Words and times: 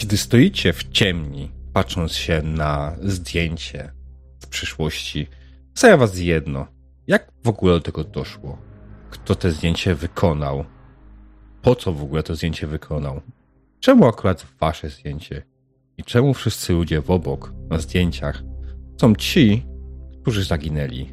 Kiedy 0.00 0.16
stoicie 0.16 0.72
w 0.72 0.90
ciemni, 0.90 1.50
patrząc 1.72 2.12
się 2.12 2.42
na 2.42 2.96
zdjęcie 3.02 3.92
z 4.38 4.46
przyszłości, 4.46 5.26
zastanawia 5.74 5.96
was 5.96 6.18
jedno. 6.18 6.66
Jak 7.06 7.32
w 7.44 7.48
ogóle 7.48 7.74
do 7.74 7.80
tego 7.80 8.04
doszło? 8.04 8.58
Kto 9.10 9.34
te 9.34 9.50
zdjęcie 9.50 9.94
wykonał? 9.94 10.64
Po 11.62 11.74
co 11.74 11.92
w 11.92 12.02
ogóle 12.02 12.22
to 12.22 12.34
zdjęcie 12.34 12.66
wykonał? 12.66 13.20
Czemu 13.80 14.06
akurat 14.06 14.46
wasze 14.60 14.90
zdjęcie? 14.90 15.42
I 15.98 16.04
czemu 16.04 16.34
wszyscy 16.34 16.72
ludzie 16.72 17.00
w 17.00 17.10
obok, 17.10 17.52
na 17.70 17.78
zdjęciach, 17.78 18.42
są 19.00 19.14
ci, 19.14 19.66
którzy 20.22 20.44
zaginęli? 20.44 21.10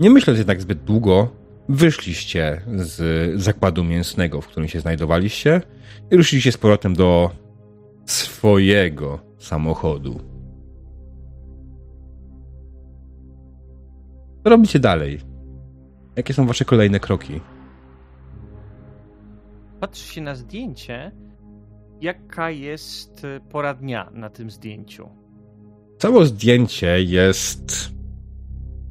Nie 0.00 0.10
myśląc 0.10 0.38
jednak 0.38 0.62
zbyt 0.62 0.84
długo, 0.84 1.37
wyszliście 1.68 2.62
z 2.76 3.40
zakładu 3.40 3.84
mięsnego, 3.84 4.40
w 4.40 4.48
którym 4.48 4.68
się 4.68 4.80
znajdowaliście 4.80 5.60
i 6.10 6.16
ruszyliście 6.16 6.52
z 6.52 6.56
powrotem 6.56 6.94
do 6.94 7.30
swojego 8.06 9.20
samochodu. 9.38 10.20
Co 14.44 14.50
robicie 14.50 14.78
dalej? 14.78 15.20
Jakie 16.16 16.34
są 16.34 16.46
wasze 16.46 16.64
kolejne 16.64 17.00
kroki? 17.00 17.40
Patrz 19.80 20.00
się 20.00 20.20
na 20.20 20.34
zdjęcie, 20.34 21.12
jaka 22.00 22.50
jest 22.50 23.26
pora 23.50 23.74
dnia 23.74 24.10
na 24.14 24.30
tym 24.30 24.50
zdjęciu. 24.50 25.08
Całe 25.98 26.26
zdjęcie 26.26 27.02
jest 27.02 27.97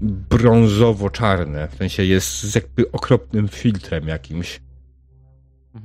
brązowo-czarne, 0.01 1.67
w 1.67 1.75
sensie 1.75 2.03
jest 2.03 2.43
z 2.43 2.55
jakby 2.55 2.91
okropnym 2.91 3.47
filtrem 3.47 4.07
jakimś. 4.07 4.61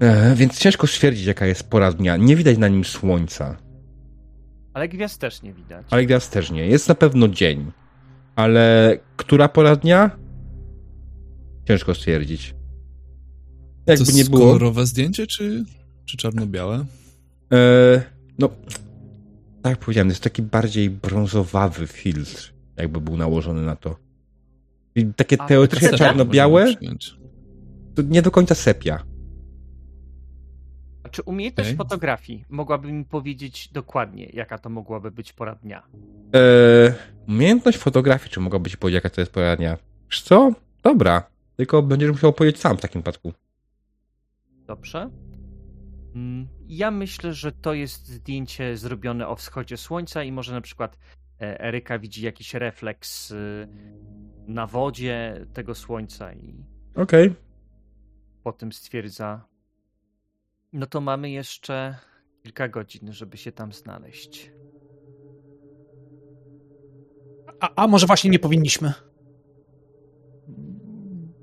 E, 0.01 0.35
więc 0.35 0.59
ciężko 0.59 0.87
stwierdzić, 0.87 1.27
jaka 1.27 1.47
jest 1.47 1.71
pora 1.71 1.93
dnia. 1.93 2.17
Nie 2.17 2.37
widać 2.37 2.59
na 2.59 2.69
nim 2.69 2.85
słońca. 2.85 3.57
Ale 4.75 4.89
gwiazd 4.89 5.21
też 5.21 5.43
nie 5.43 5.53
widać. 5.53 5.87
Ale 5.91 6.05
gwiazd 6.07 6.33
też 6.33 6.51
nie. 6.51 6.67
Jest 6.67 6.89
na 6.89 6.95
pewno 6.95 7.29
dzień. 7.29 7.73
Ale 8.37 8.99
która 9.17 9.49
pora 9.49 9.77
dnia? 9.77 10.11
Ciężko 11.69 11.95
stwierdzić. 11.95 12.55
Jakby 13.87 14.05
to 14.07 14.13
nie 14.13 14.25
było. 14.25 14.47
kolorowe 14.47 14.87
zdjęcie, 14.87 15.27
czy, 15.27 15.65
czy 16.05 16.17
czarno-białe? 16.17 16.85
E, 17.53 18.03
no, 18.39 18.49
tak 19.63 19.71
jak 19.71 19.79
powiedziałem, 19.79 20.09
jest 20.09 20.23
taki 20.23 20.43
bardziej 20.43 20.91
brązowawy 20.91 21.87
filtr, 21.87 22.55
jakby 22.83 23.01
był 23.01 23.17
nałożony 23.17 23.63
na 23.63 23.77
to. 23.77 23.97
I 24.95 25.07
takie 25.07 25.37
teoretycznie 25.37 25.89
czarno-białe, 25.89 26.75
to 27.95 28.03
nie 28.03 28.23
do 28.23 28.31
końca 28.31 28.55
sepia. 28.55 29.03
A 31.03 31.09
czy 31.09 31.23
umiejętność 31.23 31.71
okay. 31.71 31.77
fotografii 31.77 32.45
mogłaby 32.49 32.93
mi 32.93 33.05
powiedzieć 33.05 33.69
dokładnie, 33.69 34.31
jaka 34.33 34.59
to 34.59 34.71
mogłaby 34.71 35.11
być 35.11 35.33
pora 35.33 35.55
dnia? 35.55 35.83
E, 36.35 36.95
umiejętność 37.29 37.79
fotografii, 37.79 38.31
czy 38.31 38.41
mogłaby 38.41 38.71
ci 38.71 38.77
powiedzieć, 38.77 38.95
jaka 38.95 39.15
to 39.15 39.21
jest 39.21 39.33
pora 39.33 39.57
dnia? 39.57 39.79
Wiesz 40.11 40.23
co? 40.23 40.53
Dobra. 40.83 41.23
Tylko 41.57 41.83
będziesz 41.83 42.11
musiał 42.11 42.33
powiedzieć 42.33 42.61
sam 42.61 42.77
w 42.77 42.81
takim 42.81 43.03
przypadku. 43.03 43.33
Dobrze. 44.67 45.11
Mm, 46.15 46.49
ja 46.69 46.91
myślę, 46.91 47.33
że 47.33 47.53
to 47.53 47.75
jest 47.75 48.09
zdjęcie 48.09 48.77
zrobione 48.77 49.29
o 49.29 49.37
wschodzie 49.37 49.77
słońca 49.77 50.23
i 50.23 50.33
może 50.33 50.53
na 50.53 50.61
przykład 50.61 50.99
Eryka 51.43 51.99
widzi 51.99 52.23
jakiś 52.23 52.55
refleks 52.55 53.31
y, 53.31 53.69
na 54.47 54.67
wodzie 54.67 55.47
tego 55.53 55.75
słońca 55.75 56.33
i 56.33 56.65
Okej. 56.95 57.27
Okay. 57.29 57.43
potem 58.43 58.73
stwierdza 58.73 59.53
no 60.73 60.87
to 60.87 61.01
mamy 61.01 61.31
jeszcze 61.31 61.97
kilka 62.43 62.69
godzin, 62.69 63.13
żeby 63.13 63.37
się 63.37 63.53
tam 63.53 63.73
znaleźć. 63.73 64.51
A, 67.61 67.71
a 67.77 67.87
może 67.89 68.07
właśnie 68.07 68.31
nie 68.31 68.39
powinniśmy? 68.39 68.93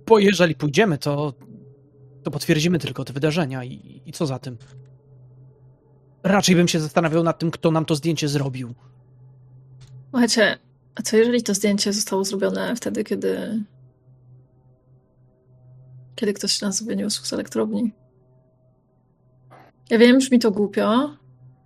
Bo 0.05 0.19
jeżeli 0.19 0.55
pójdziemy, 0.55 0.97
to 0.97 1.33
to 2.23 2.31
potwierdzimy 2.31 2.79
tylko 2.79 3.05
te 3.05 3.13
wydarzenia 3.13 3.63
i, 3.63 4.01
i 4.05 4.11
co 4.11 4.25
za 4.25 4.39
tym. 4.39 4.57
Raczej 6.23 6.55
bym 6.55 6.67
się 6.67 6.79
zastanawiał 6.79 7.23
nad 7.23 7.39
tym, 7.39 7.51
kto 7.51 7.71
nam 7.71 7.85
to 7.85 7.95
zdjęcie 7.95 8.27
zrobił. 8.27 8.75
Słuchajcie, 10.09 10.57
a 10.95 11.01
co 11.01 11.17
jeżeli 11.17 11.43
to 11.43 11.53
zdjęcie 11.53 11.93
zostało 11.93 12.23
zrobione 12.23 12.75
wtedy, 12.75 13.03
kiedy. 13.03 13.63
kiedy 16.15 16.33
ktoś 16.33 16.61
nas 16.61 16.83
wyniósł 16.83 17.25
z 17.25 17.33
elektrowni? 17.33 17.91
Ja 19.89 19.97
wiem, 19.97 20.17
brzmi 20.17 20.39
to 20.39 20.51
głupio. 20.51 21.17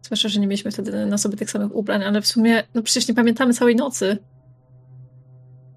Zwłaszcza, 0.01 0.29
że 0.29 0.39
nie 0.39 0.47
mieliśmy 0.47 0.71
wtedy 0.71 1.05
na 1.05 1.17
sobie 1.17 1.37
tych 1.37 1.51
samych 1.51 1.75
ubrań, 1.75 2.03
ale 2.03 2.21
w 2.21 2.27
sumie, 2.27 2.63
no 2.73 2.81
przecież 2.81 3.07
nie 3.07 3.13
pamiętamy 3.13 3.53
całej 3.53 3.75
nocy. 3.75 4.17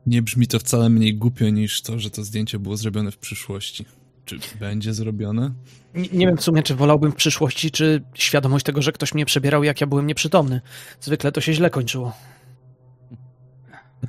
Nie 0.07 0.23
brzmi 0.23 0.47
to 0.47 0.59
wcale 0.59 0.89
mniej 0.89 1.15
głupio 1.15 1.49
niż 1.49 1.83
to, 1.83 1.99
że 1.99 2.11
to 2.11 2.25
zdjęcie 2.25 2.59
było 2.59 2.77
zrobione 2.77 3.11
w 3.11 3.19
przyszłości. 3.19 3.85
Czy 4.25 4.39
będzie 4.61 4.95
zrobione? 4.95 5.53
Nie, 5.95 6.09
nie, 6.13 6.27
wiem 6.27 6.37
w 6.37 6.43
sumie, 6.43 6.63
czy 6.63 6.75
wolałbym 6.75 7.13
w 7.13 7.15
przyszłości, 7.15 7.71
czy 7.71 8.03
świadomość 8.15 8.65
tego, 8.65 8.83
że 8.83 8.93
ktoś 8.93 9.15
mnie 9.15 9.27
przebierał, 9.27 9.65
jak 9.65 9.81
ja 9.81 9.87
byłem 9.87 10.07
nieprzytomny. 10.07 10.61
Zwykle 11.01 11.33
to 11.33 11.41
się 11.41 11.53
źle 11.53 11.71
kończyło. 11.71 12.13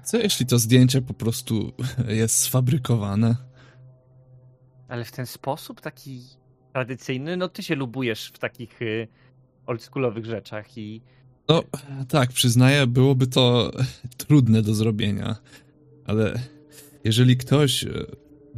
Co 0.03 0.17
jeśli 0.17 0.45
to 0.45 0.59
zdjęcie 0.59 1.01
po 1.01 1.13
prostu 1.13 1.73
jest 2.07 2.39
sfabrykowane? 2.39 3.35
Ale 4.87 5.05
w 5.05 5.11
ten 5.11 5.25
sposób, 5.25 5.81
taki 5.81 6.21
tradycyjny, 6.73 7.37
no 7.37 7.49
ty 7.49 7.63
się 7.63 7.75
lubujesz 7.75 8.31
w 8.33 8.39
takich 8.39 8.81
y, 8.81 9.07
oldschoolowych 9.65 10.25
rzeczach 10.25 10.77
i... 10.77 11.01
No 11.49 11.63
tak, 12.09 12.29
przyznaję, 12.31 12.87
byłoby 12.87 13.27
to 13.27 13.71
trudne 14.27 14.61
do 14.61 14.73
zrobienia, 14.73 15.35
ale 16.05 16.39
jeżeli 17.03 17.37
ktoś 17.37 17.85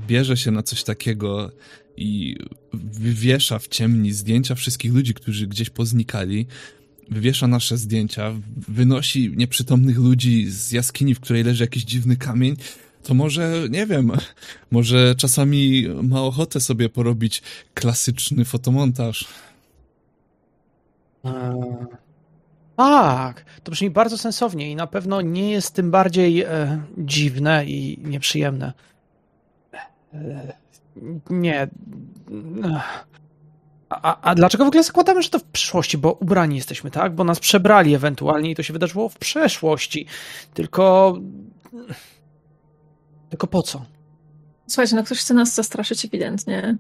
bierze 0.08 0.38
się 0.38 0.52
na 0.52 0.64
coś 0.64 0.84
takiego 0.84 1.52
i 1.98 2.38
wywiesza 2.74 3.60
w 3.60 3.68
ciemni 3.68 4.12
zdjęcia 4.12 4.56
wszystkich 4.56 4.94
ludzi, 4.94 5.14
którzy 5.14 5.48
gdzieś 5.48 5.70
poznikali, 5.70 6.48
wywiesza 7.10 7.48
nasze 7.48 7.78
zdjęcia, 7.78 8.34
wynosi 8.68 9.34
nieprzytomnych 9.36 9.98
ludzi 9.98 10.46
z 10.52 10.72
jaskini, 10.72 11.16
w 11.16 11.20
której 11.20 11.44
leży 11.44 11.64
jakiś 11.64 11.84
dziwny 11.84 12.18
kamień, 12.18 12.56
to 13.04 13.14
może, 13.14 13.54
nie 13.70 13.86
wiem, 13.86 14.12
może 14.72 15.16
czasami 15.16 15.88
ma 16.04 16.22
ochotę 16.22 16.60
sobie 16.60 16.90
porobić 16.90 17.42
klasyczny 17.74 18.46
fotomontaż. 18.46 19.28
Eee, 21.24 21.86
tak, 22.76 23.46
to 23.64 23.72
brzmi 23.72 23.90
bardzo 23.90 24.18
sensownie 24.18 24.72
i 24.72 24.76
na 24.76 24.88
pewno 24.88 25.22
nie 25.22 25.52
jest 25.52 25.74
tym 25.74 25.92
bardziej 25.92 26.42
e, 26.42 26.82
dziwne 26.98 27.66
i 27.66 28.00
nieprzyjemne. 28.04 28.74
Nie. 31.30 31.68
A, 33.90 34.22
a 34.22 34.36
dlaczego 34.36 34.66
w 34.66 34.68
ogóle 34.68 34.84
zakładamy, 34.84 35.22
że 35.24 35.30
to 35.30 35.40
w 35.40 35.44
przyszłości? 35.44 35.98
Bo 35.98 36.14
ubrani 36.14 36.56
jesteśmy, 36.56 36.92
tak? 36.92 37.16
Bo 37.16 37.24
nas 37.24 37.40
przebrali 37.40 37.96
ewentualnie 37.96 38.52
i 38.52 38.56
to 38.56 38.64
się 38.64 38.74
wydarzyło 38.74 39.10
w 39.10 39.18
przeszłości. 39.18 40.08
Tylko. 40.54 41.14
Tylko 43.30 43.48
po 43.48 43.62
co? 43.62 43.86
Słuchajcie, 44.68 44.96
no 44.96 45.04
ktoś 45.04 45.20
chce 45.20 45.34
nas 45.34 45.56
zastraszyć 45.56 46.06
ewidentnie. 46.06 46.78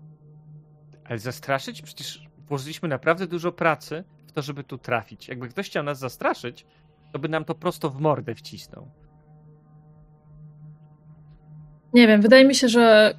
Ale 1.06 1.20
zastraszyć? 1.20 1.82
Przecież 1.82 2.28
włożyliśmy 2.48 2.90
naprawdę 2.90 3.28
dużo 3.28 3.52
pracy 3.52 4.04
w 4.28 4.32
to, 4.32 4.42
żeby 4.42 4.64
tu 4.64 4.78
trafić. 4.78 5.28
Jakby 5.28 5.50
ktoś 5.50 5.66
chciał 5.66 5.84
nas 5.84 6.00
zastraszyć, 6.00 6.66
to 7.14 7.20
by 7.20 7.30
nam 7.30 7.46
to 7.46 7.56
prosto 7.56 7.90
w 7.90 8.02
mordę 8.02 8.36
wcisnął. 8.36 8.92
Nie 11.94 12.08
wiem, 12.08 12.22
wydaje 12.22 12.46
mi 12.46 12.56
się, 12.56 12.70
że. 12.70 13.16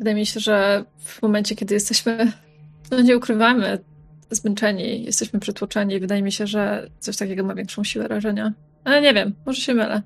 Wydaje 0.00 0.16
mi 0.16 0.26
się, 0.26 0.40
że 0.40 0.84
w 0.98 1.22
momencie, 1.22 1.56
kiedy 1.56 1.74
jesteśmy. 1.74 2.32
No 2.90 3.00
nie 3.00 3.16
ukrywamy, 3.16 3.78
zmęczeni, 4.30 5.04
jesteśmy 5.04 5.40
przytłoczeni. 5.40 6.00
Wydaje 6.00 6.22
mi 6.22 6.32
się, 6.32 6.46
że 6.46 6.90
coś 6.98 7.16
takiego 7.16 7.44
ma 7.44 7.54
większą 7.54 7.84
siłę 7.84 8.08
rażenia. 8.08 8.54
Ale 8.84 9.02
nie 9.02 9.14
wiem, 9.14 9.34
może 9.46 9.60
się 9.60 9.74
mylę. 9.74 10.02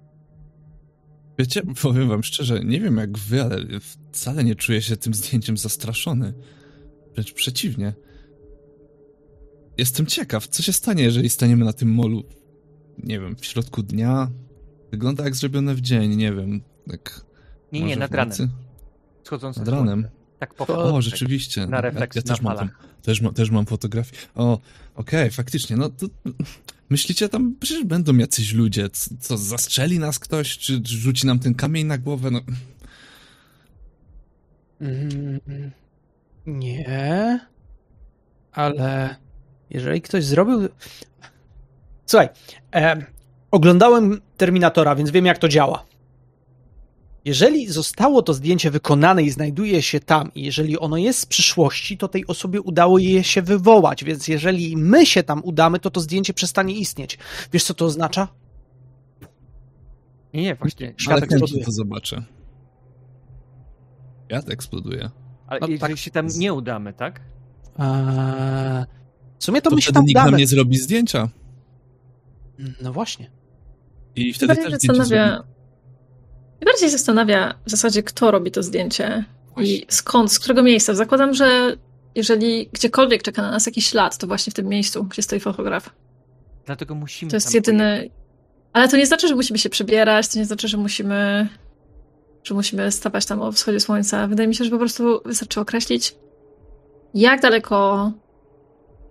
Wiecie, 1.38 1.62
powiem 1.82 2.08
wam 2.08 2.23
szczerze, 2.23 2.61
nie 2.64 2.81
wiem 2.81 2.96
jak 2.96 3.19
wy, 3.19 3.43
ale 3.43 3.56
wcale 3.81 4.44
nie 4.44 4.55
czuję 4.55 4.82
się 4.82 4.96
tym 4.96 5.14
zdjęciem 5.14 5.56
zastraszony. 5.56 6.35
Wręcz 7.14 7.32
przeciwnie. 7.32 7.93
Jestem 9.79 10.06
ciekaw, 10.06 10.49
co 10.49 10.62
się 10.62 10.73
stanie, 10.73 11.02
jeżeli 11.02 11.29
staniemy 11.29 11.64
na 11.64 11.73
tym 11.73 11.88
molu, 11.88 12.25
nie 12.99 13.20
wiem, 13.20 13.37
w 13.37 13.47
środku 13.47 13.82
dnia, 13.82 14.31
Wygląda 14.94 15.25
jak 15.25 15.37
zrobione 15.37 15.75
w 15.75 15.81
dzień, 15.81 16.17
nie 16.17 16.32
wiem. 16.32 16.61
Tak 16.90 17.20
nie, 17.73 17.81
nie, 17.81 17.97
nad 17.97 18.14
ranem. 18.14 18.49
Schodzące 19.25 19.61
nad 19.61 19.69
ranem. 19.69 20.09
Tak 20.38 20.55
po 20.55 20.67
O, 20.67 21.03
rzeczywiście. 21.03 21.67
Na 21.67 21.81
refleks 21.81 22.17
ja, 22.17 22.23
ja 22.25 22.32
też, 22.35 22.43
mam 22.43 22.56
tam, 22.56 22.71
też, 23.03 23.21
ma, 23.21 23.32
też 23.32 23.50
mam 23.50 23.67
fotografię. 23.67 24.17
O, 24.35 24.53
okej, 24.53 25.21
okay, 25.21 25.31
faktycznie. 25.31 25.76
No 25.76 25.88
to 25.88 26.06
myślicie 26.91 27.29
tam, 27.29 27.55
przecież 27.61 27.85
będą 27.85 28.17
jacyś 28.17 28.53
ludzie. 28.53 28.88
Co, 29.21 29.37
zastrzeli 29.37 29.99
nas 29.99 30.19
ktoś, 30.19 30.59
czy, 30.59 30.82
czy 30.82 30.99
rzuci 30.99 31.26
nam 31.26 31.38
ten 31.38 31.55
kamień 31.55 31.87
na 31.87 31.99
głowę? 31.99 32.31
No. 32.31 32.41
Mm, 34.81 35.41
Nie, 36.47 37.41
ale 38.53 39.17
jeżeli 39.71 40.03
ktoś 40.03 40.25
zrobił. 40.25 40.69
Słuchaj, 42.06 42.29
e, 42.75 43.06
oglądałem 43.50 44.21
Terminatora, 44.37 44.97
więc 44.97 45.11
wiem, 45.11 45.26
jak 45.26 45.38
to 45.38 45.49
działa. 45.49 45.85
Jeżeli 47.25 47.67
zostało 47.73 48.23
to 48.23 48.35
zdjęcie 48.35 48.71
wykonane 48.71 49.23
i 49.23 49.31
znajduje 49.31 49.82
się 49.82 50.00
tam, 50.00 50.35
i 50.35 50.43
jeżeli 50.43 50.79
ono 50.79 50.97
jest 50.97 51.19
z 51.21 51.26
przyszłości, 51.26 51.99
to 51.99 52.09
tej 52.09 52.26
osobie 52.26 52.61
udało 52.61 52.99
je 52.99 53.25
się 53.25 53.43
wywołać, 53.43 54.05
więc 54.05 54.29
jeżeli 54.29 54.76
my 54.76 55.06
się 55.06 55.23
tam 55.23 55.41
udamy, 55.44 55.79
to 55.79 55.91
to 55.91 56.00
zdjęcie 56.00 56.35
przestanie 56.35 56.75
istnieć. 56.75 57.19
Wiesz, 57.53 57.65
co 57.65 57.75
to 57.75 57.85
oznacza? 57.85 58.29
Nie, 60.35 60.43
nie, 60.43 60.55
właśnie. 60.55 60.87
Ale 60.87 60.94
Świat 60.99 61.21
chętnie 61.21 61.37
eksploduje. 61.37 61.65
to 61.65 61.71
zobaczę. 61.73 62.23
Świat 64.29 64.50
eksploduje. 64.50 65.11
Ale 65.47 65.61
No 65.61 65.67
jeżeli 65.69 65.94
tak. 65.94 65.99
się 65.99 66.11
tam 66.11 66.26
nie 66.37 66.53
udamy, 66.55 66.93
tak? 66.93 67.21
Eee, 67.79 68.85
w 69.38 69.44
sumie 69.44 69.62
to, 69.62 69.71
To 69.71 69.76
my 69.76 69.82
się 69.82 69.87
wtedy 69.87 69.94
tam 69.94 70.05
nikt 70.06 70.15
nam 70.17 70.25
udamy. 70.26 70.38
nie 70.38 70.47
zrobi 70.47 70.76
zdjęcia. 70.76 71.29
No 72.82 72.93
właśnie. 72.93 73.31
I 74.17 74.32
wtedy 74.32 74.47
Bardziej 74.55 74.65
też 74.65 74.75
zdjęcie 74.75 74.99
zastanawia... 74.99 75.44
zrobi. 76.64 76.70
Mnie 76.70 76.72
bardziej 76.72 76.90
zastanawia 76.90 77.55
w 77.66 77.70
zasadzie, 77.70 78.02
kto 78.02 78.31
robi 78.31 78.50
to 78.50 78.62
zdjęcie 78.62 79.25
i 79.56 79.87
skąd, 79.88 80.32
z 80.32 80.38
którego 80.38 80.62
miejsca. 80.62 80.94
Zakładam, 80.94 81.34
że 81.34 81.76
jeżeli 82.14 82.69
gdziekolwiek 82.72 83.22
czeka 83.22 83.43
na 83.43 83.50
nas 83.50 83.66
jakiś 83.66 83.87
ślad, 83.87 84.19
to 84.19 84.26
właśnie 84.26 84.50
w 84.50 84.55
tym 84.55 84.66
miejscu, 84.66 85.05
gdzie 85.05 85.22
stoi 85.22 85.40
fotograf. 85.40 85.90
Dlatego 86.66 86.94
musimy 86.94 87.31
To 87.31 87.37
jest 87.37 87.55
jedyny. 87.55 88.11
Ale 88.72 88.88
to 88.88 88.96
nie 88.96 89.06
znaczy, 89.06 89.28
że 89.28 89.34
musimy 89.34 89.58
się 89.58 89.70
przebierać, 89.70 90.28
to 90.28 90.38
nie 90.38 90.44
znaczy, 90.44 90.69
że 90.69 90.76
musimy. 90.76 91.49
że 92.44 92.55
musimy 92.55 92.93
stawać 92.93 93.26
tam 93.26 93.43
o 93.43 93.52
wschodzie 93.52 93.81
słońca. 93.81 94.26
Wydaje 94.26 94.49
mi 94.49 94.55
się, 94.55 94.64
że 94.64 94.70
po 94.70 94.78
prostu 94.78 95.20
wystarczy 95.25 95.61
określić, 95.61 96.16
jak 97.14 97.40
daleko. 97.40 98.12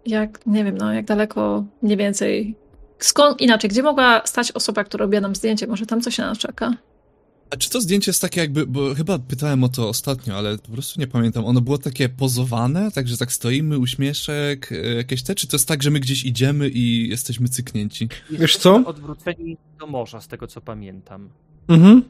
Jak, 0.06 0.46
nie 0.46 0.64
wiem, 0.64 0.78
no, 0.78 0.94
jak 0.94 1.06
daleko 1.06 1.66
mniej 1.82 1.98
więcej. 1.98 2.56
Skąd 3.00 3.42
inaczej, 3.42 3.70
gdzie 3.70 3.84
mogła 3.84 4.22
stać 4.26 4.52
osoba, 4.52 4.84
która 4.84 5.04
robiła 5.04 5.22
nam 5.22 5.36
zdjęcie? 5.36 5.68
Może 5.68 5.86
tam 5.86 6.02
coś 6.02 6.18
na 6.18 6.28
nas 6.28 6.38
czeka? 6.38 6.74
A 7.54 7.58
czy 7.58 7.70
to 7.70 7.82
zdjęcie 7.82 8.10
jest 8.10 8.22
takie 8.22 8.42
jakby, 8.42 8.68
bo 8.68 8.96
chyba 8.96 9.20
pytałem 9.20 9.64
o 9.64 9.70
to 9.70 9.90
ostatnio, 9.90 10.38
ale 10.38 10.58
po 10.58 10.72
prostu 10.72 11.00
nie 11.00 11.08
pamiętam. 11.08 11.46
Ono 11.46 11.62
było 11.62 11.78
takie 11.78 12.10
pozowane, 12.10 12.92
także 12.92 13.18
tak 13.18 13.32
stoimy, 13.32 13.80
uśmieszek, 13.80 14.72
e, 14.72 14.94
jakieś 14.94 15.24
te, 15.24 15.36
czy 15.36 15.48
to 15.48 15.56
jest 15.56 15.68
tak, 15.68 15.84
że 15.84 15.92
my 15.92 16.00
gdzieś 16.00 16.26
idziemy 16.26 16.70
i 16.70 17.10
jesteśmy 17.10 17.48
cyknięci? 17.48 18.10
Wiesz 18.32 18.58
co? 18.58 18.84
Odwróceni 18.86 19.58
do 19.80 19.88
morza, 19.88 20.22
z 20.22 20.28
tego 20.28 20.48
co 20.48 20.62
pamiętam. 20.62 21.30
Mhm. 21.68 22.04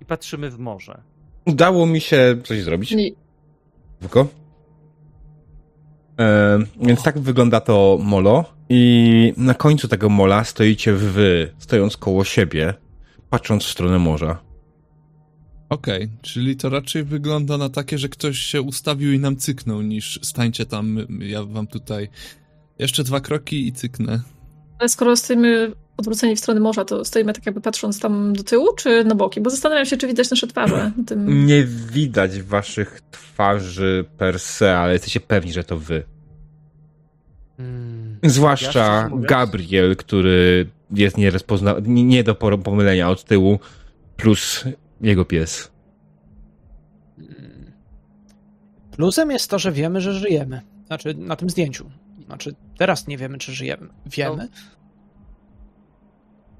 I 0.00 0.04
patrzymy 0.04 0.50
w 0.50 0.58
morze. 0.58 1.02
Udało 1.46 1.86
mi 1.86 2.00
się 2.00 2.36
coś 2.44 2.62
zrobić. 2.62 2.90
Nie, 2.90 3.10
Tylko. 4.00 4.28
E, 6.18 6.58
więc 6.80 7.02
tak 7.02 7.18
wygląda 7.18 7.60
to 7.60 7.98
molo. 8.02 8.44
I 8.68 9.32
na 9.36 9.54
końcu 9.54 9.88
tego 9.88 10.08
mola 10.08 10.44
stoicie 10.44 10.92
wy, 10.92 11.52
stojąc 11.58 11.96
koło 11.96 12.24
siebie, 12.24 12.74
patrząc 13.30 13.64
w 13.64 13.70
stronę 13.70 13.98
morza. 13.98 14.53
Okej, 15.68 16.08
czyli 16.22 16.56
to 16.56 16.68
raczej 16.68 17.04
wygląda 17.04 17.58
na 17.58 17.68
takie, 17.68 17.98
że 17.98 18.08
ktoś 18.08 18.38
się 18.38 18.62
ustawił 18.62 19.12
i 19.12 19.18
nam 19.18 19.36
cyknął, 19.36 19.82
niż 19.82 20.20
stańcie 20.22 20.66
tam, 20.66 20.98
ja 21.20 21.44
wam 21.44 21.66
tutaj 21.66 22.08
jeszcze 22.78 23.04
dwa 23.04 23.20
kroki 23.20 23.66
i 23.66 23.72
cyknę. 23.72 24.20
Ale 24.78 24.88
skoro 24.88 25.16
stoimy 25.16 25.72
odwróceni 25.96 26.36
w 26.36 26.40
stronę 26.40 26.60
morza, 26.60 26.84
to 26.84 27.04
stoimy 27.04 27.32
tak 27.32 27.46
jakby 27.46 27.60
patrząc 27.60 28.00
tam 28.00 28.32
do 28.32 28.44
tyłu, 28.44 28.68
czy 28.76 29.04
na 29.04 29.14
boki? 29.14 29.40
Bo 29.40 29.50
zastanawiam 29.50 29.86
się, 29.86 29.96
czy 29.96 30.06
widać 30.06 30.30
nasze 30.30 30.46
twarze 30.46 30.92
tym. 31.06 31.46
Nie 31.46 31.64
widać 31.92 32.42
waszych 32.42 33.00
twarzy 33.10 34.04
per 34.18 34.40
se, 34.40 34.78
ale 34.78 34.92
jesteście 34.92 35.20
pewni, 35.20 35.52
że 35.52 35.64
to 35.64 35.78
wy. 35.78 36.02
Mm. 37.58 38.18
Ja 38.22 38.28
Zwłaszcza 38.28 39.08
mówiąc- 39.10 39.28
Gabriel, 39.28 39.96
który 39.96 40.66
jest 40.90 41.16
nie, 41.18 41.32
nie 41.86 42.24
do 42.24 42.34
pomylenia 42.34 43.10
od 43.10 43.24
tyłu, 43.24 43.58
plus 44.16 44.64
jego 45.04 45.24
pies. 45.24 45.72
Plusem 48.90 49.30
jest 49.30 49.50
to, 49.50 49.58
że 49.58 49.72
wiemy, 49.72 50.00
że 50.00 50.14
żyjemy. 50.14 50.60
Znaczy, 50.86 51.14
na 51.14 51.36
tym 51.36 51.50
zdjęciu. 51.50 51.90
Znaczy, 52.26 52.54
teraz 52.78 53.06
nie 53.06 53.18
wiemy, 53.18 53.38
czy 53.38 53.52
żyjemy. 53.52 53.88
Wiemy. 54.06 54.48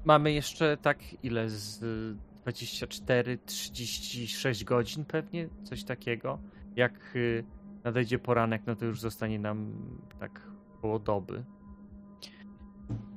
Mamy 0.05 0.33
jeszcze 0.33 0.77
tak 0.77 0.99
ile 1.23 1.49
z 1.49 1.83
y, 1.83 2.15
24, 2.41 3.37
36 3.45 4.63
godzin 4.63 5.05
pewnie, 5.05 5.49
coś 5.63 5.83
takiego. 5.83 6.39
Jak 6.75 7.15
y, 7.15 7.43
nadejdzie 7.83 8.19
poranek, 8.19 8.61
no 8.67 8.75
to 8.75 8.85
już 8.85 8.99
zostanie 8.99 9.39
nam 9.39 9.73
tak 10.19 10.41
koło 10.81 10.99
doby. 10.99 11.43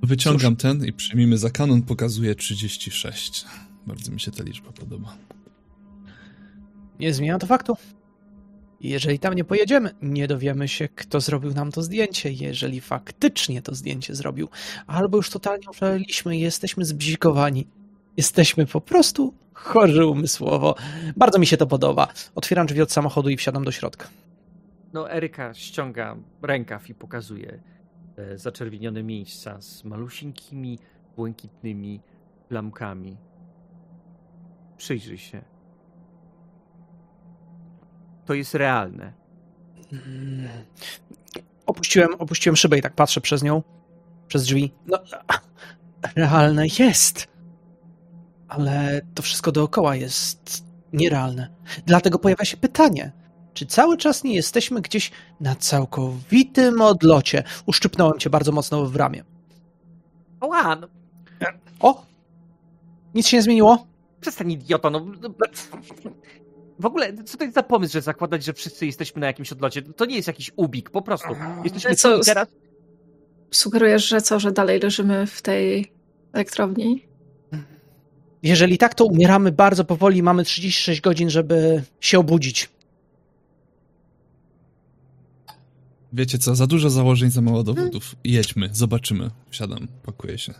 Wyciągam 0.02 0.56
ten 0.56 0.84
i 0.84 0.92
przyjmijmy 0.92 1.38
za 1.38 1.50
kanon, 1.50 1.82
pokazuje 1.82 2.34
36. 2.34 3.46
Bardzo 3.88 4.12
mi 4.12 4.20
się 4.20 4.30
ta 4.30 4.42
liczba 4.42 4.72
podoba. 4.72 5.16
Nie 7.00 7.14
zmienia 7.14 7.38
to 7.38 7.46
faktu. 7.46 7.76
Jeżeli 8.80 9.18
tam 9.18 9.34
nie 9.34 9.44
pojedziemy, 9.44 9.90
nie 10.02 10.28
dowiemy 10.28 10.68
się, 10.68 10.88
kto 10.88 11.20
zrobił 11.20 11.54
nam 11.54 11.72
to 11.72 11.82
zdjęcie, 11.82 12.32
jeżeli 12.32 12.80
faktycznie 12.80 13.62
to 13.62 13.74
zdjęcie 13.74 14.14
zrobił. 14.14 14.48
Albo 14.86 15.16
już 15.16 15.30
totalnie 15.30 15.68
oszaleliśmy 15.68 16.36
i 16.36 16.40
jesteśmy 16.40 16.84
zbzikowani. 16.84 17.66
Jesteśmy 18.16 18.66
po 18.66 18.80
prostu 18.80 19.34
chorzy 19.52 20.06
umysłowo. 20.06 20.74
Bardzo 21.16 21.38
mi 21.38 21.46
się 21.46 21.56
to 21.56 21.66
podoba. 21.66 22.08
Otwieram 22.34 22.66
drzwi 22.66 22.82
od 22.82 22.92
samochodu 22.92 23.28
i 23.28 23.36
wsiadam 23.36 23.64
do 23.64 23.72
środka. 23.72 24.08
No, 24.92 25.10
Eryka 25.10 25.54
ściąga 25.54 26.16
rękaw 26.42 26.90
i 26.90 26.94
pokazuje 26.94 27.60
e, 28.16 28.38
zaczerwienione 28.38 29.02
miejsca 29.02 29.60
z 29.60 29.84
malusieńkimi, 29.84 30.78
błękitnymi 31.16 32.00
plamkami. 32.48 33.16
Przyjrzyj 34.78 35.18
się. 35.18 35.42
To 38.26 38.34
jest 38.34 38.54
realne. 38.54 39.12
Mm. 39.92 40.48
Opuściłem, 41.66 42.08
opuściłem 42.18 42.56
szybę 42.56 42.78
i 42.78 42.82
tak 42.82 42.94
patrzę 42.94 43.20
przez 43.20 43.42
nią, 43.42 43.62
przez 44.28 44.44
drzwi. 44.44 44.74
No, 44.86 44.98
realne 46.16 46.66
jest. 46.78 47.28
Ale 48.48 49.00
to 49.14 49.22
wszystko 49.22 49.52
dookoła 49.52 49.96
jest 49.96 50.64
nierealne. 50.92 51.48
Dlatego 51.86 52.18
pojawia 52.18 52.44
się 52.44 52.56
pytanie, 52.56 53.12
czy 53.54 53.66
cały 53.66 53.96
czas 53.96 54.24
nie 54.24 54.34
jesteśmy 54.34 54.80
gdzieś 54.80 55.10
na 55.40 55.54
całkowitym 55.56 56.80
odlocie? 56.80 57.42
Uszczypnąłem 57.66 58.18
cię 58.18 58.30
bardzo 58.30 58.52
mocno 58.52 58.86
w 58.86 58.96
ramię. 58.96 59.24
Oła, 60.40 60.76
no, 60.76 60.88
O! 61.80 62.06
Nic 63.14 63.28
się 63.28 63.36
nie 63.36 63.42
zmieniło? 63.42 63.86
Przestań 64.20 64.52
idioto, 64.52 64.90
no. 64.90 65.06
no. 65.22 65.30
W 66.78 66.86
ogóle, 66.86 67.24
co 67.24 67.38
to 67.38 67.44
jest 67.44 67.54
za 67.54 67.62
pomysł, 67.62 67.92
że 67.92 68.02
zakładać, 68.02 68.44
że 68.44 68.52
wszyscy 68.52 68.86
jesteśmy 68.86 69.20
na 69.20 69.26
jakimś 69.26 69.52
odlocie? 69.52 69.82
To 69.82 70.04
nie 70.04 70.16
jest 70.16 70.28
jakiś 70.28 70.50
ubik, 70.56 70.90
po 70.90 71.02
prostu. 71.02 71.28
Jesteśmy 71.64 71.88
Ale 71.88 71.96
co, 71.96 72.20
teraz. 72.20 72.48
Sugerujesz, 73.50 74.08
że 74.08 74.20
co, 74.20 74.40
że 74.40 74.52
dalej 74.52 74.80
leżymy 74.80 75.26
w 75.26 75.42
tej 75.42 75.92
elektrowni? 76.32 77.08
Jeżeli 78.42 78.78
tak, 78.78 78.94
to 78.94 79.04
umieramy 79.04 79.52
bardzo 79.52 79.84
powoli. 79.84 80.22
Mamy 80.22 80.44
36 80.44 81.00
godzin, 81.00 81.30
żeby 81.30 81.82
się 82.00 82.18
obudzić. 82.18 82.68
Wiecie 86.12 86.38
co, 86.38 86.54
za 86.54 86.66
dużo 86.66 86.90
założeń, 86.90 87.30
za 87.30 87.40
mało 87.40 87.62
dowodów. 87.62 88.14
Jedźmy, 88.24 88.68
zobaczymy. 88.72 89.30
Wsiadam, 89.50 89.88
pakuję 90.02 90.38
się. 90.38 90.54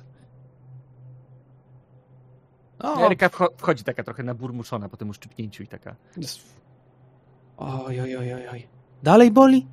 O, 2.80 3.06
Eryka 3.06 3.28
wcho- 3.28 3.48
wchodzi 3.56 3.84
taka 3.84 4.04
trochę 4.04 4.22
naburmuszona 4.22 4.88
po 4.88 4.96
tym 4.96 5.08
uszczypnięciu 5.10 5.62
i 5.62 5.66
taka. 5.66 5.96
Oj, 7.56 8.00
oj, 8.00 8.16
oj, 8.16 8.34
oj, 8.34 8.48
oj. 8.48 8.66
Dalej 9.02 9.30
boli? 9.30 9.66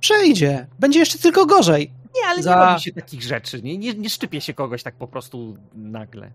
Przejdzie. 0.00 0.66
Będzie 0.78 0.98
jeszcze 0.98 1.18
tylko 1.18 1.46
gorzej. 1.46 1.92
Nie, 2.16 2.28
ale 2.28 2.42
Za- 2.42 2.50
nie 2.56 2.66
robi 2.66 2.80
się 2.80 2.92
takich 2.92 3.22
rzeczy. 3.22 3.62
Nie, 3.62 3.78
nie, 3.78 3.94
nie 3.94 4.10
szczypie 4.10 4.40
się 4.40 4.54
kogoś 4.54 4.82
tak 4.82 4.94
po 4.94 5.08
prostu 5.08 5.56
nagle. 5.74 6.30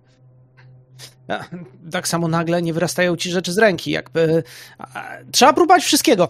Tak 1.92 2.08
samo 2.08 2.28
nagle 2.28 2.62
nie 2.62 2.74
wyrastają 2.74 3.16
ci 3.16 3.32
rzeczy 3.32 3.54
z 3.54 3.58
ręki, 3.58 3.92
jakby. 3.92 4.44
Trzeba 5.32 5.54
próbować 5.54 5.84
wszystkiego. 5.84 6.30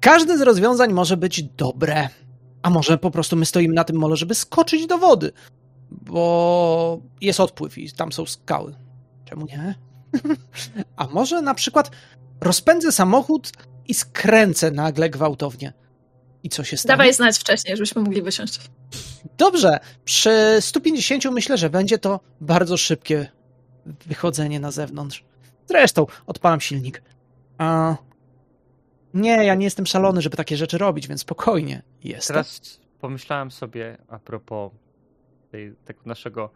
Każde 0.00 0.38
z 0.38 0.40
rozwiązań 0.40 0.92
może 0.92 1.16
być 1.16 1.42
dobre. 1.42 2.08
A 2.62 2.70
może 2.70 2.98
po 2.98 3.10
prostu 3.10 3.36
my 3.36 3.46
stoimy 3.46 3.74
na 3.74 3.84
tym 3.84 3.96
mole, 3.96 4.16
żeby 4.16 4.34
skoczyć 4.34 4.86
do 4.86 4.98
wody. 4.98 5.32
Bo 5.90 7.00
jest 7.20 7.40
odpływ 7.40 7.78
i 7.78 7.92
tam 7.92 8.12
są 8.12 8.26
skały. 8.26 8.74
Czemu 9.24 9.46
nie? 9.46 9.74
A 10.96 11.06
może 11.06 11.42
na 11.42 11.54
przykład 11.54 11.90
rozpędzę 12.40 12.92
samochód 12.92 13.52
i 13.88 13.94
skręcę 13.94 14.70
nagle 14.70 15.10
gwałtownie. 15.10 15.72
I 16.42 16.48
co 16.48 16.64
się 16.64 16.76
stanie? 16.76 16.96
Dawaj 16.96 17.14
znać 17.14 17.38
wcześniej, 17.38 17.76
żebyśmy 17.76 18.02
mogli 18.02 18.22
wysiąść. 18.22 18.60
Dobrze, 19.38 19.78
przy 20.04 20.56
150 20.60 21.24
myślę, 21.24 21.58
że 21.58 21.70
będzie 21.70 21.98
to 21.98 22.20
bardzo 22.40 22.76
szybkie 22.76 23.30
wychodzenie 23.86 24.60
na 24.60 24.70
zewnątrz. 24.70 25.24
Zresztą 25.66 26.06
odpalam 26.26 26.60
silnik. 26.60 27.02
A 27.58 27.96
Nie, 29.14 29.44
ja 29.44 29.54
nie 29.54 29.64
jestem 29.64 29.86
szalony, 29.86 30.22
żeby 30.22 30.36
takie 30.36 30.56
rzeczy 30.56 30.78
robić, 30.78 31.08
więc 31.08 31.20
spokojnie. 31.20 31.82
Jestem. 32.04 32.34
Teraz 32.34 32.80
pomyślałem 33.00 33.50
sobie 33.50 33.98
a 34.08 34.18
propos 34.18 34.72
tej, 35.48 35.74
tego 35.84 36.00
naszego 36.06 36.50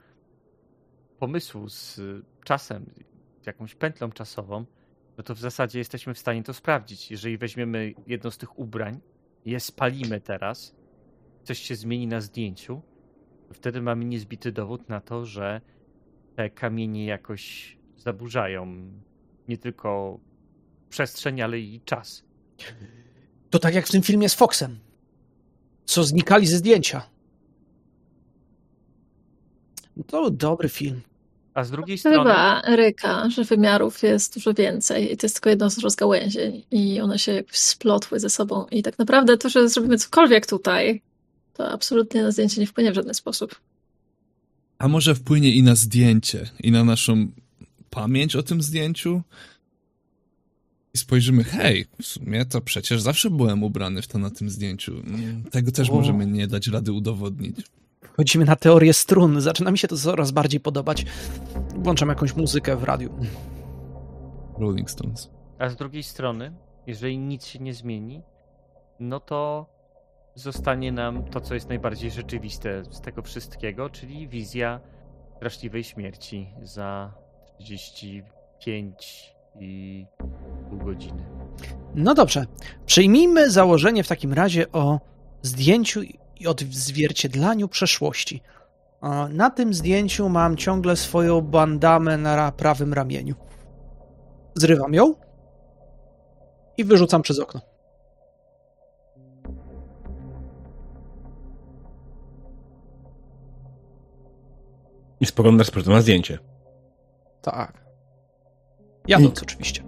pomysłu 1.18 1.68
z 1.68 2.00
czasem, 2.44 2.90
z 3.42 3.46
jakąś 3.46 3.74
pętlą 3.74 4.12
czasową, 4.12 4.64
no 5.18 5.24
to 5.24 5.34
w 5.34 5.38
zasadzie 5.38 5.78
jesteśmy 5.78 6.14
w 6.14 6.18
stanie 6.18 6.42
to 6.42 6.54
sprawdzić. 6.54 7.10
Jeżeli 7.10 7.38
weźmiemy 7.38 7.94
jedno 8.06 8.30
z 8.30 8.38
tych 8.38 8.58
ubrań, 8.58 9.00
je 9.44 9.60
spalimy 9.60 10.20
teraz, 10.20 10.74
coś 11.44 11.58
się 11.58 11.76
zmieni 11.76 12.06
na 12.06 12.20
zdjęciu, 12.20 12.82
to 13.48 13.54
wtedy 13.54 13.82
mamy 13.82 14.04
niezbity 14.04 14.52
dowód 14.52 14.88
na 14.88 15.00
to, 15.00 15.26
że 15.26 15.60
te 16.36 16.50
kamienie 16.50 17.06
jakoś 17.06 17.76
zaburzają 17.96 18.90
nie 19.48 19.58
tylko 19.58 20.20
przestrzeń, 20.88 21.42
ale 21.42 21.58
i 21.58 21.80
czas. 21.80 22.24
To 23.50 23.58
tak 23.58 23.74
jak 23.74 23.86
w 23.86 23.90
tym 23.90 24.02
filmie 24.02 24.28
z 24.28 24.34
Foxem. 24.34 24.78
Co 25.84 26.04
znikali 26.04 26.46
ze 26.46 26.56
zdjęcia. 26.56 27.02
To 30.06 30.20
był 30.22 30.30
dobry 30.30 30.68
film. 30.68 31.00
A 31.54 31.64
z 31.64 31.70
drugiej 31.70 31.98
strony. 31.98 32.16
Chyba, 32.18 32.62
Eryka, 32.62 33.30
że 33.30 33.44
wymiarów 33.44 34.02
jest 34.02 34.34
dużo 34.34 34.54
więcej 34.54 35.12
i 35.12 35.16
to 35.16 35.26
jest 35.26 35.34
tylko 35.36 35.50
jedno 35.50 35.70
z 35.70 35.78
rozgałęzień 35.78 36.62
i 36.70 37.00
one 37.00 37.18
się 37.18 37.32
jakoś 37.32 37.56
splotły 37.56 38.20
ze 38.20 38.30
sobą. 38.30 38.66
I 38.70 38.82
tak 38.82 38.98
naprawdę 38.98 39.36
to, 39.36 39.48
że 39.48 39.68
zrobimy 39.68 39.98
cokolwiek 39.98 40.46
tutaj, 40.46 41.02
to 41.54 41.70
absolutnie 41.70 42.22
na 42.22 42.30
zdjęcie 42.30 42.60
nie 42.60 42.66
wpłynie 42.66 42.92
w 42.92 42.94
żaden 42.94 43.14
sposób. 43.14 43.54
A 44.78 44.88
może 44.88 45.14
wpłynie 45.14 45.54
i 45.54 45.62
na 45.62 45.74
zdjęcie, 45.74 46.50
i 46.60 46.70
na 46.70 46.84
naszą 46.84 47.28
pamięć 47.90 48.36
o 48.36 48.42
tym 48.42 48.62
zdjęciu? 48.62 49.22
I 50.94 50.98
spojrzymy, 50.98 51.44
hej, 51.44 51.86
w 52.02 52.06
sumie 52.06 52.44
to 52.44 52.60
przecież 52.60 53.00
zawsze 53.00 53.30
byłem 53.30 53.62
ubrany 53.62 54.02
w 54.02 54.06
to 54.06 54.18
na 54.18 54.30
tym 54.30 54.50
zdjęciu. 54.50 54.92
Mm, 55.06 55.44
Tego 55.44 55.72
też 55.72 55.90
O. 55.90 55.94
możemy 55.94 56.26
nie 56.26 56.46
dać 56.46 56.66
rady 56.66 56.92
udowodnić. 56.92 57.56
Wchodzimy 58.12 58.44
na 58.44 58.56
teorię 58.56 58.94
strun. 58.94 59.40
Zaczyna 59.40 59.70
mi 59.70 59.78
się 59.78 59.88
to 59.88 59.96
coraz 59.96 60.30
bardziej 60.30 60.60
podobać. 60.60 61.06
Włączam 61.76 62.08
jakąś 62.08 62.36
muzykę 62.36 62.76
w 62.76 62.84
radiu. 62.84 63.10
Rolling 64.58 64.90
Stones. 64.90 65.30
A 65.58 65.68
z 65.68 65.76
drugiej 65.76 66.02
strony, 66.02 66.52
jeżeli 66.86 67.18
nic 67.18 67.46
się 67.46 67.58
nie 67.58 67.74
zmieni, 67.74 68.22
no 69.00 69.20
to 69.20 69.66
zostanie 70.34 70.92
nam 70.92 71.24
to, 71.24 71.40
co 71.40 71.54
jest 71.54 71.68
najbardziej 71.68 72.10
rzeczywiste 72.10 72.84
z 72.90 73.00
tego 73.00 73.22
wszystkiego, 73.22 73.90
czyli 73.90 74.28
wizja 74.28 74.80
straszliwej 75.36 75.84
śmierci 75.84 76.48
za 76.62 77.14
35 77.58 79.34
i 79.60 80.06
pół 80.70 80.78
godziny. 80.78 81.24
No 81.94 82.14
dobrze. 82.14 82.46
Przyjmijmy 82.86 83.50
założenie 83.50 84.04
w 84.04 84.08
takim 84.08 84.32
razie 84.32 84.72
o 84.72 85.00
zdjęciu 85.42 86.00
i 86.42 86.46
odzwierciedlaniu 86.46 87.68
przeszłości. 87.68 88.42
Na 89.30 89.50
tym 89.50 89.74
zdjęciu 89.74 90.28
mam 90.28 90.56
ciągle 90.56 90.96
swoją 90.96 91.40
bandamę 91.40 92.16
na 92.18 92.36
ra- 92.36 92.52
prawym 92.52 92.92
ramieniu. 92.94 93.34
Zrywam 94.54 94.94
ją 94.94 95.14
i 96.76 96.84
wyrzucam 96.84 97.22
przez 97.22 97.38
okno. 97.38 97.60
I 105.20 105.26
spoglądasz 105.26 105.70
powrotem 105.70 105.92
na 105.92 106.00
zdjęcie. 106.00 106.38
Tak. 107.42 107.84
Jadąc 109.08 109.42
oczywiście. 109.42 109.82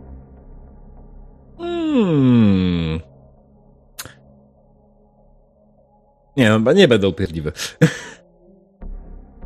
Hmm. 1.58 3.00
Nie, 6.36 6.60
nie 6.74 6.88
będę 6.88 7.08
upierdliwy. 7.08 7.52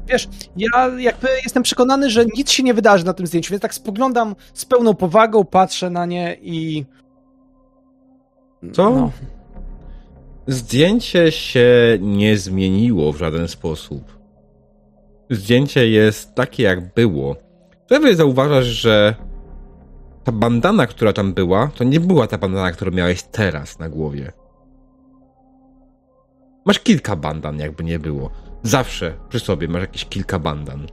Wiesz, 0.09 0.29
ja 0.57 0.91
jakby 0.99 1.29
jestem 1.45 1.63
przekonany, 1.63 2.11
że 2.11 2.27
nic 2.27 2.51
się 2.51 2.63
nie 2.63 2.75
wydarzy 2.75 3.07
na 3.07 3.13
tym 3.13 3.27
zdjęciu, 3.27 3.51
więc 3.51 3.63
tak 3.63 3.75
spoglądam 3.75 4.37
z 4.55 4.65
pełną 4.65 4.95
powagą, 4.95 5.45
patrzę 5.45 5.91
na 5.91 6.07
nie 6.07 6.37
i... 6.43 6.85
Co? 8.73 8.91
No. 8.91 9.11
Zdjęcie 10.47 11.33
się 11.33 11.99
nie 12.01 12.39
zmieniło 12.39 13.13
w 13.13 13.17
żaden 13.17 13.49
sposób. 13.49 14.19
Zdjęcie 15.31 15.89
jest 15.89 16.35
takie, 16.35 16.63
jak 16.63 16.95
było. 16.95 17.37
Prawie 17.89 18.17
zauważasz, 18.17 18.67
że 18.67 19.15
ta 20.25 20.33
bandana, 20.33 20.87
która 20.87 21.13
tam 21.13 21.35
była, 21.35 21.71
to 21.75 21.85
nie 21.85 22.01
była 22.01 22.27
ta 22.27 22.39
bandana, 22.39 22.73
którą 22.73 22.91
miałeś 22.91 23.23
teraz 23.23 23.79
na 23.79 23.89
głowie. 23.89 24.33
Masz 26.65 26.79
kilka 26.81 27.17
bandan, 27.17 27.59
jakby 27.59 27.85
nie 27.85 27.99
było. 27.99 28.31
Zawsze 28.63 29.15
przy 29.29 29.41
sobie 29.41 29.69
masz 29.69 29.81
jakieś 29.81 30.05
kilka 30.05 30.39
bandan. 30.39 30.87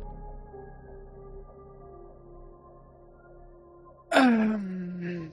Em, 4.12 5.32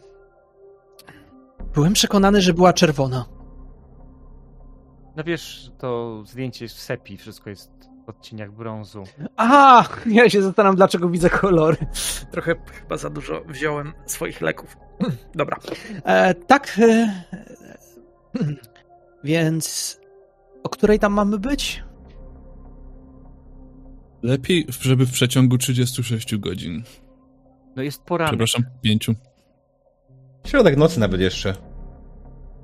Byłem 1.75 1.93
przekonany, 1.93 2.41
że 2.41 2.55
była 2.55 2.73
czerwona. 2.73 3.25
No 5.17 5.25
wiesz, 5.25 5.71
to 5.79 6.23
zdjęcie 6.27 6.65
jest 6.65 6.77
w 6.77 6.81
sepi, 6.81 7.17
wszystko 7.17 7.51
jest 7.51 7.71
w 8.07 8.09
odcieniach 8.09 8.53
brązu. 8.53 9.05
Aha, 9.37 9.89
ja 10.07 10.31
się 10.31 10.43
zastanawiam, 10.43 10.77
dlaczego 10.77 11.09
widzę 11.09 11.31
kolory. 11.31 11.77
Trochę 12.31 12.55
chyba 12.81 12.97
za 12.97 13.11
dużo 13.11 13.41
wziąłem 13.49 13.93
swoich 14.07 14.41
leków. 14.41 14.77
Dobra. 15.35 15.57
E, 16.05 16.35
tak. 16.35 16.79
E, 16.79 17.13
więc 19.25 20.01
o 20.63 20.69
której 20.69 20.99
tam 20.99 21.13
mamy 21.13 21.39
być? 21.39 21.85
Lepiej, 24.23 24.67
żeby 24.81 25.07
w 25.07 25.13
przeciągu 25.13 25.59
36 25.59 26.37
godzin. 26.37 26.83
No 27.77 27.83
jest 27.83 28.03
poranek. 28.03 28.31
Przepraszam, 28.31 28.65
pięciu. 28.83 29.15
Środek 30.47 30.77
nocy 30.77 31.01
nawet 31.01 31.21
jeszcze. 31.21 31.55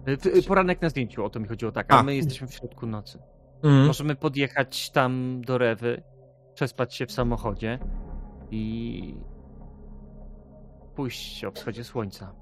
Y, 0.08 0.42
Poranek 0.42 0.82
na 0.82 0.88
zdjęciu, 0.88 1.24
o 1.24 1.30
to 1.30 1.40
mi 1.40 1.48
chodziło 1.48 1.72
tak, 1.72 1.92
a 1.92 1.98
A. 1.98 2.02
my 2.02 2.16
jesteśmy 2.16 2.46
w 2.46 2.54
środku 2.54 2.86
nocy. 2.86 3.18
Mhm. 3.62 3.86
Możemy 3.86 4.16
podjechać 4.16 4.90
tam 4.90 5.42
do 5.46 5.58
Rewy, 5.58 6.02
przespać 6.54 6.94
się 6.94 7.06
w 7.06 7.12
samochodzie 7.12 7.78
i 8.50 9.14
pójść 10.94 11.44
o 11.44 11.50
wschodzie 11.50 11.84
słońca. 11.84 12.32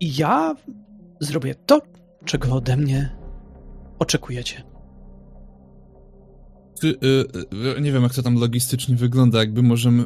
I 0.00 0.16
ja 0.16 0.54
zrobię 1.20 1.54
to, 1.54 1.80
czego 2.24 2.54
ode 2.54 2.76
mnie 2.76 3.21
oczekujecie. 4.02 4.62
Ty, 6.80 6.88
y, 6.88 7.76
y, 7.76 7.80
nie 7.80 7.92
wiem, 7.92 8.02
jak 8.02 8.14
to 8.14 8.22
tam 8.22 8.34
logistycznie 8.34 8.96
wygląda, 8.96 9.38
jakby 9.38 9.62
możemy, 9.62 10.02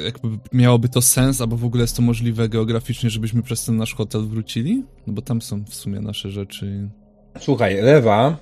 y, 0.00 0.02
jakby 0.04 0.28
miałoby 0.52 0.88
to 0.88 1.02
sens, 1.02 1.40
albo 1.40 1.56
w 1.56 1.64
ogóle 1.64 1.82
jest 1.82 1.96
to 1.96 2.02
możliwe 2.02 2.48
geograficznie, 2.48 3.10
żebyśmy 3.10 3.42
przez 3.42 3.64
ten 3.64 3.76
nasz 3.76 3.94
hotel 3.94 4.22
wrócili? 4.22 4.84
No 5.06 5.12
bo 5.12 5.22
tam 5.22 5.42
są 5.42 5.64
w 5.64 5.74
sumie 5.74 6.00
nasze 6.00 6.30
rzeczy. 6.30 6.90
Słuchaj, 7.38 7.80
Rewa. 7.80 8.36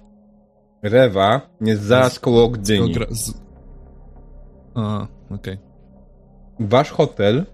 Rewa 0.82 1.40
jest 1.60 1.82
zaraz 1.82 2.18
koło 2.18 2.48
Gdyni. 2.48 2.94
Geogra- 2.94 3.14
z... 3.14 3.32
A, 4.74 5.06
okej. 5.30 5.58
Wasz 6.60 6.90
hotel 6.90 7.46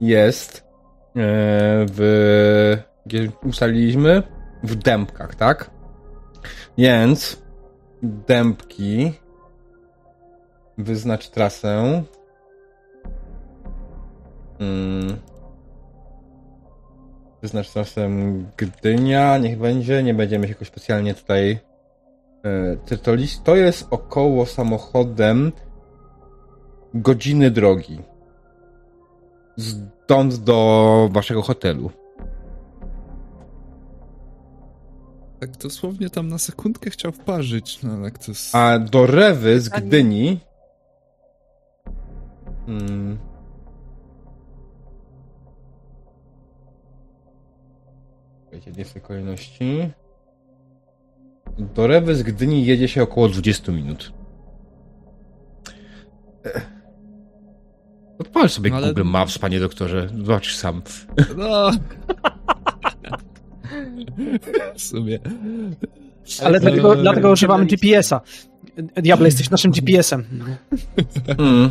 jest 0.00 0.58
e, 0.58 0.62
w. 1.90 2.78
Gdzie 3.06 3.32
ustaliliśmy? 3.44 4.22
W 4.62 4.74
Dębkach, 4.74 5.34
tak? 5.34 5.70
Więc 6.78 7.42
Dębki. 8.02 9.12
Wyznacz 10.78 11.28
trasę. 11.28 12.02
Mm. 14.60 15.16
Wyznacz 17.42 17.70
trasę 17.70 18.10
Gdynia. 18.56 19.38
Niech 19.38 19.58
będzie. 19.58 20.02
Nie 20.02 20.14
będziemy 20.14 20.46
się 20.46 20.52
jakoś 20.52 20.68
specjalnie 20.68 21.14
tutaj. 21.14 21.58
e, 22.44 22.76
tytolić. 22.76 23.38
To 23.38 23.56
jest 23.56 23.86
około 23.90 24.46
samochodem 24.46 25.52
godziny 26.94 27.50
drogi. 27.50 27.98
Stąd 29.58 30.36
do 30.36 31.08
waszego 31.12 31.42
hotelu. 31.42 31.90
Tak 35.42 35.56
dosłownie 35.56 36.10
tam 36.10 36.28
na 36.28 36.38
sekundkę 36.38 36.90
chciał 36.90 37.12
wparzyć, 37.12 37.82
no 37.82 37.92
ale 37.92 38.02
jak 38.04 38.18
to 38.18 38.30
jest... 38.30 38.54
A 38.54 38.78
do 38.78 39.06
Rewy 39.06 39.60
z 39.60 39.68
Gdyni. 39.68 40.40
Hmm. 42.66 43.18
Nie 48.76 48.84
w 48.84 48.92
tej 48.92 49.02
kolejności. 49.02 49.90
Do 51.58 51.86
Rewy 51.86 52.14
z 52.14 52.22
Gdyni 52.22 52.66
jedzie 52.66 52.88
się 52.88 53.02
około 53.02 53.28
20 53.28 53.72
minut. 53.72 54.12
Ech. 56.44 56.70
To 58.18 58.24
Pal 58.24 58.48
sobie 58.48 58.70
No, 58.70 58.76
ale- 58.76 58.88
Google 58.88 59.04
Maps, 59.04 59.38
panie 59.38 59.60
doktorze. 59.60 60.08
Zobaczysz 60.08 60.56
sam. 60.56 60.82
No. 61.36 61.70
w 64.74 64.80
sumie. 64.82 65.18
Ale 66.42 66.60
dlatego, 66.60 66.94
Eee, 66.94 67.02
dlatego 67.02 67.30
używamy 67.30 67.66
GPS-a. 67.66 68.20
Diable, 68.96 69.26
jesteś 69.26 69.50
naszym 69.50 69.70
GPS-em. 69.72 70.24
Mm. 71.38 71.70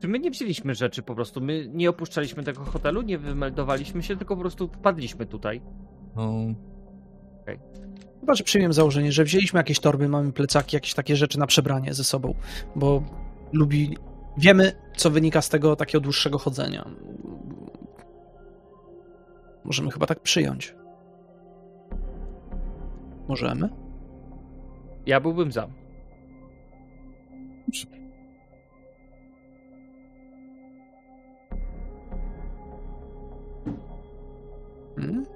Czy 0.00 0.08
my 0.08 0.18
nie 0.18 0.30
wzięliśmy 0.30 0.74
rzeczy 0.74 1.02
po 1.02 1.14
prostu? 1.14 1.40
My 1.40 1.68
nie 1.74 1.90
opuszczaliśmy 1.90 2.42
tego 2.42 2.64
hotelu, 2.64 3.02
nie 3.02 3.18
wymeldowaliśmy 3.18 4.02
się, 4.02 4.16
tylko 4.16 4.34
po 4.34 4.40
prostu 4.40 4.68
wpadliśmy 4.68 5.26
tutaj. 5.26 5.60
No, 6.16 6.32
Chyba, 8.20 8.34
że 8.34 8.44
przyjmiem 8.44 8.72
założenie, 8.72 9.12
że 9.12 9.24
wzięliśmy 9.24 9.58
jakieś 9.58 9.78
torby, 9.78 10.08
mamy 10.08 10.32
plecaki, 10.32 10.76
jakieś 10.76 10.94
takie 10.94 11.16
rzeczy 11.16 11.38
na 11.38 11.46
przebranie 11.46 11.94
ze 11.94 12.04
sobą, 12.04 12.34
bo 12.76 13.02
lubi... 13.52 13.96
Wiemy, 14.36 14.72
co 14.96 15.10
wynika 15.10 15.42
z 15.42 15.48
tego 15.48 15.76
takiego 15.76 16.00
dłuższego 16.00 16.38
chodzenia. 16.38 16.90
Możemy 19.64 19.90
chyba 19.90 20.06
tak 20.06 20.20
przyjąć. 20.20 20.74
Możemy? 23.28 23.68
Ja 25.06 25.20
byłbym 25.20 25.52
za. 25.52 25.68
Hmm? 34.96 35.26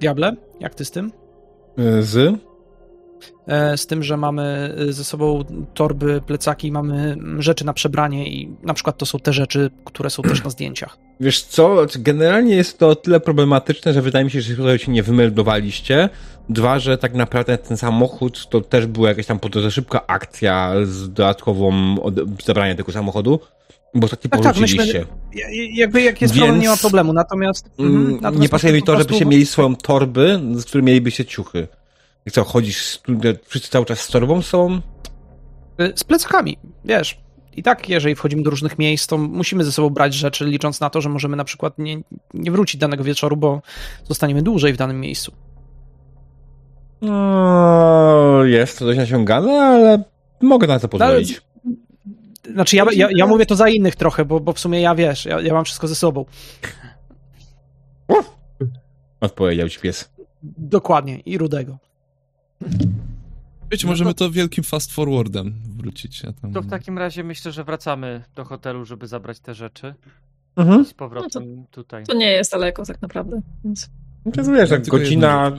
Diable, 0.00 0.36
jak 0.60 0.74
ty 0.74 0.84
z 0.84 0.90
tym? 0.90 1.12
Z? 2.00 2.40
E, 3.46 3.76
z 3.76 3.86
tym, 3.86 4.02
że 4.02 4.16
mamy 4.16 4.74
e, 4.88 4.92
ze 4.92 5.04
sobą 5.04 5.44
torby, 5.74 6.20
plecaki, 6.26 6.72
mamy 6.72 7.16
rzeczy 7.38 7.64
na 7.66 7.72
przebranie 7.72 8.28
i 8.28 8.50
na 8.62 8.74
przykład 8.74 8.98
to 8.98 9.06
są 9.06 9.18
te 9.18 9.32
rzeczy, 9.32 9.70
które 9.84 10.10
są 10.10 10.22
też 10.22 10.44
na 10.44 10.50
zdjęciach. 10.50 10.98
Wiesz 11.20 11.42
co, 11.42 11.86
generalnie 11.98 12.54
jest 12.56 12.78
to 12.78 12.94
tyle 12.96 13.20
problematyczne, 13.20 13.92
że 13.92 14.02
wydaje 14.02 14.24
mi 14.24 14.30
się, 14.30 14.40
że 14.40 14.56
tutaj 14.56 14.78
się 14.78 14.92
nie 14.92 15.02
wymeldowaliście. 15.02 16.08
Dwa, 16.48 16.78
że 16.78 16.98
tak 16.98 17.14
naprawdę 17.14 17.58
ten 17.58 17.76
samochód 17.76 18.48
to 18.48 18.60
też 18.60 18.86
była 18.86 19.08
jakaś 19.08 19.26
tam 19.26 19.38
szybka 19.70 20.06
akcja 20.06 20.72
z 20.84 21.08
dodatkową 21.08 21.94
od- 22.02 22.42
zabraniem 22.44 22.76
tego 22.76 22.92
samochodu, 22.92 23.40
bo 23.94 24.04
ostatnio 24.04 24.30
Tak, 24.30 24.42
tak, 24.42 24.56
myśmy- 24.56 25.06
Jakby 25.72 26.02
jak 26.02 26.22
jest 26.22 26.34
Więc- 26.34 26.44
problem, 26.44 26.62
nie 26.62 26.68
ma 26.68 26.76
problemu, 26.76 27.12
natomiast... 27.12 27.70
Mm, 27.78 27.96
mhm, 27.96 28.14
natomiast 28.14 28.42
nie 28.42 28.48
pasuje 28.48 28.72
mi 28.72 28.80
to, 28.82 28.86
prostu- 28.86 29.02
żebyście 29.02 29.26
mieli 29.26 29.46
swoją 29.46 29.76
torby, 29.76 30.40
z 30.54 30.64
którymi 30.64 30.86
mielibyście 30.86 31.24
ciuchy. 31.24 31.68
I 32.26 32.30
co, 32.30 32.44
chodzisz, 32.44 33.00
wszyscy 33.46 33.70
cały 33.70 33.86
czas 33.86 34.00
z 34.00 34.08
torbą 34.08 34.42
są? 34.42 34.80
Y, 35.80 35.92
Z 35.96 36.04
plecakami, 36.04 36.58
wiesz. 36.84 37.20
I 37.56 37.62
tak, 37.62 37.88
jeżeli 37.88 38.14
wchodzimy 38.14 38.42
do 38.42 38.50
różnych 38.50 38.78
miejsc, 38.78 39.06
to 39.06 39.18
musimy 39.18 39.64
ze 39.64 39.72
sobą 39.72 39.90
brać 39.90 40.14
rzeczy, 40.14 40.44
licząc 40.44 40.80
na 40.80 40.90
to, 40.90 41.00
że 41.00 41.08
możemy 41.08 41.36
na 41.36 41.44
przykład 41.44 41.78
nie, 41.78 42.02
nie 42.34 42.50
wrócić 42.50 42.80
danego 42.80 43.04
wieczoru, 43.04 43.36
bo 43.36 43.62
zostaniemy 44.04 44.42
dłużej 44.42 44.72
w 44.72 44.76
danym 44.76 45.00
miejscu. 45.00 45.32
No, 47.02 48.44
jest 48.44 48.78
to 48.78 48.84
dość 48.84 48.98
nasiągane, 48.98 49.52
ale 49.60 50.02
mogę 50.40 50.66
na 50.66 50.78
to 50.78 50.88
pozwolić. 50.88 51.42
Znaczy, 52.54 52.76
ja, 52.76 52.84
ja, 52.92 53.08
ja 53.16 53.26
mówię 53.26 53.46
to 53.46 53.56
za 53.56 53.68
innych 53.68 53.96
trochę, 53.96 54.24
bo, 54.24 54.40
bo 54.40 54.52
w 54.52 54.58
sumie 54.58 54.80
ja 54.80 54.94
wiesz, 54.94 55.24
ja, 55.24 55.40
ja 55.40 55.54
mam 55.54 55.64
wszystko 55.64 55.88
ze 55.88 55.94
sobą. 55.94 56.24
Odpowiedział 59.20 59.68
ci 59.68 59.80
pies. 59.80 60.10
Dokładnie, 60.42 61.18
i 61.18 61.38
rudego. 61.38 61.78
Wiecie, 63.70 63.86
No 63.86 63.92
możemy 63.92 64.14
to 64.14 64.30
wielkim 64.30 64.64
fast 64.64 64.92
forwardem 64.92 65.54
wrócić. 65.76 66.22
Ja 66.22 66.32
tam... 66.32 66.52
To 66.52 66.62
w 66.62 66.70
takim 66.70 66.98
razie 66.98 67.24
myślę, 67.24 67.52
że 67.52 67.64
wracamy 67.64 68.24
do 68.34 68.44
hotelu, 68.44 68.84
żeby 68.84 69.06
zabrać 69.06 69.40
te 69.40 69.54
rzeczy. 69.54 69.94
Mhm. 70.56 70.82
I 70.82 70.84
z 70.84 70.94
powrotem 70.94 71.66
tutaj. 71.70 72.04
To 72.04 72.14
nie 72.14 72.30
jest 72.30 72.52
daleko 72.52 72.84
tak 72.84 73.02
naprawdę, 73.02 73.40
więc 73.64 73.90
To 74.24 74.40
jest, 74.40 74.52
wiesz, 74.52 74.70
jak 74.70 74.86
godzina 74.86 75.52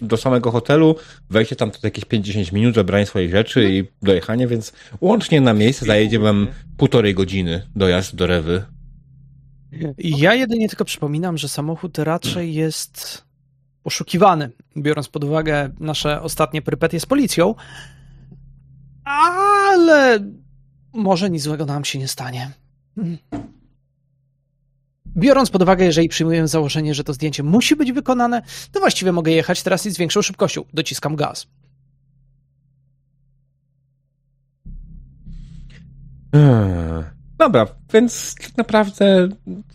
do 0.00 0.16
samego 0.16 0.50
hotelu, 0.50 0.96
wejście 1.30 1.56
tam 1.56 1.70
to 1.70 1.78
jakieś 1.82 2.04
5-10 2.04 2.52
minut, 2.52 2.74
zabranie 2.74 3.06
swoich 3.06 3.30
rzeczy 3.30 3.70
i 3.70 3.84
dojechanie, 4.02 4.46
więc 4.46 4.72
łącznie 5.00 5.40
na 5.40 5.54
miejsce 5.54 5.86
zajedzie 5.86 6.18
wam 6.18 6.46
półtorej 6.76 7.14
godziny 7.14 7.66
dojazd 7.76 8.14
do 8.14 8.26
Rewy. 8.26 8.62
Ja 9.98 10.34
jedynie 10.34 10.68
tylko 10.68 10.84
przypominam, 10.84 11.38
że 11.38 11.48
samochód 11.48 11.98
raczej 11.98 12.54
jest 12.54 13.25
poszukiwany, 13.86 14.50
biorąc 14.76 15.08
pod 15.08 15.24
uwagę 15.24 15.70
nasze 15.80 16.22
ostatnie 16.22 16.62
perypetie 16.62 17.00
z 17.00 17.06
policją, 17.06 17.54
ale 19.04 20.18
może 20.92 21.30
nic 21.30 21.42
złego 21.42 21.66
nam 21.66 21.84
się 21.84 21.98
nie 21.98 22.08
stanie. 22.08 22.50
Hmm. 22.94 23.18
Biorąc 25.16 25.50
pod 25.50 25.62
uwagę, 25.62 25.84
jeżeli 25.84 26.08
przyjmuję 26.08 26.48
założenie, 26.48 26.94
że 26.94 27.04
to 27.04 27.12
zdjęcie 27.12 27.42
musi 27.42 27.76
być 27.76 27.92
wykonane, 27.92 28.42
to 28.72 28.80
właściwie 28.80 29.12
mogę 29.12 29.32
jechać 29.32 29.62
teraz 29.62 29.86
i 29.86 29.90
z 29.90 29.98
większą 29.98 30.22
szybkością. 30.22 30.64
Dociskam 30.74 31.16
gaz. 31.16 31.46
Eee, 36.32 37.04
Dobra, 37.38 37.66
więc 37.92 38.34
tak 38.34 38.56
naprawdę 38.56 39.28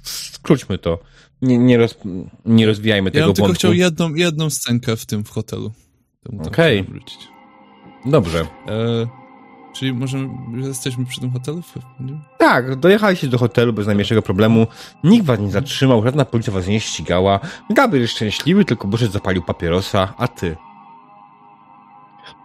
skróćmy 0.04 0.78
to. 0.78 1.00
Nie, 1.42 1.58
nie, 1.58 1.78
roz, 1.78 1.98
nie 2.46 2.66
rozwijajmy 2.66 3.10
Ja 3.10 3.14
tego 3.14 3.26
bym 3.26 3.36
tylko 3.36 3.48
wątku. 3.48 3.60
chciał 3.60 3.74
jedną, 3.74 4.16
jedną 4.16 4.50
scenkę 4.50 4.96
w 4.96 5.06
tym 5.06 5.24
w 5.24 5.30
hotelu. 5.30 5.72
Okej. 6.48 6.84
wrócić. 6.84 7.28
Dobrze. 8.06 8.48
E, 8.68 9.08
czyli 9.74 9.94
możemy, 9.94 10.30
jesteśmy 10.68 11.06
przy 11.06 11.22
tym 11.22 11.32
hotelu? 11.32 11.62
Tak, 12.38 12.76
dojechaliście 12.76 13.28
do 13.28 13.38
hotelu 13.38 13.74
bez 13.74 13.86
najmniejszego 13.86 14.22
problemu. 14.22 14.68
Nikt 15.04 15.26
was 15.26 15.40
nie 15.40 15.52
zatrzymał, 15.52 16.04
żadna 16.04 16.26
policja 16.26 16.54
was 16.54 16.68
nie 16.68 16.80
ścigała. 16.80 17.40
Gabriel 17.70 18.02
jest 18.02 18.14
szczęśliwy, 18.14 18.66
tylko 18.66 18.88
Bożet 18.88 19.12
zapalił 19.12 19.42
papierosa, 19.42 20.14
a 20.18 20.28
ty? 20.28 20.58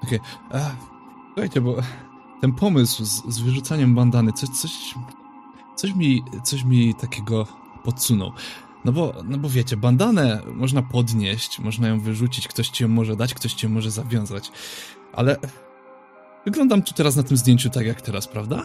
Okej. 0.03 0.21
Okay. 0.49 0.61
Słuchajcie, 1.27 1.61
bo 1.61 1.77
ten 2.41 2.53
pomysł 2.53 3.05
z, 3.05 3.23
z 3.29 3.41
wyrzucaniem 3.41 3.95
bandany, 3.95 4.33
coś, 4.33 4.49
coś, 4.49 4.95
coś, 5.77 5.95
mi, 5.95 6.23
coś 6.45 6.65
mi 6.65 6.95
takiego 6.95 7.47
podsunął. 7.85 8.33
No 8.85 8.93
bo, 8.93 9.15
no 9.25 9.39
bo 9.39 9.49
wiecie, 9.49 9.77
bandanę 9.77 10.43
można 10.55 10.83
podnieść, 10.83 11.59
można 11.59 11.89
ją 11.89 12.01
wyrzucić, 12.01 12.49
ktoś 12.49 12.69
ci 12.69 12.83
ją 12.83 12.89
może 12.89 13.17
dać, 13.17 13.35
ktoś 13.35 13.53
ci 13.53 13.67
ją 13.67 13.73
może 13.73 13.91
zawiązać. 13.91 14.53
Ale 15.13 15.37
wyglądam 16.45 16.83
tu 16.83 16.95
teraz 16.95 17.17
na 17.17 17.23
tym 17.23 17.37
zdjęciu 17.37 17.71
tak 17.71 17.87
jak 17.87 18.01
teraz, 18.01 18.29
prawda? 18.29 18.63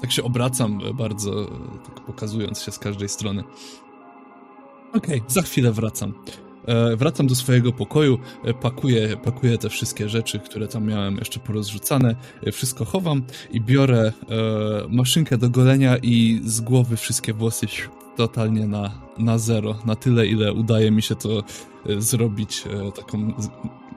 Tak 0.00 0.12
się 0.12 0.22
obracam 0.22 0.80
bardzo, 0.94 1.44
tak 1.84 2.00
pokazując 2.00 2.62
się 2.62 2.72
z 2.72 2.78
każdej 2.78 3.08
strony. 3.08 3.44
Okej, 4.92 5.22
za 5.28 5.42
chwilę 5.42 5.72
wracam. 5.72 6.14
E, 6.66 6.96
wracam 6.96 7.26
do 7.26 7.34
swojego 7.34 7.72
pokoju, 7.72 8.18
e, 8.44 8.54
pakuję, 8.54 9.16
pakuję 9.24 9.58
te 9.58 9.68
wszystkie 9.68 10.08
rzeczy, 10.08 10.38
które 10.38 10.68
tam 10.68 10.86
miałem 10.86 11.16
jeszcze 11.16 11.40
porozrzucane, 11.40 12.16
e, 12.46 12.52
wszystko 12.52 12.84
chowam 12.84 13.22
i 13.50 13.60
biorę 13.60 14.12
maszynkę 14.88 15.38
do 15.38 15.50
golenia 15.50 15.96
i 15.96 16.40
z 16.44 16.60
głowy 16.60 16.96
wszystkie 16.96 17.32
włosy 17.32 17.66
totalnie 18.16 18.66
na, 18.66 18.90
na 19.18 19.38
zero, 19.38 19.78
na 19.84 19.96
tyle, 19.96 20.26
ile 20.26 20.52
udaje 20.52 20.90
mi 20.90 21.02
się 21.02 21.14
to 21.14 21.42
zrobić 21.98 22.64
taką 22.96 23.32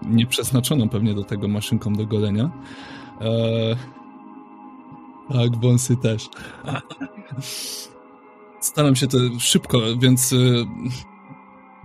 nieprzeznaczoną 0.02 0.90
pewnie 0.90 1.14
do 1.14 1.24
tego 1.24 1.48
maszynką 1.48 1.94
do 1.94 2.06
golenia. 2.06 2.52
Tak, 5.34 5.58
wąsy 5.62 5.98
też. 5.98 6.30
Staram 8.60 8.96
się 8.96 9.08
to 9.08 9.18
szybko, 9.40 9.80
więc 10.00 10.34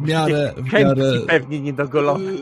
w 0.00 0.08
miarę, 0.08 0.54
w 0.56 0.72
miarę... 0.72 1.12
Pewnie 1.26 1.60
niedogolone. 1.60 2.30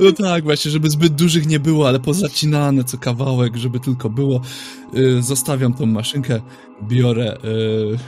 No 0.00 0.12
tak, 0.12 0.44
właśnie, 0.44 0.70
żeby 0.70 0.90
zbyt 0.90 1.12
dużych 1.14 1.46
nie 1.46 1.60
było, 1.60 1.88
ale 1.88 2.00
pozacinane 2.00 2.84
co 2.84 2.98
kawałek, 2.98 3.56
żeby 3.56 3.80
tylko 3.80 4.10
było. 4.10 4.40
Y, 4.96 5.22
Zostawiam 5.22 5.74
tą 5.74 5.86
maszynkę, 5.86 6.40
biorę, 6.82 7.36
y, 7.44 7.98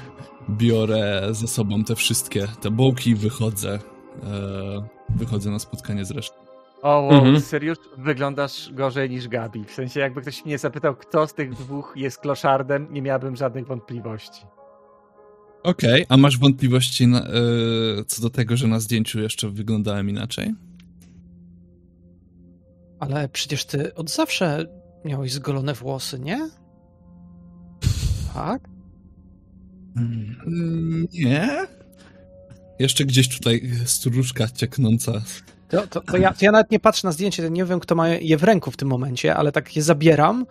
biorę 0.50 1.28
ze 1.31 1.46
sobą 1.48 1.85
te 1.85 1.94
wszystkie 1.96 2.46
te 2.61 2.70
bołki 2.70 3.11
i 3.11 3.14
wychodzę. 3.14 3.78
e, 4.22 4.98
Wychodzę 5.16 5.50
na 5.50 5.59
spotkanie 5.59 6.04
z 6.04 6.11
resztą. 6.11 6.35
O, 6.83 6.88
wow, 6.88 7.11
Mhm. 7.12 7.40
Syriusz, 7.40 7.78
wyglądasz 7.98 8.70
gorzej 8.72 9.11
niż 9.11 9.28
Gabi. 9.28 9.64
W 9.64 9.72
sensie, 9.72 10.00
jakby 10.00 10.20
ktoś 10.22 10.44
mnie 10.44 10.59
zapytał, 10.59 10.94
kto 10.96 11.26
z 11.26 11.35
tych 11.35 11.54
dwóch 11.54 11.92
jest 11.96 12.18
kloszardem, 12.18 12.87
nie 12.90 13.02
miałbym 13.02 13.37
żadnych 13.37 13.66
wątpliwości. 13.66 14.40
Okej, 15.62 16.07
a 16.09 16.16
masz 16.16 16.38
wątpliwości 16.38 17.07
na, 17.07 17.29
y, 17.29 18.05
co 18.07 18.23
do 18.23 18.31
tego, 18.31 18.57
że 18.57 18.66
na 18.68 18.81
zdjęciu 18.81 19.21
jeszcze 19.21 19.51
wyglądałem 19.51 20.11
inaczej? 20.11 20.55
Ale 23.01 23.29
przecież 23.29 23.64
ty 23.64 23.94
od 23.94 24.11
zawsze 24.11 24.66
miałeś 25.05 25.33
zgolone 25.33 25.75
włosy, 25.75 26.18
nie? 26.18 26.49
Tak? 28.35 28.68
Mm, 29.97 31.07
Nie. 31.12 31.66
Jeszcze 32.79 33.05
gdzieś 33.05 33.29
tutaj 33.38 33.71
stróżka 33.85 34.49
cieknąca 34.49 35.12
To, 35.68 35.87
to, 35.87 36.01
to, 36.01 36.16
ja, 36.16 36.33
to 36.33 36.44
ja 36.44 36.53
nawet 36.53 36.71
nie 36.71 36.81
patrzę 36.81 37.09
na 37.09 37.12
zdjęcie, 37.12 37.51
nie 37.51 37.64
wiem, 37.64 37.81
kto 37.81 37.94
ma 37.94 38.09
je 38.09 38.37
w 38.37 38.44
ręku 38.44 38.71
w 38.71 38.77
tym 38.77 38.88
momencie, 38.88 39.35
ale 39.37 39.53
tak 39.53 39.77
je 39.77 39.83
zabieram 39.83 40.47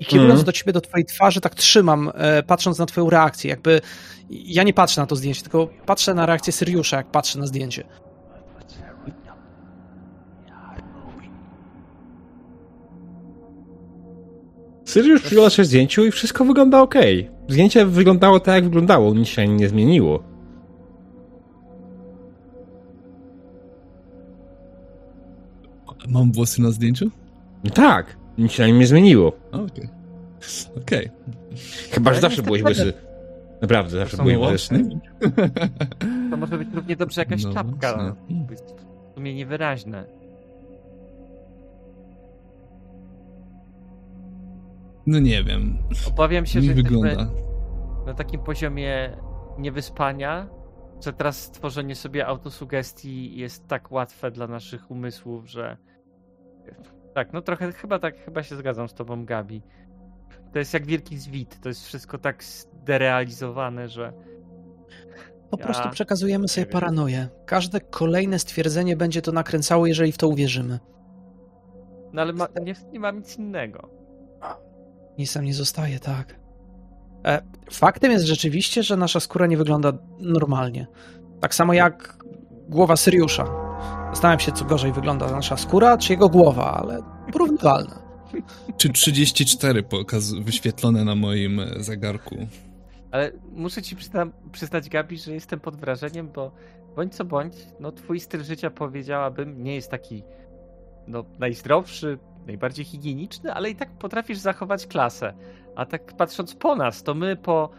i 0.00 0.04
kierując 0.04 0.30
Mhm. 0.40 0.46
do 0.46 0.52
ciebie, 0.52 0.72
do 0.72 0.80
twojej 0.80 1.04
twarzy, 1.04 1.40
tak 1.40 1.54
trzymam, 1.54 2.10
e, 2.14 2.42
patrząc 2.42 2.78
na 2.78 2.86
twoją 2.86 3.10
reakcję. 3.10 3.50
Jakby 3.50 3.80
ja 4.30 4.62
nie 4.62 4.72
patrzę 4.74 5.00
na 5.00 5.06
to 5.06 5.16
zdjęcie, 5.16 5.42
tylko 5.42 5.68
patrzę 5.86 6.14
na 6.14 6.26
reakcję 6.26 6.52
Syriusza, 6.52 6.96
jak 6.96 7.10
patrzę 7.10 7.38
na 7.38 7.46
zdjęcie. 7.46 7.84
Syriusz 14.84 15.22
przygląda 15.22 15.50
się 15.50 15.64
zdjęciu 15.64 16.04
i 16.06 16.10
wszystko 16.10 16.44
wygląda 16.44 16.80
ok. 16.80 16.94
Zdjęcie 17.48 17.86
wyglądało 17.86 18.40
tak, 18.40 18.54
jak 18.54 18.64
wyglądało, 18.64 19.14
nic 19.14 19.28
się 19.28 19.48
nie 19.48 19.68
zmieniło. 19.68 20.22
Mam 26.08 26.32
włosy 26.32 26.62
na 26.62 26.70
zdjęciu? 26.70 27.10
Tak, 27.74 28.16
nic 28.38 28.52
się 28.52 28.62
na 28.62 28.66
nim 28.66 28.78
nie 28.78 28.86
zmieniło. 28.86 29.32
Okej. 29.52 29.88
Okej. 30.82 31.10
Chyba, 31.90 32.14
że 32.14 32.20
zawsze 32.20 32.42
byłeś 32.42 32.62
łysy. 32.62 32.92
Naprawdę, 33.62 33.98
zawsze 33.98 34.16
byłeś 34.16 34.36
łysy. 34.38 34.88
To 36.30 36.36
może 36.36 36.58
być 36.58 36.68
równie 36.74 36.96
dobrze 36.96 37.20
jakaś 37.20 37.44
No, 37.44 37.54
czapka. 37.54 37.96
No. 38.28 38.36
To 38.46 38.52
jest 38.52 38.64
w 39.10 39.14
sumie 39.14 39.34
niewyraźne. 39.34 40.04
No 45.06 45.18
nie 45.18 45.44
wiem. 45.44 45.78
Obawiam 46.08 46.46
się, 46.46 46.60
Mi 46.60 46.66
że 46.66 46.72
jesteśmy 46.72 47.00
wygląda. 47.00 47.30
na 48.06 48.14
takim 48.14 48.40
poziomie 48.40 49.16
niewyspania, 49.58 50.48
że 51.04 51.12
teraz 51.12 51.50
tworzenie 51.50 51.94
sobie 51.94 52.26
autosugestii 52.26 53.36
jest 53.38 53.68
tak 53.68 53.92
łatwe 53.92 54.30
dla 54.30 54.46
naszych 54.46 54.90
umysłów, 54.90 55.48
że 55.50 55.76
tak, 57.16 57.32
no 57.32 57.42
trochę 57.42 57.72
chyba 57.72 57.98
tak, 57.98 58.24
chyba 58.24 58.42
się 58.42 58.56
zgadzam 58.56 58.88
z 58.88 58.94
tobą, 58.94 59.24
Gabi. 59.24 59.62
To 60.52 60.58
jest 60.58 60.74
jak 60.74 60.86
wielki 60.86 61.18
zwit, 61.18 61.60
to 61.60 61.68
jest 61.68 61.86
wszystko 61.86 62.18
tak 62.18 62.44
zderealizowane, 62.44 63.88
że 63.88 64.12
Po 65.50 65.58
Ja 65.58 65.64
prostu 65.64 65.90
przekazujemy 65.90 66.48
sobie 66.48 66.66
paranoję. 66.66 67.28
Każde 67.46 67.80
kolejne 67.80 68.38
stwierdzenie 68.38 68.96
będzie 68.96 69.22
to 69.22 69.32
nakręcało, 69.32 69.86
jeżeli 69.86 70.12
w 70.12 70.18
to 70.18 70.28
uwierzymy. 70.28 70.78
no 72.12 72.22
ale 72.22 72.32
ma, 72.32 72.48
nie, 72.62 72.74
nie 72.92 73.00
mam 73.00 73.18
nic 73.18 73.38
innego. 73.38 73.88
Nic 75.18 75.32
tam 75.32 75.44
nie 75.44 75.54
zostaje, 75.54 75.98
tak. 75.98 76.40
E, 77.24 77.42
faktem 77.70 78.12
jest 78.12 78.24
rzeczywiście, 78.24 78.82
że 78.82 78.96
nasza 78.96 79.20
skóra 79.20 79.46
nie 79.46 79.56
wygląda 79.56 79.92
normalnie. 80.18 80.86
Tak 81.40 81.54
samo 81.54 81.72
jak 81.72 82.18
głowa 82.68 82.96
Syriusza. 82.96 83.65
Zastanawiam 84.16 84.40
się, 84.40 84.52
co 84.52 84.64
gorzej 84.64 84.92
wygląda 84.92 85.30
nasza 85.30 85.56
skóra, 85.56 85.98
czy 85.98 86.12
jego 86.12 86.28
głowa, 86.28 86.74
ale 86.82 87.02
porównywalne. 87.32 87.94
Czy 88.78 88.88
34 88.88 89.82
pokaz 89.82 90.32
wyświetlone 90.32 91.04
na 91.04 91.14
moim 91.14 91.60
e, 91.60 91.66
zegarku? 91.76 92.36
Ale 93.10 93.32
muszę 93.52 93.82
ci 93.82 93.96
przyzna, 93.96 94.26
przyznać, 94.52 94.88
Gabi, 94.88 95.18
że 95.18 95.32
jestem 95.32 95.60
pod 95.60 95.76
wrażeniem, 95.76 96.28
bo 96.28 96.52
bądź 96.96 97.14
co 97.14 97.24
bądź, 97.24 97.54
no 97.80 97.92
twój 97.92 98.20
styl 98.20 98.44
życia 98.44 98.70
powiedziałabym 98.70 99.62
nie 99.62 99.74
jest 99.74 99.90
taki 99.90 100.22
no, 101.06 101.24
najzdrowszy, 101.38 102.18
najbardziej 102.46 102.84
higieniczny, 102.84 103.52
ale 103.52 103.70
i 103.70 103.76
tak 103.76 103.90
potrafisz 103.90 104.38
zachować 104.38 104.86
klasę. 104.86 105.34
A 105.74 105.86
tak 105.86 106.16
patrząc 106.16 106.54
po 106.54 106.76
nas, 106.76 107.02
to 107.02 107.14
my 107.14 107.36
po 107.36 107.70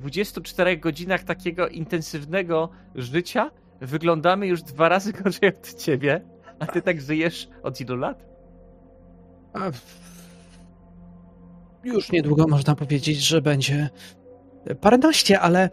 24 0.00 0.76
godzinach 0.76 1.24
takiego 1.24 1.68
intensywnego 1.68 2.68
życia 2.94 3.50
wyglądamy 3.80 4.46
już 4.46 4.62
dwa 4.62 4.88
razy 4.88 5.12
gorzej 5.12 5.48
od 5.48 5.74
ciebie. 5.74 6.20
A 6.58 6.66
ty 6.66 6.82
tak 6.82 7.00
żyjesz 7.00 7.48
od 7.62 7.80
ilu 7.80 7.96
lat? 7.96 8.24
A 9.52 9.70
w- 9.70 10.06
Już 11.84 12.12
niedługo 12.12 12.46
można 12.48 12.74
powiedzieć, 12.74 13.18
że 13.18 13.42
będzie 13.42 13.90
paręnaście, 14.80 15.40
ale 15.40 15.70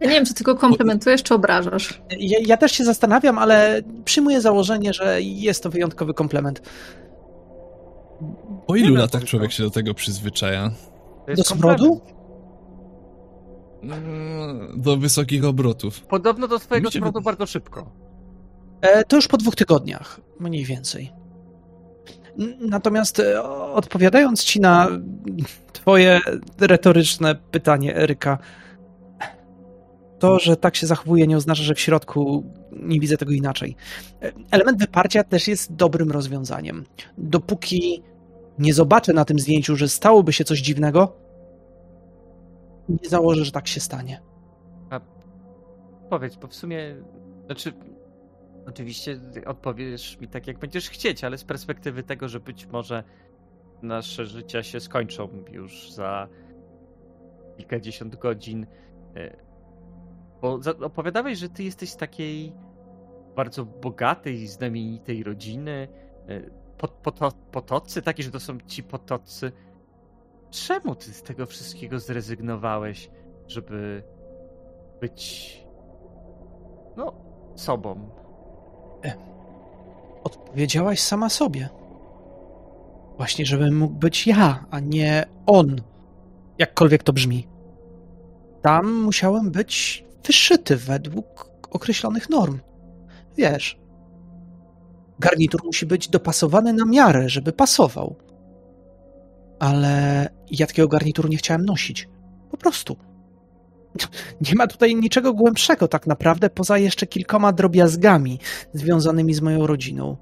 Ja 0.00 0.06
nie 0.08 0.14
wiem, 0.14 0.26
czy 0.26 0.34
tylko 0.34 0.54
komplementujesz, 0.56 1.22
czy 1.22 1.34
obrażasz. 1.34 2.02
ja, 2.18 2.38
ja 2.46 2.56
też 2.56 2.72
się 2.72 2.84
zastanawiam, 2.84 3.38
ale 3.38 3.82
przyjmuję 4.04 4.40
założenie, 4.40 4.92
że 4.92 5.22
jest 5.22 5.62
to 5.62 5.70
wyjątkowy 5.70 6.14
komplement. 6.14 6.62
Po 8.66 8.76
ilu 8.76 8.86
wiem, 8.86 8.96
latach 8.96 9.24
człowiek 9.24 9.52
się 9.52 9.62
do 9.62 9.70
tego 9.70 9.94
przyzwyczaja? 9.94 10.70
Do 11.36 11.44
smrodu? 11.44 12.00
Do 14.76 14.96
wysokich 14.96 15.44
obrotów. 15.44 16.00
Podobno 16.00 16.48
do 16.48 16.58
smrodu 16.58 17.12
wy- 17.12 17.20
bardzo 17.22 17.46
szybko. 17.46 17.90
E, 18.80 19.04
To 19.04 19.16
już 19.16 19.28
po 19.28 19.36
dwóch 19.36 19.56
tygodniach, 19.56 20.20
mniej 20.40 20.64
więcej. 20.64 21.12
Natomiast 22.60 23.20
e, 23.20 23.42
odpowiadając 23.72 24.44
ci 24.44 24.60
na 24.60 24.88
twoje 25.72 26.20
retoryczne 26.60 27.34
pytanie, 27.34 27.96
Eryka, 27.96 28.38
to, 30.18 30.38
że 30.38 30.56
tak 30.56 30.76
się 30.76 30.86
zachowuje, 30.86 31.26
nie 31.26 31.36
oznacza, 31.36 31.62
że 31.62 31.74
w 31.74 31.80
środku 31.80 32.44
nie 32.72 33.00
widzę 33.00 33.16
tego 33.16 33.32
inaczej. 33.32 33.76
E, 34.22 34.32
Element 34.50 34.78
wyparcia 34.78 35.24
też 35.24 35.48
jest 35.48 35.74
dobrym 35.74 36.10
rozwiązaniem. 36.10 36.84
Dopóki 37.18 38.02
nie 38.58 38.74
zobaczę 38.74 39.12
na 39.12 39.24
tym 39.24 39.38
zdjęciu, 39.38 39.76
że 39.76 39.88
stałoby 39.88 40.32
się 40.32 40.44
coś 40.44 40.60
dziwnego, 40.60 41.16
nie 42.88 43.08
założę, 43.08 43.44
że 43.44 43.52
tak 43.52 43.68
się 43.68 43.80
stanie. 43.80 44.22
Powiedz, 46.10 46.36
bo 46.36 46.46
w 46.46 46.54
sumie, 46.54 46.96
znaczy, 47.46 47.72
oczywiście 48.66 49.20
odpowiesz 49.46 50.20
mi 50.20 50.28
tak, 50.28 50.46
jak 50.46 50.58
będziesz 50.58 50.90
chcieć, 50.90 51.24
ale 51.24 51.38
z 51.38 51.44
perspektywy 51.44 52.02
tego, 52.02 52.28
że 52.28 52.40
być 52.40 52.66
może 52.66 53.04
nasze 53.82 54.26
życia 54.26 54.62
się 54.62 54.80
skończą 54.80 55.28
już 55.50 55.92
za 55.92 56.28
kilkadziesiąt 57.56 58.16
godzin, 58.16 58.66
e, 59.16 59.36
bo 60.40 60.60
opowiadałeś, 60.82 61.38
że 61.38 61.48
ty 61.48 61.62
jesteś 61.62 61.90
z 61.90 61.96
takiej 61.96 62.52
bardzo 63.36 63.64
bogatej, 63.64 64.46
znamienitej 64.46 65.22
rodziny, 65.22 65.88
e, 66.28 66.40
pot, 66.78 66.90
poto, 66.90 67.32
potocy, 67.52 68.02
takie, 68.02 68.22
że 68.22 68.30
to 68.30 68.40
są 68.40 68.58
ci 68.66 68.82
potocy. 68.82 69.52
Czemu 70.50 70.94
ty 70.94 71.12
z 71.12 71.22
tego 71.22 71.46
wszystkiego 71.46 72.00
zrezygnowałeś, 72.00 73.10
żeby 73.46 74.02
być 75.00 75.56
no, 76.96 77.12
sobą. 77.56 78.10
Odpowiedziałaś 80.24 81.00
sama 81.00 81.28
sobie. 81.28 81.68
Właśnie, 83.16 83.46
żebym 83.46 83.78
mógł 83.78 83.94
być 83.94 84.26
ja, 84.26 84.66
a 84.70 84.80
nie 84.80 85.26
on. 85.46 85.76
Jakkolwiek 86.58 87.02
to 87.02 87.12
brzmi. 87.12 87.48
Tam 88.62 88.94
musiałem 88.94 89.50
być 89.50 90.04
wyszyty 90.26 90.76
według 90.76 91.50
określonych 91.70 92.30
norm. 92.30 92.58
Wiesz, 93.36 93.80
garnitur 95.18 95.60
musi 95.64 95.86
być 95.86 96.08
dopasowany 96.08 96.72
na 96.72 96.84
miarę, 96.84 97.28
żeby 97.28 97.52
pasował. 97.52 98.16
Ale 99.58 100.28
ja 100.50 100.66
takiego 100.66 100.88
garnituru 100.88 101.28
nie 101.28 101.36
chciałem 101.36 101.64
nosić. 101.64 102.08
Po 102.50 102.56
prostu. 102.56 102.96
Nie 104.40 104.54
ma 104.54 104.66
tutaj 104.66 104.96
niczego 104.96 105.34
głębszego 105.34 105.88
tak 105.88 106.06
naprawdę, 106.06 106.50
poza 106.50 106.78
jeszcze 106.78 107.06
kilkoma 107.06 107.52
drobiazgami 107.52 108.38
związanymi 108.72 109.34
z 109.34 109.40
moją 109.40 109.66
rodziną. 109.66 110.16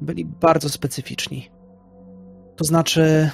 Byli 0.00 0.24
bardzo 0.24 0.68
specyficzni. 0.68 1.50
To 2.56 2.64
znaczy. 2.64 3.30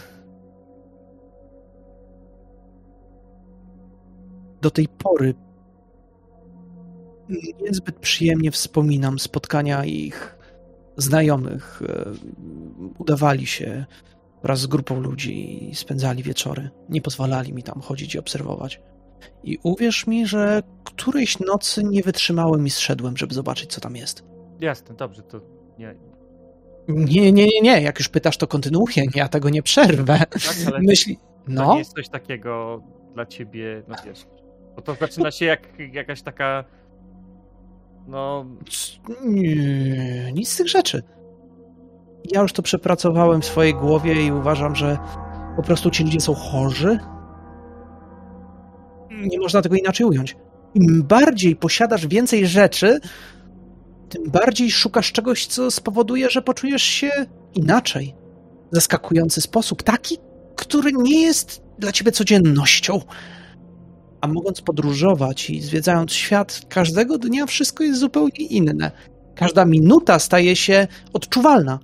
Do 4.62 4.70
tej 4.70 4.88
pory 4.88 5.35
niezbyt 7.62 7.97
przyjemnie 7.97 8.51
wspominam 8.51 9.18
spotkania 9.18 9.85
ich 9.85 10.37
znajomych. 10.97 11.83
E, 11.88 12.05
Udawali 12.99 13.47
się 13.47 13.87
wraz 14.44 14.61
z 14.61 14.66
grupą 14.66 15.00
ludzi 15.00 15.68
i 15.70 15.74
spędzali 15.74 16.22
wieczory. 16.22 16.70
Nie 16.88 17.00
pozwalali 17.00 17.52
mi 17.52 17.62
tam 17.62 17.80
chodzić 17.80 18.14
i 18.14 18.18
obserwować. 18.18 18.80
I 19.44 19.59
uwierz 19.62 20.07
mi, 20.07 20.26
że 20.26 20.62
którejś 20.85 21.38
nocy 21.40 21.85
nie 21.85 22.02
wytrzymałem 22.02 22.66
i 22.66 22.70
zszedłem, 22.70 23.16
żeby 23.16 23.35
zobaczyć, 23.35 23.72
co 23.72 23.80
tam 23.80 23.96
jest. 23.96 24.24
Jasne, 24.61 24.94
dobrze, 24.94 25.22
to 25.22 25.40
nie. 25.78 25.94
Nie, 26.88 27.33
nie, 27.33 27.46
nie, 27.46 27.61
nie. 27.62 27.83
Jak 27.83 27.98
już 27.98 28.09
pytasz, 28.09 28.37
to 28.37 28.46
kontynuuję. 28.46 29.04
Ja 29.14 29.28
tego 29.28 29.50
nie 29.50 29.62
przerwę. 29.62 30.18
Tak, 30.18 30.38
ale 30.66 30.80
Myśli. 30.88 31.16
to 31.16 31.22
No, 31.48 31.72
nie 31.72 31.78
jest 31.78 31.92
coś 31.92 32.09
takiego 32.09 32.83
dla 33.14 33.26
ciebie, 33.26 33.83
no 33.88 33.94
wiesz. 34.07 34.26
Bo 34.76 34.83
to 34.83 34.94
zaczyna 34.94 35.30
się 35.30 35.44
jak 35.44 35.68
jakaś 35.92 36.22
taka. 36.22 36.64
No. 38.07 38.46
nie, 39.24 40.33
nic 40.33 40.48
z 40.48 40.57
tych 40.57 40.68
rzeczy. 40.68 41.02
Ja 42.32 42.42
już 42.42 42.52
to 42.52 42.62
przepracowałem 42.62 43.42
w 43.42 43.44
swojej 43.44 43.74
głowie 43.74 44.26
i 44.26 44.32
uważam, 44.32 44.76
że 44.76 44.98
po 45.56 45.62
prostu 45.62 45.90
ci 45.90 46.04
ludzie 46.04 46.20
są 46.20 46.34
chorzy. 46.34 46.98
Nie 49.10 49.38
można 49.38 49.62
tego 49.62 49.76
inaczej 49.76 50.06
ująć. 50.06 50.37
Im 50.74 51.02
bardziej 51.02 51.56
posiadasz 51.56 52.06
więcej 52.06 52.46
rzeczy, 52.46 53.00
tym 54.08 54.30
bardziej 54.30 54.70
szukasz 54.70 55.12
czegoś, 55.12 55.46
co 55.46 55.70
spowoduje, 55.70 56.30
że 56.30 56.42
poczujesz 56.42 56.82
się 56.82 57.10
inaczej. 57.54 58.14
W 58.72 58.74
zaskakujący 58.74 59.40
sposób, 59.40 59.82
taki, 59.82 60.18
który 60.56 60.92
nie 60.92 61.22
jest 61.22 61.62
dla 61.78 61.92
ciebie 61.92 62.12
codziennością. 62.12 63.00
A 64.20 64.26
mogąc 64.28 64.60
podróżować 64.60 65.50
i 65.50 65.60
zwiedzając 65.60 66.12
świat, 66.12 66.60
każdego 66.68 67.18
dnia 67.18 67.46
wszystko 67.46 67.84
jest 67.84 68.00
zupełnie 68.00 68.46
inne. 68.50 68.90
Każda 69.34 69.64
minuta 69.64 70.18
staje 70.18 70.56
się 70.56 70.87
odczuwalna. 71.12 71.78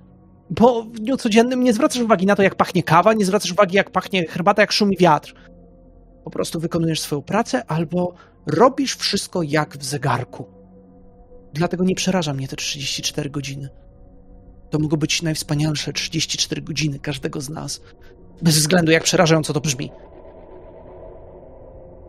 W 0.51 0.91
dniu 0.91 1.17
codziennym 1.17 1.65
nie 1.65 1.73
zwracasz 1.73 2.03
uwagi 2.03 2.27
na 2.27 2.37
to, 2.37 2.43
jak 2.43 2.55
pachnie 2.55 2.83
kawa, 2.83 3.13
nie 3.13 3.25
zwracasz 3.25 3.53
uwagi, 3.53 3.77
jak 3.77 3.91
pachnie 3.91 4.27
herbata, 4.27 4.63
jak 4.63 4.73
szumi 4.73 4.97
wiatr. 4.97 5.35
Po 6.25 6.31
prostu 6.31 6.61
wykonujesz 6.61 7.01
swoją 7.01 7.23
pracę 7.23 7.65
albo 7.67 8.15
robisz 8.47 8.97
wszystko 8.97 9.43
jak 9.43 9.79
w 9.79 9.85
zegarku. 9.85 10.47
Dlatego 11.53 11.85
nie 11.85 11.95
przeraża 11.95 12.35
mnie 12.35 12.49
te 12.49 12.57
34 12.57 13.31
godziny. 13.31 13.69
To 14.71 14.79
mogą 14.79 14.97
być 14.97 15.23
najwspanialsze 15.23 15.93
34 15.93 16.63
godziny 16.63 16.99
każdego 16.99 17.41
z 17.41 17.49
nas. 17.49 17.81
Bez 18.43 18.57
względu 18.57 18.93
jak 18.93 19.05
przerażająco 19.05 19.53
to 19.53 19.61
brzmi. 19.61 19.93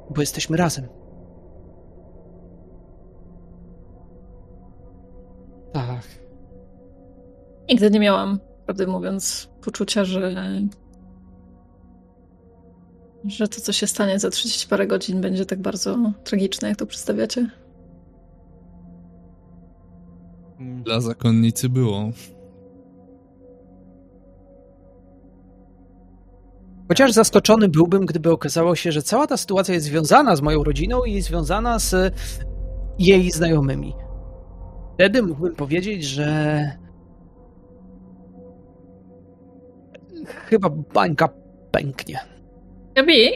Bo 0.10 0.22
jesteśmy 0.22 0.58
razem. 0.58 0.88
Tak. 5.74 6.21
Nigdy 7.72 7.92
nie 7.92 8.00
miałam, 8.00 8.40
prawdę 8.66 8.88
mówiąc, 8.88 9.50
poczucia, 9.62 10.06
że 10.06 10.36
że 13.26 13.48
to, 13.48 13.62
co 13.62 13.74
się 13.74 13.88
stanie 13.88 14.20
za 14.20 14.30
30 14.30 14.68
parę 14.68 14.88
godzin, 14.88 15.22
będzie 15.22 15.46
tak 15.46 15.62
bardzo 15.62 15.98
tragiczne, 16.24 16.70
jak 16.70 16.78
to 16.78 16.86
przedstawiacie. 16.86 17.50
Dla 20.60 21.02
zakonnicy 21.02 21.70
było. 21.70 22.10
Chociaż 26.88 27.12
zaskoczony 27.12 27.70
byłbym, 27.70 28.06
gdyby 28.06 28.32
okazało 28.32 28.76
się, 28.76 28.92
że 28.92 29.02
cała 29.02 29.28
ta 29.28 29.38
sytuacja 29.38 29.74
jest 29.74 29.86
związana 29.86 30.36
z 30.36 30.42
moją 30.42 30.64
rodziną 30.64 31.04
i 31.04 31.22
związana 31.22 31.80
z 31.80 32.16
jej 33.00 33.32
znajomymi. 33.32 33.94
Wtedy 34.94 35.22
mógłbym 35.22 35.56
powiedzieć, 35.56 36.04
że. 36.04 36.81
Chyba 40.26 40.70
bańka 40.70 41.30
pęknie. 41.72 42.20
Gabi, 42.96 43.28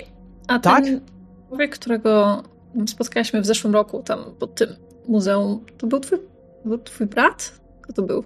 a 0.47 0.59
Tak? 0.59 0.83
ten 0.83 1.01
człowiek, 1.47 1.73
którego 1.73 2.43
spotkaliśmy 2.87 3.41
w 3.41 3.45
zeszłym 3.45 3.73
roku 3.73 4.03
tam 4.03 4.19
pod 4.39 4.55
tym 4.55 4.69
muzeum, 5.07 5.65
to 5.77 5.87
był 5.87 5.99
twój, 5.99 6.19
był 6.65 6.77
twój 6.77 7.07
brat? 7.07 7.59
Kto 7.81 7.93
to 7.93 8.01
był? 8.01 8.23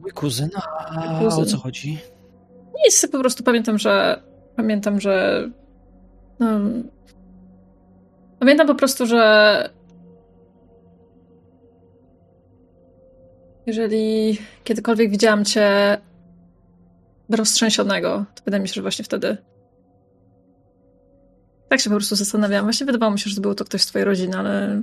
Mój 0.00 0.10
kuzyn, 0.10 0.50
a 0.56 1.18
Kuzyn. 1.24 1.42
o 1.42 1.46
co 1.46 1.56
chodzi? 1.56 1.98
Nic, 2.84 3.06
po 3.12 3.18
prostu 3.18 3.42
pamiętam, 3.44 3.78
że 3.78 4.22
pamiętam, 4.56 5.00
że 5.00 5.44
no, 6.40 6.46
pamiętam 8.38 8.66
po 8.66 8.74
prostu, 8.74 9.06
że 9.06 9.70
jeżeli 13.66 14.38
kiedykolwiek 14.64 15.10
widziałam 15.10 15.44
cię 15.44 15.98
roztrzęsionego, 17.36 18.24
to 18.34 18.42
wydaje 18.44 18.62
mi 18.62 18.68
się, 18.68 18.74
że 18.74 18.82
właśnie 18.82 19.04
wtedy 19.04 19.36
tak 21.68 21.80
się 21.80 21.90
po 21.90 21.96
prostu 21.96 22.16
zastanawiałam. 22.16 22.66
Właśnie 22.66 22.86
wydawało 22.86 23.12
mi 23.12 23.18
się, 23.18 23.30
że 23.30 23.40
był 23.40 23.54
to 23.54 23.64
ktoś 23.64 23.82
z 23.82 23.86
twojej 23.86 24.04
rodziny, 24.04 24.38
ale 24.38 24.82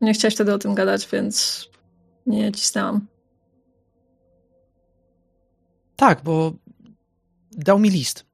nie 0.00 0.14
chciałeś 0.14 0.34
wtedy 0.34 0.54
o 0.54 0.58
tym 0.58 0.74
gadać, 0.74 1.08
więc 1.12 1.68
nie 2.26 2.52
cisnęłam. 2.52 3.06
Tak, 5.96 6.22
bo 6.22 6.52
dał 7.52 7.78
mi 7.78 7.90
list. 7.90 8.26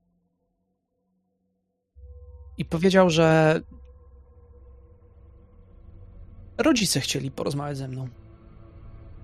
I 2.59 2.65
powiedział, 2.65 3.11
że 3.11 3.61
rodzice 6.59 7.01
chcieli 7.01 7.31
porozmawiać 7.31 7.77
ze 7.77 7.89
mną. 7.89 8.09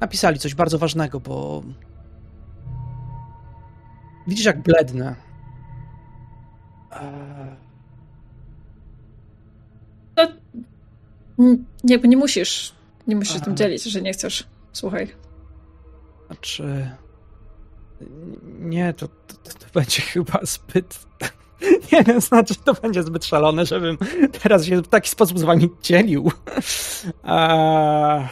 Napisali 0.01 0.39
coś 0.39 0.55
bardzo 0.55 0.79
ważnego, 0.79 1.21
bo 1.21 1.63
widzisz, 4.27 4.45
jak 4.47 4.63
blednę. 4.63 5.15
Eee, 6.93 7.65
Mm, 11.39 11.65
Nie, 11.85 11.99
nie 11.99 12.17
musisz. 12.17 12.73
Nie 13.07 13.17
musisz 13.17 13.35
się 13.35 13.41
tym 13.41 13.57
dzielić, 13.57 13.83
że 13.85 14.03
nie 14.03 14.13
chcesz. 14.13 14.47
Słuchaj. 14.73 15.09
Znaczy. 16.27 16.91
Nie, 18.59 18.93
to, 18.95 19.09
to, 19.09 19.35
to 19.59 19.67
będzie 19.75 20.03
chyba 20.03 20.41
zbyt. 20.43 20.99
Nie 21.93 22.03
wiem, 22.05 22.21
znaczy, 22.21 22.55
to 22.65 22.75
będzie 22.75 23.03
zbyt 23.03 23.25
szalone, 23.25 23.67
żebym 23.67 23.99
teraz 24.43 24.65
się 24.65 24.83
w 24.83 24.89
taki 24.89 25.09
sposób 25.11 25.39
z 25.39 25.43
wami 25.43 25.71
dzielił. 25.83 26.31
Eee, 27.25 28.29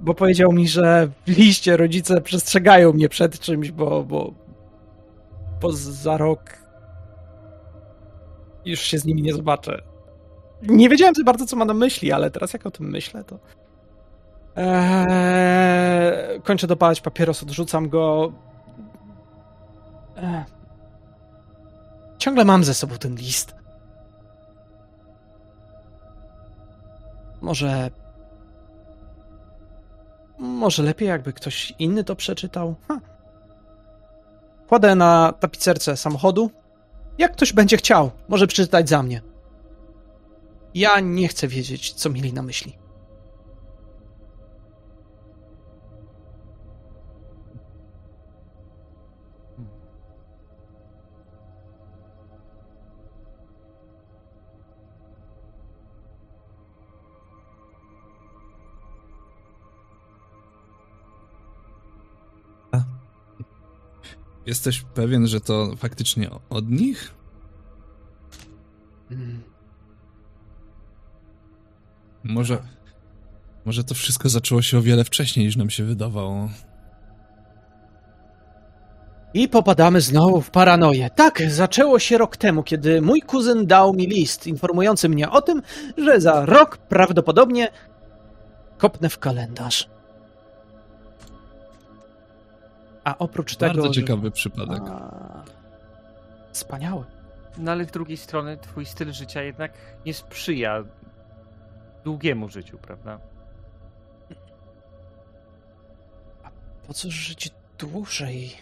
bo 0.00 0.14
powiedział 0.14 0.52
mi, 0.52 0.68
że 0.68 1.08
w 1.26 1.30
liście 1.38 1.76
rodzice 1.76 2.20
przestrzegają 2.20 2.92
mnie 2.92 3.08
przed 3.08 3.40
czymś, 3.40 3.70
bo, 3.70 4.04
bo, 4.04 4.34
bo 5.60 5.72
za 5.72 6.16
rok 6.16 6.40
już 8.64 8.80
się 8.80 8.98
z 8.98 9.04
nimi 9.04 9.22
nie 9.22 9.32
zobaczę. 9.34 9.82
Nie 10.62 10.88
wiedziałem 10.88 11.14
za 11.14 11.24
bardzo, 11.24 11.46
co 11.46 11.56
ma 11.56 11.64
na 11.64 11.74
myśli, 11.74 12.12
ale 12.12 12.30
teraz 12.30 12.52
jak 12.52 12.66
o 12.66 12.70
tym 12.70 12.90
myślę, 12.90 13.24
to. 13.24 13.38
Eee, 14.56 16.40
kończę 16.42 16.66
dopalać 16.66 17.00
papieros, 17.00 17.42
odrzucam 17.42 17.88
go. 17.88 18.32
Eee. 20.16 20.44
Ciągle 22.18 22.44
mam 22.44 22.64
ze 22.64 22.74
sobą 22.74 22.96
ten 22.96 23.14
list. 23.14 23.54
Może. 27.40 27.90
Może 30.38 30.82
lepiej, 30.82 31.08
jakby 31.08 31.32
ktoś 31.32 31.74
inny 31.78 32.04
to 32.04 32.16
przeczytał. 32.16 32.76
Ha. 32.88 33.00
Kładę 34.68 34.94
na 34.94 35.32
tapicerce 35.32 35.96
samochodu. 35.96 36.50
Jak 37.18 37.32
ktoś 37.32 37.52
będzie 37.52 37.76
chciał, 37.76 38.10
może 38.28 38.46
przeczytać 38.46 38.88
za 38.88 39.02
mnie. 39.02 39.22
Ja 40.74 41.00
nie 41.00 41.28
chcę 41.28 41.48
wiedzieć, 41.48 41.92
co 41.92 42.10
mieli 42.10 42.32
na 42.32 42.42
myśli. 42.42 42.78
Jesteś 64.48 64.80
pewien, 64.94 65.26
że 65.26 65.40
to 65.40 65.76
faktycznie 65.76 66.30
od 66.50 66.70
nich? 66.70 67.14
Mm. 69.10 69.42
Może. 72.24 72.58
Może 73.64 73.84
to 73.84 73.94
wszystko 73.94 74.28
zaczęło 74.28 74.62
się 74.62 74.78
o 74.78 74.82
wiele 74.82 75.04
wcześniej, 75.04 75.46
niż 75.46 75.56
nam 75.56 75.70
się 75.70 75.84
wydawało. 75.84 76.48
I 79.34 79.48
popadamy 79.48 80.00
znowu 80.00 80.40
w 80.40 80.50
paranoję. 80.50 81.10
Tak, 81.10 81.42
zaczęło 81.50 81.98
się 81.98 82.18
rok 82.18 82.36
temu, 82.36 82.62
kiedy 82.62 83.02
mój 83.02 83.22
kuzyn 83.22 83.66
dał 83.66 83.94
mi 83.94 84.06
list 84.06 84.46
informujący 84.46 85.08
mnie 85.08 85.30
o 85.30 85.42
tym, 85.42 85.62
że 85.96 86.20
za 86.20 86.46
rok 86.46 86.76
prawdopodobnie 86.76 87.68
kopnę 88.78 89.08
w 89.08 89.18
kalendarz. 89.18 89.97
A 93.08 93.18
oprócz 93.18 93.58
Bardzo 93.58 93.82
tego. 93.82 93.94
że- 93.94 94.00
ciekawy 94.00 94.30
przypadek. 94.30 94.82
A, 94.90 95.44
Wspaniały. 96.52 97.04
No 97.58 97.72
ale 97.72 97.84
z 97.84 97.90
drugiej 97.90 98.16
strony 98.16 98.56
twój 98.56 98.86
styl 98.86 99.12
życia 99.12 99.42
jednak 99.42 99.72
nie 100.06 100.14
sprzyja 100.14 100.84
długiemu 102.04 102.48
życiu, 102.48 102.78
prawda? 102.78 103.18
Po 106.86 106.94
co 106.94 107.10
żyć 107.10 107.50
dłużej? 107.78 108.52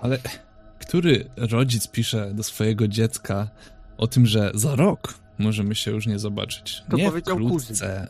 Ale 0.00 0.18
który 0.78 1.30
rodzic 1.36 1.88
pisze 1.88 2.34
do 2.34 2.42
swojego 2.42 2.88
dziecka 2.88 3.48
o 3.96 4.06
tym, 4.06 4.26
że 4.26 4.50
za 4.54 4.76
rok 4.76 5.14
możemy 5.38 5.74
się 5.74 5.90
już 5.90 6.06
nie 6.06 6.18
zobaczyć? 6.18 6.82
To 6.90 6.96
nie 6.96 7.08
powiedział 7.10 7.36
wkrótce. 7.36 8.08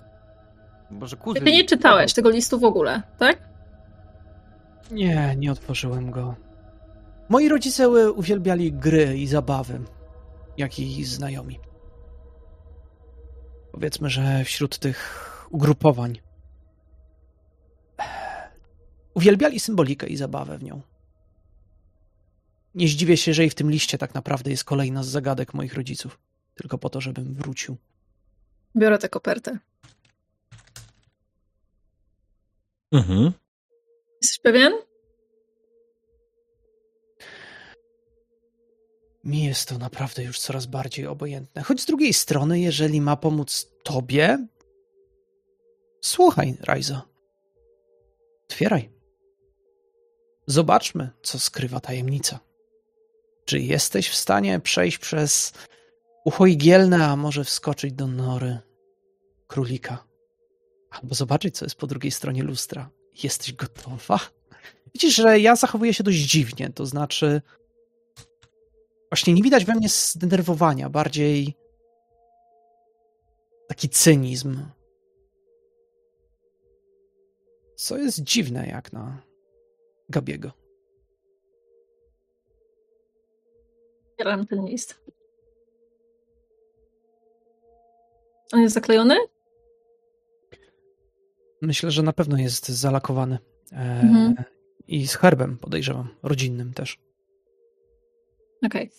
Może 1.01 1.17
kuzyn... 1.17 1.45
Ty 1.45 1.53
nie 1.53 1.65
czytałeś 1.65 2.13
tego 2.13 2.31
listu 2.31 2.59
w 2.59 2.65
ogóle, 2.65 3.03
tak? 3.19 3.49
Nie, 4.91 5.35
nie 5.37 5.53
otworzyłem 5.53 6.11
go. 6.11 6.35
Moi 7.29 7.49
rodzice 7.49 8.11
uwielbiali 8.13 8.73
gry 8.73 9.19
i 9.19 9.27
zabawy, 9.27 9.81
jak 10.57 10.79
i 10.79 11.05
znajomi. 11.05 11.61
Powiedzmy, 13.73 14.11
że 14.11 14.45
wśród 14.45 14.79
tych 14.79 15.21
ugrupowań 15.51 16.19
uwielbiali 19.15 19.61
symbolikę 19.61 20.07
i 20.07 20.17
zabawę 20.17 20.59
w 20.59 20.63
nią. 20.63 20.83
Nie 22.75 22.89
zdziwię 22.89 23.17
się, 23.17 23.35
że 23.35 23.45
i 23.45 23.51
w 23.51 23.55
tym 23.55 23.71
liście 23.71 23.99
tak 23.99 24.15
naprawdę 24.15 24.51
jest 24.51 24.65
kolejna 24.65 25.03
z 25.03 25.07
zagadek 25.09 25.55
moich 25.55 25.75
rodziców. 25.75 26.19
Tylko 26.55 26.79
po 26.79 26.91
to, 26.91 27.01
żebym 27.01 27.35
wrócił. 27.35 27.77
Biorę 28.77 28.99
tę 28.99 29.09
kopertę. 29.09 29.59
Mhm. 32.95 33.33
Jesteś 34.23 34.39
pewien? 34.39 34.73
Mi 39.25 39.45
jest 39.45 39.69
to 39.69 39.79
naprawdę 39.79 40.23
już 40.25 40.39
coraz 40.39 40.67
bardziej 40.67 41.07
obojętne. 41.07 41.63
Choć 41.63 41.81
z 41.81 41.87
drugiej 41.87 42.13
strony, 42.13 42.61
jeżeli 42.61 43.01
ma 43.01 43.17
pomóc 43.17 43.71
tobie, 43.83 44.47
słuchaj, 46.01 46.57
Rajzo. 46.61 47.03
Otwieraj. 48.45 48.91
Zobaczmy, 50.47 51.11
co 51.23 51.39
skrywa 51.39 51.81
tajemnica. 51.81 52.41
Czy 53.45 53.61
jesteś 53.61 54.09
w 54.09 54.15
stanie 54.15 54.61
przejść 54.61 54.99
przez 54.99 55.53
ucho 56.25 56.47
igielne, 56.47 57.07
a 57.07 57.17
może 57.17 57.45
wskoczyć 57.45 57.93
do 57.93 58.07
nory 58.07 58.59
królika? 59.47 60.14
Albo 61.03 61.15
zobaczyć, 61.15 61.57
co 61.57 61.65
jest 61.65 61.77
po 61.77 61.87
drugiej 61.87 62.11
stronie 62.11 62.43
lustra. 62.43 62.91
Jesteś 63.23 63.53
gotowa? 63.53 64.21
Widzisz, 64.95 65.15
że 65.15 65.41
ja 65.41 65.57
zachowuję 65.57 65.95
się 65.95 66.05
dość 66.05 66.19
dziwnie, 66.19 66.71
to 66.71 66.87
znaczy 66.87 67.43
właśnie 69.11 69.35
nie 69.35 69.43
widać 69.43 69.65
we 69.65 69.75
mnie 69.75 69.89
zdenerwowania, 69.89 70.91
bardziej 70.91 71.57
taki 73.69 73.89
cynizm. 73.89 74.67
Co 77.77 77.97
jest 77.97 78.21
dziwne 78.21 78.67
jak 78.67 78.93
na 78.93 79.23
Gabiego. 80.09 80.53
Bieram 84.19 84.47
ten 84.47 84.67
list. 84.67 85.05
On 88.53 88.61
jest 88.61 88.75
zaklejony? 88.75 89.34
Myślę, 91.67 91.91
że 91.91 92.03
na 92.03 92.13
pewno 92.13 92.39
jest 92.39 92.69
zalakowany. 92.69 93.39
E, 93.73 94.01
Mhm. 94.03 94.35
I 94.89 95.07
z 95.07 95.15
herbem, 95.15 95.59
podejrzewam, 95.59 96.09
rodzinnym 96.23 96.73
też. 96.73 96.99
Okej. 98.67 98.91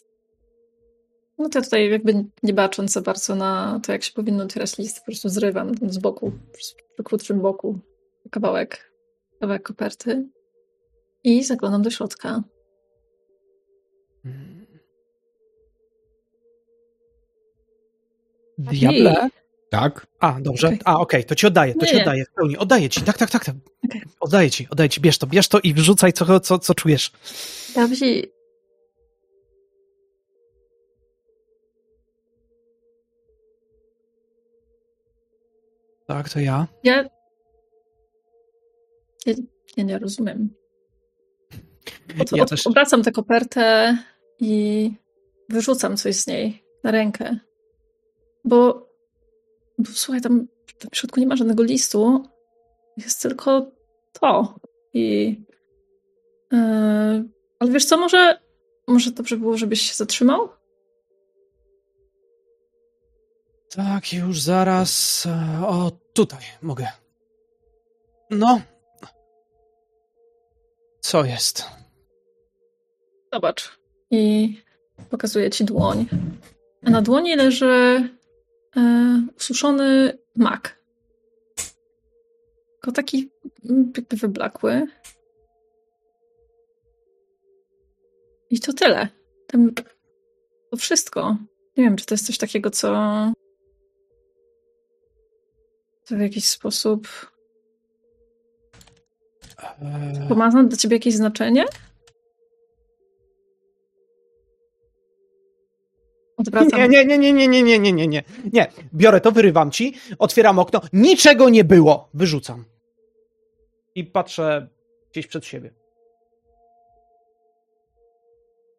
No 1.38 1.49
to 1.49 1.62
tutaj 1.62 1.89
jakby 1.89 2.25
nie 2.43 2.54
bacząc 2.54 2.91
za 2.91 3.01
bardzo 3.01 3.36
na 3.36 3.80
to, 3.84 3.91
jak 3.91 4.04
się 4.04 4.13
powinno 4.13 4.43
otwierać 4.43 4.78
list, 4.78 4.99
po 4.99 5.06
prostu 5.06 5.30
zrywam 5.30 5.71
z 5.82 5.97
boku, 5.97 6.32
przy 6.54 6.73
krótszym 7.04 7.41
boku 7.41 7.80
kawałek, 8.32 8.91
kawałek 9.39 9.63
koperty 9.63 10.28
i 11.23 11.43
zaglądam 11.43 11.82
do 11.82 11.89
środka. 11.91 12.43
Mm. 14.25 14.65
Diable? 18.58 19.30
Tak? 19.69 20.08
A, 20.19 20.38
dobrze. 20.41 20.67
Okej. 20.67 20.80
A, 20.86 20.99
okej, 20.99 21.25
to 21.25 21.36
ci 21.36 21.47
oddaję, 21.47 21.73
to 21.73 21.86
Nie, 21.86 21.91
ci 21.91 21.97
oddaję 21.97 22.25
w 22.25 22.34
pełni. 22.34 22.58
Oddaję 22.58 22.89
ci, 22.89 23.01
tak, 23.01 23.17
tak, 23.17 23.32
tak. 23.32 23.45
tak. 23.45 23.56
Okej. 23.86 24.01
Oddaję 24.19 24.51
ci, 24.51 24.67
oddaję 24.69 24.89
ci. 24.89 25.01
Bierz 25.01 25.17
to, 25.17 25.28
bierz 25.28 25.47
to 25.47 25.60
i 25.60 25.73
wrzucaj, 25.73 26.13
co, 26.13 26.39
co, 26.39 26.60
co 26.60 26.73
czujesz. 26.73 27.12
Gabzi, 27.75 28.36
Tak, 36.06 36.30
to 36.30 36.39
ja. 36.39 36.67
ja... 36.84 37.06
Ja, 39.25 39.34
ja 39.78 39.84
nie 39.84 39.99
rozumiem. 39.99 40.49
Od, 42.21 42.32
Ja 42.32 42.43
od, 42.43 42.49
też. 42.49 42.67
Obracam 42.67 43.04
tę 43.04 43.12
kopertę 43.12 43.97
i 44.39 44.91
wyrzucam 45.49 45.97
coś 45.97 46.15
z 46.15 46.28
niej 46.28 46.63
na 46.84 46.91
rękę. 46.91 47.39
Bo 48.43 48.89
słuchaj, 49.93 50.21
tam 50.21 50.47
w 50.91 50.97
środku 50.97 51.19
nie 51.19 51.27
ma 51.27 51.35
żadnego 51.35 51.63
listu. 51.63 52.23
Jest 52.97 53.21
tylko 53.21 53.71
to. 54.21 54.55
I. 54.93 55.25
Yy, 56.51 56.59
ale 57.59 57.71
wiesz 57.71 57.85
co, 57.85 57.97
może, 57.97 58.39
może 58.88 59.11
dobrze 59.11 59.38
było, 59.38 59.57
żebyś 59.57 59.81
się 59.81 59.95
zatrzymał? 59.95 60.49
Tak, 63.75 64.13
już 64.13 64.41
zaraz. 64.41 65.25
e, 65.25 65.67
O, 65.67 65.91
tutaj 66.13 66.39
mogę. 66.61 66.88
No. 68.29 68.61
Co 71.01 71.25
jest? 71.25 71.63
Zobacz. 73.33 73.79
I 74.11 74.53
pokazuję 75.09 75.49
ci 75.49 75.65
dłoń. 75.65 76.05
A 76.85 76.89
na 76.89 77.01
dłoni 77.01 77.35
leży 77.35 78.09
ususzony 79.38 80.17
mak. 80.35 80.79
Tylko 82.71 82.91
taki 82.91 83.29
mm, 83.69 83.91
jakby 83.97 84.17
wyblakły. 84.17 84.88
I 88.49 88.59
to 88.59 88.73
tyle. 88.73 89.07
Tam, 89.47 89.73
to 90.71 90.77
wszystko. 90.77 91.38
Nie 91.77 91.83
wiem, 91.83 91.95
czy 91.95 92.05
to 92.05 92.13
jest 92.13 92.25
coś 92.25 92.38
takiego, 92.38 92.69
co, 92.69 92.91
co 96.03 96.15
w 96.15 96.19
jakiś 96.19 96.47
sposób 96.47 97.07
E, 99.81 100.27
to 100.29 100.35
ma 100.35 100.49
dla 100.49 100.77
ciebie 100.77 100.95
jakieś 100.95 101.15
znaczenie? 101.15 101.65
Odwracam. 106.47 106.79
Nie, 106.79 107.05
nie, 107.05 107.05
nie, 107.05 107.34
nie, 107.34 107.34
nie, 107.34 107.47
nie, 107.47 107.63
nie, 107.63 107.79
nie, 107.79 107.91
nie, 107.93 108.08
nie. 108.08 108.23
Nie, 108.53 108.71
biorę 108.93 109.21
to, 109.21 109.31
wyrywam 109.31 109.71
ci, 109.71 109.93
otwieram 110.19 110.60
okno, 110.60 110.81
niczego 110.93 111.49
nie 111.49 111.63
było, 111.63 112.10
wyrzucam. 112.13 112.65
I 113.95 114.03
patrzę 114.03 114.67
gdzieś 115.12 115.27
przed 115.27 115.45
siebie. 115.45 115.73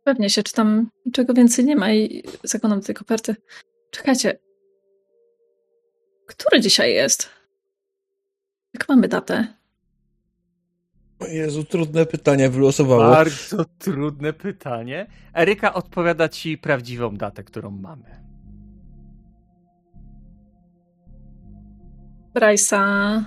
Pewnie 0.04 0.30
się, 0.30 0.42
czy 0.42 0.52
tam 0.52 0.90
niczego 1.06 1.34
więcej 1.34 1.64
nie 1.64 1.76
ma 1.76 1.92
i 1.92 2.22
do 2.76 2.80
tej 2.80 2.94
koperty. 2.94 3.36
Czekajcie. 3.90 4.38
Który 6.26 6.60
dzisiaj 6.60 6.94
jest? 6.94 7.28
Jak 8.74 8.88
mamy 8.88 9.08
datę? 9.08 9.55
Jezu, 11.20 11.64
trudne 11.64 12.06
pytanie 12.06 12.48
wylosowało. 12.48 13.02
Bardzo 13.02 13.64
trudne 13.78 14.32
pytanie. 14.32 15.06
Eryka 15.34 15.74
odpowiada 15.74 16.28
ci 16.28 16.58
prawdziwą 16.58 17.16
datę, 17.16 17.44
którą 17.44 17.70
mamy. 17.70 18.26
Bryce'a 22.34 23.22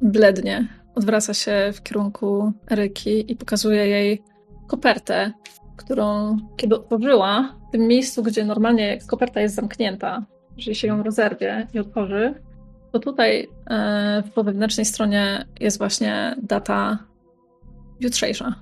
blednie. 0.00 0.68
Odwraca 0.94 1.34
się 1.34 1.70
w 1.74 1.82
kierunku 1.82 2.52
Eryki 2.70 3.32
i 3.32 3.36
pokazuje 3.36 3.86
jej 3.86 4.22
kopertę, 4.68 5.32
którą 5.76 6.36
kiedy 6.56 6.74
otworzyła, 6.74 7.54
w 7.68 7.72
tym 7.72 7.86
miejscu, 7.86 8.22
gdzie 8.22 8.44
normalnie 8.44 8.98
koperta 9.06 9.40
jest 9.40 9.54
zamknięta, 9.54 10.26
jeżeli 10.56 10.76
się 10.76 10.88
ją 10.88 11.02
rozerwie 11.02 11.66
i 11.74 11.78
otworzy, 11.78 12.34
to 12.92 12.98
tutaj 12.98 13.48
e, 13.70 14.22
po 14.34 14.44
wewnętrznej 14.44 14.86
stronie 14.86 15.46
jest 15.60 15.78
właśnie 15.78 16.36
data 16.42 16.98
jutrzejsza. 18.00 18.54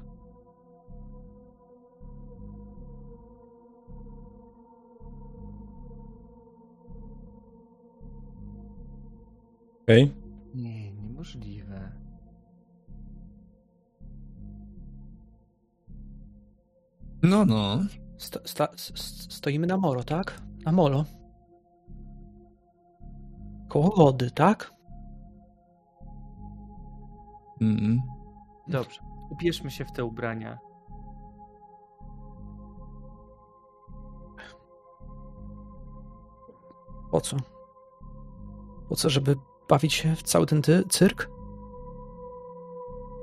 Okej. 9.82 10.12
Nie, 10.54 10.92
niemożliwe. 10.92 11.92
No, 17.22 17.44
no. 17.44 17.78
Sto, 18.18 18.40
sta, 18.44 18.68
stoimy 19.28 19.66
na 19.66 19.76
molo, 19.76 20.04
tak? 20.04 20.40
Na 20.64 20.72
molo. 20.72 21.04
Koło 23.70 23.90
wody, 23.96 24.30
tak? 24.30 24.74
Mm. 27.60 28.02
Dobrze. 28.68 29.00
Ubierzmy 29.30 29.70
się 29.70 29.84
w 29.84 29.92
te 29.92 30.04
ubrania. 30.04 30.58
Po 37.10 37.20
co? 37.20 37.36
Po 38.88 38.96
co, 38.96 39.10
żeby 39.10 39.36
bawić 39.68 39.94
się 39.94 40.16
w 40.16 40.22
cały 40.22 40.46
ten 40.46 40.62
ty 40.62 40.84
cyrk? 40.88 41.30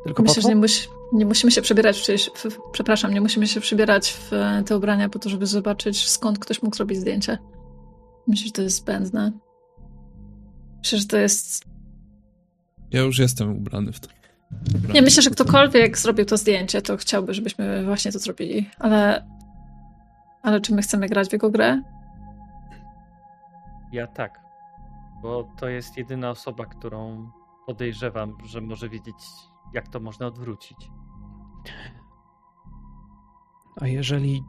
Tylko 0.03 0.23
Myślę, 0.23 0.35
po 0.35 0.41
że 0.41 0.49
nie, 0.49 0.55
musi, 0.55 0.89
nie 1.13 1.25
musimy 1.25 1.51
się 1.51 1.61
przebierać, 1.61 2.09
w, 2.35 2.49
w, 2.49 2.59
przepraszam, 2.71 3.13
nie 3.13 3.21
musimy 3.21 3.47
się 3.47 3.59
przebierać 3.59 4.13
w 4.13 4.33
e, 4.33 4.63
te 4.65 4.77
ubrania 4.77 5.09
po 5.09 5.19
to, 5.19 5.29
żeby 5.29 5.45
zobaczyć, 5.45 6.09
skąd 6.09 6.39
ktoś 6.39 6.61
mógł 6.61 6.75
zrobić 6.75 6.97
zdjęcie. 6.97 7.37
Myślę, 8.27 8.45
że 8.45 8.51
to 8.51 8.61
jest 8.61 8.75
zbędne. 8.75 9.46
Myślę, 10.77 10.99
że 10.99 11.05
to 11.05 11.17
jest... 11.17 11.65
Ja 12.91 13.01
już 13.01 13.19
jestem 13.19 13.57
ubrany 13.57 13.91
w 13.91 13.99
to. 13.99 14.09
Ubrany 14.75 14.93
Nie, 14.93 15.01
myślę, 15.01 15.23
że 15.23 15.29
ktokolwiek 15.29 15.97
zrobił 15.97 16.25
to 16.25 16.37
zdjęcie, 16.37 16.81
to 16.81 16.97
chciałby, 16.97 17.33
żebyśmy 17.33 17.85
właśnie 17.85 18.11
to 18.11 18.19
zrobili. 18.19 18.69
Ale... 18.79 19.27
Ale 20.43 20.61
czy 20.61 20.75
my 20.75 20.81
chcemy 20.81 21.07
grać 21.07 21.29
w 21.29 21.33
jego 21.33 21.49
grę? 21.49 21.81
Ja 23.91 24.07
tak. 24.07 24.39
Bo 25.21 25.53
to 25.59 25.69
jest 25.69 25.97
jedyna 25.97 26.29
osoba, 26.29 26.65
którą 26.65 27.31
podejrzewam, 27.65 28.37
że 28.45 28.61
może 28.61 28.89
wiedzieć, 28.89 29.15
jak 29.73 29.87
to 29.87 29.99
można 29.99 30.27
odwrócić. 30.27 30.77
A 33.81 33.87
jeżeli 33.87 34.43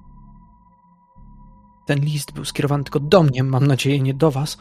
ten 1.86 1.98
list 1.98 2.32
był 2.32 2.44
skierowany 2.44 2.84
tylko 2.84 3.00
do 3.00 3.22
mnie, 3.22 3.44
mam 3.44 3.66
nadzieję, 3.66 4.00
nie 4.00 4.14
do 4.14 4.30
was, 4.30 4.58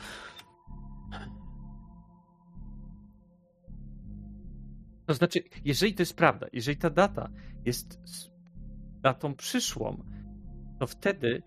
To 5.08 5.14
znaczy, 5.14 5.44
jeżeli 5.66 5.94
to 5.94 6.02
jest 6.02 6.16
prawda, 6.16 6.48
jeżeli 6.54 6.78
ta 6.78 6.90
data 6.90 7.30
jest 7.66 8.00
datą 9.02 9.36
przyszłą, 9.36 10.04
to 10.80 10.88
wtedy 10.88 11.44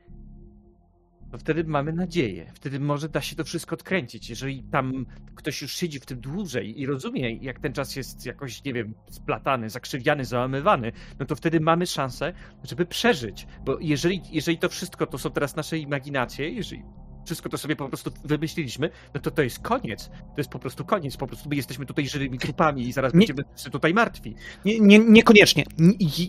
to 1.30 1.38
wtedy 1.38 1.64
mamy 1.64 1.92
nadzieję. 1.92 2.52
Wtedy 2.54 2.80
może 2.80 3.08
da 3.08 3.20
się 3.20 3.36
to 3.36 3.44
wszystko 3.44 3.74
odkręcić. 3.74 4.30
Jeżeli 4.30 4.62
tam 4.62 5.06
ktoś 5.34 5.62
już 5.62 5.72
siedzi 5.72 6.00
w 6.00 6.06
tym 6.06 6.20
dłużej 6.20 6.80
i 6.80 6.86
rozumie, 6.86 7.36
jak 7.36 7.58
ten 7.60 7.72
czas 7.72 7.96
jest 7.96 8.26
jakoś, 8.26 8.64
nie 8.64 8.72
wiem, 8.72 8.94
splatany, 9.10 9.70
zakrzywiany, 9.70 10.24
załamywany, 10.24 10.92
no 11.18 11.26
to 11.26 11.36
wtedy 11.36 11.60
mamy 11.60 11.86
szansę, 11.86 12.32
żeby 12.64 12.86
przeżyć. 12.86 13.46
Bo 13.64 13.78
jeżeli, 13.80 14.22
jeżeli 14.32 14.58
to 14.58 14.68
wszystko 14.68 15.06
to 15.06 15.18
są 15.18 15.30
teraz 15.30 15.56
nasze 15.56 15.78
imaginacje, 15.78 16.50
jeżeli 16.50 16.82
wszystko 17.30 17.48
to 17.48 17.58
sobie 17.58 17.76
po 17.76 17.88
prostu 17.88 18.10
wymyśliliśmy, 18.24 18.90
no 19.14 19.20
to 19.20 19.30
to 19.30 19.42
jest 19.42 19.58
koniec. 19.58 20.08
To 20.08 20.34
jest 20.38 20.50
po 20.50 20.58
prostu 20.58 20.84
koniec. 20.84 21.16
Po 21.16 21.26
prostu 21.26 21.48
my 21.48 21.56
jesteśmy 21.56 21.86
tutaj 21.86 22.08
żywymi 22.08 22.38
trupami 22.38 22.82
i 22.88 22.92
zaraz 22.92 23.14
Nie- 23.14 23.18
będziemy 23.18 23.42
wszyscy 23.54 23.70
tutaj 23.70 23.94
martwi. 23.94 24.34
nie, 24.64 24.80
nie, 24.80 24.98
niekoniecznie. 24.98 25.64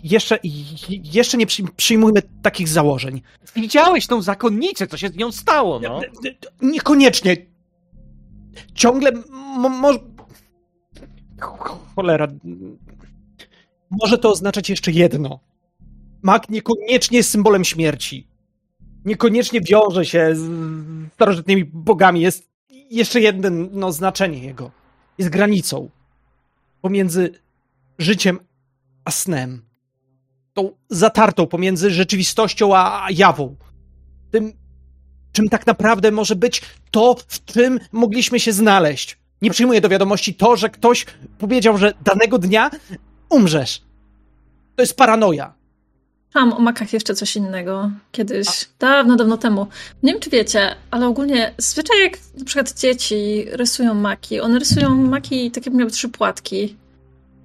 Jeszcze, 0.04 0.38
jeszcze 1.04 1.38
nie 1.38 1.46
przy, 1.46 1.62
przyjmujmy 1.76 2.22
takich 2.42 2.68
założeń. 2.68 3.22
Widziałeś 3.54 4.06
tą 4.06 4.22
zakonnicę, 4.22 4.86
co 4.86 4.96
się 4.96 5.08
z 5.08 5.16
nią 5.16 5.32
stało, 5.32 5.80
no. 5.80 6.00
Niekoniecznie. 6.62 7.36
Ciągle 8.74 9.12
mo, 9.58 9.68
mo, 9.68 9.90
Cholera. 11.96 12.28
Może 13.90 14.18
to 14.18 14.30
oznaczać 14.30 14.70
jeszcze 14.70 14.90
jedno. 14.92 15.40
Mak 16.22 16.48
niekoniecznie 16.48 17.16
jest 17.18 17.30
symbolem 17.30 17.64
śmierci. 17.64 18.31
Niekoniecznie 19.04 19.60
wiąże 19.60 20.04
się 20.04 20.36
z 20.36 20.50
starożytnymi 21.14 21.64
bogami. 21.64 22.20
Jest 22.20 22.48
jeszcze 22.90 23.20
jedno 23.20 23.50
no, 23.72 23.92
znaczenie 23.92 24.38
jego. 24.38 24.70
Jest 25.18 25.30
granicą 25.30 25.90
pomiędzy 26.80 27.30
życiem 27.98 28.38
a 29.04 29.10
snem. 29.10 29.62
Tą 30.54 30.70
zatartą 30.88 31.46
pomiędzy 31.46 31.90
rzeczywistością 31.90 32.76
a 32.76 33.06
jawą. 33.10 33.56
Tym, 34.30 34.52
czym 35.32 35.48
tak 35.48 35.66
naprawdę 35.66 36.10
może 36.10 36.36
być 36.36 36.62
to, 36.90 37.16
w 37.28 37.44
czym 37.44 37.80
mogliśmy 37.92 38.40
się 38.40 38.52
znaleźć. 38.52 39.18
Nie 39.42 39.50
przyjmuję 39.50 39.80
do 39.80 39.88
wiadomości 39.88 40.34
to, 40.34 40.56
że 40.56 40.70
ktoś 40.70 41.06
powiedział, 41.38 41.78
że 41.78 41.92
danego 42.04 42.38
dnia 42.38 42.70
umrzesz. 43.28 43.82
To 44.76 44.82
jest 44.82 44.96
paranoja. 44.96 45.54
Mam 46.34 46.52
o 46.52 46.58
makach 46.58 46.92
jeszcze 46.92 47.14
coś 47.14 47.36
innego. 47.36 47.90
Kiedyś, 48.12 48.68
dawno, 48.78 49.16
dawno 49.16 49.36
temu. 49.36 49.66
Nie 50.02 50.12
wiem, 50.12 50.20
czy 50.20 50.30
wiecie, 50.30 50.74
ale 50.90 51.06
ogólnie 51.06 51.54
zwyczaj 51.58 52.00
jak 52.02 52.12
na 52.38 52.44
przykład 52.44 52.80
dzieci 52.80 53.44
rysują 53.50 53.94
maki. 53.94 54.40
One 54.40 54.58
rysują 54.58 54.96
maki 54.96 55.50
tak 55.50 55.66
jakby 55.66 55.78
miały 55.78 55.90
trzy 55.90 56.08
płatki, 56.08 56.76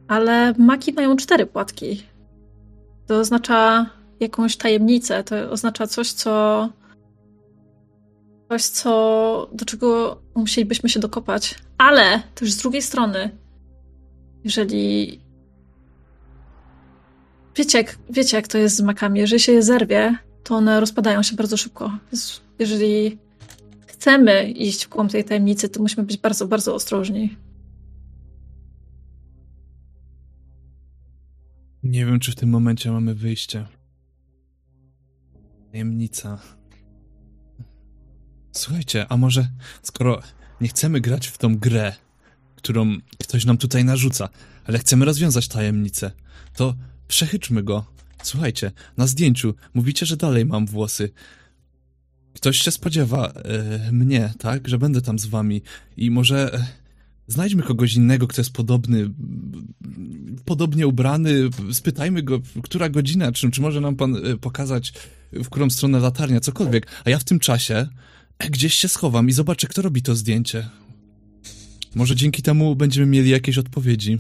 ale 0.08 0.54
maki 0.58 0.94
mają 0.94 1.16
cztery 1.16 1.46
płatki. 1.46 2.04
To 3.08 3.20
oznacza 3.20 3.90
jakąś 4.20 4.58
tajemnicę, 4.58 5.24
to 5.24 5.36
oznacza 5.52 5.88
coś, 5.88 6.12
co 6.12 6.70
coś, 8.50 8.64
co 8.64 9.50
do 9.52 9.66
czego 9.66 10.18
musielibyśmy 10.36 10.90
się 10.90 11.00
dokopać. 11.00 11.56
Ale 11.78 12.22
też 12.36 12.52
z 12.52 12.58
drugiej 12.58 12.82
strony, 12.82 13.30
jeżeli 14.44 15.20
Wiecie 17.58 17.78
jak, 17.78 18.00
wiecie, 18.10 18.38
jak 18.38 18.48
to 18.48 18.58
jest 18.58 18.76
z 18.76 18.82
makami. 18.82 19.20
Jeżeli 19.20 19.40
się 19.40 19.52
je 19.52 19.64
zerwie, 19.64 20.18
to 20.44 20.56
one 20.56 20.80
rozpadają 20.80 21.24
się 21.24 21.36
bardzo 21.36 21.58
szybko. 21.58 21.98
Więc 22.12 22.42
jeżeli 22.60 23.18
chcemy 23.88 24.52
iść 24.52 24.86
w 24.86 24.90
głąb 24.90 25.12
tej 25.12 25.24
tajemnicy, 25.24 25.70
to 25.70 25.82
musimy 25.82 26.04
być 26.04 26.18
bardzo, 26.18 26.48
bardzo 26.48 26.76
ostrożni. 26.76 27.38
Nie 31.84 32.06
wiem, 32.06 32.20
czy 32.20 32.32
w 32.32 32.36
tym 32.36 32.50
momencie 32.50 32.92
mamy 32.92 33.16
wyjście. 33.16 33.66
Tajemnica. 35.72 36.40
Słuchajcie, 38.52 39.06
a 39.10 39.18
może 39.18 39.50
skoro 39.82 40.22
nie 40.62 40.68
chcemy 40.68 41.02
grać 41.02 41.28
w 41.28 41.38
tą 41.38 41.58
grę, 41.58 41.94
którą 42.56 42.98
ktoś 43.20 43.46
nam 43.46 43.58
tutaj 43.58 43.86
narzuca, 43.86 44.30
ale 44.66 44.80
chcemy 44.80 45.06
rozwiązać 45.06 45.48
tajemnicę, 45.48 46.12
to 46.56 46.76
przechytrzmy 47.08 47.64
go. 47.64 47.86
Słuchajcie, 48.24 48.72
na 48.98 49.08
zdjęciu 49.08 49.54
mówicie, 49.74 50.06
że 50.06 50.18
dalej 50.18 50.46
mam 50.46 50.66
włosy. 50.66 51.10
Ktoś 52.34 52.58
się 52.58 52.72
spodziewa 52.72 53.32
e, 53.32 53.92
mnie, 53.92 54.34
tak? 54.40 54.68
Że 54.68 54.78
będę 54.78 55.02
tam 55.02 55.20
z 55.20 55.26
wami 55.26 55.62
i 55.98 56.12
może 56.12 56.54
e, 56.54 56.68
znajdźmy 57.28 57.64
kogoś 57.64 57.94
innego, 57.94 58.28
kto 58.28 58.42
jest 58.42 58.54
podobny, 58.54 59.10
podobnie 60.46 60.88
ubrany, 60.88 61.32
spytajmy 61.72 62.24
go, 62.24 62.42
która 62.64 62.90
godzina, 62.90 63.32
czy, 63.32 63.52
czy 63.52 63.62
może 63.62 63.82
nam 63.82 63.96
pan 63.96 64.16
e, 64.16 64.38
pokazać, 64.38 64.94
w 65.32 65.50
którą 65.50 65.70
stronę 65.70 66.00
latarnia, 66.00 66.40
cokolwiek. 66.40 66.88
A 67.06 67.10
ja 67.10 67.20
w 67.20 67.24
tym 67.24 67.40
czasie 67.40 67.88
gdzieś 68.50 68.74
się 68.74 68.88
schowam 68.88 69.30
i 69.30 69.32
zobaczę, 69.32 69.68
kto 69.68 69.82
robi 69.82 70.02
to 70.02 70.16
zdjęcie. 70.16 70.70
Może 71.96 72.16
dzięki 72.16 72.42
temu 72.42 72.76
będziemy 72.76 73.08
mieli 73.08 73.30
jakieś 73.30 73.58
odpowiedzi. 73.58 74.18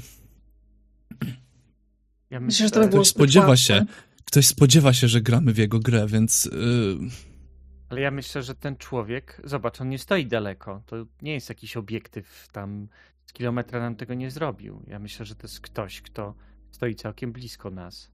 Ja 2.29 2.39
Myślę, 2.39 2.65
że 2.67 2.71
to 2.71 2.79
by 2.79 2.87
było 2.87 3.01
Ktoś 3.01 3.09
spodziewa 3.09 3.47
łatwe. 3.47 3.63
się, 3.63 3.85
ktoś 4.25 4.47
spodziewa 4.47 4.93
się, 4.93 5.07
że 5.07 5.21
gramy 5.21 5.53
w 5.53 5.57
jego 5.57 5.79
grę, 5.79 6.07
więc 6.07 6.45
yy, 6.45 6.97
Ale 7.89 8.01
ja 8.01 8.11
myślę, 8.11 8.43
że 8.43 8.55
ten 8.55 8.77
człowiek, 8.77 9.41
zobacz, 9.43 9.81
on 9.81 9.89
nie 9.89 9.99
stoi 9.99 10.25
daleko. 10.25 10.83
To 10.85 11.05
nie 11.21 11.33
jest 11.33 11.49
jakiś 11.49 11.77
obiektyw 11.77 12.47
tam 12.51 12.87
z 13.25 13.33
kilometra 13.33 13.79
nam 13.79 13.95
tego 13.95 14.13
nie 14.13 14.31
zrobił. 14.31 14.83
Ja 14.87 14.99
myślę, 14.99 15.25
że 15.25 15.35
to 15.35 15.47
jest 15.47 15.59
ktoś, 15.61 16.01
kto 16.01 16.35
stoi 16.71 16.95
całkiem 16.95 17.31
blisko 17.31 17.71
nas. 17.71 18.11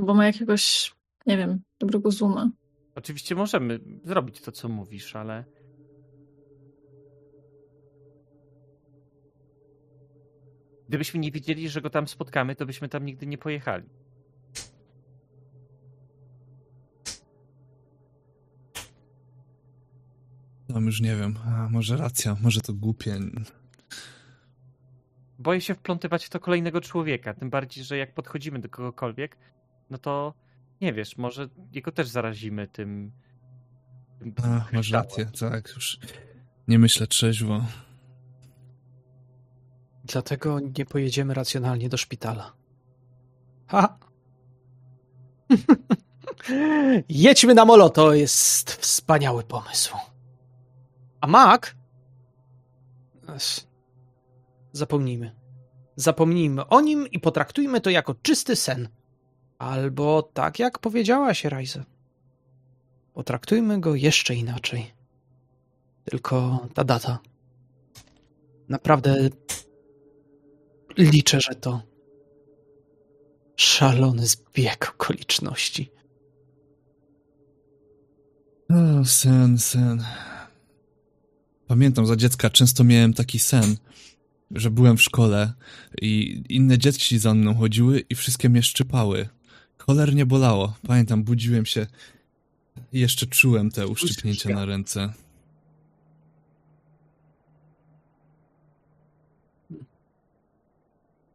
Bo 0.00 0.14
ma 0.14 0.26
jakiegoś, 0.26 0.92
nie 1.26 1.36
wiem, 1.36 1.60
dobrego 1.78 2.10
zooma. 2.10 2.50
Oczywiście 2.94 3.34
możemy 3.34 3.80
zrobić 4.04 4.40
to, 4.40 4.52
co 4.52 4.68
mówisz, 4.68 5.16
ale 5.16 5.44
gdybyśmy 10.92 11.20
nie 11.20 11.32
wiedzieli, 11.32 11.68
że 11.68 11.80
go 11.80 11.90
tam 11.90 12.08
spotkamy, 12.08 12.56
to 12.56 12.66
byśmy 12.66 12.88
tam 12.88 13.06
nigdy 13.06 13.26
nie 13.26 13.38
pojechali. 13.38 13.84
tam 20.72 20.86
już 20.86 21.00
nie 21.00 21.16
wiem, 21.16 21.38
a 21.44 21.68
może 21.68 21.96
racja, 21.96 22.36
może 22.40 22.60
to 22.60 22.72
głupie. 22.72 23.18
Boję 25.38 25.60
się 25.60 25.74
wplątywać 25.74 26.24
w 26.26 26.28
to 26.28 26.40
kolejnego 26.40 26.80
człowieka, 26.80 27.34
tym 27.34 27.50
bardziej, 27.50 27.84
że 27.84 27.96
jak 27.96 28.14
podchodzimy 28.14 28.58
do 28.58 28.68
kogokolwiek, 28.68 29.36
no 29.90 29.98
to 29.98 30.34
nie 30.80 30.92
wiesz, 30.92 31.16
może 31.16 31.48
jego 31.72 31.92
też 31.92 32.08
zarazimy 32.08 32.68
tym. 32.68 33.12
tym 34.18 34.34
A, 34.42 34.66
masz 34.72 34.90
rację, 34.90 35.30
tak, 35.40 35.68
już 35.74 35.98
nie 36.68 36.78
myślę 36.78 37.06
trzeźwo. 37.06 37.66
Dlatego 40.04 40.60
nie 40.78 40.84
pojedziemy 40.84 41.34
racjonalnie 41.34 41.88
do 41.88 41.96
szpitala. 41.96 42.52
Ha! 43.66 43.98
Jedźmy 47.08 47.54
na 47.54 47.64
molo, 47.64 47.90
to 47.90 48.14
jest 48.14 48.72
wspaniały 48.72 49.44
pomysł. 49.44 49.96
A 51.20 51.26
Mac? 51.26 51.60
Zapomnijmy. 54.72 55.34
Zapomnijmy 55.96 56.66
o 56.66 56.80
nim 56.80 57.06
i 57.06 57.20
potraktujmy 57.20 57.80
to 57.80 57.90
jako 57.90 58.14
czysty 58.14 58.56
sen. 58.56 58.88
Albo 59.58 60.22
tak 60.22 60.58
jak 60.58 60.78
powiedziałaś, 60.78 61.44
Rajze. 61.44 61.84
Potraktujmy 63.14 63.80
go 63.80 63.94
jeszcze 63.94 64.34
inaczej. 64.34 64.92
Tylko 66.04 66.66
ta 66.74 66.84
data. 66.84 67.18
Naprawdę 68.68 69.28
liczę, 70.96 71.40
że 71.40 71.54
to 71.54 71.82
szalony 73.56 74.26
zbieg 74.26 74.92
okoliczności. 74.94 75.90
O, 78.68 79.04
sen, 79.04 79.58
sen. 79.58 80.04
pamiętam 81.66 82.06
za 82.06 82.16
dziecka 82.16 82.50
często 82.50 82.84
miałem 82.84 83.14
taki 83.14 83.38
sen, 83.38 83.76
że 84.50 84.70
byłem 84.70 84.96
w 84.96 85.02
szkole 85.02 85.52
i 86.02 86.42
inne 86.48 86.78
dzieci 86.78 87.18
za 87.18 87.34
mną 87.34 87.54
chodziły 87.54 88.04
i 88.10 88.14
wszystkie 88.14 88.48
mnie 88.48 88.62
szczypały. 88.62 89.28
Cholernie 89.78 90.26
bolało. 90.26 90.74
Pamiętam, 90.86 91.24
budziłem 91.24 91.66
się 91.66 91.86
i 92.92 93.00
jeszcze 93.00 93.26
czułem 93.26 93.70
te 93.70 93.86
uszczypnięcia 93.86 94.50
na 94.50 94.64
ręce. 94.64 95.12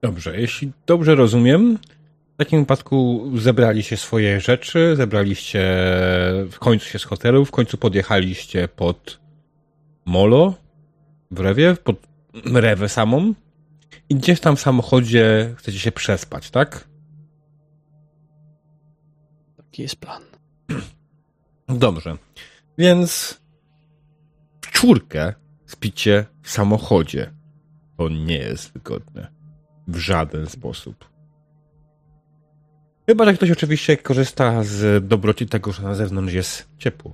Dobrze, 0.07 0.41
jeśli 0.41 0.71
dobrze 0.85 1.15
rozumiem, 1.15 1.77
w 2.33 2.37
takim 2.37 2.59
wypadku 2.59 3.31
zebraliście 3.35 3.97
swoje 3.97 4.41
rzeczy, 4.41 4.95
zebraliście 4.95 5.59
w 6.51 6.55
końcu 6.59 6.85
się 6.85 6.99
z 6.99 7.03
hotelu, 7.03 7.45
w 7.45 7.51
końcu 7.51 7.77
podjechaliście 7.77 8.67
pod 8.67 9.19
Molo 10.05 10.53
w 11.31 11.39
Rewie, 11.39 11.75
pod 11.83 11.95
Rewę 12.45 12.89
samą 12.89 13.33
i 14.09 14.15
gdzieś 14.15 14.39
tam 14.39 14.55
w 14.55 14.59
samochodzie 14.59 15.53
chcecie 15.57 15.79
się 15.79 15.91
przespać, 15.91 16.51
tak? 16.51 16.87
Taki 19.57 19.81
jest 19.81 19.95
plan. 19.95 20.23
Dobrze. 21.67 22.17
Więc 22.77 23.41
w 24.61 24.71
czwórkę 24.71 25.33
spicie 25.65 26.25
w 26.41 26.49
samochodzie. 26.49 27.33
To 27.97 28.09
nie 28.09 28.37
jest 28.37 28.73
wygodne. 28.73 29.36
W 29.87 29.97
żaden 29.97 30.47
sposób. 30.47 31.09
Chyba, 33.05 33.25
że 33.25 33.33
ktoś 33.33 33.51
oczywiście 33.51 33.97
korzysta 33.97 34.63
z 34.63 35.07
dobroci 35.07 35.45
tego, 35.45 35.71
że 35.71 35.83
na 35.83 35.95
zewnątrz 35.95 36.33
jest 36.33 36.67
ciepło. 36.77 37.13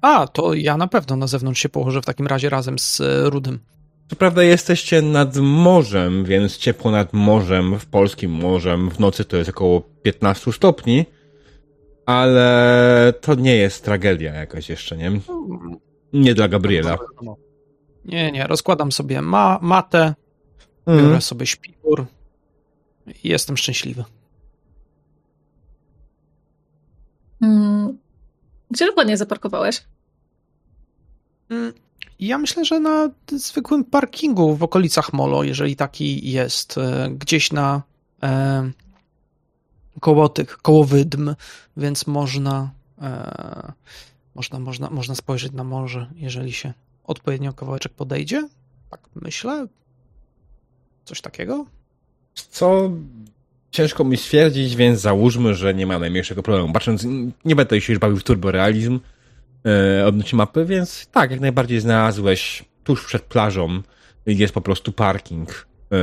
A, 0.00 0.26
to 0.26 0.54
ja 0.54 0.76
na 0.76 0.86
pewno 0.86 1.16
na 1.16 1.26
zewnątrz 1.26 1.62
się 1.62 1.68
położę 1.68 2.02
w 2.02 2.04
takim 2.04 2.26
razie 2.26 2.48
razem 2.48 2.78
z 2.78 3.00
e, 3.00 3.30
Rudym. 3.30 3.58
Co 4.10 4.16
prawda 4.16 4.42
jesteście 4.42 5.02
nad 5.02 5.36
morzem, 5.36 6.24
więc 6.24 6.56
ciepło 6.56 6.90
nad 6.90 7.12
morzem, 7.12 7.78
w 7.78 7.86
polskim 7.86 8.30
morzem, 8.30 8.90
w 8.90 8.98
nocy 8.98 9.24
to 9.24 9.36
jest 9.36 9.50
około 9.50 9.80
15 9.80 10.52
stopni, 10.52 11.06
ale 12.06 13.12
to 13.20 13.34
nie 13.34 13.56
jest 13.56 13.84
tragedia 13.84 14.34
jakaś 14.34 14.68
jeszcze, 14.68 14.96
nie? 14.96 15.20
Nie 16.12 16.34
dla 16.34 16.48
Gabriela. 16.48 16.98
Nie, 18.04 18.32
nie, 18.32 18.46
rozkładam 18.46 18.92
sobie 18.92 19.22
ma 19.22 19.58
matę, 19.62 20.14
biorę 20.86 21.00
Mhm. 21.02 21.22
sobie 21.22 21.46
śpiwór 21.46 22.06
i 23.24 23.28
jestem 23.28 23.56
szczęśliwy. 23.56 24.04
Mm. 27.40 27.98
Gdzie 28.70 28.86
dokładnie 28.86 29.16
zaparkowałeś? 29.16 29.82
Mm, 31.50 31.72
Ja 32.18 32.38
myślę, 32.38 32.64
że 32.64 32.80
na 32.80 33.10
zwykłym 33.32 33.84
parkingu 33.84 34.56
w 34.56 34.62
okolicach 34.62 35.12
Molo, 35.12 35.42
jeżeli 35.42 35.76
taki 35.76 36.30
jest, 36.30 36.78
e, 36.78 37.10
gdzieś 37.10 37.52
na 37.52 37.82
e, 38.22 38.70
koło 40.00 40.28
tych, 40.28 40.58
koło 40.58 40.84
wydm, 40.84 41.34
więc 41.76 42.06
można, 42.06 42.70
e, 43.02 43.72
można, 44.34 44.58
można, 44.58 44.90
można 44.90 45.14
spojrzeć 45.14 45.52
na 45.52 45.64
morze, 45.64 46.10
jeżeli 46.14 46.52
się 46.52 46.72
odpowiednio 47.04 47.52
kawałeczek 47.52 47.92
podejdzie. 47.92 48.48
Tak 48.90 49.00
myślę. 49.14 49.66
Coś 51.06 51.20
takiego? 51.20 51.66
Co 52.34 52.90
ciężko 53.70 54.04
mi 54.04 54.16
stwierdzić, 54.16 54.76
więc 54.76 55.00
załóżmy, 55.00 55.54
że 55.54 55.74
nie 55.74 55.86
ma 55.86 55.98
najmniejszego 55.98 56.42
problemu. 56.42 56.72
Patrząc, 56.72 57.06
nie 57.44 57.56
będę 57.56 57.80
się 57.80 57.92
już 57.92 58.00
bawił 58.00 58.16
w 58.16 58.24
turborealizm 58.24 59.00
e, 59.66 60.06
odnośnie 60.06 60.36
mapy, 60.36 60.64
więc 60.64 61.06
tak, 61.12 61.30
jak 61.30 61.40
najbardziej 61.40 61.80
znalazłeś 61.80 62.64
tuż 62.84 63.06
przed 63.06 63.22
plażą 63.22 63.82
jest 64.26 64.54
po 64.54 64.60
prostu 64.60 64.92
parking. 64.92 65.66
E, 65.92 65.96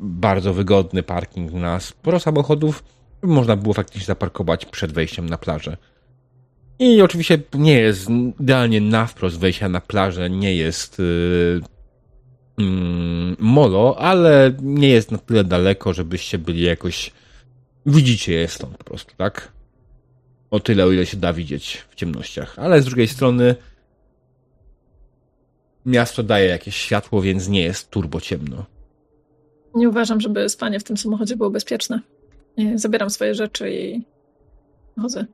bardzo 0.00 0.54
wygodny 0.54 1.02
parking 1.02 1.52
na 1.52 1.80
sporo 1.80 2.20
samochodów. 2.20 2.84
Można 3.22 3.56
było 3.56 3.74
faktycznie 3.74 4.06
zaparkować 4.06 4.66
przed 4.66 4.92
wejściem 4.92 5.28
na 5.28 5.38
plażę. 5.38 5.76
I 6.78 7.02
oczywiście 7.02 7.38
nie 7.54 7.74
jest 7.74 8.08
idealnie 8.40 8.80
na 8.80 9.06
wprost 9.06 9.38
wejścia 9.38 9.68
na 9.68 9.80
plażę, 9.80 10.30
nie 10.30 10.54
jest 10.54 11.00
mm, 11.00 11.62
molo, 13.38 13.96
ale 13.98 14.52
nie 14.62 14.88
jest 14.88 15.10
na 15.10 15.18
tyle 15.18 15.44
daleko, 15.44 15.92
żebyście 15.92 16.38
byli 16.38 16.62
jakoś. 16.62 17.12
Widzicie 17.86 18.32
je 18.32 18.48
stąd 18.48 18.76
po 18.76 18.84
prostu, 18.84 19.14
tak? 19.16 19.52
O 20.50 20.60
tyle, 20.60 20.84
o 20.84 20.92
ile 20.92 21.06
się 21.06 21.16
da 21.16 21.32
widzieć 21.32 21.84
w 21.90 21.94
ciemnościach. 21.94 22.58
Ale 22.58 22.82
z 22.82 22.84
drugiej 22.84 23.08
strony 23.08 23.54
miasto 25.86 26.22
daje 26.22 26.48
jakieś 26.48 26.76
światło, 26.76 27.22
więc 27.22 27.48
nie 27.48 27.62
jest 27.62 27.90
turbo 27.90 28.20
ciemno. 28.20 28.64
Nie 29.74 29.88
uważam, 29.88 30.20
żeby 30.20 30.48
spanie 30.48 30.80
w 30.80 30.84
tym 30.84 30.96
samochodzie 30.96 31.36
było 31.36 31.50
bezpieczne. 31.50 32.00
Nie, 32.58 32.78
zabieram 32.78 33.10
swoje 33.10 33.34
rzeczy 33.34 33.70
i 33.70 34.02
chodzę. 35.00 35.26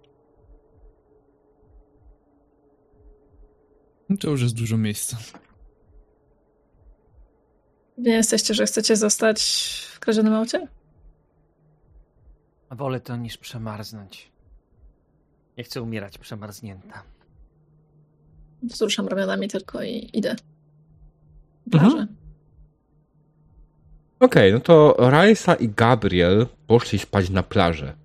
To 4.20 4.30
już 4.30 4.42
jest 4.42 4.54
dużo 4.54 4.76
miejsca. 4.76 5.18
Nie 7.98 8.12
jesteście, 8.12 8.54
że 8.54 8.66
chcecie 8.66 8.96
zostać 8.96 9.40
w 9.94 10.00
kradzionym 10.00 10.34
aucie? 10.34 10.68
Wolę 12.70 13.00
to 13.00 13.16
niż 13.16 13.36
przemarznąć. 13.36 14.32
Nie 15.58 15.64
chcę 15.64 15.82
umierać 15.82 16.18
przemarznięta. 16.18 17.02
Wzruszam 18.62 19.08
ramionami 19.08 19.48
tylko 19.48 19.82
i 19.82 20.10
idę. 20.12 20.36
Mhm. 21.72 21.92
Plażę. 21.92 22.06
Okej, 24.20 24.52
no 24.52 24.60
to 24.60 24.96
Raisa 24.98 25.54
i 25.54 25.68
Gabriel 25.68 26.46
poszli 26.66 26.98
spać 26.98 27.30
na 27.30 27.42
plażę. 27.42 27.96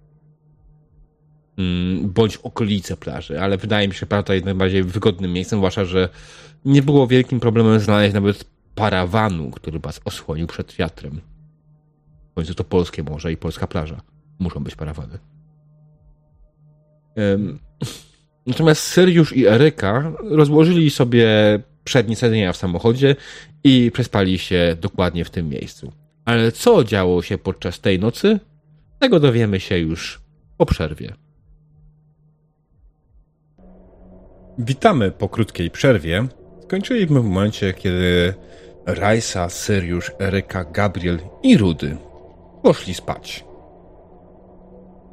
Mm, 1.58 2.10
Bądź 2.10 2.38
okolice 2.38 2.98
plaży, 2.98 3.42
ale 3.42 3.58
wydaje 3.58 3.88
mi 3.88 3.94
się, 3.94 4.00
że 4.00 4.06
prawda 4.06 4.34
jest 4.34 4.46
najbardziej 4.46 4.84
wygodnym 4.84 5.34
miejscem, 5.34 5.60
zwłaszcza, 5.60 5.86
że 5.86 6.10
nie 6.66 6.82
było 6.82 7.08
wielkim 7.08 7.40
problemem 7.40 7.80
znaleźć 7.80 8.14
nawet 8.14 8.46
parawanu, 8.76 9.52
który 9.52 9.80
was 9.80 10.02
osłonił 10.06 10.48
przed 10.48 10.74
wiatrem. 10.74 11.22
W 12.32 12.34
końcu 12.34 12.54
to 12.54 12.64
polskie 12.64 13.04
morze 13.04 13.32
i 13.32 13.38
polska 13.38 13.68
plaża. 13.68 14.02
Muszą 14.40 14.64
być 14.64 14.76
parawany. 14.76 15.20
Natomiast 18.48 18.82
Syriusz 18.82 19.36
i 19.36 19.48
Eryka 19.48 20.12
rozłożyli 20.20 20.90
sobie 20.90 21.28
przednie 21.84 22.16
siedzenia 22.16 22.54
w 22.54 22.58
samochodzie 22.58 23.16
i 23.64 23.92
przespali 23.94 24.38
się 24.38 24.78
dokładnie 24.82 25.26
w 25.26 25.30
tym 25.30 25.50
miejscu. 25.50 25.92
Ale 26.26 26.52
co 26.52 26.84
działo 26.84 27.22
się 27.22 27.38
podczas 27.38 27.80
tej 27.80 28.00
nocy? 28.00 28.40
Tego 29.00 29.20
dowiemy 29.20 29.60
się 29.60 29.78
już 29.78 30.22
po 30.58 30.66
przerwie. 30.66 31.14
Witamy 34.58 35.12
po 35.12 35.30
krótkiej 35.30 35.72
przerwie. 35.72 36.28
Skończyliśmy 36.64 37.20
w 37.20 37.24
momencie, 37.24 37.74
kiedy 37.74 38.34
Rajsa, 38.86 39.50
Syriusz, 39.50 40.12
Eryka, 40.20 40.64
Gabriel 40.64 41.20
i 41.44 41.58
Rudy 41.58 41.98
poszli 42.64 42.94
spać. 42.94 43.46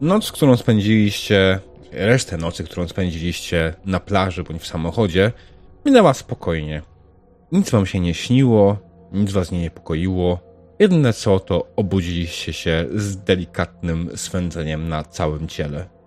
Noc, 0.00 0.32
którą 0.32 0.56
spędziliście, 0.56 1.60
resztę 1.92 2.36
nocy, 2.36 2.64
którą 2.64 2.88
spędziliście 2.88 3.74
na 3.84 4.00
plaży 4.00 4.42
bądź 4.42 4.62
w 4.62 4.66
samochodzie, 4.66 5.32
minęła 5.86 6.14
spokojnie. 6.14 6.82
Nic 7.52 7.70
wam 7.70 7.86
się 7.86 8.00
nie 8.00 8.14
śniło, 8.14 8.76
nic 9.12 9.32
was 9.32 9.52
nie 9.52 9.60
niepokoiło. 9.60 10.38
Jedyne 10.78 11.12
co, 11.12 11.40
to 11.40 11.66
obudziliście 11.76 12.52
się 12.52 12.86
z 12.94 13.16
delikatnym 13.16 14.10
swędzeniem 14.16 14.88
na 14.88 15.04
całym 15.04 15.48
ciele. 15.48 15.97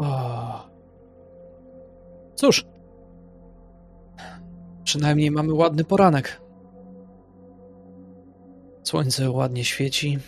O. 0.00 0.70
Cóż. 2.34 2.66
Przynajmniej 4.84 5.30
mamy 5.30 5.54
ładny 5.54 5.84
poranek. 5.84 6.40
Słońce 8.82 9.30
ładnie 9.30 9.64
świeci. 9.64 10.18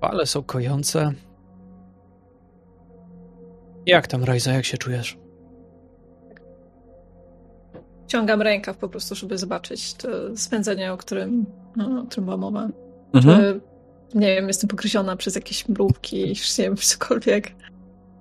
Fale 0.00 0.26
są 0.26 0.42
kojące. 0.42 1.12
Jak 3.86 4.06
tam, 4.06 4.24
Rajza, 4.24 4.52
jak 4.52 4.64
się 4.64 4.78
czujesz? 4.78 5.18
Ciągam 8.06 8.42
rękaw 8.42 8.76
po 8.76 8.88
prostu, 8.88 9.14
żeby 9.14 9.38
zobaczyć 9.38 9.94
to 9.94 10.08
spędzenie, 10.36 10.92
o 10.92 10.96
którym, 10.96 11.46
no, 11.76 12.00
o 12.00 12.06
którym 12.06 12.24
była 12.24 12.36
mowa. 12.36 12.68
Mhm. 13.12 13.40
Czy, 13.40 13.60
nie 14.14 14.34
wiem, 14.34 14.48
jestem 14.48 14.68
pogryziona 14.68 15.16
przez 15.16 15.34
jakieś 15.34 15.68
mrówki, 15.68 16.34
nie 16.58 16.64
wiem, 16.64 16.76
cokolwiek. 16.76 17.52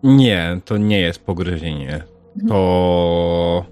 Nie, 0.03 0.59
to 0.65 0.77
nie 0.77 0.99
jest 0.99 1.25
pogryzienie. 1.25 2.03
To 2.47 3.65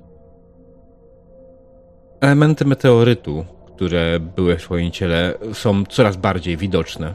elementy 2.22 2.66
meteorytu, 2.66 3.46
które 3.76 4.20
były 4.20 4.58
w 4.58 4.62
swoim 4.62 4.92
ciele, 4.92 5.34
są 5.54 5.86
coraz 5.86 6.18
bardziej 6.18 6.58
widoczne. 6.58 7.14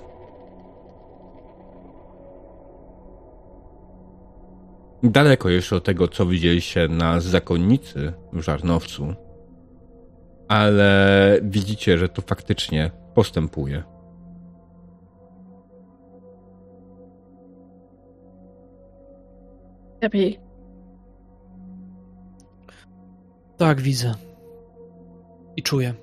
Daleko 5.03 5.49
jeszcze 5.49 5.77
od 5.77 5.85
tego, 5.85 6.09
co 6.09 6.27
widzieliście 6.27 6.89
na 6.89 7.21
zakonnicy 7.21 8.13
w 8.33 8.41
Żarnowcu, 8.41 9.15
ale 10.49 11.39
widzicie, 11.43 11.99
że 11.99 12.09
to 12.09 12.23
faktycznie 12.23 12.91
postępuje. 13.15 13.92
Lepiej. 20.03 20.39
Tak, 23.57 23.81
widzę. 23.81 24.15
I 25.57 25.63
czuję. 25.63 25.95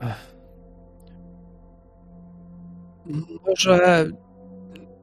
Ech. 0.00 0.34
Może 3.48 4.06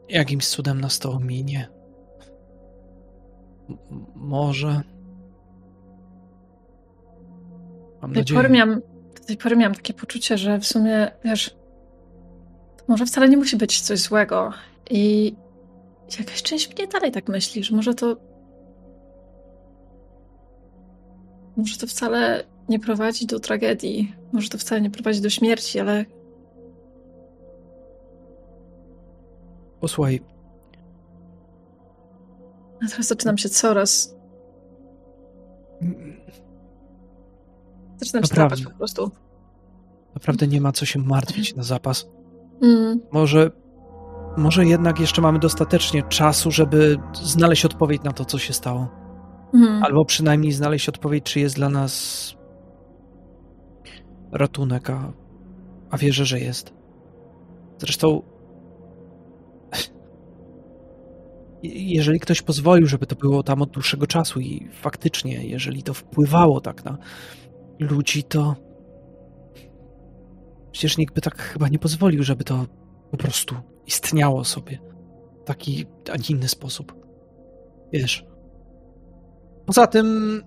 jakimś 0.10 0.48
cudem 0.48 0.82
nas 0.82 1.00
to 1.00 1.12
ominie. 1.12 1.70
M- 3.70 4.06
może. 4.16 4.82
Mam 8.02 8.14
Do 8.14 8.24
tej, 8.24 8.36
pory 8.36 8.50
miałam, 8.50 8.82
do 9.20 9.26
tej 9.28 9.38
pory 9.38 9.56
miałam 9.56 9.76
takie 9.76 9.94
poczucie, 9.94 10.38
że 10.38 10.60
w 10.60 10.66
sumie, 10.66 11.12
wiesz, 11.24 11.50
to 12.78 12.84
może 12.88 13.06
wcale 13.06 13.30
nie 13.30 13.38
musi 13.38 13.58
być 13.58 13.82
coś 13.82 14.00
złego. 14.00 14.54
I 14.90 15.36
jakaś 16.18 16.44
część 16.44 16.76
mnie 16.76 16.88
dalej 16.88 17.12
tak 17.12 17.28
myśli, 17.30 17.64
że 17.64 17.76
może 17.76 17.94
to. 17.94 18.18
Może 21.58 21.78
to 21.78 21.88
wcale 21.88 22.44
nie 22.70 22.80
prowadzi 22.80 23.26
do 23.26 23.40
tragedii. 23.40 24.16
Może 24.32 24.50
to 24.50 24.58
wcale 24.58 24.82
nie 24.82 24.90
prowadzi 24.90 25.22
do 25.22 25.30
śmierci, 25.30 25.80
ale 25.80 26.06
Posłuchaj, 29.80 30.22
ja 32.82 32.88
teraz 32.90 33.08
zaczynam 33.08 33.38
się 33.38 33.50
coraz. 33.50 34.16
Zaczynam 37.98 38.24
się 38.24 38.30
Naprawdę. 38.30 38.56
drapać 38.56 38.64
po 38.64 38.78
prostu. 38.78 39.12
naprawdę 40.16 40.48
nie 40.48 40.62
ma 40.62 40.72
co 40.72 40.86
się 40.86 41.00
martwić 41.00 41.56
na 41.56 41.64
zapas. 41.64 42.08
Mm, 42.62 43.00
Może, 43.12 43.52
może 44.38 44.66
jednak 44.66 45.00
jeszcze 45.00 45.22
mamy 45.22 45.40
dostatecznie 45.40 46.04
czasu, 46.04 46.52
żeby 46.52 46.98
znaleźć 47.14 47.66
odpowiedź 47.66 48.04
na 48.04 48.12
to, 48.14 48.26
co 48.26 48.38
się 48.38 48.54
stało. 48.54 48.88
mm. 49.54 49.84
Albo 49.84 50.06
przynajmniej 50.06 50.52
znaleźć 50.52 50.90
odpowiedź, 50.90 51.24
czy 51.24 51.40
jest 51.40 51.56
dla 51.56 51.70
nas 51.70 52.34
ratunek, 54.32 54.90
a, 54.90 55.14
a 55.92 55.98
wierzę, 55.98 56.26
że 56.26 56.40
jest. 56.40 56.74
Zresztą, 57.78 58.22
je- 61.64 61.94
jeżeli 61.98 62.20
ktoś 62.20 62.42
pozwolił, 62.42 62.88
żeby 62.88 63.06
to 63.06 63.16
było 63.16 63.44
tam 63.44 63.62
od 63.62 63.70
dłuższego 63.70 64.08
czasu 64.08 64.40
i 64.40 64.68
faktycznie, 64.74 65.46
jeżeli 65.48 65.84
to 65.84 65.94
wpływało 65.94 66.62
tak 66.62 66.86
na 66.86 66.98
ludzi, 67.80 68.24
to 68.24 68.56
przecież 70.72 70.98
nikt 70.98 71.16
by 71.16 71.22
tak 71.22 71.38
chyba 71.42 71.68
nie 71.68 71.80
pozwolił, 71.80 72.24
żeby 72.24 72.44
to 72.44 72.66
po 73.12 73.18
prostu 73.18 73.56
istniało 73.90 74.46
sobie 74.46 74.80
w 75.42 75.44
taki, 75.44 75.86
a 76.14 76.18
nie 76.18 76.30
inny 76.30 76.48
sposób. 76.48 76.94
Wiesz. 77.94 78.26
Poza 79.66 79.88
tym. 79.88 80.42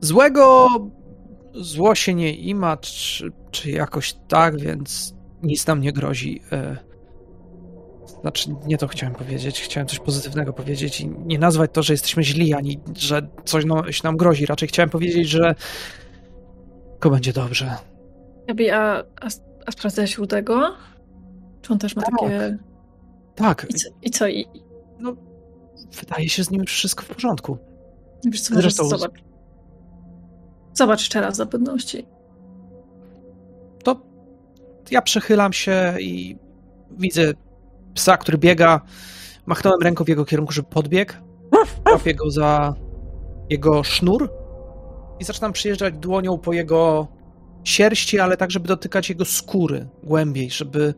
Złego 0.00 0.68
zło 1.54 1.94
się 1.94 2.14
nie 2.14 2.34
ima, 2.34 2.76
czy, 2.76 3.32
czy 3.50 3.70
jakoś 3.70 4.14
tak, 4.28 4.60
więc 4.60 5.14
nic 5.42 5.66
nam 5.66 5.80
nie 5.80 5.92
grozi. 5.92 6.40
E, 6.52 6.76
Znaczy, 8.20 8.50
nie 8.66 8.78
to 8.78 8.88
chciałem 8.88 9.14
powiedzieć. 9.14 9.60
Chciałem 9.60 9.86
coś 9.86 9.98
pozytywnego 9.98 10.52
powiedzieć 10.52 11.00
i 11.00 11.08
nie 11.08 11.38
nazwać 11.38 11.70
to, 11.72 11.82
że 11.82 11.92
jesteśmy 11.92 12.22
źli, 12.24 12.54
ani 12.54 12.80
że 12.96 13.28
coś 13.44 13.64
no, 13.64 13.92
się 13.92 14.00
nam 14.04 14.16
grozi. 14.16 14.46
Raczej 14.46 14.68
chciałem 14.68 14.90
powiedzieć, 14.90 15.28
że 15.28 15.54
tylko 16.90 17.10
będzie 17.10 17.32
dobrze. 17.32 17.76
Gabi, 18.48 18.70
a, 18.70 19.04
a, 19.20 19.28
a 19.70 19.72
sprawdzałeś 19.72 20.18
Rudego? 20.18 20.74
Czy 21.62 21.72
on 21.72 21.78
też 21.78 21.96
ma 21.96 22.02
Tak. 22.02 22.10
takie... 22.20 22.58
Tak, 23.34 23.66
I 23.70 23.74
co? 23.74 23.88
I, 24.02 24.10
co? 24.10 24.28
I, 24.28 24.46
wydaje 26.00 26.28
się 26.28 26.44
z 26.44 26.50
nim 26.50 26.64
wszystko 26.64 27.02
w 27.02 27.08
porządku. 27.08 27.58
wiesz 28.24 28.40
co, 28.42 28.54
Zresztą- 28.54 28.84
zobacz. 28.88 29.12
Zobacz 30.74 31.00
jeszcze 31.00 31.20
raz 31.20 31.36
dla 31.36 31.46
pewności. 31.46 32.06
to 33.84 34.00
ja 34.90 35.02
przechylam 35.02 35.52
się 35.52 35.94
i 36.00 36.38
widzę 36.90 37.32
psa, 37.94 38.16
który 38.16 38.38
biega. 38.38 38.80
Machnąłem 39.46 39.80
ręką 39.82 40.04
w 40.04 40.08
jego 40.08 40.24
kierunku, 40.24 40.52
żeby 40.52 40.68
podbiegł. 40.68 41.12
Łapię 41.92 42.14
go 42.14 42.30
za 42.30 42.74
jego 43.50 43.84
sznur 43.84 44.30
i 45.20 45.24
zaczynam 45.24 45.52
przyjeżdżać 45.52 45.94
dłonią 45.94 46.38
po 46.38 46.52
jego 46.52 47.08
sierści, 47.64 48.20
ale 48.20 48.36
tak, 48.36 48.50
żeby 48.50 48.68
dotykać 48.68 49.08
jego 49.08 49.24
skóry 49.24 49.88
głębiej, 50.02 50.50
żeby 50.50 50.94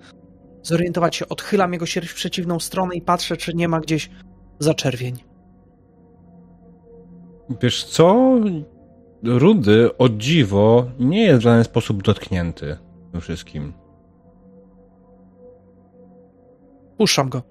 zorientować 0.63 1.17
się. 1.17 1.29
Odchylam 1.29 1.73
jego 1.73 1.87
sierść 1.87 2.11
w 2.11 2.15
przeciwną 2.15 2.61
stronę 2.61 2.95
i 2.95 3.03
patrzę, 3.03 3.37
czy 3.37 3.55
nie 3.55 3.69
ma 3.69 3.81
gdzieś 3.81 4.11
zaczerwień. 4.59 5.17
Wiesz 7.63 7.85
co? 7.85 8.35
Rudy, 9.23 9.97
o 9.99 10.09
dziwo, 10.09 10.87
nie 10.99 11.23
jest 11.25 11.41
w 11.41 11.43
żaden 11.43 11.65
sposób 11.65 12.03
dotknięty 12.03 12.77
tym 13.13 13.21
wszystkim. 13.21 13.73
Puszczam 16.99 17.29
go. 17.29 17.43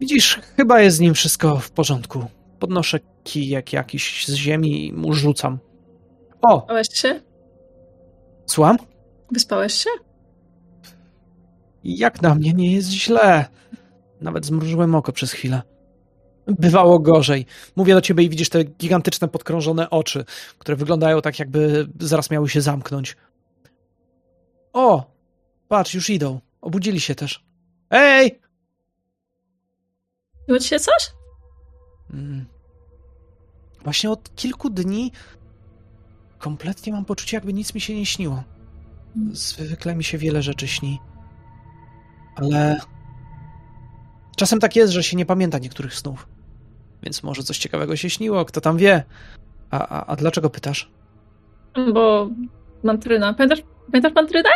Widzisz, 0.00 0.40
chyba 0.56 0.80
jest 0.80 0.96
z 0.96 1.00
nim 1.00 1.14
wszystko 1.14 1.56
w 1.56 1.70
porządku. 1.70 2.24
Podnoszę 2.58 2.98
kijek 3.24 3.72
jakiś 3.72 4.26
z 4.26 4.34
ziemi 4.34 4.86
i 4.86 4.92
mu 4.92 5.12
rzucam. 5.12 5.58
O, 6.42 6.66
się? 6.92 7.20
Słucham? 8.46 8.76
Wyspałeś 9.30 9.74
się? 9.74 9.90
Jak 11.84 12.22
na 12.22 12.34
mnie 12.34 12.54
nie 12.54 12.72
jest 12.72 12.88
źle. 12.90 13.44
Nawet 14.20 14.46
zmrużyłem 14.46 14.94
oko 14.94 15.12
przez 15.12 15.32
chwilę. 15.32 15.62
Bywało 16.46 16.98
gorzej. 16.98 17.46
Mówię 17.76 17.94
do 17.94 18.00
ciebie 18.00 18.24
i 18.24 18.28
widzisz 18.28 18.48
te 18.48 18.64
gigantyczne, 18.64 19.28
podkrążone 19.28 19.90
oczy, 19.90 20.24
które 20.58 20.76
wyglądają 20.76 21.22
tak, 21.22 21.38
jakby 21.38 21.88
zaraz 22.00 22.30
miały 22.30 22.48
się 22.48 22.60
zamknąć. 22.60 23.16
O! 24.72 25.10
Patrz, 25.68 25.94
już 25.94 26.10
idą. 26.10 26.40
Obudzili 26.60 27.00
się 27.00 27.14
też. 27.14 27.44
Ej! 27.90 28.40
Było 30.46 30.58
ci 30.58 30.68
się 30.68 30.78
coś? 30.78 31.10
Mm. 32.10 32.46
Właśnie 33.84 34.10
od 34.10 34.34
kilku 34.34 34.70
dni 34.70 35.12
kompletnie 36.38 36.92
mam 36.92 37.04
poczucie, 37.04 37.36
jakby 37.36 37.52
nic 37.52 37.74
mi 37.74 37.80
się 37.80 37.94
nie 37.94 38.06
śniło. 38.06 38.42
Zwykle 39.32 39.94
mi 39.94 40.04
się 40.04 40.18
wiele 40.18 40.42
rzeczy 40.42 40.68
śni. 40.68 41.00
Ale 42.36 42.80
czasem 44.36 44.60
tak 44.60 44.76
jest, 44.76 44.92
że 44.92 45.02
się 45.02 45.16
nie 45.16 45.26
pamięta 45.26 45.58
niektórych 45.58 45.94
snów. 45.94 46.28
Więc 47.02 47.22
może 47.22 47.42
coś 47.42 47.58
ciekawego 47.58 47.96
się 47.96 48.10
śniło, 48.10 48.44
kto 48.44 48.60
tam 48.60 48.76
wie. 48.76 49.04
A, 49.70 49.88
a, 49.88 50.06
a 50.06 50.16
dlaczego 50.16 50.50
pytasz? 50.50 50.90
Bo 51.94 52.30
mantryna. 52.82 53.34
Pamiętasz, 53.34 53.62
pamiętasz 53.92 54.14
mantrynę? 54.14 54.50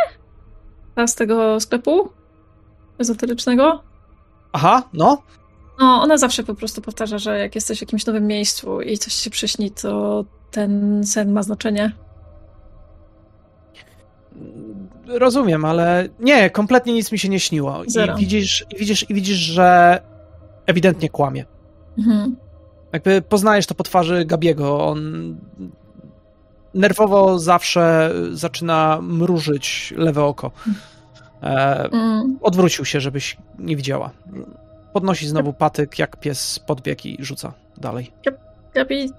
Ta 0.94 1.06
z 1.06 1.14
tego 1.14 1.60
sklepu? 1.60 2.10
Ezoterycznego? 2.98 3.82
Aha, 4.52 4.82
no. 4.92 5.22
No, 5.78 6.02
ona 6.02 6.18
zawsze 6.18 6.42
po 6.42 6.54
prostu 6.54 6.82
powtarza, 6.82 7.18
że 7.18 7.38
jak 7.38 7.54
jesteś 7.54 7.78
w 7.78 7.80
jakimś 7.80 8.06
nowym 8.06 8.26
miejscu 8.26 8.80
i 8.80 8.98
coś 8.98 9.12
się 9.12 9.30
przyśni, 9.30 9.70
to 9.70 10.24
ten 10.50 11.02
sen 11.04 11.32
ma 11.32 11.42
znaczenie. 11.42 11.92
Rozumiem, 15.06 15.64
ale 15.64 16.08
nie, 16.20 16.50
kompletnie 16.50 16.92
nic 16.92 17.12
mi 17.12 17.18
się 17.18 17.28
nie 17.28 17.40
śniło. 17.40 17.82
Zero. 17.86 18.14
I 18.16 18.20
widzisz, 18.20 18.66
i 18.70 18.78
widzisz, 18.78 19.10
i 19.10 19.14
widzisz, 19.14 19.36
że 19.38 20.00
ewidentnie 20.66 21.08
kłamie. 21.08 21.44
Mhm. 21.98 22.36
Jakby 22.92 23.22
poznajesz 23.22 23.66
to 23.66 23.74
po 23.74 23.84
twarzy 23.84 24.24
Gabiego. 24.24 24.86
On 24.86 25.36
nerwowo 26.74 27.38
zawsze 27.38 28.12
zaczyna 28.32 28.98
mrużyć 29.02 29.94
lewe 29.96 30.24
oko. 30.24 30.50
E, 31.42 31.88
Mm. 31.92 32.38
odwrócił 32.42 32.84
się, 32.84 33.00
żebyś 33.00 33.36
nie 33.58 33.76
widziała. 33.76 34.10
Podnosi 34.92 35.28
znowu 35.28 35.52
patyk, 35.52 35.98
jak 35.98 36.20
pies 36.20 36.58
podbieg 36.58 37.06
i 37.06 37.16
rzuca 37.24 37.52
dalej. 37.78 38.12
Gabi, 38.74 39.10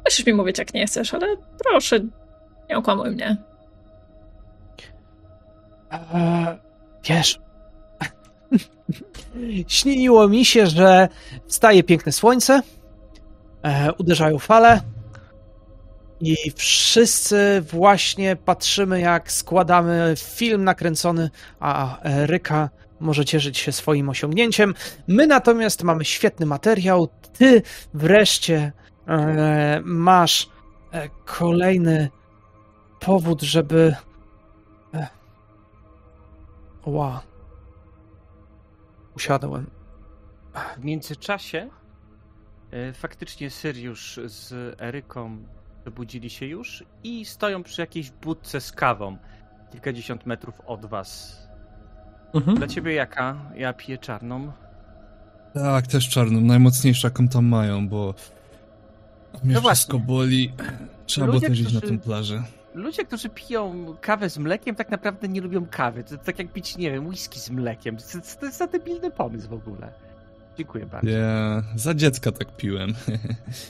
nie 0.00 0.04
musisz 0.04 0.26
mi 0.26 0.32
mówić, 0.32 0.58
jak 0.58 0.74
nie 0.74 0.86
chcesz, 0.86 1.14
ale 1.14 1.26
proszę, 1.64 2.00
nie 2.70 2.78
okłamuj 2.78 3.10
mnie. 3.10 3.36
E, 5.92 6.58
wiesz, 7.04 7.40
śniło 9.68 10.28
mi 10.28 10.44
się, 10.44 10.66
że 10.66 11.08
wstaje 11.46 11.82
piękne 11.82 12.12
słońce, 12.12 12.62
e, 13.62 13.92
uderzają 13.92 14.38
fale. 14.38 14.80
I 16.20 16.36
wszyscy 16.56 17.62
właśnie 17.70 18.36
patrzymy, 18.36 19.00
jak 19.00 19.32
składamy 19.32 20.14
film 20.16 20.64
nakręcony, 20.64 21.30
a 21.60 21.98
Ryka 22.04 22.70
może 23.00 23.24
cieszyć 23.24 23.58
się 23.58 23.72
swoim 23.72 24.08
osiągnięciem. 24.08 24.74
My 25.08 25.26
natomiast 25.26 25.82
mamy 25.82 26.04
świetny 26.04 26.46
materiał. 26.46 27.08
Ty 27.38 27.62
wreszcie 27.94 28.56
e, 28.56 28.79
masz 29.84 30.48
e, 30.92 31.08
kolejny 31.24 32.10
powód, 33.00 33.42
żeby. 33.42 33.94
E, 34.94 35.08
ła. 36.86 37.22
Usiadłem. 39.16 39.66
W 40.76 40.84
międzyczasie 40.84 41.68
e, 42.70 42.92
faktycznie 42.92 43.50
Syriusz 43.50 44.20
z 44.24 44.76
Eryką 44.80 45.38
wybudzili 45.84 46.30
się 46.30 46.46
już 46.46 46.84
i 47.04 47.24
stoją 47.24 47.62
przy 47.62 47.80
jakiejś 47.80 48.10
budce 48.10 48.60
z 48.60 48.72
kawą 48.72 49.16
kilkadziesiąt 49.72 50.26
metrów 50.26 50.60
od 50.66 50.86
was. 50.86 51.40
Mhm. 52.34 52.56
Dla 52.56 52.66
ciebie 52.66 52.94
jaka? 52.94 53.36
Ja 53.54 53.72
piję 53.72 53.98
czarną. 53.98 54.52
Tak, 55.54 55.86
też 55.86 56.08
czarną, 56.08 56.40
najmocniejsza 56.40 57.08
jaką 57.08 57.28
tam 57.28 57.46
mają, 57.46 57.88
bo 57.88 58.14
mnie 59.44 59.54
No 59.54 59.60
wszystko 59.60 59.98
właśnie. 59.98 60.14
boli. 60.14 60.52
Trzeba 61.06 61.26
było 61.26 61.40
też 61.40 61.60
iść 61.60 61.72
na 61.72 61.80
tę 61.80 61.98
plażę. 61.98 62.42
Ludzie, 62.74 63.04
którzy 63.04 63.28
piją 63.28 63.96
kawę 64.00 64.30
z 64.30 64.38
mlekiem, 64.38 64.76
tak 64.76 64.90
naprawdę 64.90 65.28
nie 65.28 65.40
lubią 65.40 65.66
kawy. 65.66 66.04
To 66.04 66.16
tak 66.16 66.38
jak 66.38 66.52
pić, 66.52 66.76
nie 66.76 66.90
wiem, 66.90 67.06
whisky 67.06 67.40
z 67.40 67.50
mlekiem. 67.50 67.96
To, 67.96 68.02
to, 68.02 68.40
to 68.40 68.46
jest 68.46 68.58
za 68.58 68.66
debilny 68.66 69.10
pomysł 69.10 69.48
w 69.48 69.52
ogóle. 69.52 69.92
Dziękuję 70.58 70.86
bardzo. 70.86 71.10
Ja 71.10 71.62
za 71.74 71.94
dziecka 71.94 72.32
tak 72.32 72.56
piłem. 72.56 72.94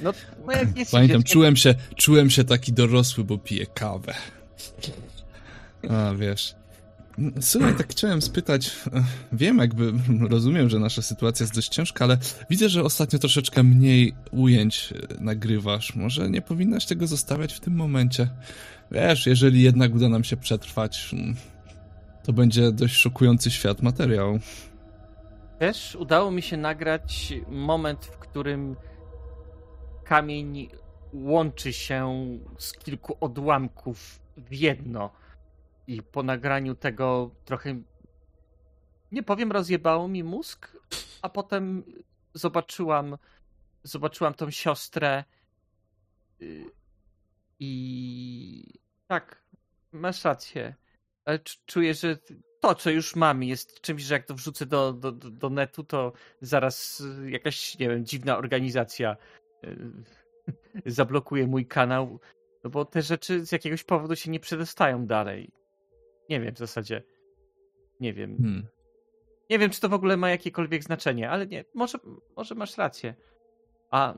No, 0.02 0.12
no 0.46 0.52
jak 0.52 0.78
jest 0.78 0.92
Pamiętam, 0.92 1.22
czułem 1.22 1.56
się, 1.56 1.74
czułem 1.96 2.30
się 2.30 2.44
taki 2.44 2.72
dorosły, 2.72 3.24
bo 3.24 3.38
piję 3.38 3.66
kawę. 3.66 4.14
A, 5.90 6.14
wiesz. 6.14 6.54
Słuchaj, 7.40 7.74
tak 7.76 7.88
chciałem 7.88 8.22
spytać, 8.22 8.76
e, 8.92 9.04
wiem 9.32 9.58
jakby, 9.58 9.92
rozumiem, 10.34 10.68
że 10.68 10.78
nasza 10.78 11.02
sytuacja 11.02 11.44
jest 11.44 11.54
dość 11.54 11.68
ciężka, 11.68 12.04
ale 12.04 12.18
widzę, 12.50 12.68
że 12.68 12.84
ostatnio 12.84 13.18
troszeczkę 13.18 13.62
mniej 13.62 14.14
ujęć 14.30 14.92
e, 14.92 15.22
nagrywasz. 15.24 15.96
Może 15.96 16.30
nie 16.30 16.42
powinnaś 16.42 16.86
tego 16.86 17.06
zostawiać 17.06 17.52
w 17.52 17.60
tym 17.60 17.76
momencie? 17.76 18.28
Wiesz, 18.90 19.26
jeżeli 19.26 19.62
jednak 19.62 19.94
uda 19.94 20.08
nam 20.08 20.24
się 20.24 20.36
przetrwać, 20.36 21.10
mm, 21.12 21.36
to 22.24 22.32
będzie 22.32 22.72
dość 22.72 22.96
szokujący 22.96 23.50
świat 23.50 23.82
materiał. 23.82 24.38
Też 25.58 25.96
udało 25.96 26.30
mi 26.30 26.42
się 26.42 26.56
nagrać 26.56 27.32
moment, 27.48 28.04
w 28.04 28.18
którym 28.18 28.76
kamień 30.04 30.68
łączy 31.12 31.72
się 31.72 32.26
z 32.58 32.72
kilku 32.72 33.16
odłamków 33.20 34.20
w 34.36 34.54
jedno. 34.54 35.10
I 35.90 36.02
po 36.02 36.22
nagraniu 36.22 36.74
tego 36.74 37.30
trochę, 37.44 37.82
nie 39.12 39.22
powiem, 39.22 39.52
rozjebało 39.52 40.08
mi 40.08 40.24
mózg, 40.24 40.76
a 41.22 41.28
potem 41.28 41.84
zobaczyłam, 42.34 43.18
zobaczyłam 43.82 44.34
tą 44.34 44.50
siostrę 44.50 45.24
y, 46.42 46.64
i 47.58 48.80
tak, 49.06 49.44
masz 49.92 50.24
rację. 50.24 50.74
Ale 51.24 51.38
cz- 51.38 51.60
czuję, 51.66 51.94
że 51.94 52.18
to, 52.60 52.74
co 52.74 52.90
już 52.90 53.16
mam, 53.16 53.42
jest 53.42 53.80
czymś, 53.80 54.02
że 54.02 54.14
jak 54.14 54.26
to 54.26 54.34
wrzucę 54.34 54.66
do, 54.66 54.92
do, 54.92 55.12
do 55.12 55.50
netu, 55.50 55.84
to 55.84 56.12
zaraz 56.40 57.02
jakaś, 57.26 57.78
nie 57.78 57.88
wiem, 57.88 58.04
dziwna 58.04 58.38
organizacja 58.38 59.16
y, 59.64 59.76
zablokuje 60.86 61.46
mój 61.46 61.66
kanał, 61.66 62.20
no 62.64 62.70
bo 62.70 62.84
te 62.84 63.02
rzeczy 63.02 63.46
z 63.46 63.52
jakiegoś 63.52 63.84
powodu 63.84 64.16
się 64.16 64.30
nie 64.30 64.40
przedostają 64.40 65.06
dalej. 65.06 65.59
Nie 66.30 66.40
wiem 66.40 66.54
w 66.54 66.58
zasadzie. 66.58 67.02
Nie 68.00 68.12
wiem. 68.14 68.36
Hmm. 68.36 68.66
Nie 69.50 69.58
wiem, 69.58 69.70
czy 69.70 69.80
to 69.80 69.88
w 69.88 69.94
ogóle 69.94 70.16
ma 70.16 70.30
jakiekolwiek 70.30 70.84
znaczenie, 70.84 71.30
ale 71.30 71.46
nie, 71.46 71.64
może, 71.74 71.98
może 72.36 72.54
masz 72.54 72.78
rację. 72.78 73.14
A 73.90 74.14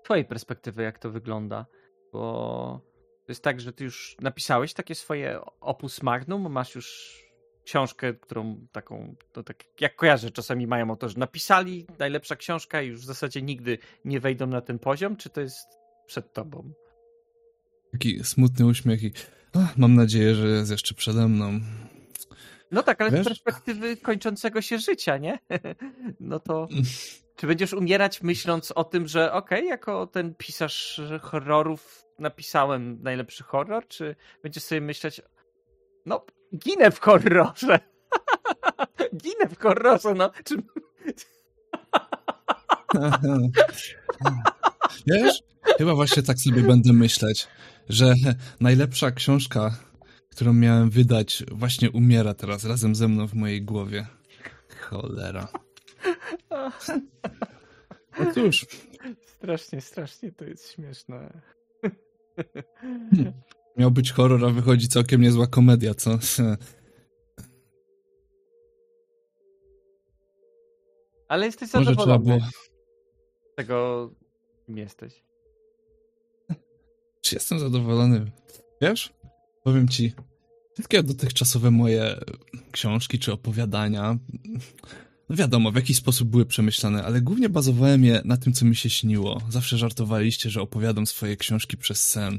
z 0.00 0.04
twojej 0.04 0.24
perspektywy, 0.24 0.82
jak 0.82 0.98
to 0.98 1.10
wygląda? 1.10 1.66
Bo 2.12 2.92
to 3.26 3.32
jest 3.32 3.44
tak, 3.44 3.60
że 3.60 3.72
ty 3.72 3.84
już 3.84 4.16
napisałeś 4.20 4.74
takie 4.74 4.94
swoje 4.94 5.40
opus 5.60 6.02
magnum, 6.02 6.52
masz 6.52 6.74
już 6.74 7.18
książkę, 7.64 8.14
którą 8.14 8.66
taką, 8.72 9.14
to 9.32 9.42
tak 9.42 9.80
jak 9.80 9.96
kojarzę, 9.96 10.30
czasami 10.30 10.66
mają 10.66 10.90
autorzy, 10.90 11.18
napisali, 11.18 11.86
najlepsza 11.98 12.36
książka 12.36 12.82
i 12.82 12.88
już 12.88 13.00
w 13.00 13.04
zasadzie 13.04 13.42
nigdy 13.42 13.78
nie 14.04 14.20
wejdą 14.20 14.46
na 14.46 14.60
ten 14.60 14.78
poziom, 14.78 15.16
czy 15.16 15.30
to 15.30 15.40
jest 15.40 15.66
przed 16.06 16.32
tobą? 16.32 16.72
Taki 17.92 18.24
smutny 18.24 18.66
uśmiech 18.66 19.02
i 19.02 19.12
mam 19.76 19.94
nadzieję, 19.94 20.34
że 20.34 20.48
jest 20.48 20.70
jeszcze 20.70 20.94
przede 20.94 21.28
mną. 21.28 21.60
No 22.70 22.82
tak, 22.82 23.00
ale 23.00 23.10
Wiesz? 23.10 23.20
z 23.20 23.24
perspektywy 23.24 23.96
kończącego 23.96 24.62
się 24.62 24.78
życia, 24.78 25.18
nie? 25.18 25.38
No 26.20 26.40
to 26.40 26.68
czy 27.36 27.46
będziesz 27.46 27.72
umierać 27.72 28.22
myśląc 28.22 28.72
o 28.72 28.84
tym, 28.84 29.08
że 29.08 29.32
okej, 29.32 29.66
jako 29.66 30.06
ten 30.06 30.34
pisarz 30.34 31.00
horrorów 31.22 32.04
napisałem 32.18 33.02
najlepszy 33.02 33.44
horror, 33.44 33.88
czy 33.88 34.16
będziesz 34.42 34.62
sobie 34.62 34.80
myśleć, 34.80 35.22
no 36.06 36.24
ginę 36.56 36.90
w 36.90 37.00
horrorze. 37.00 37.78
ginę 39.22 39.48
w 39.50 39.58
horrorze, 39.58 40.14
no. 40.14 40.30
Czy... 40.44 40.56
Wiesz? 45.06 45.42
Chyba 45.78 45.94
właśnie 45.94 46.22
tak 46.22 46.38
sobie 46.38 46.62
będę 46.62 46.92
myśleć, 46.92 47.48
że 47.88 48.14
najlepsza 48.60 49.10
książka, 49.10 49.78
którą 50.30 50.52
miałem 50.52 50.90
wydać, 50.90 51.44
właśnie 51.52 51.90
umiera 51.90 52.34
teraz 52.34 52.64
razem 52.64 52.94
ze 52.94 53.08
mną 53.08 53.26
w 53.26 53.34
mojej 53.34 53.62
głowie. 53.62 54.06
Cholera. 54.80 55.48
No 58.18 58.32
cóż, 58.34 58.66
Strasznie, 59.42 59.80
strasznie 59.80 60.32
to 60.32 60.44
jest 60.44 60.72
śmieszne. 60.72 61.40
miał 63.76 63.90
być 63.90 64.12
horror, 64.12 64.44
a 64.44 64.48
wychodzi 64.48 64.88
całkiem 64.88 65.20
niezła 65.20 65.46
komedia, 65.46 65.94
co? 65.94 66.18
Ale 71.28 71.46
jesteś 71.46 71.74
Może 71.74 71.86
trzeba 71.96 72.04
zadowolony 72.04 72.38
było... 72.38 72.50
z 73.52 73.54
tego, 73.56 74.10
kim 74.66 74.78
jesteś. 74.78 75.22
Czy 77.22 77.34
jestem 77.34 77.58
zadowolony? 77.58 78.30
Wiesz? 78.80 79.12
Powiem 79.64 79.88
ci, 79.88 80.12
wszystkie 80.74 81.02
dotychczasowe 81.02 81.70
moje 81.70 82.20
książki 82.72 83.18
czy 83.18 83.32
opowiadania, 83.32 84.18
no 85.28 85.36
wiadomo, 85.36 85.72
w 85.72 85.74
jakiś 85.74 85.96
sposób 85.96 86.28
były 86.28 86.46
przemyślane, 86.46 87.04
ale 87.04 87.20
głównie 87.20 87.48
bazowałem 87.48 88.04
je 88.04 88.22
na 88.24 88.36
tym, 88.36 88.52
co 88.52 88.64
mi 88.64 88.76
się 88.76 88.90
śniło. 88.90 89.42
Zawsze 89.48 89.78
żartowaliście, 89.78 90.50
że 90.50 90.62
opowiadam 90.62 91.06
swoje 91.06 91.36
książki 91.36 91.76
przez 91.76 92.10
sen. 92.10 92.38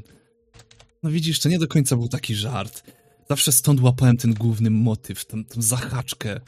No 1.02 1.10
widzisz, 1.10 1.40
to 1.40 1.48
nie 1.48 1.58
do 1.58 1.68
końca 1.68 1.96
był 1.96 2.08
taki 2.08 2.34
żart. 2.34 2.82
Zawsze 3.28 3.52
stąd 3.52 3.80
łapałem 3.80 4.16
ten 4.16 4.34
główny 4.34 4.70
motyw, 4.70 5.24
tą 5.24 5.42
zahaczkę. 5.56 6.40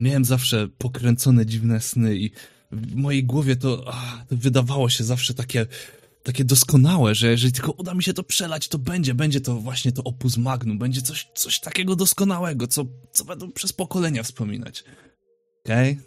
Miałem 0.00 0.24
zawsze 0.24 0.68
pokręcone 0.78 1.46
dziwne 1.46 1.80
sny 1.80 2.16
i 2.16 2.30
w 2.72 2.94
mojej 2.94 3.24
głowie 3.24 3.56
to, 3.56 3.84
ach, 3.88 4.26
to 4.28 4.36
wydawało 4.36 4.88
się 4.88 5.04
zawsze 5.04 5.34
takie 5.34 5.66
takie 6.22 6.44
doskonałe, 6.44 7.14
że 7.14 7.30
jeżeli 7.30 7.52
tylko 7.52 7.72
uda 7.72 7.94
mi 7.94 8.02
się 8.02 8.12
to 8.12 8.22
przelać, 8.22 8.68
to 8.68 8.78
będzie, 8.78 9.14
będzie 9.14 9.40
to 9.40 9.54
właśnie 9.54 9.92
to 9.92 10.04
opus 10.04 10.36
magnum, 10.36 10.78
będzie 10.78 11.02
coś, 11.02 11.28
coś 11.34 11.60
takiego 11.60 11.96
doskonałego, 11.96 12.66
co, 12.66 12.84
co 13.12 13.24
będą 13.24 13.52
przez 13.52 13.72
pokolenia 13.72 14.22
wspominać. 14.22 14.84
Okej? 15.64 15.98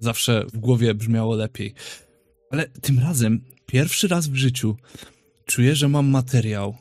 Zawsze 0.00 0.44
w 0.52 0.58
głowie 0.58 0.94
brzmiało 0.94 1.34
lepiej. 1.34 1.74
Ale 2.50 2.68
tym 2.68 2.98
razem, 2.98 3.44
pierwszy 3.66 4.08
raz 4.08 4.28
w 4.28 4.34
życiu, 4.34 4.76
czuję, 5.44 5.76
że 5.76 5.88
mam 5.88 6.06
materiał, 6.06 6.76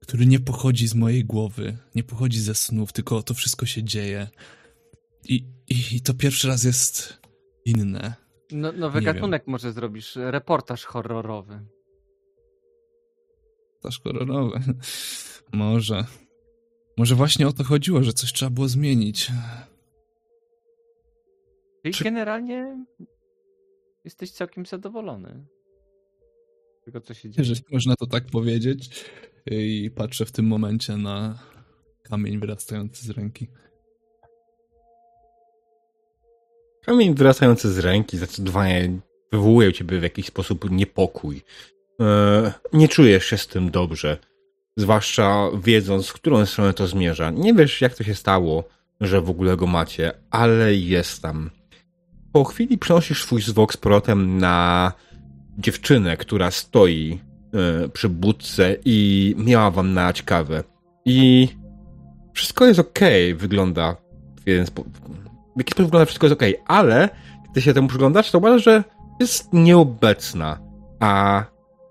który 0.00 0.26
nie 0.26 0.40
pochodzi 0.40 0.88
z 0.88 0.94
mojej 0.94 1.24
głowy, 1.24 1.78
nie 1.94 2.02
pochodzi 2.02 2.40
ze 2.40 2.54
snów, 2.54 2.92
tylko 2.92 3.22
to 3.22 3.34
wszystko 3.34 3.66
się 3.66 3.84
dzieje. 3.84 4.28
I, 5.24 5.44
i, 5.68 5.96
i 5.96 6.00
to 6.00 6.14
pierwszy 6.14 6.48
raz 6.48 6.64
jest 6.64 7.18
inne. 7.64 8.21
No, 8.52 8.72
nowy 8.72 9.00
Nie 9.00 9.06
gatunek 9.06 9.46
może 9.46 9.72
zrobisz, 9.72 10.16
reportaż 10.16 10.84
horrorowy. 10.84 11.60
Też 13.82 14.00
horrorowe. 14.00 14.60
Może. 15.52 16.04
Może 16.96 17.14
właśnie 17.14 17.48
o 17.48 17.52
to 17.52 17.64
chodziło, 17.64 18.02
że 18.02 18.12
coś 18.12 18.32
trzeba 18.32 18.50
było 18.50 18.68
zmienić. 18.68 19.30
Czyli 21.82 21.94
Czy- 21.94 22.04
generalnie 22.04 22.84
jesteś 24.04 24.30
całkiem 24.30 24.66
zadowolony 24.66 25.46
tego, 26.84 27.00
co 27.00 27.14
się 27.14 27.30
dzieje. 27.30 27.48
Jeżeli 27.48 27.64
można 27.72 27.96
to 27.96 28.06
tak 28.06 28.26
powiedzieć. 28.26 29.04
I 29.46 29.90
patrzę 29.94 30.24
w 30.24 30.32
tym 30.32 30.46
momencie 30.46 30.96
na 30.96 31.38
kamień 32.02 32.38
wyrastający 32.38 33.06
z 33.06 33.10
ręki. 33.10 33.48
Kamień 36.86 37.14
wyrastający 37.14 37.72
z 37.72 37.78
ręki, 37.78 38.16
zdecydowanie 38.16 38.98
wywołuje 39.32 39.72
ciebie 39.72 39.98
w 39.98 40.02
jakiś 40.02 40.26
sposób 40.26 40.70
niepokój. 40.70 41.42
E, 42.00 42.52
nie 42.72 42.88
czujesz 42.88 43.26
się 43.26 43.38
z 43.38 43.46
tym 43.46 43.70
dobrze. 43.70 44.18
Zwłaszcza 44.76 45.50
wiedząc, 45.64 46.08
w 46.08 46.12
którą 46.12 46.46
stronę 46.46 46.74
to 46.74 46.86
zmierza. 46.86 47.30
Nie 47.30 47.54
wiesz, 47.54 47.80
jak 47.80 47.94
to 47.94 48.04
się 48.04 48.14
stało, 48.14 48.64
że 49.00 49.20
w 49.20 49.30
ogóle 49.30 49.56
go 49.56 49.66
macie, 49.66 50.12
ale 50.30 50.74
jest 50.74 51.22
tam. 51.22 51.50
Po 52.32 52.44
chwili 52.44 52.78
przenosisz 52.78 53.22
swój 53.22 53.42
zwok 53.42 53.72
z 53.72 53.76
powrotem 53.76 54.38
na 54.38 54.92
dziewczynę, 55.58 56.16
która 56.16 56.50
stoi 56.50 57.18
e, 57.54 57.88
przy 57.88 58.08
budce 58.08 58.76
i 58.84 59.34
miała 59.38 59.70
wam 59.70 59.94
nalać 59.94 60.22
kawę. 60.22 60.64
I 61.04 61.48
wszystko 62.32 62.66
jest 62.66 62.80
ok, 62.80 63.00
wygląda 63.34 63.96
w 64.44 64.48
jeden 64.48 64.66
sposób. 64.66 65.21
W 65.56 65.58
jakiś 65.58 65.72
sposób 65.72 65.86
wygląda 65.86 66.06
wszystko 66.06 66.26
jest 66.26 66.42
ok, 66.42 66.48
ale 66.66 67.08
gdy 67.50 67.62
się 67.62 67.74
temu 67.74 67.88
przyglądasz, 67.88 68.30
to 68.30 68.38
uważasz, 68.38 68.64
że 68.64 68.84
jest 69.20 69.52
nieobecna, 69.52 70.58
a 71.00 71.44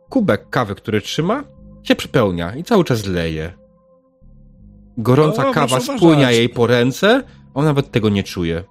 kubek 0.09 0.49
kawy, 0.49 0.75
który 0.75 1.01
trzyma, 1.01 1.43
się 1.83 1.95
przepełnia 1.95 2.55
i 2.55 2.63
cały 2.63 2.83
czas 2.83 3.05
leje. 3.05 3.53
Gorąca 4.97 5.49
O, 5.49 5.53
kawa 5.53 5.79
spłynia 5.79 6.01
uważać. 6.01 6.35
jej 6.35 6.49
po 6.49 6.67
ręce, 6.67 7.23
on 7.53 7.65
nawet 7.65 7.91
tego 7.91 8.09
nie 8.09 8.23
czuje. 8.23 8.63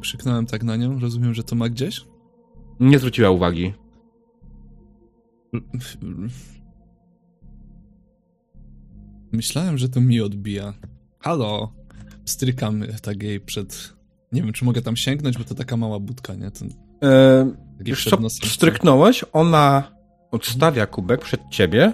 Krzyknąłem 0.00 0.46
tak 0.46 0.62
na 0.62 0.76
nią, 0.76 1.00
rozumiem, 1.00 1.34
że 1.34 1.44
to 1.44 1.56
ma 1.56 1.68
gdzieś? 1.68 2.06
Nie 2.80 2.98
zwróciła 2.98 3.30
uwagi. 3.30 3.74
Myślałem, 9.34 9.78
że 9.78 9.88
to 9.88 10.00
mi 10.00 10.20
odbija. 10.20 10.72
Halo! 11.20 11.72
Strykam 12.24 12.82
tak 13.02 13.22
jej 13.22 13.40
przed... 13.40 13.94
Nie 14.32 14.42
wiem, 14.42 14.52
czy 14.52 14.64
mogę 14.64 14.82
tam 14.82 14.96
sięgnąć, 14.96 15.38
bo 15.38 15.44
to 15.44 15.54
taka 15.54 15.76
mała 15.76 15.98
budka, 16.00 16.34
nie? 16.34 16.50
To 16.50 16.64
E, 17.06 18.20
nosem. 18.20 18.48
stryknąłeś, 18.50 19.24
ona 19.32 19.82
odstawia 20.30 20.86
kubek 20.86 21.20
przed 21.20 21.40
ciebie 21.50 21.92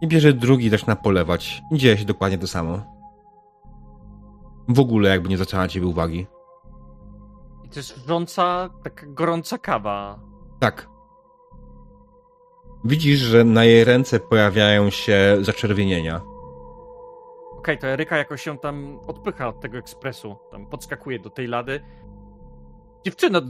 i 0.00 0.06
bierze 0.08 0.32
drugi 0.32 0.66
i 0.66 0.70
zaczyna 0.70 0.96
polewać. 0.96 1.62
I 1.72 1.78
dzieje 1.78 1.98
się 1.98 2.04
dokładnie 2.04 2.38
to 2.38 2.46
samo. 2.46 2.94
W 4.68 4.80
ogóle 4.80 5.08
jakby 5.10 5.28
nie 5.28 5.36
zwracała 5.36 5.62
na 5.62 5.68
ciebie 5.68 5.86
uwagi. 5.86 6.26
I 7.64 7.68
to 7.68 7.78
jest 7.78 7.98
wrząca, 7.98 8.70
taka 8.84 9.06
gorąca 9.06 9.58
kawa. 9.58 10.20
Tak. 10.60 10.88
Widzisz, 12.84 13.20
że 13.20 13.44
na 13.44 13.64
jej 13.64 13.84
ręce 13.84 14.20
pojawiają 14.20 14.90
się 14.90 15.36
zaczerwienienia. 15.40 16.20
Okej, 17.64 17.78
to 17.78 17.86
Eryka 17.86 18.16
jakoś 18.16 18.42
się 18.42 18.58
tam 18.58 18.98
odpycha 19.06 19.48
od 19.48 19.60
tego 19.60 19.78
ekspresu. 19.78 20.36
Tam 20.50 20.66
podskakuje 20.66 21.18
do 21.18 21.30
tej 21.30 21.46
lady. 21.46 21.80
Dziewczyno! 23.04 23.40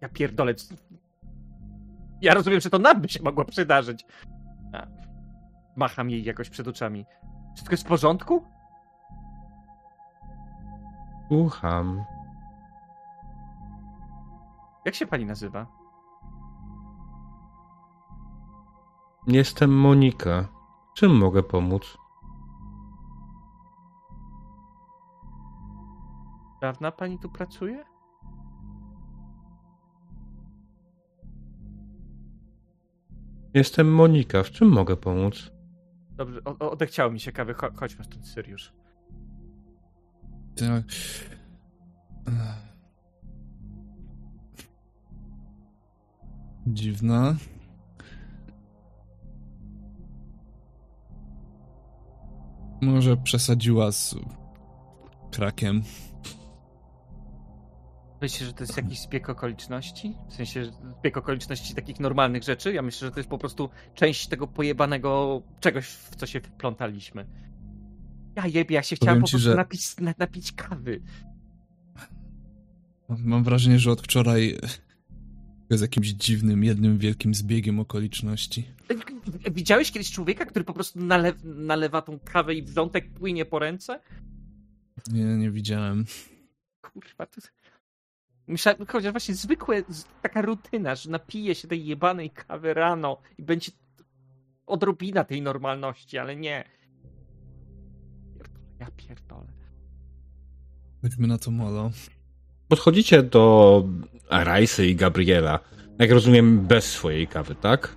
Ja 0.00 0.08
pierdolę. 0.08 0.54
Ja 2.20 2.34
rozumiem, 2.34 2.60
że 2.60 2.70
to 2.70 2.78
nam 2.78 3.00
by 3.00 3.08
się 3.08 3.22
mogło 3.22 3.44
przydarzyć. 3.44 4.06
Macham 5.76 6.10
jej 6.10 6.24
jakoś 6.24 6.50
przed 6.50 6.68
oczami. 6.68 7.06
Wszystko 7.54 7.72
jest 7.72 7.84
w 7.84 7.88
porządku? 7.88 8.44
Słucham. 11.28 12.04
Jak 14.84 14.94
się 14.94 15.06
pani 15.06 15.26
nazywa? 15.26 15.66
Jestem 19.26 19.78
Monika. 19.78 20.61
Czym 20.94 21.16
mogę 21.18 21.42
pomóc? 21.42 21.98
Dawna 26.60 26.92
pani 26.92 27.18
tu 27.18 27.28
pracuje? 27.28 27.84
Jestem 33.54 33.94
Monika. 33.94 34.42
W 34.42 34.50
czym 34.50 34.68
mogę 34.68 34.96
pomóc? 34.96 35.50
Dobrze, 36.10 36.44
odechciało 36.44 37.12
mi 37.12 37.20
się 37.20 37.32
kawy. 37.32 37.54
Cho- 37.54 37.76
chodźmy 37.76 38.04
stąd, 38.04 38.26
Syriusz. 38.28 38.72
Tak. 40.56 40.84
Dziwna. 46.66 47.34
Może 52.82 53.16
przesadziła 53.16 53.92
z 53.92 54.14
krakiem. 55.30 55.82
Myślisz, 58.22 58.48
że 58.48 58.52
to 58.54 58.62
jest 58.64 58.76
jakiś 58.76 59.00
zbieg 59.00 59.28
okoliczności? 59.30 60.16
W 60.30 60.34
sensie 60.34 60.72
zbieg 61.00 61.16
okoliczności 61.16 61.74
takich 61.74 62.00
normalnych 62.00 62.42
rzeczy? 62.42 62.72
Ja 62.72 62.82
myślę, 62.82 63.08
że 63.08 63.12
to 63.12 63.20
jest 63.20 63.30
po 63.30 63.38
prostu 63.38 63.68
część 63.94 64.28
tego 64.28 64.46
pojebanego 64.46 65.42
czegoś, 65.60 65.86
w 65.86 66.16
co 66.16 66.26
się 66.26 66.40
wplątaliśmy. 66.40 67.26
Ja 68.36 68.46
jebie, 68.46 68.74
ja 68.74 68.82
się 68.82 68.96
chciałem 68.96 69.14
Powiem 69.14 69.22
po 69.22 69.26
ci, 69.28 69.32
prostu 69.32 69.50
że- 69.50 69.54
napić, 69.56 69.96
na, 70.00 70.14
napić 70.18 70.52
kawy. 70.52 71.02
Mam 73.08 73.44
wrażenie, 73.44 73.78
że 73.78 73.90
od 73.92 74.00
wczoraj 74.02 74.58
jest 75.70 75.82
jakimś 75.82 76.08
dziwnym, 76.08 76.64
jednym 76.64 76.98
wielkim 76.98 77.34
zbiegiem 77.34 77.80
okoliczności. 77.80 78.64
Widziałeś 79.52 79.92
kiedyś 79.92 80.12
człowieka, 80.12 80.46
który 80.46 80.64
po 80.64 80.72
prostu 80.72 81.00
nale, 81.00 81.32
nalewa 81.44 82.02
tą 82.02 82.18
kawę 82.24 82.54
i 82.54 82.62
wrzątek 82.62 83.10
płynie 83.10 83.44
po 83.44 83.58
ręce? 83.58 84.00
Nie, 85.12 85.24
nie 85.24 85.50
widziałem. 85.50 86.04
Kurwa, 86.80 87.26
to... 87.26 87.40
Myślałem, 88.46 88.86
chociaż 88.86 89.12
właśnie 89.12 89.34
zwykłe, 89.34 89.82
taka 90.22 90.42
rutyna, 90.42 90.94
że 90.94 91.10
napije 91.10 91.54
się 91.54 91.68
tej 91.68 91.86
jebanej 91.86 92.30
kawy 92.30 92.74
rano 92.74 93.20
i 93.38 93.42
będzie 93.42 93.72
odrobina 94.66 95.24
tej 95.24 95.42
normalności, 95.42 96.18
ale 96.18 96.36
nie. 96.36 96.64
Pierdolę, 98.34 98.64
Ja 98.80 98.86
pierdolę. 98.96 99.52
Chodźmy 101.02 101.26
na 101.26 101.38
to 101.38 101.50
molo. 101.50 101.90
Podchodzicie 102.68 103.22
do 103.22 103.84
Rajsy 104.30 104.86
i 104.86 104.96
Gabriela. 104.96 105.58
Jak 105.98 106.10
rozumiem, 106.10 106.60
bez 106.60 106.84
swojej 106.84 107.26
kawy, 107.26 107.54
tak? 107.54 107.96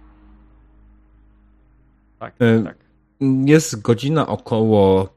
Tak, 2.26 2.34
E, 2.40 2.64
tak. 2.64 2.78
Jest 3.46 3.82
godzina 3.82 4.28
około 4.28 5.10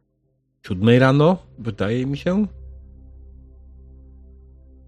siódmej 0.66 0.98
rano, 0.98 1.36
wydaje 1.58 2.06
mi 2.06 2.18
się. 2.18 2.46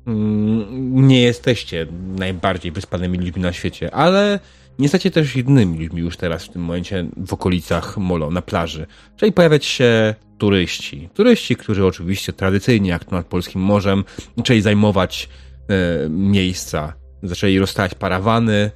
Mm, 0.06 1.06
Nie 1.08 1.22
jesteście 1.22 1.86
najbardziej 2.16 2.72
wyspanymi 2.72 3.18
ludźmi 3.18 3.42
na 3.42 3.52
świecie, 3.52 3.94
ale 3.94 4.40
nie 4.78 4.84
jesteście 4.84 5.10
też 5.10 5.36
innymi 5.36 5.78
ludźmi 5.78 6.00
już 6.00 6.16
teraz 6.16 6.44
w 6.44 6.48
tym 6.48 6.62
momencie 6.62 7.06
w 7.16 7.32
okolicach 7.32 7.98
Molo, 7.98 8.30
na 8.30 8.42
plaży. 8.42 8.86
Zaczęli 9.12 9.32
pojawiać 9.32 9.64
się 9.64 10.14
turyści. 10.38 11.08
Turyści, 11.14 11.56
którzy 11.56 11.86
oczywiście 11.86 12.32
tradycyjnie, 12.32 12.90
jak 12.90 13.04
to 13.04 13.16
nad 13.16 13.26
polskim 13.26 13.60
morzem, 13.60 14.04
zaczęli 14.36 14.60
zajmować 14.60 15.28
e, 15.68 16.08
miejsca. 16.08 16.92
Zaczęli 17.22 17.58
rozstawać 17.58 17.94
parawany, 17.94 18.54
e, 18.54 18.70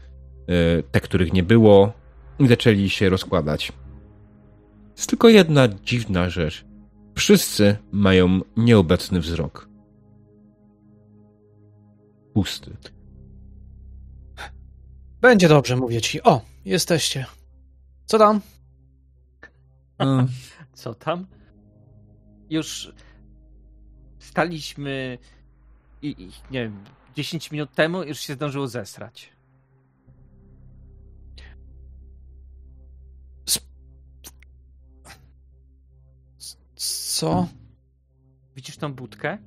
te, 0.82 1.00
których 1.00 1.32
nie 1.32 1.42
było, 1.42 1.92
i 2.38 2.48
zaczęli 2.48 2.90
się 2.90 3.08
rozkładać. 3.08 3.72
Jest 4.96 5.10
tylko 5.10 5.28
jedna 5.28 5.68
dziwna 5.68 6.30
rzecz. 6.30 6.64
Wszyscy 7.14 7.76
mają 7.92 8.40
nieobecny 8.56 9.20
wzrok. 9.20 9.68
Pusty. 12.34 12.76
Będzie 15.20 15.48
dobrze, 15.48 15.76
mówię 15.76 16.00
ci. 16.00 16.22
O, 16.22 16.40
jesteście. 16.64 17.26
Co 18.06 18.18
tam? 18.18 18.40
A, 19.98 20.04
Co 20.74 20.94
tam? 20.94 21.26
Już 22.50 22.92
staliśmy 24.18 25.18
i, 26.02 26.22
i 26.22 26.26
nie 26.50 26.62
wiem, 26.62 26.84
10 27.16 27.50
minut 27.50 27.74
temu 27.74 28.02
już 28.02 28.18
się 28.18 28.34
zdążyło 28.34 28.68
zesrać. 28.68 29.33
Co? 37.14 37.48
Widzisz 38.56 38.76
tą 38.76 38.94
budkę? 38.94 39.38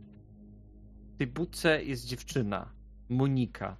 W 1.13 1.18
tej 1.18 1.28
budce 1.28 1.84
jest 1.84 2.05
dziewczyna, 2.05 2.74
Monika, 3.09 3.78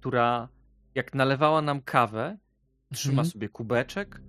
która 0.00 0.48
jak 0.94 1.14
nalewała 1.14 1.62
nam 1.62 1.82
kawę, 1.82 2.38
trzyma 2.92 3.12
Mhm. 3.22 3.28
sobie 3.28 3.48
kubeczek, 3.48 4.20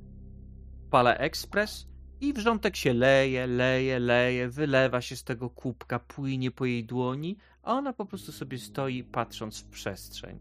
pala 0.90 1.16
ekspres 1.16 1.88
i 2.22 2.34
wrzątek 2.34 2.76
się 2.76 2.94
leje, 2.94 3.48
leje, 3.48 4.00
leje, 4.00 4.50
wylewa 4.50 5.02
się 5.02 5.16
z 5.16 5.24
tego 5.24 5.50
kubka, 5.50 6.00
płynie 6.00 6.52
po 6.52 6.66
jej 6.66 6.86
dłoni, 6.86 7.38
a 7.64 7.74
ona 7.74 7.94
po 7.94 8.06
prostu 8.06 8.32
sobie 8.32 8.58
stoi 8.60 9.04
patrząc 9.04 9.60
w 9.60 9.70
przestrzeń. 9.70 10.40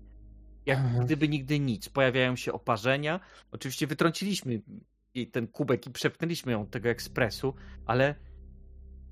Jak 0.66 0.78
Mhm. 0.78 1.06
gdyby 1.06 1.28
nigdy 1.28 1.60
nic. 1.60 1.88
Pojawiają 1.88 2.36
się 2.36 2.52
oparzenia. 2.52 3.20
Oczywiście 3.52 3.86
wytrąciliśmy 3.86 4.62
jej 5.14 5.30
ten 5.30 5.46
kubek 5.48 5.86
i 5.86 5.90
przepchnęliśmy 5.90 6.52
ją 6.52 6.66
tego 6.66 6.88
ekspresu, 6.88 7.54
ale 7.86 8.14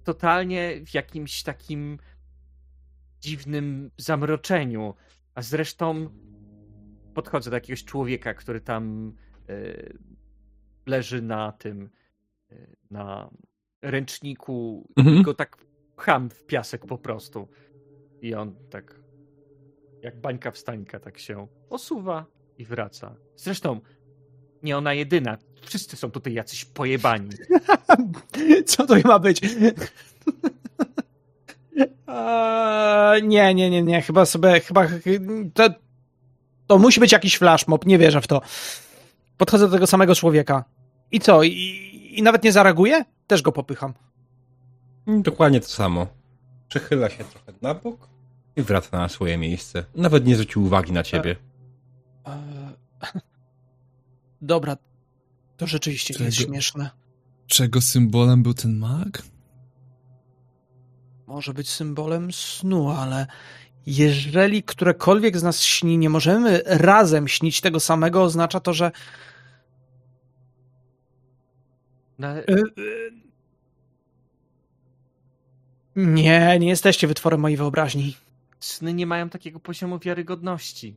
totalnie 0.05 0.81
w 0.87 0.95
jakimś 0.95 1.43
takim 1.43 1.99
dziwnym 3.21 3.91
zamroczeniu. 3.97 4.95
A 5.35 5.43
zresztą 5.43 6.09
podchodzę 7.15 7.51
do 7.51 7.57
jakiegoś 7.57 7.85
człowieka, 7.85 8.35
który 8.35 8.61
tam 8.61 9.13
y, 9.51 9.99
leży 10.87 11.23
na 11.23 11.53
tym, 11.53 11.91
y, 12.53 12.77
na 12.91 13.31
ręczniku 13.83 14.89
Mhm. 14.97 15.17
i 15.17 15.23
go 15.23 15.35
tak 15.35 15.57
pcham 15.97 16.31
w 16.31 16.45
piasek 16.47 16.87
po 16.87 16.99
prostu. 16.99 17.49
I 18.21 18.35
on 18.35 18.55
tak, 18.71 19.01
jak 20.03 20.21
bańka 20.21 20.51
wstańka, 20.51 21.01
tak 21.01 21.19
się 21.19 21.47
osuwa 21.71 22.27
i 22.59 22.65
wraca. 22.65 23.17
Zresztą, 23.37 23.81
nie 24.63 24.77
ona 24.77 24.95
jedyna. 24.95 25.39
Wszyscy 25.63 25.97
są 25.97 26.11
tutaj 26.11 26.33
jacyś 26.33 26.65
pojebani. 26.65 27.31
Co 28.67 28.87
to 28.87 28.95
ma 29.05 29.19
być? 29.19 29.41
Eee, 32.07 33.23
nie, 33.23 33.55
nie, 33.55 33.71
nie, 33.71 33.83
nie. 33.83 34.03
Chyba 34.03 34.27
sobie, 34.27 34.61
chyba 34.61 34.87
to, 35.55 35.69
to 36.67 36.79
musi 36.79 37.01
być 37.01 37.13
jakiś 37.13 37.39
flashmob. 37.39 37.87
Nie 37.87 37.99
wierzę 37.99 38.21
w 38.21 38.27
to. 38.27 38.41
Podchodzę 39.37 39.67
do 39.67 39.73
tego 39.73 39.87
samego 39.87 40.15
człowieka. 40.15 40.65
I 41.13 41.21
co? 41.21 41.43
I, 41.43 41.53
i 42.13 42.23
nawet 42.23 42.45
nie 42.45 42.53
zareaguje? 42.53 43.05
Też 43.27 43.43
go 43.43 43.53
popycham. 43.53 43.95
Dokładnie 45.07 45.61
to 45.61 45.69
samo. 45.69 46.07
Przechyla 46.69 47.11
się 47.11 47.25
trochę 47.25 47.53
na 47.63 47.75
bok 47.75 48.09
i 48.57 48.63
wraca 48.63 48.99
na 48.99 49.09
swoje 49.09 49.39
miejsce. 49.39 49.85
Nawet 49.95 50.27
nie 50.27 50.35
zwrócił 50.35 50.65
uwagi 50.65 50.93
na 50.93 51.03
ciebie. 51.03 51.37
Eee, 52.25 52.33
Dobra. 54.43 54.77
To 55.57 55.67
rzeczywiście 55.67 56.15
nie 56.21 56.25
jest 56.25 56.39
Czego? 56.39 56.53
śmieszne. 56.53 56.91
Czego 57.47 57.81
symbolem 57.81 58.43
był 58.43 58.55
ten 58.55 58.79
mag? 58.79 59.23
Może 61.27 61.55
być 61.55 61.71
symbolem 61.71 62.33
snu, 62.33 62.89
ale 62.91 63.27
jeżeli 63.87 64.63
którekolwiek 64.63 65.39
z 65.39 65.43
nas 65.43 65.61
śni, 65.63 65.99
nie 65.99 66.11
możemy 66.11 66.63
razem 66.67 67.29
śnić 67.29 67.61
tego 67.61 67.81
samego, 67.81 68.23
oznacza 68.23 68.61
to, 68.61 68.73
że 68.75 68.91
No, 72.19 72.29
ale 72.29 72.45
Y, 72.47 72.63
y, 72.79 73.13
Nie, 75.97 76.59
nie 76.61 76.69
jesteście 76.69 77.07
wytworem 77.07 77.41
mojej 77.41 77.57
wyobraźni. 77.57 78.17
sny 78.61 78.95
nie 78.95 79.07
mają 79.07 79.29
takiego 79.31 79.61
poziomu 79.61 79.99
wiarygodności. 79.99 80.97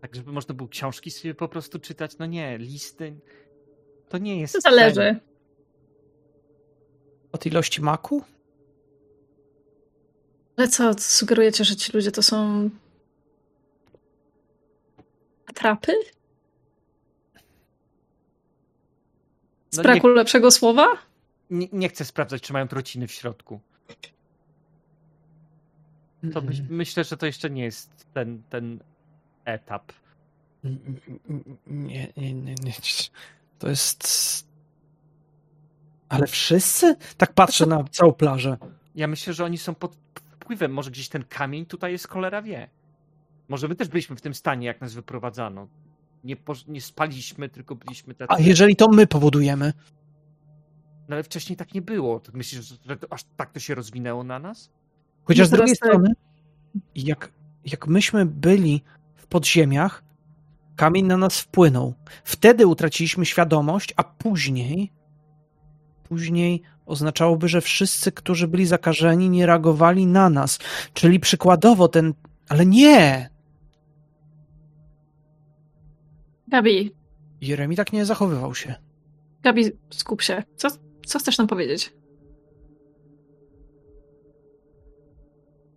Tak, 0.00 0.14
żeby 0.16 0.32
można 0.32 0.54
było 0.54 0.68
książki 0.68 1.10
sobie 1.10 1.34
po 1.34 1.48
prostu 1.48 1.78
czytać. 1.78 2.18
No 2.18 2.26
nie, 2.26 2.58
listy. 2.58 3.20
To 4.12 4.18
nie 4.18 4.40
jest. 4.40 4.54
To 4.54 4.60
zależy. 4.60 4.94
sen. 4.94 5.20
Od 7.32 7.46
ilości 7.46 7.82
maku? 7.82 8.22
Ale 10.56 10.68
co, 10.68 10.94
sugerujecie, 10.98 11.64
że 11.64 11.76
ci 11.76 11.92
ludzie 11.92 12.12
to 12.12 12.22
są 12.22 12.70
atrapy? 15.46 15.92
Z 19.70 19.76
No 19.76 19.82
braku 19.82 20.08
lepszego 20.08 20.50
słowa? 20.50 20.86
Nie, 21.50 21.68
nie 21.72 21.88
chcę 21.88 22.04
sprawdzać, 22.04 22.42
czy 22.42 22.52
mają 22.52 22.68
trociny 22.68 23.06
w 23.06 23.12
środku. 23.12 23.60
To 26.32 26.40
Mm. 26.40 26.44
myśl, 26.46 26.62
myślę, 26.68 27.04
że 27.04 27.16
to 27.16 27.26
jeszcze 27.26 27.50
nie 27.50 27.64
jest 27.64 28.06
ten, 28.14 28.42
ten 28.50 28.80
etap. 29.44 29.92
Nie, 31.66 32.12
nie, 32.16 32.34
nie, 32.34 32.54
nie. 32.54 32.72
To 33.62 33.68
jest... 33.68 34.08
Ale 36.08 36.26
wszyscy? 36.26 36.96
Tak 37.16 37.32
patrzę 37.32 37.66
na 37.66 37.84
całą 37.84 38.12
plażę. 38.12 38.56
Ja 38.94 39.06
myślę, 39.06 39.32
że 39.32 39.44
oni 39.44 39.58
są 39.58 39.74
pod 39.74 39.96
wpływem. 40.30 40.72
Może 40.72 40.90
gdzieś 40.90 41.08
ten 41.08 41.24
kamień 41.24 41.66
tutaj 41.66 41.92
jest, 41.92 42.08
cholera 42.08 42.42
wie. 42.42 42.70
Może 43.48 43.68
my 43.68 43.74
też 43.74 43.88
byliśmy 43.88 44.16
w 44.16 44.20
tym 44.20 44.34
stanie, 44.34 44.66
jak 44.66 44.80
nas 44.80 44.94
wyprowadzano. 44.94 45.68
Nie, 46.24 46.36
nie 46.68 46.80
spaliśmy, 46.80 47.48
tylko 47.48 47.74
byliśmy 47.74 48.14
tacy. 48.14 48.32
A 48.32 48.40
jeżeli 48.40 48.76
to 48.76 48.88
my 48.88 49.06
powodujemy? 49.06 49.72
No 51.08 51.16
ale 51.16 51.22
wcześniej 51.22 51.56
tak 51.56 51.74
nie 51.74 51.82
było. 51.82 52.20
Myślisz, 52.32 52.78
że- 52.86 52.96
to 52.96 53.06
aż 53.12 53.24
tak 53.36 53.52
to 53.52 53.60
się 53.60 53.74
rozwinęło 53.74 54.24
na 54.24 54.38
nas? 54.38 54.70
Chociaż 55.24 55.46
z 55.46 55.50
drugiej 55.50 55.76
strony, 55.76 56.12
jak, 56.94 57.32
jak 57.64 57.86
myśmy 57.86 58.26
byli 58.26 58.82
w 59.14 59.26
podziemiach, 59.26 60.04
kamień 60.82 61.06
na 61.06 61.16
nas 61.16 61.40
wpłynął. 61.40 61.94
Wtedy 62.24 62.66
utraciliśmy 62.66 63.26
świadomość, 63.26 63.94
a 63.96 64.04
później, 64.04 64.92
później 66.08 66.62
oznaczałoby, 66.86 67.48
że 67.48 67.60
wszyscy, 67.60 68.12
którzy 68.12 68.48
byli 68.48 68.66
zakażeni, 68.66 69.30
nie 69.30 69.46
reagowali 69.46 70.06
na 70.06 70.30
nas. 70.30 70.58
Czyli 70.94 71.20
przykładowo 71.20 71.88
ten. 71.88 72.14
Ale 72.48 72.66
nie! 72.66 73.30
Gabi, 76.48 76.94
Jeremi 77.40 77.76
tak 77.76 77.92
nie 77.92 78.04
zachowywał 78.06 78.54
się. 78.54 78.74
Gabi, 79.42 79.64
skup 79.90 80.22
się. 80.22 80.42
Co, 80.56 80.68
co 81.06 81.18
chcesz 81.18 81.38
nam 81.38 81.46
powiedzieć? 81.46 81.92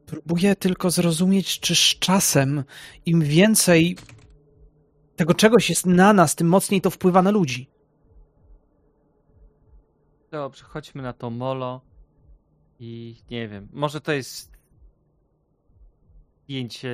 Próbuję 0.06 0.56
tylko 0.56 0.89
zrozumieć, 0.89 1.60
czy 1.60 1.76
z 1.76 1.99
czasem 1.99 2.64
im 3.06 3.22
więcej 3.22 3.97
tego 5.16 5.34
czegoś 5.34 5.70
jest 5.70 5.86
na 5.86 6.13
nas, 6.13 6.36
tym 6.36 6.47
mocniej 6.47 6.82
to 6.82 6.89
wpływa 6.89 7.22
na 7.22 7.32
ludzi. 7.32 7.70
Dobrze, 10.32 10.63
chodźmy 10.63 11.01
na 11.01 11.13
to 11.13 11.30
molo. 11.30 11.82
I 12.80 13.16
nie 13.32 13.47
wiem, 13.47 13.68
może 13.74 14.01
to 14.01 14.11
jest 14.11 14.51
zdjęcie. 16.43 16.89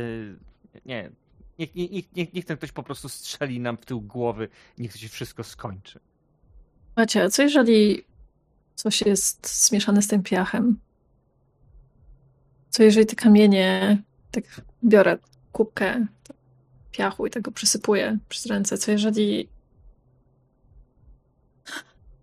Nie. 0.86 1.11
Niech, 1.59 1.76
niech, 1.76 1.91
niech, 2.15 2.34
niech, 2.34 2.45
ten 2.45 2.57
ktoś 2.57 2.72
po 2.72 2.84
prostu 2.84 3.09
strzeli 3.09 3.59
nam 3.59 3.78
w 3.78 3.86
tył 3.86 4.01
głowy, 4.01 4.49
niech 4.78 4.91
to 4.91 4.97
się 4.97 5.09
wszystko 5.09 5.43
skończy. 5.43 5.99
Macie, 6.95 7.24
a 7.24 7.30
co 7.30 7.43
jeżeli 7.43 8.03
coś 8.76 9.01
jest 9.01 9.65
zmieszane 9.67 10.01
z 10.01 10.07
tym 10.07 10.24
piachem? 10.24 10.80
Co 12.69 12.84
jeżeli 12.84 13.05
te 13.05 13.15
kamienie, 13.15 14.01
tak 14.32 14.43
biorę 14.84 15.17
kubkę 15.51 16.05
piachu 16.92 17.28
i 17.28 17.30
tego 17.30 17.52
przysypuję 17.52 18.18
przez 18.30 18.46
ręce, 18.46 18.78
co 18.78 18.92
jeżeli... 18.92 19.48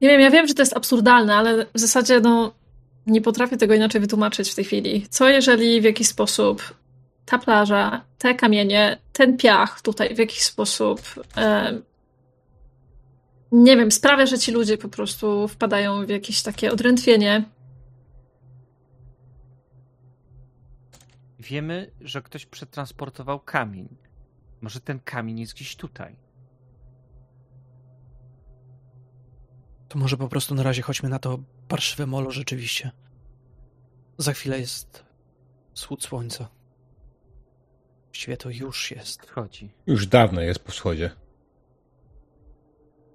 Nie 0.01 0.09
wiem, 0.09 0.21
ja 0.21 0.31
wiem, 0.31 0.47
że 0.47 0.55
to 0.55 0.63
jest 0.63 0.77
absurdalne, 0.77 1.35
ale 1.35 1.67
w 1.75 1.79
zasadzie 1.79 2.21
no 2.21 2.55
nie 3.07 3.21
potrafię 3.21 3.57
tego 3.57 3.75
inaczej 3.75 4.01
wytłumaczyć 4.01 4.51
w 4.51 4.55
tej 4.55 4.65
chwili. 4.65 5.07
Co 5.11 5.29
jeżeli 5.29 5.81
w 5.81 5.85
jakiś 5.85 6.09
sposób 6.09 6.75
ta 7.27 7.39
plaża, 7.39 8.05
te 8.19 8.35
kamienie, 8.35 8.99
ten 9.13 9.37
piach 9.37 9.83
tutaj 9.83 10.15
w 10.15 10.19
jakiś 10.19 10.43
sposób 10.43 11.01
em, 11.37 11.83
nie 13.53 13.77
wiem, 13.77 13.93
sprawia, 13.93 14.27
że 14.27 14.39
ci 14.39 14.53
ludzie 14.53 14.79
po 14.79 14.89
prostu 14.89 15.49
wpadają 15.49 16.07
w 16.07 16.09
jakieś 16.09 16.43
takie 16.43 16.73
odrętwienie. 16.73 17.45
Wiemy, 21.39 21.91
że 22.01 22.23
ktoś 22.23 22.47
przetransportował 22.47 23.41
kamień. 23.41 23.89
Może 24.61 24.81
ten 24.81 25.01
kamień 25.01 25.41
jest 25.41 25.55
gdzieś 25.55 25.77
tutaj. 25.77 26.17
To 29.89 29.99
może 29.99 30.17
po 30.17 30.29
prostu 30.29 30.55
na 30.55 30.63
razie 30.63 30.83
chodźmy 30.83 31.09
na 31.09 31.19
to 31.19 31.39
parszywe 31.69 32.07
molo 32.07 32.31
rzeczywiście. 32.31 32.91
Za 34.19 34.33
chwilę 34.33 34.61
jest 34.61 35.05
wschód 35.75 36.05
słońca. 36.05 36.49
Właściwie 38.07 38.37
to 38.37 38.51
już 38.51 38.91
jest. 38.91 39.23
Wchodzi. 39.23 39.71
Już 39.87 40.07
dawno 40.07 40.41
jest 40.41 40.61
po 40.61 40.73
wschodzie. 40.73 41.11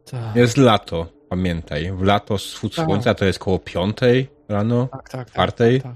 Tak, 0.05 0.35
Jest 0.35 0.57
lato, 0.57 1.13
pamiętaj. 1.29 1.91
W 1.91 2.01
lato 2.01 2.37
wschód 2.37 2.75
Tak. 2.75 2.85
słońca 2.85 3.13
to 3.13 3.25
jest 3.25 3.39
koło 3.39 3.59
piątej 3.59 4.29
rano, 4.49 4.87
tak, 4.91 5.09
tak. 5.09 5.31
czwartej. 5.31 5.81
tak. 5.81 5.95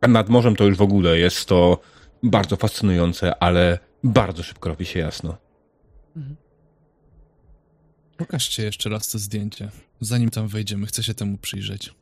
A 0.00 0.08
nad 0.08 0.28
morzem 0.28 0.56
to 0.56 0.64
już 0.64 0.76
w 0.76 0.82
ogóle 0.82 1.18
jest 1.18 1.46
to 1.48 1.78
bardzo 2.24 2.56
fascynujące, 2.56 3.42
ale 3.42 3.78
bardzo 4.04 4.42
szybko 4.42 4.68
robi 4.68 4.84
się 4.86 5.00
jasno. 5.00 5.36
Mhm. 6.16 6.36
Pokażcie 8.16 8.62
jeszcze 8.62 8.90
raz 8.90 9.08
to 9.08 9.18
zdjęcie. 9.18 9.70
Zanim 10.00 10.30
tam 10.30 10.48
wejdziemy, 10.48 10.86
chcę 10.86 11.02
się 11.02 11.14
temu 11.14 11.38
przyjrzeć. 11.38 11.94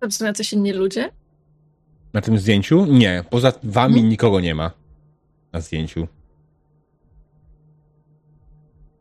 Tam 0.00 0.12
są 0.12 0.24
jacyś 0.24 0.52
inni 0.52 0.72
ludzie? 0.72 1.10
Na 2.12 2.20
tym 2.20 2.38
zdjęciu? 2.38 2.86
Nie. 2.86 3.24
Poza 3.30 3.52
wami 3.62 3.94
Mhm. 3.94 4.08
nikogo 4.08 4.40
nie 4.40 4.54
ma. 4.54 4.70
Na 5.52 5.60
zdjęciu. 5.60 6.08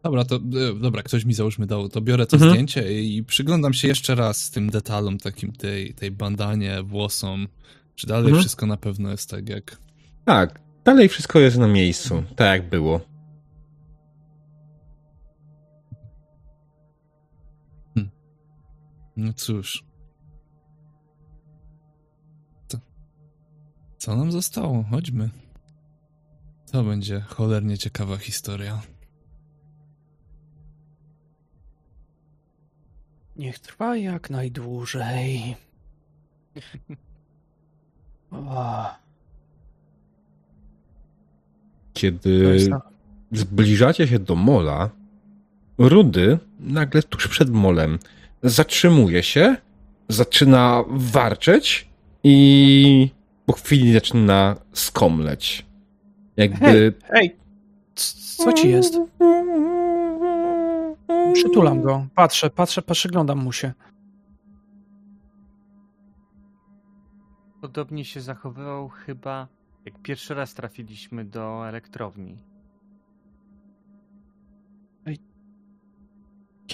Dobra, 0.04 0.26
to 0.26 0.36
e, 0.36 0.40
dobra, 0.80 1.04
ktoś 1.04 1.26
mi 1.26 1.34
załóżmy 1.34 1.68
dał, 1.68 1.90
to 1.90 2.02
biorę 2.02 2.26
to 2.26 2.36
mhm. 2.36 2.52
zdjęcie 2.52 3.04
i 3.04 3.24
przyglądam 3.24 3.74
się 3.74 3.88
jeszcze 3.88 4.16
raz 4.16 4.52
tym 4.52 4.70
detalom, 4.70 5.18
takim 5.18 5.52
tej, 5.52 5.94
tej 5.94 6.12
bandanie, 6.12 6.84
włosom. 6.84 7.48
Czy 7.96 8.08
dalej 8.08 8.26
mhm. 8.26 8.42
wszystko 8.42 8.66
na 8.66 8.78
pewno 8.78 9.10
jest 9.10 9.30
tak 9.30 9.50
jak. 9.50 9.78
Tak, 10.26 10.60
dalej 10.84 11.10
wszystko 11.10 11.40
jest 11.40 11.58
na 11.58 11.68
miejscu, 11.68 12.24
tak 12.36 12.48
jak 12.48 12.70
było. 12.70 13.02
Hm. 17.96 18.10
No 19.18 19.34
cóż. 19.34 19.84
To... 22.68 22.78
Co 23.98 24.16
nam 24.16 24.32
zostało? 24.32 24.84
Chodźmy. 24.84 25.30
To 26.72 26.84
będzie 26.84 27.22
cholernie 27.22 27.78
ciekawa 27.78 28.18
historia. 28.18 28.93
Niech 33.36 33.60
trwa 33.60 33.98
jak 33.98 34.30
najdłużej. 34.30 35.56
O, 38.32 38.86
Kiedy 41.94 42.68
na- 42.70 42.82
zbliżacie 43.32 44.08
się 44.08 44.20
do 44.20 44.36
mola, 44.36 44.90
Rudy 45.78 46.38
nagle 46.60 47.04
tuż 47.04 47.28
przed 47.28 47.50
molem 47.50 48.00
zatrzymuje 48.44 49.24
się, 49.24 49.56
zaczyna 50.10 50.84
warczeć 50.88 51.88
i 52.24 53.10
po 53.46 53.54
chwili 53.54 53.94
zaczyna 53.94 54.56
skomleć. 54.74 55.66
Jakby 56.38 56.66
Hej, 56.66 56.94
hej, 57.10 57.36
c- 57.96 58.44
co 58.44 58.54
ci 58.54 58.70
jest? 58.70 58.94
Przytulam 61.34 61.82
go. 61.82 62.08
Patrzę, 62.16 62.50
patrzę, 62.50 62.82
przyglądam 62.82 63.38
mu 63.44 63.52
się. 63.52 63.74
Podobnie 67.62 68.06
się 68.06 68.22
zachowywał 68.22 68.90
chyba 68.90 69.48
jak 69.86 70.02
pierwszy 70.02 70.34
raz 70.34 70.54
trafiliśmy 70.54 71.26
do 71.26 71.68
elektrowni. 71.68 72.38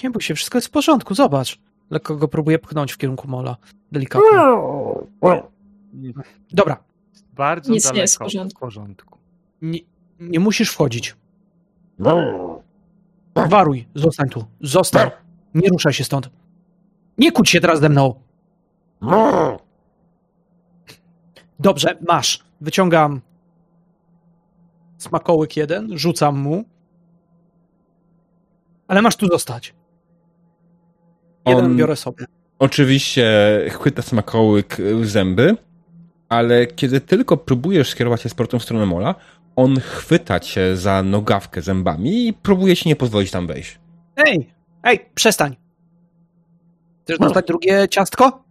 Nie 0.04 0.10
bój 0.10 0.22
się, 0.22 0.34
wszystko 0.34 0.58
jest 0.58 0.68
w 0.68 0.70
porządku, 0.70 1.14
zobacz. 1.14 1.60
Lekko 1.90 2.16
go 2.16 2.28
próbuję 2.28 2.58
pchnąć 2.58 2.92
w 2.92 2.98
kierunku 2.98 3.28
mola. 3.28 3.56
Delikatnie. 3.92 4.28
Dobra, 6.52 6.84
Bardzo 7.34 7.72
Nic 7.72 7.84
nie 7.84 7.88
daleko 7.88 8.00
jest 8.02 8.14
w 8.14 8.18
porządku. 8.18 8.56
w 8.58 8.60
porządku. 8.60 9.18
nie, 9.62 9.78
nie 10.20 10.40
musisz 10.40 10.70
wchodzić. 10.72 11.16
Waruj, 13.34 13.88
zostań 13.94 14.28
tu. 14.28 14.44
Zostań. 14.60 15.10
Nie 15.54 15.68
ruszaj 15.68 15.92
się 15.92 16.04
stąd. 16.04 16.30
Nie 17.18 17.32
kłóć 17.32 17.50
się 17.50 17.60
teraz 17.60 17.80
ze 17.80 17.88
mną. 17.88 18.14
Dobrze, 21.60 21.96
masz. 22.08 22.44
Wyciągam 22.60 23.20
smakołyk 24.98 25.56
jeden, 25.56 25.98
rzucam 25.98 26.38
mu. 26.38 26.64
Ale 28.88 29.02
masz 29.02 29.16
tu 29.16 29.26
zostać. 29.26 29.74
Jeden 31.46 31.64
On- 31.64 31.76
biorę 31.76 31.96
sobie. 31.96 32.26
Oczywiście 32.58 33.24
chwyta 33.70 34.02
smakołyk 34.02 34.76
w 34.76 35.06
zęby, 35.06 35.56
ale 36.28 36.66
kiedy 36.66 37.00
tylko 37.00 37.36
próbujesz 37.36 37.90
skierować 37.90 38.22
się 38.22 38.28
z 38.28 38.34
portem 38.34 38.60
w 38.60 38.62
stronę 38.62 38.86
mola, 38.86 39.14
on 39.56 39.80
chwyta 39.80 40.40
cię 40.40 40.76
za 40.76 41.02
nogawkę 41.02 41.62
zębami 41.62 42.26
i 42.28 42.32
próbuje 42.32 42.76
ci 42.76 42.88
nie 42.88 42.96
pozwolić 42.96 43.30
tam 43.30 43.46
wejść. 43.46 43.80
Ej, 44.16 44.52
ej, 44.82 45.00
przestań. 45.14 45.56
Chcesz 47.04 47.18
dostać 47.18 47.46
drugie 47.46 47.88
ciastko? 47.88 48.44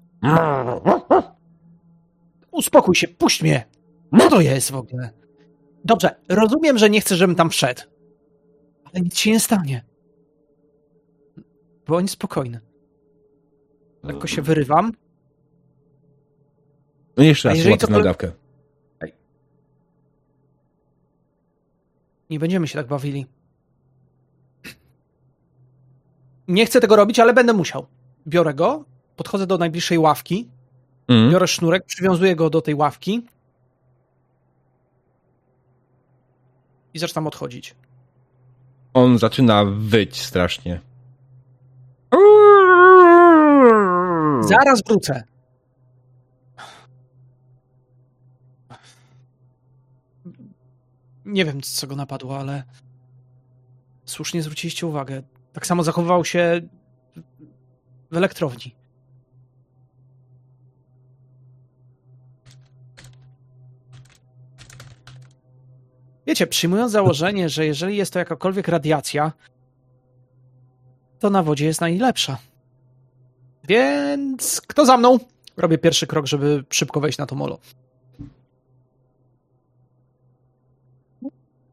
Uspokój 2.52 2.96
się, 2.96 3.08
puść 3.08 3.42
mnie. 3.44 3.66
Co 4.20 4.30
to 4.30 4.42
jest 4.42 4.72
w 4.72 4.76
ogóle? 4.76 5.10
Dobrze, 5.86 6.16
rozumiem, 6.30 6.78
że 6.78 6.90
nie 6.90 7.02
chcesz, 7.02 7.18
żebym 7.18 7.36
tam 7.36 7.50
wszedł. 7.50 7.82
Ale 8.84 9.02
nic 9.02 9.18
się 9.18 9.32
nie 9.32 9.40
stanie. 9.40 9.84
Bądź 11.88 12.12
spokojny. 12.12 12.60
Lekko 14.04 14.28
się 14.28 14.42
wyrywam. 14.42 14.94
No 17.18 17.24
i 17.24 17.28
jeszcze 17.28 17.50
raz 17.50 17.58
łapie 17.66 17.78
to- 17.78 17.88
nogawkę. 17.92 18.32
Nie 22.30 22.40
będziemy 22.40 22.68
się 22.68 22.80
tak 22.80 22.88
bawili. 22.88 23.26
Nie 26.48 26.66
chcę 26.66 26.80
tego 26.82 26.96
robić, 26.96 27.20
ale 27.20 27.34
będę 27.34 27.54
musiał. 27.54 27.86
Biorę 28.28 28.54
go, 28.54 28.86
podchodzę 29.16 29.48
do 29.48 29.58
najbliższej 29.58 29.98
ławki, 29.98 30.50
Mm. 31.08 31.32
biorę 31.32 31.48
sznurek, 31.48 31.86
przywiązuję 31.86 32.36
go 32.36 32.50
do 32.50 32.62
tej 32.62 32.76
ławki 32.76 33.26
i 36.94 37.00
zaczynam 37.00 37.28
odchodzić. 37.28 37.76
On 38.94 39.18
zaczyna 39.18 39.66
wyć 39.66 40.22
strasznie. 40.22 40.80
Zaraz 44.42 44.82
wrócę. 44.88 45.24
Nie 51.30 51.46
wiem, 51.46 51.62
co 51.62 51.88
go 51.88 51.96
napadło, 51.96 52.40
ale 52.40 52.64
słusznie 54.06 54.42
zwróciliście 54.42 54.88
uwagę. 54.88 55.24
Tak 55.54 55.68
samo 55.68 55.84
zachowywał 55.84 56.26
się 56.26 56.62
w 58.12 58.18
elektrowni. 58.18 58.76
Wiecie, 66.28 66.48
przyjmując 66.48 66.92
założenie, 66.92 67.50
że 67.50 67.66
jeżeli 67.66 67.98
jest 67.98 68.14
to 68.14 68.20
jakakolwiek 68.20 68.68
radiacja, 68.68 69.32
to 71.20 71.30
na 71.30 71.44
wodzie 71.44 71.66
jest 71.66 71.82
najlepsza. 71.82 72.38
Więc 73.64 74.62
kto 74.62 74.86
za 74.86 74.98
mną? 74.98 75.20
Robię 75.58 75.78
pierwszy 75.78 76.08
krok, 76.08 76.26
żeby 76.26 76.64
szybko 76.70 77.00
wejść 77.00 77.18
na 77.18 77.26
to 77.26 77.36
molo. 77.36 77.60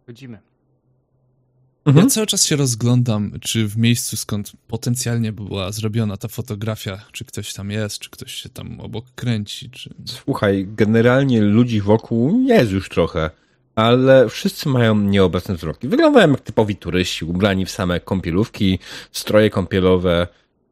Chodzimy. 0.07 0.39
Mhm. 1.85 2.05
Ja 2.07 2.11
cały 2.11 2.27
czas 2.27 2.45
się 2.45 2.57
rozglądam, 2.57 3.33
czy 3.41 3.69
w 3.69 3.77
miejscu, 3.77 4.17
skąd 4.17 4.53
potencjalnie 4.69 5.33
była 5.33 5.73
zrobiona 5.73 6.17
ta 6.17 6.29
fotografia, 6.29 7.05
czy 7.13 7.25
ktoś 7.25 7.53
tam 7.53 7.71
jest, 7.71 7.99
czy 7.99 8.11
ktoś 8.11 8.35
się 8.35 8.49
tam 8.49 8.81
obok 8.81 9.05
kręci, 9.15 9.71
czy... 9.71 9.95
Słuchaj, 10.05 10.67
generalnie 10.69 11.41
ludzi 11.41 11.81
wokół 11.81 12.41
jest 12.41 12.73
już 12.73 12.89
trochę, 12.89 13.31
ale 13.75 14.29
wszyscy 14.29 14.69
mają 14.69 15.01
nieobecne 15.01 15.55
wzroki. 15.55 15.89
Wyglądają 15.89 16.31
jak 16.31 16.41
typowi 16.41 16.77
turyści, 16.77 17.25
ubrani 17.25 17.67
w 17.67 17.71
same 17.71 18.01
kąpielówki, 18.01 18.79
stroje 19.13 19.51
kąpielowe. 19.51 20.29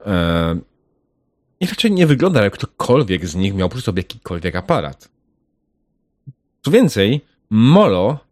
E... 0.07 0.59
I 1.61 1.67
raczej 1.67 1.93
nie 1.93 2.07
wygląda, 2.07 2.45
jak 2.45 2.53
ktokolwiek 2.53 3.27
z 3.27 3.35
nich 3.35 3.55
miał 3.55 3.69
przy 3.69 3.81
sobie 3.81 4.01
jakikolwiek 4.01 4.57
aparat. 4.57 5.09
Co 6.63 6.71
więcej, 6.71 7.21
molo, 7.51 8.24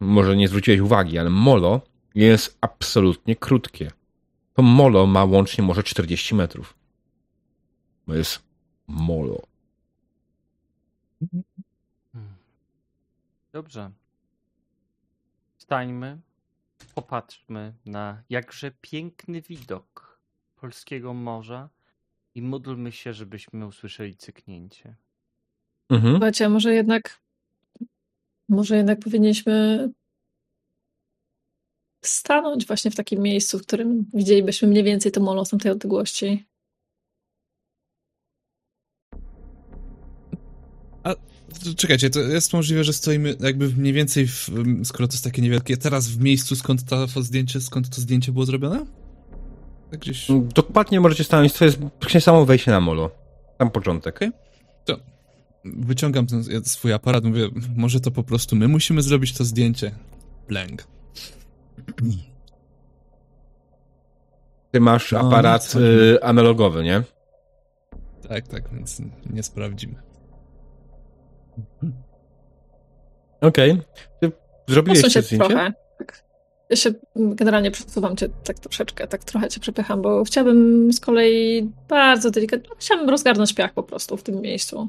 może 0.00 0.36
nie 0.36 0.48
zwróciłeś 0.48 0.80
uwagi, 0.80 1.18
ale 1.18 1.30
molo 1.30 1.80
jest 2.14 2.58
absolutnie 2.60 3.36
krótkie. 3.36 3.90
To 4.54 4.62
molo 4.62 5.06
ma 5.06 5.24
łącznie 5.24 5.64
może 5.64 5.82
40 5.82 6.34
metrów. 6.34 6.74
To 8.06 8.14
jest 8.14 8.42
molo. 8.86 9.42
Dobrze. 13.52 13.90
Stańmy, 15.58 16.18
popatrzmy 16.94 17.74
na 17.86 18.22
jakże 18.30 18.70
piękny 18.80 19.42
widok 19.42 20.18
polskiego 20.56 21.14
morza 21.14 21.68
i 22.34 22.42
módlmy 22.42 22.92
się, 22.92 23.12
żebyśmy 23.12 23.66
usłyszeli 23.66 24.16
cyknięcie. 24.16 24.96
Mhm. 25.88 26.12
Słuchajcie, 26.12 26.46
a 26.46 26.48
może 26.48 26.74
jednak 26.74 27.20
może 28.48 28.76
jednak 28.76 29.00
powinniśmy 29.00 29.88
stanąć 32.04 32.66
właśnie 32.66 32.90
w 32.90 32.96
takim 32.96 33.22
miejscu, 33.22 33.58
w 33.58 33.62
którym 33.62 34.06
widzielibyśmy 34.14 34.68
mniej 34.68 34.84
więcej 34.84 35.12
to 35.12 35.20
molo 35.20 35.44
z 35.44 35.50
tamtej 35.50 35.72
odległości. 35.72 36.44
Czekajcie, 41.76 42.10
to 42.10 42.20
jest 42.20 42.52
możliwe, 42.52 42.84
że 42.84 42.92
stoimy 42.92 43.36
jakby 43.40 43.68
mniej 43.68 43.92
więcej, 43.92 44.26
w, 44.26 44.50
skoro 44.84 45.08
to 45.08 45.14
jest 45.14 45.24
takie 45.24 45.42
niewielkie, 45.42 45.76
teraz 45.76 46.08
w 46.08 46.20
miejscu, 46.20 46.56
skąd 46.56 46.84
to 46.84 47.22
zdjęcie, 47.22 47.60
skąd 47.60 47.88
to 47.94 48.00
zdjęcie 48.00 48.32
było 48.32 48.46
zrobione? 48.46 48.86
Tak 49.90 50.00
gdzieś... 50.00 50.26
Dokładnie 50.54 51.00
możecie 51.00 51.24
stanąć, 51.24 51.52
to 51.52 51.64
jest 51.64 51.78
samo 52.20 52.46
wejście 52.46 52.70
na 52.70 52.80
molo. 52.80 53.10
Tam 53.58 53.70
początek. 53.70 54.16
Okej. 54.16 54.30
To 54.84 54.96
wyciągam 55.76 56.26
ten 56.26 56.44
swój 56.64 56.92
aparat, 56.92 57.24
mówię, 57.24 57.48
może 57.76 58.00
to 58.00 58.10
po 58.10 58.22
prostu 58.22 58.56
my 58.56 58.68
musimy 58.68 59.02
zrobić 59.02 59.32
to 59.32 59.44
zdjęcie. 59.44 59.90
Blank. 60.48 60.86
Ty 64.70 64.80
masz 64.80 65.12
No, 65.12 65.18
aparat 65.20 65.74
no, 65.74 65.80
analogowy, 66.28 66.84
nie? 66.84 67.02
Tak, 68.28 68.48
tak, 68.48 68.74
więc 68.74 69.02
nie 69.30 69.42
sprawdzimy. 69.42 69.94
Okej. 73.40 73.82
Ty 74.20 74.32
zrobiłeś 74.68 74.98
Posuń 75.02 75.10
to 75.10 75.14
się 75.14 75.22
zdjęcie? 75.22 75.48
trochę. 75.48 75.72
Tak. 75.98 76.24
Ja 76.70 76.76
się 76.76 76.90
generalnie 77.16 77.70
przesuwam 77.70 78.16
cię 78.16 78.28
tak 78.44 78.58
troszeczkę, 78.58 79.06
tak 79.08 79.24
trochę 79.24 79.48
cię 79.48 79.60
przepycham, 79.60 80.02
bo 80.02 80.24
chciałabym 80.24 80.92
z 80.92 81.00
kolei 81.00 81.70
bardzo 81.88 82.30
delikatnie, 82.30 82.70
chciałabym 82.78 83.10
rozgarnąć 83.10 83.54
piach 83.54 83.72
po 83.74 83.82
prostu 83.82 84.16
w 84.16 84.22
tym 84.22 84.40
miejscu. 84.40 84.88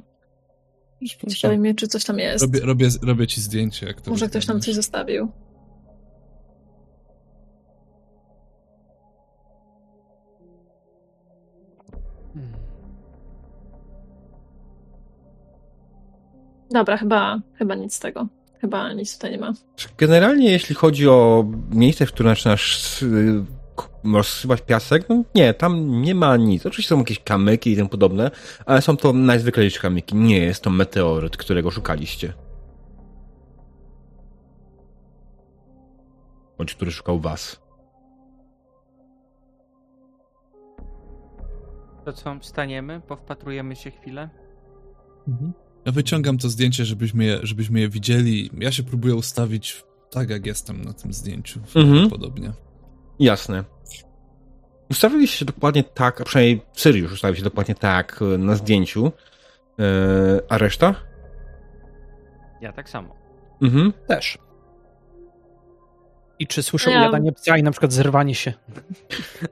Ciekawi 1.07 1.57
mnie, 1.57 1.75
czy 1.75 1.87
coś 1.87 2.03
tam 2.03 2.19
jest. 2.19 2.41
Robię, 2.45 2.59
robię, 2.59 2.87
robię 3.01 3.27
ci 3.27 3.41
zdjęcie, 3.41 3.85
jak 3.85 4.01
to 4.01 4.11
Może 4.11 4.29
ktoś 4.29 4.45
tam 4.45 4.61
coś 4.61 4.73
zostawił. 4.73 5.31
Dobra, 16.71 16.97
chyba, 16.97 17.39
chyba 17.55 17.75
nic 17.75 17.93
z 17.95 17.99
tego. 17.99 18.27
Chyba 18.61 18.93
nic 18.93 19.13
tutaj 19.13 19.31
nie 19.31 19.37
ma. 19.37 19.53
Generalnie, 19.97 20.51
jeśli 20.51 20.75
chodzi 20.75 21.07
o 21.07 21.45
miejsce, 21.71 22.05
w 22.05 22.11
którym 22.11 22.35
k- 22.35 22.41
rozsypać 24.03 24.61
piasek, 24.61 25.09
no 25.09 25.23
nie, 25.35 25.53
tam 25.53 26.01
nie 26.01 26.15
ma 26.15 26.37
nic. 26.37 26.65
Oczywiście 26.65 26.89
są 26.89 26.97
jakieś 26.97 27.19
kamyki 27.19 27.71
i 27.71 27.75
tym 27.75 27.89
podobne, 27.89 28.31
ale 28.65 28.81
są 28.81 28.97
to 28.97 29.13
najzwyklejsze 29.13 29.79
kamyki. 29.79 30.15
Nie 30.15 30.39
jest 30.39 30.63
to 30.63 30.69
meteoryt, 30.69 31.37
którego 31.37 31.71
szukaliście. 31.71 32.33
Bądź 36.57 36.75
który 36.75 36.91
szukał 36.91 37.19
was. 37.19 37.61
To 42.05 42.13
co, 42.13 42.39
wstaniemy, 42.39 43.01
powpatrujemy 43.07 43.75
się 43.75 43.91
chwilę? 43.91 44.29
Ja 45.85 45.91
wyciągam 45.91 46.37
to 46.37 46.49
zdjęcie, 46.49 46.85
żebyśmy 46.85 47.25
je, 47.25 47.39
żebyśmy 47.43 47.79
je 47.79 47.89
widzieli. 47.89 48.49
Ja 48.59 48.71
się 48.71 48.83
próbuję 48.83 49.15
ustawić 49.15 49.83
tak, 50.11 50.29
jak 50.29 50.45
jestem 50.45 50.81
na 50.85 50.93
tym 50.93 51.13
zdjęciu. 51.13 51.59
Mhm. 51.75 52.09
Podobnie. 52.09 52.51
Jasne. 53.19 53.63
Ustawiliście 54.91 55.37
się 55.37 55.45
dokładnie 55.45 55.83
tak, 55.83 56.21
a 56.21 56.23
przynajmniej 56.23 56.61
Syriusz 56.73 57.13
ustawił 57.13 57.35
się 57.35 57.43
dokładnie 57.43 57.75
tak 57.75 58.21
y, 58.21 58.37
na 58.37 58.55
zdjęciu. 58.55 59.11
Yy, 59.77 59.85
a 60.49 60.57
reszta? 60.57 60.95
Ja 62.61 62.73
tak 62.73 62.89
samo. 62.89 63.15
Mhm. 63.61 63.93
Też. 64.07 64.37
I 66.39 66.47
czy 66.47 66.63
słyszę 66.63 66.91
Ja- 66.91 66.99
ujadanie 66.99 67.31
psa 67.31 67.57
i 67.57 67.63
na 67.63 67.71
przykład 67.71 67.93
zerwanie 67.93 68.35
się 68.35 68.53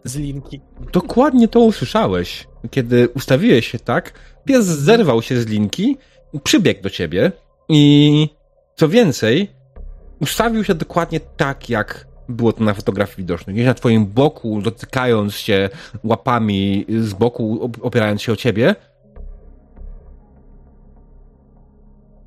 z 0.04 0.16
linki? 0.16 0.62
Dokładnie 0.94 1.48
to 1.48 1.60
usłyszałeś. 1.60 2.48
Kiedy 2.72 3.10
ustawiłeś 3.10 3.68
się 3.68 3.80
tak, 3.80 4.14
pies 4.46 4.66
zerwał 4.66 5.22
się 5.22 5.42
z 5.42 5.48
linki, 5.48 5.98
przybiegł 6.44 6.82
do 6.82 6.90
ciebie 6.90 7.32
i 7.70 8.30
co 8.76 8.90
więcej, 8.90 9.52
ustawił 10.22 10.64
się 10.64 10.76
dokładnie 10.76 11.20
tak, 11.20 11.70
jak 11.70 12.07
było 12.30 12.54
to 12.54 12.64
na 12.64 12.74
fotografii 12.74 13.18
widoczne. 13.18 13.54
Gdzieś 13.54 13.66
na 13.66 13.74
twoim 13.74 14.06
boku, 14.06 14.62
dotykając 14.62 15.34
się 15.34 15.70
łapami 16.04 16.86
z 17.00 17.14
boku, 17.14 17.60
op- 17.68 17.80
opierając 17.82 18.22
się 18.22 18.32
o 18.32 18.36
ciebie. 18.36 18.76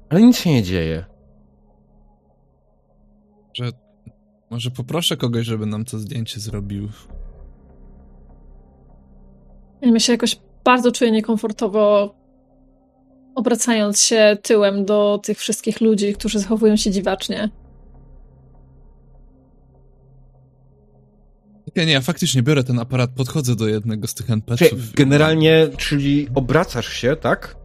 Ale 0.09 0.23
nic 0.23 0.39
się 0.39 0.51
nie 0.51 0.63
dzieje. 0.63 1.05
Że 3.55 3.71
może 4.51 4.71
poproszę 4.71 5.17
kogoś, 5.17 5.47
żeby 5.47 5.67
nam 5.67 5.85
to 5.85 5.99
zdjęcie 5.99 6.41
zrobił. 6.41 6.89
Ja 9.83 10.01
się 10.01 10.13
jakoś 10.13 10.41
bardzo 10.65 10.93
czuję 10.93 11.11
niekomfortowo, 11.11 12.15
obracając 13.35 14.03
się 14.03 14.37
tyłem 14.43 14.85
do 14.85 15.21
tych 15.25 15.39
wszystkich 15.39 15.81
ludzi, 15.81 16.15
którzy 16.15 16.39
zachowują 16.39 16.77
się 16.77 16.91
dziwacznie. 16.91 17.51
Nie, 21.77 21.87
nie, 21.87 21.93
ja 21.93 22.01
faktycznie 22.01 22.43
biorę 22.43 22.65
ten 22.65 22.79
aparat, 22.79 23.11
podchodzę 23.11 23.57
do 23.57 23.69
jednego 23.69 24.07
z 24.07 24.15
tych 24.15 24.31
NPC-ów. 24.31 24.93
generalnie, 24.93 25.69
czyli 25.77 26.29
obracasz 26.35 26.89
się, 26.89 27.17
tak? 27.17 27.57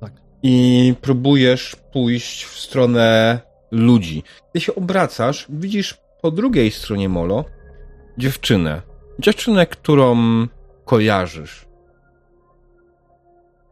Tak. 0.00 0.12
I 0.42 0.94
próbujesz 1.00 1.76
pójść 1.92 2.44
w 2.44 2.60
stronę 2.60 3.40
ludzi. 3.70 4.22
Gdy 4.50 4.60
się 4.60 4.74
obracasz, 4.74 5.46
widzisz 5.48 5.98
po 6.22 6.30
drugiej 6.30 6.70
stronie 6.70 7.08
molo 7.08 7.44
dziewczynę. 8.18 8.82
Dziewczynę, 9.18 9.66
którą 9.66 10.16
kojarzysz. 10.84 11.66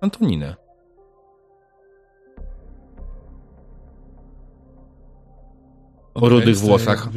Antoninę. 0.01 0.57
o 6.21 6.29
rudych 6.29 6.57
włosach. 6.57 7.09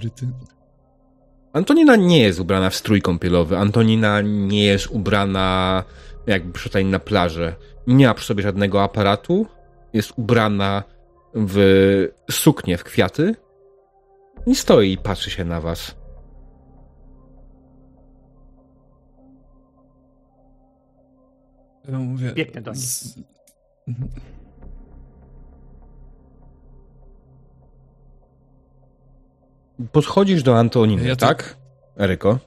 Antonina 1.53 1.95
nie 1.95 2.19
jest 2.19 2.39
ubrana 2.39 2.69
w 2.69 2.75
strój 2.75 3.01
kąpielowy. 3.01 3.57
Antonina 3.57 4.21
nie 4.21 4.63
jest 4.65 4.87
ubrana 4.87 5.83
jakby 6.27 6.53
przyszła 6.53 6.81
na 6.81 6.99
plażę. 6.99 7.55
Nie 7.87 8.07
ma 8.07 8.13
przy 8.13 8.25
sobie 8.25 8.43
żadnego 8.43 8.83
aparatu. 8.83 9.45
Jest 9.93 10.11
ubrana 10.17 10.83
w 11.33 11.57
suknię 12.31 12.77
w 12.77 12.83
kwiaty. 12.83 13.35
I 14.45 14.55
stoi 14.55 14.91
i 14.91 14.97
patrzy 14.97 15.31
się 15.31 15.45
na 15.45 15.61
was. 15.61 15.95
Ja 21.91 21.99
mówię, 21.99 22.31
Biegnę 22.33 22.61
do 22.61 22.71
niej. 22.71 22.81
z- 22.81 23.15
Podchodzisz 29.91 30.43
do 30.43 30.59
Antoniny, 30.59 31.07
Ja 31.07 31.15
to- 31.15 31.25
tak? 31.27 31.57
Eryko? 31.97 32.39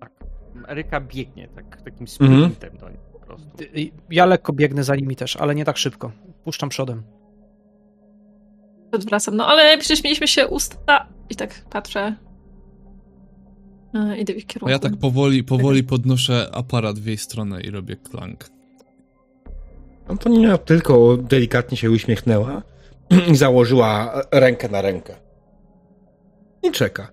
Tak. 0.00 0.12
Eryka 0.68 1.00
biegnie 1.00 1.48
tak, 1.48 1.76
takim 1.82 2.06
Mhm. 2.20 2.40
sprintem 2.52 2.78
do 2.78 2.88
niej 2.88 2.98
po 3.12 3.18
prostu. 3.20 3.48
Ja 4.10 4.26
lekko 4.26 4.52
biegnę 4.52 4.84
za 4.84 4.96
nimi 4.96 5.16
też, 5.16 5.36
ale 5.36 5.54
nie 5.54 5.64
tak 5.64 5.76
szybko. 5.76 6.12
Puszczam 6.44 6.68
przodem. 6.68 7.02
Odwracam. 8.92 9.36
No 9.36 9.46
ale 9.46 9.78
przecież 9.78 10.04
mieliśmy 10.04 10.28
się 10.28 10.48
usta... 10.48 11.06
I 11.30 11.36
tak 11.36 11.64
patrzę. 11.70 12.14
E, 13.94 14.18
Idę 14.18 14.32
w 14.32 14.36
ich 14.36 14.46
kierunku. 14.46 14.68
A 14.68 14.70
ja 14.70 14.78
tak 14.78 14.96
powoli, 14.96 15.44
powoli 15.44 15.84
podnoszę 15.84 16.50
aparat 16.52 16.98
w 16.98 17.06
jej 17.06 17.18
stronę 17.18 17.60
i 17.60 17.70
robię 17.70 17.96
klank. 17.96 18.50
Antonina 20.08 20.58
tylko 20.58 21.16
delikatnie 21.16 21.76
się 21.76 21.90
uśmiechnęła 21.90 22.62
i 23.32 23.36
założyła 23.36 24.22
rękę 24.32 24.68
na 24.68 24.82
rękę. 24.82 25.14
I 26.62 26.70
czeka. 26.70 27.12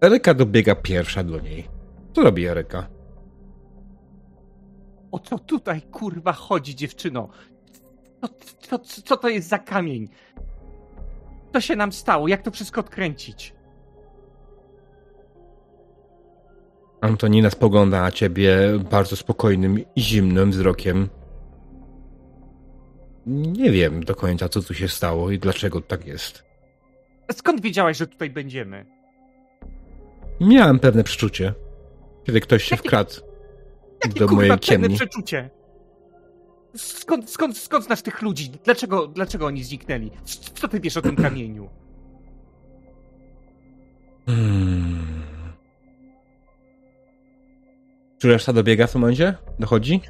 Eryka 0.00 0.34
dobiega 0.34 0.74
pierwsza 0.74 1.24
do 1.24 1.40
niej. 1.40 1.68
Co 2.14 2.22
robi 2.22 2.46
Eryka? 2.46 2.88
O 5.12 5.18
co 5.18 5.38
tutaj 5.38 5.82
kurwa 5.82 6.32
chodzi, 6.32 6.74
dziewczyno? 6.74 7.28
Co, 8.20 8.28
co, 8.58 8.78
co, 8.78 9.02
co 9.02 9.16
to 9.16 9.28
jest 9.28 9.48
za 9.48 9.58
kamień? 9.58 10.08
Co 11.52 11.60
się 11.60 11.76
nam 11.76 11.92
stało? 11.92 12.28
Jak 12.28 12.42
to 12.42 12.50
wszystko 12.50 12.80
odkręcić? 12.80 13.54
Antonina 17.00 17.50
spogląda 17.50 18.00
na 18.00 18.12
ciebie 18.12 18.58
bardzo 18.90 19.16
spokojnym 19.16 19.78
i 19.96 20.00
zimnym 20.02 20.50
wzrokiem. 20.50 21.08
Nie 23.26 23.70
wiem 23.70 24.04
do 24.04 24.14
końca, 24.14 24.48
co 24.48 24.62
tu 24.62 24.74
się 24.74 24.88
stało 24.88 25.30
i 25.30 25.38
dlaczego 25.38 25.80
tak 25.80 26.06
jest. 26.06 26.45
Skąd 27.32 27.60
wiedziałaś, 27.60 27.96
że 27.96 28.06
tutaj 28.06 28.30
będziemy? 28.30 28.86
Miałem 30.40 30.78
pewne 30.78 31.04
przeczucie, 31.04 31.54
kiedy 32.24 32.40
ktoś 32.40 32.64
się 32.64 32.76
Jakie- 32.76 32.88
wkradł 32.88 33.10
Jakie 34.04 34.20
do 34.20 34.26
kurwa 34.26 34.34
mojej 34.36 34.50
pewne 34.50 34.60
ciemni. 34.66 34.96
przeczucie? 34.96 35.50
Skąd, 36.76 37.30
skąd, 37.30 37.58
skąd 37.58 37.84
znasz 37.84 38.02
tych 38.02 38.22
ludzi? 38.22 38.50
Dlaczego, 38.64 39.06
dlaczego 39.06 39.46
oni 39.46 39.64
zniknęli? 39.64 40.10
C- 40.24 40.50
Co 40.54 40.68
ty 40.68 40.80
wiesz 40.80 40.96
o 40.96 41.02
tym 41.02 41.16
kamieniu? 41.16 41.68
Hmm. 44.26 45.06
Czy 48.18 48.28
reszta 48.28 48.52
dobiega 48.52 48.86
w 48.86 48.92
tym 48.92 49.00
momencie? 49.00 49.34
Dochodzi? 49.58 50.00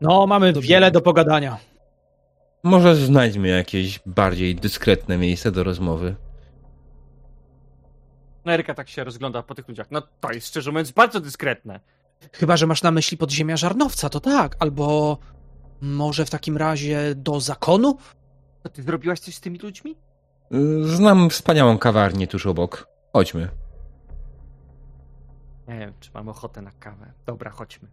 No, 0.00 0.26
mamy 0.26 0.52
Dobrze. 0.52 0.68
wiele 0.68 0.90
do 0.90 1.00
pogadania. 1.00 1.58
Może 2.62 2.96
znajdźmy 2.96 3.48
jakieś 3.48 4.00
bardziej 4.06 4.54
dyskretne 4.56 5.18
miejsce 5.18 5.52
do 5.52 5.64
rozmowy. 5.64 6.16
No 8.44 8.52
Eryka 8.52 8.74
tak 8.74 8.88
się 8.88 9.04
rozgląda 9.04 9.42
po 9.42 9.54
tych 9.54 9.68
ludziach. 9.68 9.90
No 9.90 10.02
to 10.20 10.32
jest 10.32 10.46
szczerze 10.46 10.70
mówiąc 10.70 10.90
bardzo 10.90 11.20
dyskretne. 11.20 11.80
Chyba, 12.32 12.56
że 12.56 12.66
masz 12.66 12.82
na 12.82 12.90
myśli 12.90 13.16
podziemia 13.16 13.56
żarnowca, 13.56 14.08
to 14.08 14.20
tak. 14.20 14.56
Albo 14.60 15.18
może 15.80 16.24
w 16.24 16.30
takim 16.30 16.56
razie 16.56 17.14
do 17.14 17.40
zakonu? 17.40 17.98
To 18.62 18.68
ty 18.68 18.82
zrobiłaś 18.82 19.20
coś 19.20 19.34
z 19.34 19.40
tymi 19.40 19.58
ludźmi? 19.58 19.96
Znam 20.82 21.30
wspaniałą 21.30 21.78
kawarnię 21.78 22.26
tuż 22.26 22.46
obok. 22.46 22.88
Chodźmy. 23.12 23.48
Nie 25.68 25.78
wiem, 25.78 25.92
czy 26.00 26.10
mamy 26.14 26.30
ochotę 26.30 26.62
na 26.62 26.70
kawę. 26.70 27.12
Dobra, 27.26 27.50
chodźmy. 27.50 27.88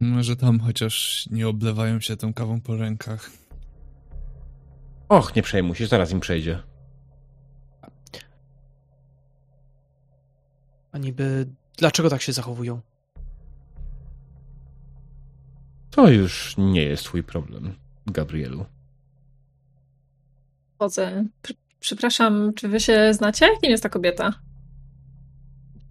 Może 0.00 0.36
tam 0.36 0.60
chociaż 0.60 1.26
nie 1.30 1.48
oblewają 1.48 2.00
się 2.00 2.16
tą 2.16 2.34
kawą 2.34 2.60
po 2.60 2.76
rękach. 2.76 3.30
Och, 5.08 5.36
nie 5.36 5.42
przejmuj 5.42 5.76
się, 5.76 5.86
zaraz 5.86 6.12
im 6.12 6.20
przejdzie. 6.20 6.62
A 10.92 10.98
niby 10.98 11.46
dlaczego 11.76 12.10
tak 12.10 12.22
się 12.22 12.32
zachowują? 12.32 12.80
To 15.90 16.08
już 16.10 16.54
nie 16.58 16.82
jest 16.82 17.04
twój 17.04 17.22
problem, 17.22 17.74
Gabrielu. 18.06 18.66
Chodzę. 20.78 21.24
Pr- 21.42 21.54
Przepraszam, 21.80 22.52
czy 22.54 22.68
wy 22.68 22.80
się 22.80 23.14
znacie? 23.14 23.46
Kim 23.62 23.70
jest 23.70 23.82
ta 23.82 23.88
kobieta? 23.88 24.32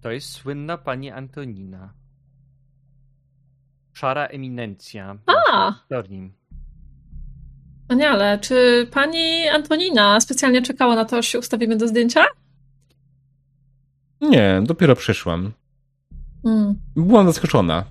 To 0.00 0.10
jest 0.10 0.28
słynna 0.28 0.78
pani 0.78 1.10
Antonina. 1.10 1.94
Szara 3.92 4.26
eminencja. 4.26 5.18
A! 5.52 5.72
Wspaniale. 7.82 8.38
Czy 8.38 8.88
pani 8.92 9.48
Antonina 9.48 10.20
specjalnie 10.20 10.62
czekała 10.62 10.94
na 10.94 11.04
to, 11.04 11.18
aż 11.18 11.26
się 11.26 11.38
ustawimy 11.38 11.76
do 11.76 11.88
zdjęcia? 11.88 12.24
Nie, 14.20 14.62
dopiero 14.64 14.96
przyszłam. 14.96 15.52
Hmm. 16.42 16.74
Byłam 16.96 17.26
zaskoczona. 17.26 17.84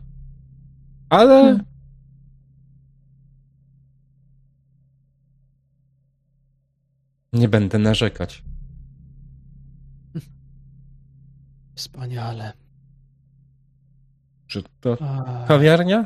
Ale. 1.09 1.41
Hmm. 1.41 1.63
Nie 7.33 7.49
będę 7.49 7.79
narzekać. 7.79 8.43
Wspaniale. 11.75 12.53
Czy 14.49 14.63
to 14.81 14.97
A, 15.01 15.45
kawiarnia? 15.47 16.05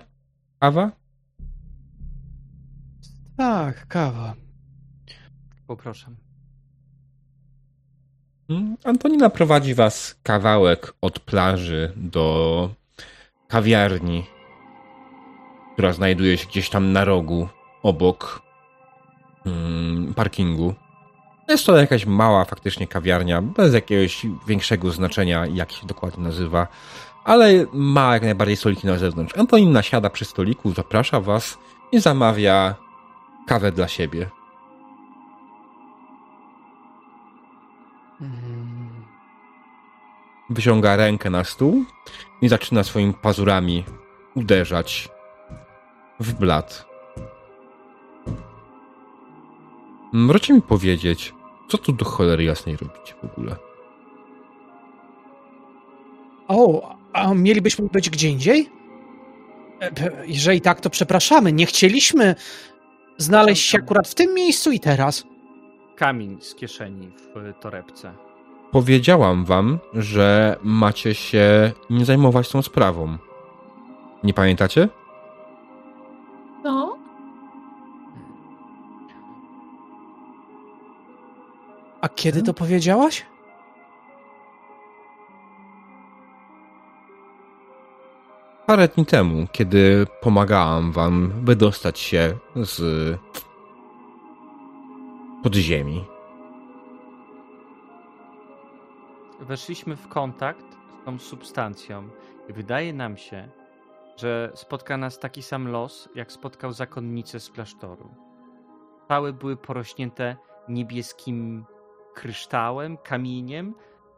Kawa? 0.59 0.91
tak, 3.37 3.87
kawa. 3.87 4.33
Poproszę. 5.67 6.07
Mm, 8.49 8.77
Antonina 8.83 9.29
prowadzi 9.29 9.73
was 9.73 10.15
kawałek 10.23 10.93
od 11.01 11.19
plaży 11.19 11.93
do 11.95 12.69
kawiarni, 13.47 14.25
która 15.73 15.93
znajduje 15.93 16.37
się 16.37 16.47
gdzieś 16.47 16.69
tam 16.69 16.91
na 16.91 17.05
rogu, 17.05 17.47
obok 17.83 18.41
mm, 19.45 20.13
parkingu. 20.13 20.73
Jest 21.49 21.65
to 21.65 21.77
jakaś 21.77 22.05
mała 22.05 22.45
faktycznie 22.45 22.87
kawiarnia, 22.87 23.41
bez 23.41 23.73
jakiegoś 23.73 24.25
większego 24.47 24.91
znaczenia, 24.91 25.45
jak 25.45 25.71
się 25.71 25.87
dokładnie 25.87 26.23
nazywa, 26.23 26.67
ale 27.23 27.65
ma 27.73 28.13
jak 28.13 28.23
najbardziej 28.23 28.57
stoliki 28.57 28.87
na 28.87 28.97
zewnątrz. 28.97 29.37
Antonina 29.37 29.81
siada 29.83 30.09
przy 30.09 30.25
stoliku, 30.25 30.73
zaprasza 30.73 31.19
was 31.19 31.57
i 31.91 31.99
zamawia 31.99 32.75
kawę 33.47 33.71
dla 33.71 33.87
siebie. 33.87 34.29
Wyciąga 40.49 40.95
rękę 40.95 41.29
na 41.29 41.43
stół 41.43 41.85
i 42.41 42.49
zaczyna 42.49 42.83
swoimi 42.83 43.13
pazurami 43.13 43.83
uderzać 44.35 45.09
w 46.19 46.33
blat. 46.33 46.85
Możecie 50.13 50.53
mi 50.53 50.61
powiedzieć, 50.61 51.33
co 51.67 51.77
tu 51.77 51.93
do 51.93 52.05
cholery 52.05 52.43
jasnej 52.43 52.77
robicie 52.77 53.13
w 53.21 53.25
ogóle? 53.25 53.55
O, 56.47 56.95
a 57.13 57.33
mielibyśmy 57.33 57.87
być 57.87 58.09
gdzie 58.09 58.29
indziej? 58.29 58.69
E, 59.81 59.91
Jeżeli 60.25 60.61
tak, 60.61 60.81
to 60.81 60.89
przepraszamy. 60.89 61.53
Nie 61.53 61.65
chcieliśmy 61.65 62.35
znaleźć 63.17 63.69
się 63.69 63.77
akurat 63.77 64.07
w 64.07 64.15
tym 64.15 64.33
miejscu 64.33 64.71
i 64.71 64.79
teraz. 64.79 65.23
Kamień 65.95 66.37
z 66.41 66.55
kieszeni 66.55 67.11
w 67.17 67.53
torebce. 67.61 68.13
Powiedziałam 68.71 69.45
wam, 69.45 69.79
że 69.93 70.57
macie 70.63 71.13
się 71.15 71.71
nie 71.89 72.05
zajmować 72.05 72.49
tą 72.49 72.61
sprawą. 72.61 73.17
Nie 74.23 74.33
pamiętacie? 74.33 74.89
No. 76.63 76.97
A 82.01 82.09
kiedy 82.09 82.43
to 82.43 82.53
powiedziałaś? 82.53 83.25
Parę 88.73 88.87
dni 88.87 89.05
temu, 89.05 89.47
kiedy 89.51 90.07
pomagałam 90.21 90.91
wam 90.91 91.31
wydostać 91.45 91.99
się 91.99 92.37
z 92.55 92.81
podziemi. 95.43 96.05
Weszliśmy 99.39 99.95
w 99.95 100.07
kontakt 100.07 100.65
z 101.01 101.05
tą 101.05 101.19
substancją 101.19 102.09
i 102.49 102.53
wydaje 102.53 102.93
nam 102.93 103.17
się, 103.17 103.49
że 104.17 104.51
spotka 104.55 104.97
nas 104.97 105.19
taki 105.19 105.43
sam 105.43 105.67
los, 105.67 106.09
jak 106.15 106.31
spotkał 106.31 106.73
zakonnicę 106.73 107.39
z 107.39 107.49
klasztoru. 107.49 108.09
Skały 109.05 109.33
były 109.33 109.57
porośnięte 109.57 110.35
niebieskim 110.69 111.65
kryształem, 112.13 112.97
kamieniem, 112.97 113.73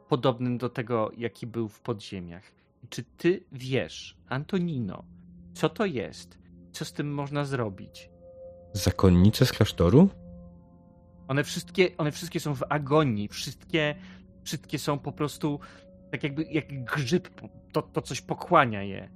podobnym 0.10 0.58
do 0.58 0.70
tego, 0.70 1.12
jaki 1.18 1.48
był 1.48 1.70
w 1.70 1.80
podziemiach. 1.80 2.55
Czy 2.90 3.04
ty 3.04 3.46
wiesz, 3.52 4.18
Antonino, 4.30 5.04
co 5.54 5.70
to 5.70 5.86
jest? 5.86 6.40
Co 6.72 6.86
z 6.86 6.94
tym 6.94 7.14
można 7.14 7.46
zrobić? 7.46 8.10
Zakonnice 8.74 9.46
z 9.46 9.52
klasztoru? 9.52 10.10
One 11.28 11.44
wszystkie, 11.44 11.98
one 11.98 12.12
wszystkie 12.12 12.40
są 12.40 12.56
w 12.56 12.64
agonii, 12.70 13.28
wszystkie, 13.28 13.96
wszystkie 14.44 14.80
są 14.80 15.00
po 15.00 15.12
prostu 15.12 15.60
tak 16.12 16.24
jakby 16.24 16.44
jak 16.44 16.84
grzyb, 16.84 17.30
to, 17.72 17.82
to 17.82 18.02
coś 18.02 18.22
pochłania 18.22 18.84
je. 18.84 19.10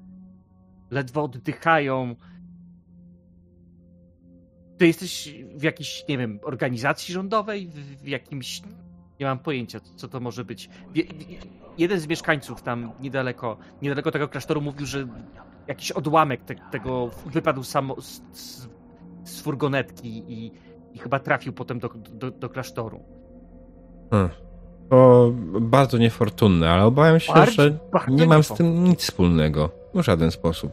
Ledwo 0.92 1.24
oddychają. 1.24 2.16
Ty 4.78 4.88
jesteś 4.88 5.34
w 5.56 5.64
jakiejś, 5.64 6.06
nie 6.10 6.18
wiem, 6.18 6.40
organizacji 6.44 7.14
rządowej, 7.14 7.68
w, 7.68 8.02
w 8.02 8.08
jakimś, 8.08 8.62
nie 9.20 9.26
mam 9.26 9.40
pojęcia, 9.40 9.80
co 9.96 10.08
to 10.08 10.20
może 10.20 10.46
być. 10.46 10.70
Jeden 11.78 12.00
z 12.00 12.08
mieszkańców 12.08 12.62
tam 12.62 12.92
niedaleko, 13.00 13.58
niedaleko 13.82 14.12
tego 14.12 14.28
klasztoru 14.28 14.62
mówił, 14.62 14.86
że 14.86 15.08
jakiś 15.68 15.92
odłamek 15.92 16.44
te, 16.44 16.56
tego 16.56 17.10
wypadł 17.26 17.64
samo 17.64 18.02
z, 18.02 18.22
z, 18.34 18.70
z 19.24 19.42
furgonetki 19.42 20.24
i, 20.28 20.52
i 20.94 21.00
chyba 21.00 21.20
trafił 21.20 21.54
potem 21.54 21.80
do, 21.80 21.90
do, 22.14 22.32
do 22.32 22.50
klasztoru. 22.50 23.04
Hmm. 24.12 24.30
To 24.90 25.32
bardzo 25.62 25.98
niefortunne, 25.98 26.70
ale 26.70 26.86
obawiam 26.86 27.20
się, 27.20 27.34
Bardzo- 27.34 27.52
że 27.52 27.78
bardzo 27.92 28.12
nie 28.12 28.28
mam 28.28 28.44
z 28.44 28.54
tym 28.54 28.84
nic 28.84 29.02
wspólnego. 29.02 29.70
W 29.94 30.02
żaden 30.02 30.32
sposób. 30.32 30.72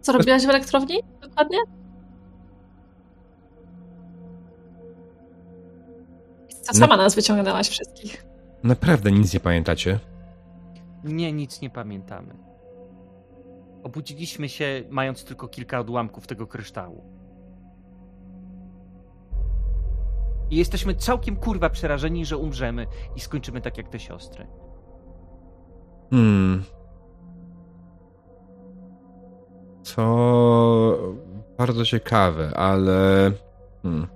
Co 0.00 0.12
robiłaś 0.12 0.46
w 0.46 0.50
elektrowni? 0.50 0.94
Dokładnie? 1.22 1.58
Co 6.72 6.78
sama 6.78 6.96
nas 6.96 7.14
wyciągnęłaś 7.14 7.68
wszystkich. 7.68 8.26
Naprawdę 8.62 9.12
nic 9.12 9.34
nie 9.34 9.40
pamiętacie? 9.40 9.98
Nie, 11.04 11.32
nic 11.32 11.60
nie 11.60 11.70
pamiętamy. 11.70 12.34
Obudziliśmy 13.82 14.48
się, 14.48 14.82
mając 14.90 15.24
tylko 15.24 15.48
kilka 15.48 15.80
odłamków 15.80 16.26
tego 16.26 16.46
kryształu. 16.46 17.04
I 20.50 20.56
jesteśmy 20.56 20.94
całkiem 20.94 21.36
kurwa 21.36 21.70
przerażeni, 21.70 22.26
że 22.26 22.36
umrzemy 22.36 22.86
i 23.16 23.20
skończymy 23.20 23.60
tak 23.60 23.78
jak 23.78 23.88
te 23.88 23.98
siostry. 23.98 24.46
Hmm. 26.10 26.64
Co 29.82 30.04
bardzo 31.58 31.84
ciekawe, 31.84 32.56
ale. 32.56 33.30
Hmm. 33.82 34.06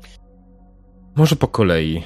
Może 1.17 1.37
po 1.37 1.49
kolei. 1.49 2.03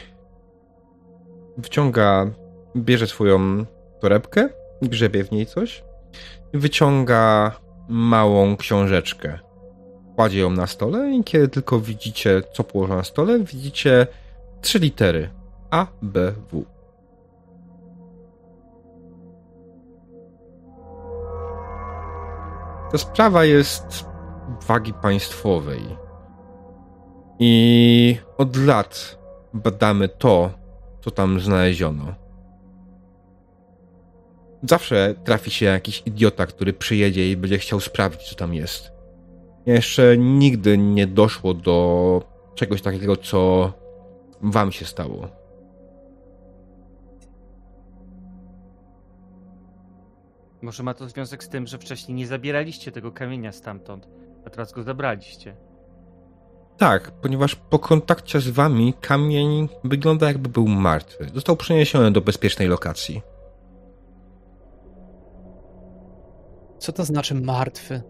Wciąga, 1.62 2.30
bierze 2.76 3.06
swoją 3.06 3.64
torebkę, 4.00 4.48
grzebie 4.82 5.24
w 5.24 5.30
niej 5.30 5.46
coś 5.46 5.84
wyciąga 6.54 7.52
małą 7.88 8.56
książeczkę. 8.56 9.38
Kładzie 10.16 10.40
ją 10.40 10.50
na 10.50 10.66
stole 10.66 11.10
i 11.10 11.24
kiedy 11.24 11.48
tylko 11.48 11.80
widzicie, 11.80 12.42
co 12.52 12.64
położa 12.64 12.96
na 12.96 13.04
stole, 13.04 13.38
widzicie 13.38 14.06
trzy 14.60 14.78
litery. 14.78 15.30
A, 15.70 15.86
B, 16.02 16.32
W. 16.52 16.64
Ta 22.92 22.98
sprawa 22.98 23.44
jest 23.44 24.06
wagi 24.66 24.92
państwowej. 24.92 25.82
I 27.38 28.18
od 28.38 28.56
lat 28.56 29.18
badamy 29.54 30.08
to, 30.08 30.50
co 31.08 31.14
tam 31.14 31.40
znaleziono. 31.40 32.14
Zawsze 34.62 35.14
trafi 35.24 35.50
się 35.50 35.66
jakiś 35.66 36.02
idiota, 36.06 36.46
który 36.46 36.72
przyjedzie 36.72 37.30
i 37.30 37.36
będzie 37.36 37.58
chciał 37.58 37.80
sprawdzić, 37.80 38.28
co 38.28 38.34
tam 38.34 38.54
jest. 38.54 38.92
Jeszcze 39.66 40.18
nigdy 40.18 40.78
nie 40.78 41.06
doszło 41.06 41.54
do 41.54 42.22
czegoś 42.54 42.82
takiego, 42.82 43.16
co 43.16 43.72
wam 44.42 44.72
się 44.72 44.84
stało. 44.84 45.28
Może 50.62 50.82
ma 50.82 50.94
to 50.94 51.08
związek 51.08 51.44
z 51.44 51.48
tym, 51.48 51.66
że 51.66 51.78
wcześniej 51.78 52.14
nie 52.14 52.26
zabieraliście 52.26 52.92
tego 52.92 53.12
kamienia 53.12 53.52
stamtąd, 53.52 54.08
a 54.46 54.50
teraz 54.50 54.72
go 54.72 54.82
zabraliście. 54.82 55.56
Tak, 56.78 57.10
ponieważ 57.10 57.54
po 57.54 57.78
kontakcie 57.78 58.40
z 58.40 58.48
wami 58.48 58.94
kamień 59.00 59.68
wygląda 59.84 60.26
jakby 60.26 60.48
był 60.48 60.68
martwy. 60.68 61.26
Został 61.34 61.56
przeniesiony 61.56 62.10
do 62.10 62.20
bezpiecznej 62.20 62.68
lokacji. 62.68 63.22
Co 66.78 66.92
to 66.92 67.04
znaczy 67.04 67.34
martwy? 67.34 68.02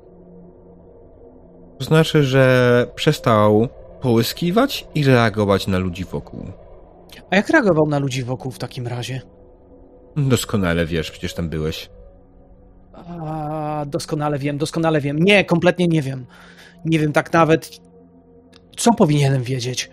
To 1.78 1.85
znaczy, 1.85 2.23
że 2.23 2.86
przestał 2.95 3.69
połyskiwać 4.01 4.89
i 4.95 5.05
reagować 5.05 5.66
na 5.66 5.78
ludzi 5.78 6.05
wokół. 6.05 6.40
A 7.31 7.36
jak 7.36 7.49
reagował 7.49 7.86
na 7.86 7.99
ludzi 7.99 8.23
wokół 8.23 8.53
w 8.53 8.59
takim 8.59 8.86
razie? 8.86 9.20
Doskonale 10.16 10.86
wiesz, 10.86 11.11
przecież 11.11 11.35
tam 11.35 11.49
byłeś. 11.49 11.90
A, 12.93 13.85
doskonale 13.86 14.39
wiem, 14.39 14.59
doskonale 14.59 15.01
wiem. 15.01 15.19
Nie, 15.19 15.45
kompletnie 15.45 15.89
nie 15.89 16.03
wiem. 16.03 16.27
Nie 16.85 16.99
wiem 16.99 17.12
tak 17.12 17.32
nawet, 17.32 17.70
co 18.79 18.95
powinienem 18.95 19.43
wiedzieć. 19.43 19.91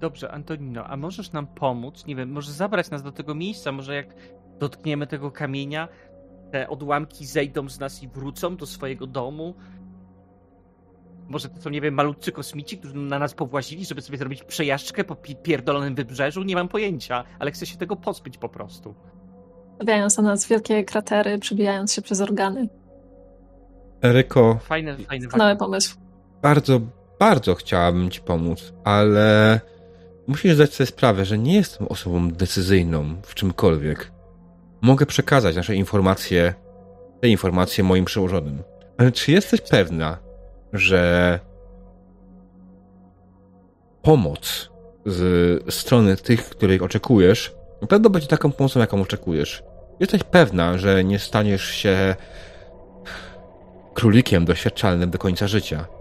Dobrze, 0.00 0.30
Antonino, 0.30 0.84
a 0.84 0.96
możesz 0.96 1.32
nam 1.32 1.46
pomóc? 1.46 2.06
Nie 2.06 2.16
wiem, 2.16 2.32
może 2.32 2.52
zabrać 2.52 2.90
nas 2.90 3.02
do 3.02 3.12
tego 3.12 3.34
miejsca, 3.34 3.72
może 3.72 3.94
jak 3.94 4.06
dotkniemy 4.58 5.06
tego 5.06 5.30
kamienia, 5.30 5.88
te 6.52 6.68
odłamki 6.68 7.26
zejdą 7.26 7.68
z 7.68 7.80
nas 7.80 8.02
i 8.02 8.08
wrócą 8.08 8.56
do 8.56 8.66
swojego 8.66 9.06
domu? 9.06 9.54
Może 11.28 11.48
to 11.48 11.60
są, 11.62 11.70
nie 11.70 11.80
wiem, 11.80 11.94
malutcy 11.94 12.32
kosmici, 12.32 12.78
którzy 12.78 12.94
na 12.96 13.18
nas 13.18 13.34
powłazili, 13.34 13.84
żeby 13.84 14.02
sobie 14.02 14.18
zrobić 14.18 14.44
przejażdżkę 14.44 15.04
po 15.04 15.16
pi- 15.16 15.36
pierdolonym 15.36 15.94
wybrzeżu? 15.94 16.42
Nie 16.42 16.54
mam 16.54 16.68
pojęcia, 16.68 17.24
ale 17.38 17.50
chcę 17.50 17.66
się 17.66 17.76
tego 17.76 17.96
pozbyć 17.96 18.38
po 18.38 18.48
prostu. 18.48 18.94
Stawiając 19.76 20.16
na 20.16 20.22
nas 20.22 20.46
wielkie 20.48 20.84
kratery, 20.84 21.38
przebijając 21.38 21.92
się 21.92 22.02
przez 22.02 22.20
organy. 22.20 22.68
Eryko, 24.02 24.58
Fajny, 24.62 24.96
fajny 24.96 25.56
pomysł. 25.56 25.98
Bardzo, 26.42 26.80
bardzo 27.18 27.54
chciałabym 27.54 28.10
ci 28.10 28.20
pomóc, 28.20 28.72
ale 28.84 29.60
musisz 30.26 30.54
zdać 30.54 30.74
sobie 30.74 30.86
sprawę, 30.86 31.24
że 31.24 31.38
nie 31.38 31.54
jestem 31.54 31.88
osobą 31.88 32.30
decyzyjną 32.30 33.16
w 33.22 33.34
czymkolwiek. 33.34 34.12
Mogę 34.80 35.06
przekazać 35.06 35.56
nasze 35.56 35.74
informacje, 35.74 36.54
te 37.20 37.28
informacje 37.28 37.84
moim 37.84 38.04
przełożonym. 38.04 38.62
Ale 38.98 39.12
czy 39.12 39.32
jesteś 39.32 39.60
pewna, 39.60 40.18
że 40.72 41.40
pomoc 44.02 44.70
z 45.06 45.74
strony 45.74 46.16
tych, 46.16 46.50
których 46.50 46.82
oczekujesz, 46.82 47.54
na 47.82 47.86
pewno 47.86 48.10
będzie 48.10 48.28
taką 48.28 48.52
pomocą, 48.52 48.80
jaką 48.80 49.00
oczekujesz? 49.02 49.62
Jesteś 50.00 50.24
pewna, 50.24 50.78
że 50.78 51.04
nie 51.04 51.18
staniesz 51.18 51.64
się 51.64 52.16
królikiem 53.94 54.44
doświadczalnym 54.44 55.10
do 55.10 55.18
końca 55.18 55.48
życia? 55.48 55.99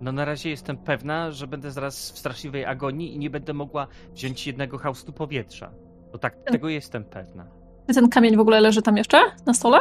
No 0.00 0.12
na 0.12 0.24
razie 0.24 0.50
jestem 0.50 0.76
pewna, 0.76 1.30
że 1.30 1.46
będę 1.46 1.70
zaraz 1.70 2.10
w 2.10 2.18
straszliwej 2.18 2.64
agonii 2.64 3.14
i 3.14 3.18
nie 3.18 3.30
będę 3.30 3.52
mogła 3.54 3.86
wziąć 4.12 4.46
jednego 4.46 4.78
haustu 4.78 5.12
powietrza. 5.12 5.70
To 6.12 6.18
tak, 6.18 6.36
tego 6.44 6.68
jestem 6.68 7.04
pewna. 7.04 7.46
Czy 7.88 7.94
ten 7.94 8.08
kamień 8.08 8.36
w 8.36 8.40
ogóle 8.40 8.60
leży 8.60 8.82
tam 8.82 8.96
jeszcze? 8.96 9.18
Na 9.46 9.54
stole? 9.54 9.78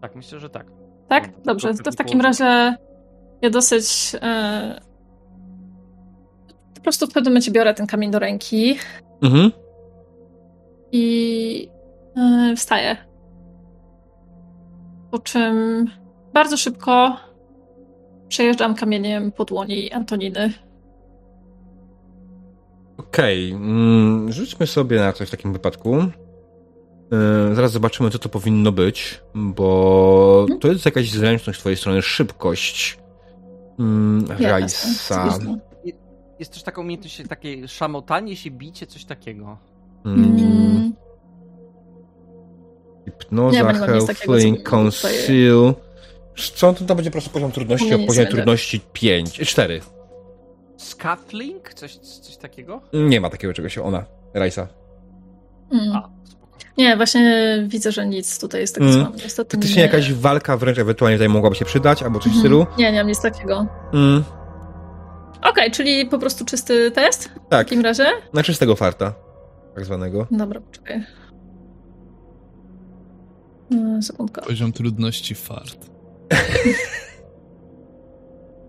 Tak, 0.00 0.16
myślę, 0.16 0.38
że 0.40 0.50
tak. 0.50 0.66
Tak? 1.08 1.28
No, 1.36 1.42
Dobrze, 1.44 1.74
to 1.74 1.92
w 1.92 1.96
takim 1.96 2.20
położył. 2.20 2.46
razie 2.46 2.76
ja 3.42 3.50
dosyć... 3.50 4.16
E... 4.22 4.80
Po 6.74 6.80
prostu 6.80 7.06
w 7.06 7.12
pewnym 7.12 7.32
momencie 7.32 7.50
biorę 7.50 7.74
ten 7.74 7.86
kamień 7.86 8.10
do 8.10 8.18
ręki 8.18 8.76
Mhm. 9.22 9.50
i 10.92 11.68
e, 12.16 12.56
wstaję. 12.56 12.96
Po 15.10 15.18
czym 15.18 15.84
bardzo 16.34 16.56
szybko 16.56 17.16
przejeżdżam 18.28 18.74
kamieniem 18.74 19.32
po 19.32 19.44
dłoni 19.44 19.92
Antoniny. 19.92 20.52
Okej, 22.96 23.50
mm, 23.52 24.32
rzućmy 24.32 24.66
sobie 24.66 24.98
na 25.00 25.12
coś 25.12 25.28
w 25.28 25.30
takim 25.30 25.52
wypadku. 25.52 25.96
Yy, 27.48 27.54
zaraz 27.54 27.72
zobaczymy, 27.72 28.10
co 28.10 28.18
to 28.18 28.28
powinno 28.28 28.72
być, 28.72 29.20
bo 29.34 30.40
Mhm. 30.42 30.60
to 30.60 30.68
jest 30.68 30.84
jakaś 30.84 31.10
zręczność 31.10 31.58
z 31.58 31.60
twojej 31.60 31.76
strony, 31.76 32.02
szybkość. 32.02 32.98
Mm, 33.78 34.24
Rajsa. 34.40 35.38
Jest 36.38 36.52
też 36.52 36.62
taka 36.62 36.80
umiejętność, 36.80 37.22
takie 37.28 37.68
szamotanie 37.68 38.36
się, 38.36 38.50
bicie, 38.50 38.86
coś 38.86 39.04
takiego. 39.04 39.58
Mm, 40.04 40.24
Mm, 40.24 40.92
hipnoza, 43.04 43.56
Nie, 43.72 43.94
nie 43.94 44.06
takiego, 44.06 44.36
conceal. 44.70 45.74
Co 46.54 46.72
to 46.72 46.84
tam 46.84 46.96
będzie 46.96 47.10
po 47.10 47.12
prostu 47.14 47.30
poziom 47.30 47.52
trudności? 47.52 47.86
Nie, 47.86 47.94
O 48.08 48.14
nie 48.14 48.26
trudności 48.26 48.80
5, 48.92 49.32
4. 49.48 49.80
Scuffling? 50.76 51.74
Coś, 51.74 51.96
coś 51.96 52.36
takiego? 52.36 52.80
Nie 52.92 53.20
ma 53.20 53.30
takiego 53.30 53.54
czegoś, 53.54 53.78
ona, 53.78 54.04
Rajsa. 54.34 54.68
mm. 55.72 55.96
A. 55.96 56.10
Nie, 56.78 56.96
właśnie 56.96 57.56
widzę, 57.68 57.92
że 57.92 58.06
nic 58.06 58.38
tutaj 58.40 58.60
jest 58.60 58.74
tego, 58.74 58.86
co 58.86 58.92
Mm. 58.92 59.04
mam. 59.04 59.12
Niestety 59.16 59.56
Faktycznie 59.56 59.76
nie. 59.76 59.82
jakaś 59.82 60.12
walka 60.12 60.56
wręcz 60.56 60.78
ewentualnie 60.78 61.16
tutaj 61.18 61.28
mogłaby 61.28 61.56
się 61.56 61.64
przydać, 61.64 62.02
albo 62.02 62.18
coś 62.18 62.32
w 62.32 62.36
Mhm. 62.36 62.40
stylu. 62.42 62.66
Nie, 62.78 62.92
nie 62.92 62.98
mam 62.98 63.06
nic 63.08 63.20
takiego. 63.20 63.66
Mm, 63.94 64.24
Okej, 65.50 65.70
czyli 65.70 66.06
po 66.06 66.18
prostu 66.18 66.44
czysty 66.44 66.90
test 66.90 67.24
w 67.24 67.32
tak, 67.34 67.42
takim 67.48 67.80
razie? 67.80 68.06
na 68.32 68.42
czystego 68.42 68.76
farta, 68.76 69.14
tak 69.74 69.84
zwanego. 69.84 70.26
Dobra, 70.30 70.60
poczekaj. 70.60 71.04
Mm, 73.72 74.02
Sekundka. 74.02 74.42
Poziom 74.42 74.72
trudności 74.72 75.34
fart. 75.34 75.90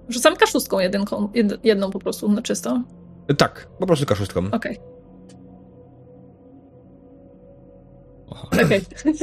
Rzucam 0.09 0.35
kaszustką 0.35 0.79
jedynką, 0.79 1.29
jed, 1.33 1.65
jedną 1.65 1.91
po 1.91 1.99
prostu 1.99 2.31
na 2.31 2.41
czysto. 2.41 2.83
Tak, 3.37 3.67
po 3.79 3.87
prostu 3.87 4.05
kaszustką. 4.05 4.41
Okej, 4.51 4.79
Oho. 8.29 8.47
okej. 8.65 8.81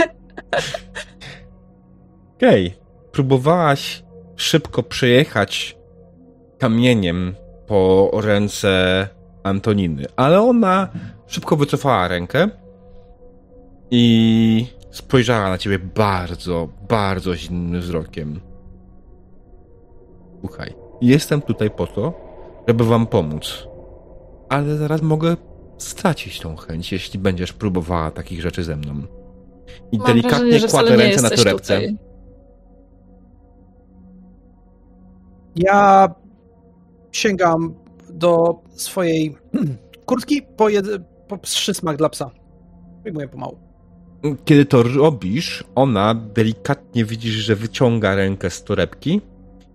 Okej. 2.37 2.75
Próbowałaś 3.13 4.05
szybko 4.37 4.83
przejechać 4.83 5.79
kamieniem 6.59 7.35
po 7.67 8.11
ręce 8.15 9.09
Antoniny, 9.43 10.07
ale 10.17 10.41
ona 10.41 10.89
szybko 11.27 11.57
wycofała 11.57 12.09
rękę 12.09 12.49
i 13.91 14.67
spojrzała 14.95 15.49
na 15.49 15.59
ciebie 15.59 15.79
bardzo, 15.79 16.69
bardzo 16.89 17.37
zimnym 17.37 17.81
wzrokiem. 17.81 18.41
Słuchaj, 20.41 20.75
jestem 21.01 21.43
tutaj 21.43 21.71
po 21.71 21.87
to, 21.87 22.13
żeby 22.69 22.85
wam 22.85 23.07
pomóc, 23.07 23.69
ale 24.49 24.77
zaraz 24.77 25.03
mogę 25.03 25.37
stracić 25.79 26.41
tą 26.41 26.57
chęć, 26.57 26.93
jeśli 26.93 27.19
będziesz 27.19 27.53
próbowała 27.53 28.11
takich 28.11 28.41
rzeczy 28.41 28.65
ze 28.65 28.77
mną. 28.77 29.03
I 29.93 29.99
Mam 29.99 30.07
delikatnie 30.07 30.51
wrażenie, 30.51 30.71
kładę 30.71 30.97
ręce 30.97 31.23
na 31.23 31.31
torebce. 31.31 31.81
tutaj. 31.81 31.97
Ja 35.57 36.09
sięgam 37.13 37.75
do 38.11 38.63
swojej 38.75 39.37
kurtki 40.07 40.43
po, 40.57 40.69
jed... 40.69 40.87
po 41.29 41.39
przysmak 41.39 41.97
dla 41.97 42.09
psa. 42.09 42.31
Wyjmuję 43.05 43.29
pomału. 43.29 43.64
Kiedy 44.45 44.65
to 44.65 44.83
robisz, 44.83 45.65
ona 45.75 46.15
delikatnie 46.15 47.05
widzisz, 47.05 47.35
że 47.35 47.57
wyciąga 47.57 48.15
rękę 48.15 48.51
z 48.51 48.65
torebki 48.65 49.21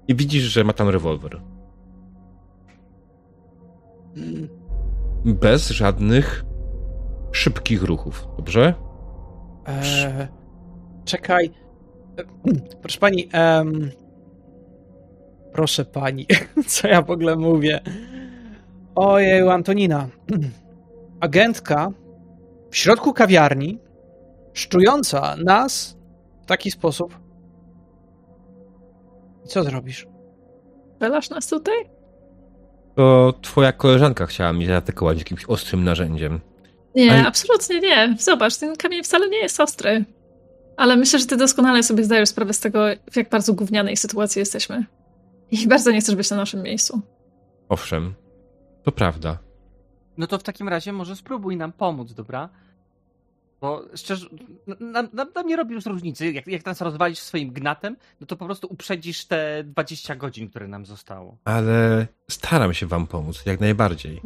i 0.08 0.16
widzisz, 0.16 0.44
że 0.44 0.64
ma 0.64 0.74
tam 0.74 0.90
rewolwer. 0.90 1.42
Bez 5.26 5.70
żadnych 5.70 6.46
szybkich 7.32 7.84
ruchów, 7.84 8.28
dobrze? 8.38 8.74
Eee, 9.66 10.28
czekaj. 11.06 11.52
Proszę 12.82 13.00
pani, 13.00 13.30
em, 13.32 13.92
proszę 15.54 15.86
pani, 15.86 16.26
co 16.68 16.88
ja 16.88 17.02
w 17.02 17.12
ogóle 17.12 17.36
mówię? 17.36 17.80
Ojej, 18.96 19.50
Antonina. 19.50 20.08
Agentka 21.20 21.92
w 22.72 22.78
środku 22.78 23.14
kawiarni, 23.14 23.80
szczująca 24.60 25.36
nas 25.36 25.98
w 26.44 26.45
taki 26.45 26.72
sposób. 26.72 27.19
I 29.45 29.48
co 29.48 29.64
zrobisz? 29.64 30.07
Wylasz 30.99 31.30
nas 31.30 31.48
tutaj? 31.48 31.76
To 32.95 33.34
twoja 33.41 33.72
koleżanka 33.72 34.26
chciała 34.26 34.53
mnie 34.53 34.68
zaatakować 34.68 35.18
jakimś 35.18 35.45
ostrym 35.45 35.84
narzędziem. 35.84 36.40
Nie, 36.95 37.11
Ale- 37.11 37.27
absolutnie 37.27 37.80
nie. 37.80 38.15
Zobacz, 38.19 38.57
ten 38.57 38.76
kamień 38.76 39.03
wcale 39.03 39.30
nie 39.30 39.38
jest 39.38 39.60
ostry. 39.60 40.06
ale 40.77 40.95
myślę, 40.98 41.19
że 41.19 41.26
ty 41.26 41.38
doskonale 41.38 41.84
sobie 41.84 42.03
zdajesz 42.03 42.30
sprawę 42.30 42.53
z 42.53 42.60
tego, 42.60 42.80
w 43.11 43.15
jak 43.15 43.30
bardzo 43.30 43.53
gównianej 43.53 43.98
sytuacji 43.98 44.40
jesteśmy. 44.40 44.86
I 45.52 45.68
bardzo 45.68 45.91
nie 45.91 45.99
chcesz 46.02 46.15
być 46.15 46.31
na 46.31 46.38
naszym 46.38 46.61
miejscu. 46.64 47.02
Owszem, 47.69 48.14
to 48.84 48.91
prawda. 48.91 49.38
No 50.18 50.27
to 50.27 50.38
w 50.38 50.44
takim 50.44 50.69
razie 50.69 50.94
może 50.94 51.15
spróbuj 51.15 51.57
nam 51.57 51.72
pomóc, 51.72 52.14
dobra? 52.14 52.49
Bo 53.61 53.86
szczerze, 53.95 54.27
nam, 54.80 55.10
nam, 55.14 55.27
nam 55.36 55.48
nie 55.48 55.56
robi 55.56 55.73
już 55.73 55.86
różnicy. 55.86 56.31
Jak, 56.31 56.48
jak 56.48 56.65
nas 56.65 56.81
rozwalisz 56.81 57.19
swoim 57.19 57.52
gnatem, 57.53 57.95
no 58.22 58.27
to 58.27 58.36
po 58.38 58.45
prostu 58.45 58.68
uprzedzisz 58.72 59.26
te 59.26 59.64
20 59.64 60.15
godzin, 60.15 60.49
które 60.49 60.68
nam 60.68 60.86
zostało. 60.86 61.38
Ale 61.45 62.07
staram 62.30 62.73
się 62.73 62.88
wam 62.88 63.07
pomóc, 63.07 63.44
jak 63.45 63.60
najbardziej. 63.60 64.22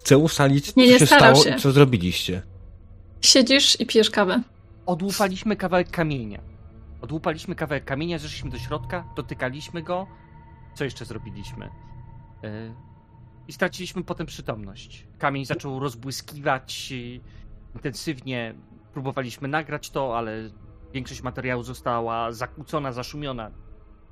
Chcę 0.00 0.18
ustalić, 0.18 0.76
Nie, 0.76 0.86
co 0.86 0.92
nie 0.92 0.98
się 0.98 1.06
starał 1.06 1.36
stało 1.36 1.50
się. 1.50 1.56
i 1.58 1.62
co 1.62 1.72
zrobiliście. 1.72 2.42
Siedzisz 3.20 3.80
i 3.80 3.86
pijesz 3.86 4.10
kawę. 4.10 4.42
Odłupaliśmy 4.86 5.56
kawałek 5.56 5.90
kamienia. 5.90 6.40
Odłupaliśmy 7.00 7.54
kawałek 7.54 7.84
kamienia, 7.84 8.18
zeszliśmy 8.18 8.50
do 8.50 8.58
środka, 8.58 9.04
dotykaliśmy 9.16 9.82
go. 9.82 10.06
Co 10.74 10.84
jeszcze 10.84 11.04
zrobiliśmy? 11.04 11.70
Yy, 12.42 12.74
I 13.48 13.52
straciliśmy 13.52 14.04
potem 14.04 14.26
przytomność. 14.26 15.06
Kamień 15.18 15.44
zaczął 15.44 15.80
rozbłyskiwać 15.80 16.90
yy, 16.90 17.20
intensywnie. 17.74 18.54
Próbowaliśmy 18.94 19.48
nagrać 19.48 19.90
to, 19.90 20.18
ale 20.18 20.32
większość 20.92 21.22
materiału 21.22 21.62
została 21.62 22.32
zakłócona, 22.32 22.92
zaszumiona. 22.92 23.50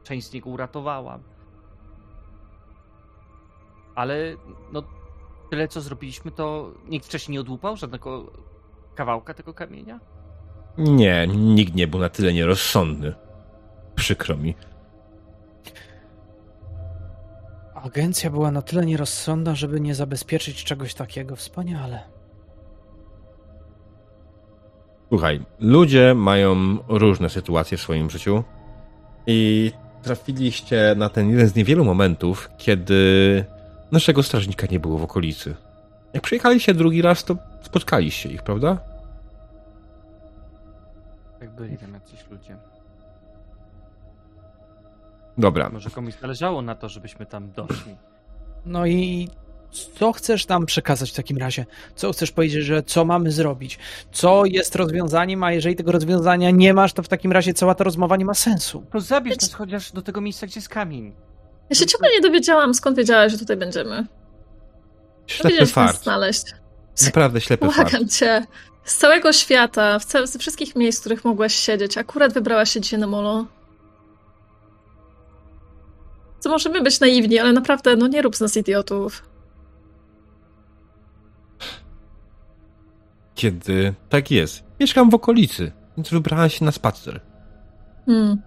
Część 0.03 0.27
z 0.27 0.33
niego 0.33 0.51
uratowałam. 0.51 1.23
Ale 3.95 4.37
no, 4.73 4.83
tyle 5.51 5.69
co 5.69 5.81
zrobiliśmy, 5.81 6.31
to 6.31 6.73
nikt 6.89 7.07
wcześniej 7.07 7.33
nie 7.33 7.41
odłupał 7.41 7.77
żadnego 7.77 8.33
kawałka 8.95 9.35
tego 9.35 9.55
kamienia? 9.55 10.01
Nie, 10.79 11.27
nikt 11.27 11.75
nie 11.75 11.87
był 11.87 12.01
na 12.01 12.09
tyle 12.09 12.33
nierozsądny. 12.33 13.15
Przykro 13.95 14.37
mi. 14.37 14.55
Agencja 17.75 18.31
była 18.31 18.51
na 18.51 18.63
tyle 18.63 18.87
nierozsądna, 18.87 19.55
żeby 19.55 19.81
nie 19.81 19.95
zabezpieczyć 19.95 20.65
czegoś 20.65 20.95
takiego. 20.95 21.37
Wspaniale. 21.37 22.12
Słuchaj, 25.13 25.41
ludzie 25.61 26.15
mają 26.15 26.79
różne 26.89 27.29
sytuacje 27.29 27.79
w 27.79 27.81
swoim 27.81 28.11
życiu 28.11 28.45
i 29.27 29.73
trafiliście 30.03 30.95
na 30.97 31.09
ten 31.09 31.31
jeden 31.31 31.49
z 31.49 31.55
niewielu 31.55 31.85
momentów, 31.85 32.51
kiedy 32.59 33.45
naszego 33.91 34.23
strażnika 34.23 34.67
nie 34.71 34.81
było 34.81 34.99
w 34.99 35.03
okolicy. 35.03 35.55
Jak 36.13 36.23
przyjechaliście 36.23 36.75
drugi 36.75 37.03
raz, 37.03 37.25
to 37.25 37.37
spotkaliście 37.63 38.29
ich, 38.29 38.43
prawda? 38.43 38.79
Jak 41.41 41.51
byli 41.51 41.79
tam 41.79 41.95
jacyś 41.95 42.31
ludzie. 42.31 42.57
Dobra. 45.39 45.71
Może 45.71 45.91
komuś 45.91 46.15
zależało 46.15 46.63
na 46.63 46.75
to, 46.75 46.89
żebyśmy 46.89 47.27
tam 47.27 47.53
doszli. 47.53 47.97
No 48.67 48.87
i 48.87 49.29
co 49.73 50.12
chcesz 50.12 50.49
nam 50.49 50.66
przekazać 50.66 51.11
w 51.11 51.15
takim 51.15 51.39
razie? 51.39 51.66
Co 51.97 52.12
chcesz 52.12 52.31
powiedzieć, 52.31 52.65
że 52.65 52.82
co 52.82 53.05
mamy 53.05 53.31
zrobić? 53.31 53.78
Co 54.12 54.44
jest 54.44 54.74
rozwiązaniem, 54.77 55.43
a 55.44 55.53
jeżeli 55.53 55.77
tego 55.77 55.93
rozwiązania 55.93 56.51
nie 56.51 56.74
masz, 56.74 56.93
to 56.93 57.03
w 57.03 57.09
takim 57.09 57.32
razie 57.32 57.55
cała 57.55 57.74
ta 57.74 57.85
rozmowa 57.85 58.16
nie 58.16 58.24
ma 58.24 58.35
sensu. 58.35 58.85
To 58.93 59.01
zabierz 59.01 59.40
nas 59.40 59.53
chociaż 59.53 59.93
do 59.93 60.03
tego 60.03 60.20
miejsca, 60.20 60.47
gdzie 60.47 60.59
jest 60.59 60.69
kamień. 60.69 61.12
Ja 61.70 61.77
się 61.77 61.86
ciągle 61.86 62.09
nie 62.15 62.20
dowiedziałam, 62.20 62.74
skąd 62.74 62.97
wiedziałaś, 62.97 63.32
że 63.32 63.39
tutaj 63.39 63.57
będziemy. 63.57 64.07
Ślepy 65.27 65.66
fart. 65.66 66.03
znaleźć. 66.03 66.44
Naprawdę 67.05 67.40
ślepy 67.40 67.70
fart. 67.70 67.90
Błagam 67.90 68.09
cię. 68.09 68.47
Z 68.85 68.97
całego 68.97 69.32
świata, 69.32 69.99
w 69.99 70.05
ca- 70.05 70.27
ze 70.27 70.39
wszystkich 70.39 70.77
miejsc, 70.77 70.99
w 70.99 71.01
których 71.01 71.24
mogłaś 71.24 71.55
siedzieć, 71.55 71.99
akurat 71.99 72.32
wybrałaś 72.32 72.70
się 72.70 72.81
dzisiaj 72.81 73.01
na 73.01 73.07
molo. 73.07 73.47
Co 76.40 76.51
możemy 76.51 76.81
być 76.82 77.01
naiwni, 77.01 77.39
ale 77.39 77.53
naprawdę, 77.53 77.97
no 77.97 78.07
nie 78.09 78.23
rób 78.23 78.36
z 78.36 78.40
nas 78.40 78.57
idiotów. 78.57 79.23
Kiedy 83.35 83.95
tak 84.09 84.31
jest. 84.31 84.65
Mieszkam 84.81 85.11
w 85.11 85.15
okolicy, 85.15 85.73
więc 85.97 86.11
wybrałem 86.11 86.51
się 86.51 86.65
na 86.65 86.73
spacer. 86.73 87.21
Hmm. 88.07 88.43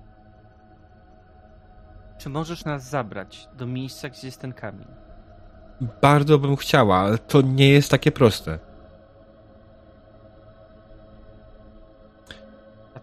Czy 2.18 2.30
możesz 2.30 2.66
nas 2.66 2.90
zabrać 2.90 3.50
do 3.58 3.68
miejsca, 3.68 4.10
gdzie 4.10 4.28
jest 4.28 4.42
ten 4.42 4.54
kamień? 4.54 4.88
Bardzo 6.02 6.40
bym 6.40 6.56
chciała, 6.56 6.98
ale 6.98 7.18
to 7.18 7.42
nie 7.42 7.70
jest 7.70 7.92
takie 7.92 8.12
proste. 8.12 8.60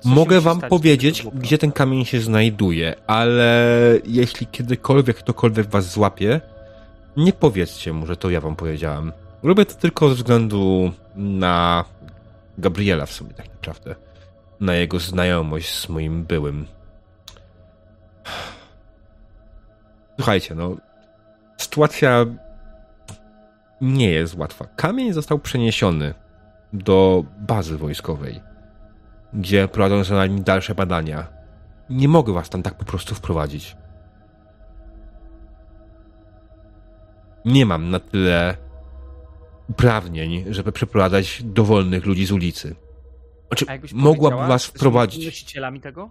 Mogę 0.04 0.40
wam 0.40 0.60
powiedzieć, 0.60 1.26
gdzie 1.34 1.58
ten 1.58 1.72
kamień 1.72 2.04
się 2.04 2.20
znajduje, 2.20 2.94
ale 3.06 3.68
jeśli 4.04 4.46
kiedykolwiek 4.46 5.16
ktokolwiek 5.16 5.66
was 5.66 5.92
złapie, 5.92 6.40
nie 7.16 7.32
powiedzcie 7.32 7.92
mu, 7.92 8.06
że 8.06 8.16
to 8.16 8.30
ja 8.30 8.40
wam 8.40 8.56
powiedziałem. 8.56 9.12
Robię 9.42 9.66
to 9.66 9.74
tylko 9.74 10.08
ze 10.08 10.14
względu 10.14 10.92
na 11.16 11.84
Gabriela 12.58 13.06
w 13.06 13.12
sumie 13.12 13.30
tak 13.34 13.48
naprawdę. 13.48 13.94
Na 14.60 14.74
jego 14.74 14.98
znajomość 14.98 15.78
z 15.78 15.88
moim 15.88 16.24
byłym. 16.24 16.66
Słuchajcie, 20.16 20.54
no. 20.54 20.76
Sytuacja 21.56 22.26
nie 23.80 24.10
jest 24.10 24.34
łatwa. 24.34 24.66
Kamień 24.76 25.12
został 25.12 25.38
przeniesiony 25.38 26.14
do 26.72 27.24
bazy 27.38 27.78
wojskowej 27.78 28.52
gdzie 29.32 29.68
prowadzą 29.68 30.04
za 30.04 30.14
nami 30.14 30.40
dalsze 30.40 30.74
badania. 30.74 31.26
Nie 31.90 32.08
mogę 32.08 32.32
was 32.32 32.50
tam 32.50 32.62
tak 32.62 32.74
po 32.74 32.84
prostu 32.84 33.14
wprowadzić. 33.14 33.76
Nie 37.44 37.66
mam 37.66 37.90
na 37.90 38.00
tyle 38.00 38.56
uprawnień, 39.72 40.44
żeby 40.50 40.72
przeprowadzać 40.72 41.42
dowolnych 41.42 42.06
ludzi 42.06 42.26
z 42.26 42.32
ulicy. 42.32 42.74
Znaczy, 43.48 43.66
powiedziała, 44.02 44.46
was 44.46 44.66
wprowadzić, 44.66 45.24
nosicielami 45.26 45.80
tego? 45.80 46.10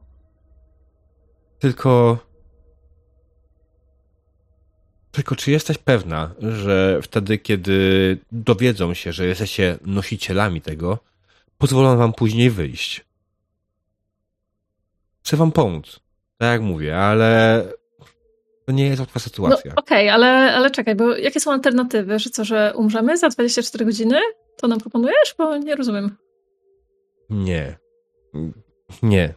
tylko... 1.62 2.18
Tylko 5.12 5.36
czy 5.36 5.52
jesteś 5.52 5.78
pewna, 5.78 6.36
że 6.40 7.00
wtedy, 7.02 7.38
kiedy 7.38 8.18
dowiedzą 8.32 8.94
się, 8.94 9.14
że 9.14 9.26
jesteście 9.26 9.78
nosicielami 9.86 10.62
tego, 10.62 11.00
pozwolą 11.58 11.98
wam 11.98 12.14
później 12.14 12.50
wyjść? 12.50 13.06
Chcę 15.24 15.38
wam 15.38 15.52
pomóc, 15.52 16.00
tak 16.38 16.52
jak 16.52 16.62
mówię, 16.62 16.98
ale 16.98 17.64
to 18.66 18.72
nie 18.72 18.88
jest 18.88 19.00
łatwa 19.00 19.18
No 19.20 19.22
sytuacja. 19.22 19.74
okej, 19.76 20.10
ale, 20.10 20.28
ale 20.56 20.72
czekaj, 20.72 20.96
bo 20.96 21.18
jakie 21.18 21.40
są 21.40 21.52
alternatywy? 21.52 22.20
Że 22.20 22.30
co, 22.30 22.44
że 22.46 22.74
umrzemy 22.76 23.18
za 23.18 23.30
24 23.30 23.86
godziny? 23.86 24.20
To 24.58 24.68
nam 24.68 24.80
proponujesz? 24.80 25.36
Bo 25.38 25.58
nie 25.58 25.76
rozumiem. 25.76 26.18
Nie. 27.30 27.78
Nie. 29.04 29.34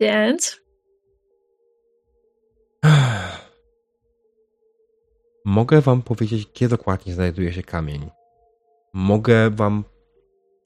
Więc... 0.00 0.60
Mogę 5.44 5.80
wam 5.80 6.02
powiedzieć, 6.02 6.46
gdzie 6.46 6.68
dokładnie 6.68 7.14
znajduje 7.14 7.52
się 7.52 7.62
kamień. 7.62 8.10
Mogę 8.92 9.50
wam 9.50 9.84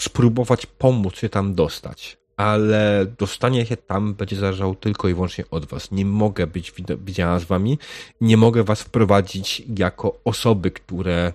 spróbować 0.00 0.66
pomóc 0.66 1.14
się 1.14 1.28
tam 1.28 1.54
dostać, 1.54 2.18
ale 2.42 3.06
dostanie 3.18 3.66
się 3.66 3.76
tam 3.76 4.14
będzie 4.14 4.36
zależało 4.36 4.74
tylko 4.74 5.08
i 5.08 5.14
wyłącznie 5.14 5.44
od 5.50 5.66
was. 5.66 5.90
Nie 5.90 6.04
mogę 6.04 6.46
być 6.46 6.72
wid- 6.72 7.04
widziana 7.04 7.38
z 7.38 7.44
wami, 7.44 7.78
nie 8.20 8.36
mogę 8.36 8.64
was 8.64 8.82
wprowadzić 8.82 9.62
jako 9.78 10.20
osoby, 10.24 10.70
które 10.70 11.32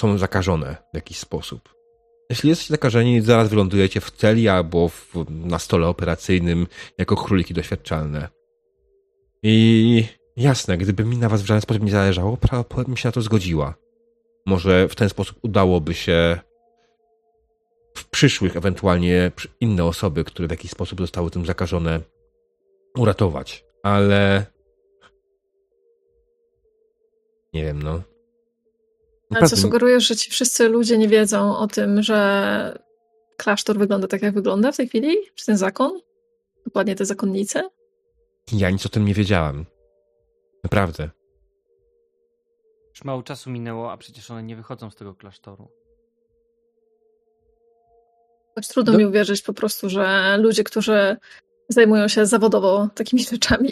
są 0.00 0.18
zakażone 0.18 0.76
w 0.92 0.96
jakiś 0.96 1.18
sposób. 1.18 1.74
Jeśli 2.30 2.48
jesteście 2.48 2.74
zakażeni, 2.74 3.20
zaraz 3.20 3.48
wylądujecie 3.48 4.00
w 4.00 4.10
celi 4.10 4.48
albo 4.48 4.88
w, 4.88 5.14
na 5.28 5.58
stole 5.58 5.88
operacyjnym 5.88 6.66
jako 6.98 7.16
króliki 7.16 7.54
doświadczalne. 7.54 8.28
I 9.42 10.04
jasne, 10.36 10.78
gdyby 10.78 11.04
mi 11.04 11.16
na 11.16 11.28
was 11.28 11.42
w 11.42 11.46
żaden 11.46 11.60
sposób 11.60 11.82
nie 11.82 11.90
zależało, 11.90 12.36
prawdopodobnie 12.36 12.96
się 12.96 13.08
na 13.08 13.12
to 13.12 13.22
zgodziła. 13.22 13.74
Może 14.46 14.88
w 14.88 14.94
ten 14.94 15.08
sposób 15.08 15.38
udałoby 15.42 15.94
się 15.94 16.38
w 17.98 18.08
przyszłych 18.08 18.56
ewentualnie 18.56 19.32
inne 19.60 19.84
osoby, 19.84 20.24
które 20.24 20.48
w 20.48 20.50
jakiś 20.50 20.70
sposób 20.70 21.00
zostały 21.00 21.30
tym 21.30 21.46
zakażone, 21.46 22.00
uratować. 22.96 23.64
Ale. 23.82 24.46
Nie 27.52 27.64
wiem, 27.64 27.82
no. 27.82 28.02
Ale 29.34 29.48
co 29.48 29.56
sugerujesz, 29.56 30.08
że 30.08 30.16
ci 30.16 30.30
wszyscy 30.30 30.68
ludzie 30.68 30.98
nie 30.98 31.08
wiedzą 31.08 31.56
o 31.56 31.66
tym, 31.66 32.02
że 32.02 32.78
klasztor 33.36 33.78
wygląda 33.78 34.08
tak, 34.08 34.22
jak 34.22 34.34
wygląda 34.34 34.72
w 34.72 34.76
tej 34.76 34.88
chwili? 34.88 35.16
Czy 35.34 35.46
ten 35.46 35.56
zakon? 35.56 36.00
Dokładnie 36.64 36.94
te 36.94 37.04
zakonnice? 37.04 37.68
ja 38.52 38.70
nic 38.70 38.86
o 38.86 38.88
tym 38.88 39.04
nie 39.04 39.14
wiedziałem. 39.14 39.66
Naprawdę. 40.64 41.10
Już 42.90 43.04
mało 43.04 43.22
czasu 43.22 43.50
minęło, 43.50 43.92
a 43.92 43.96
przecież 43.96 44.30
one 44.30 44.42
nie 44.42 44.56
wychodzą 44.56 44.90
z 44.90 44.96
tego 44.96 45.14
klasztoru. 45.14 45.68
Choć 48.58 48.68
trudno 48.68 48.92
Do- 48.92 48.98
mi 48.98 49.06
uwierzyć 49.06 49.42
po 49.42 49.52
prostu, 49.52 49.88
że 49.90 50.36
ludzie, 50.40 50.64
którzy 50.64 51.16
zajmują 51.68 52.08
się 52.08 52.26
zawodowo 52.26 52.88
takimi 52.94 53.24
rzeczami, 53.32 53.70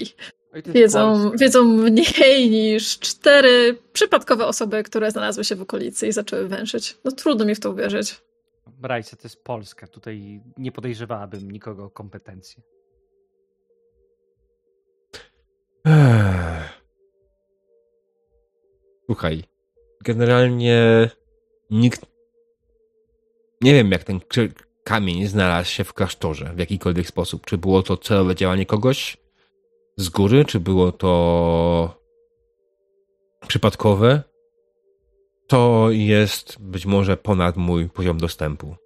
wiedzą, 0.66 1.12
Polska. 1.22 1.38
wiedzą 1.38 1.64
mniej 1.64 2.50
niż 2.56 2.98
cztery 2.98 3.78
przypadkowe 3.92 4.46
osoby, 4.46 4.82
które 4.82 5.10
znalazły 5.10 5.44
się 5.44 5.56
w 5.56 5.62
okolicy 5.62 6.06
i 6.06 6.12
zaczęły 6.12 6.48
węszyć. 6.48 6.98
No 7.04 7.12
trudno 7.12 7.44
mi 7.44 7.54
w 7.54 7.60
to 7.60 7.70
uwierzyć. 7.70 8.20
Brajce, 8.66 9.16
to 9.16 9.22
jest 9.24 9.42
Polska. 9.44 9.86
Tutaj 9.86 10.40
nie 10.58 10.72
podejrzewałabym 10.72 11.50
nikogo 11.50 11.84
o 11.84 11.90
kompetencje. 11.90 12.62
Słuchaj, 19.06 19.44
generalnie 20.04 21.10
nikt. 21.70 22.06
Nie 23.60 23.74
wiem, 23.74 23.90
jak 23.90 24.04
ten 24.04 24.20
kamień 24.86 25.26
znalazł 25.26 25.70
się 25.70 25.84
w 25.84 25.94
klasztorze 25.94 26.52
w 26.54 26.58
jakikolwiek 26.58 27.06
sposób. 27.06 27.46
Czy 27.46 27.58
było 27.58 27.82
to 27.82 27.96
celowe 27.96 28.34
działanie 28.34 28.66
kogoś 28.66 29.16
z 29.96 30.08
góry, 30.08 30.44
czy 30.44 30.60
było 30.60 30.92
to 30.92 32.00
przypadkowe? 33.48 34.22
To 35.46 35.88
jest 35.90 36.60
być 36.60 36.86
może 36.86 37.16
ponad 37.16 37.56
mój 37.56 37.88
poziom 37.88 38.18
dostępu. 38.18 38.76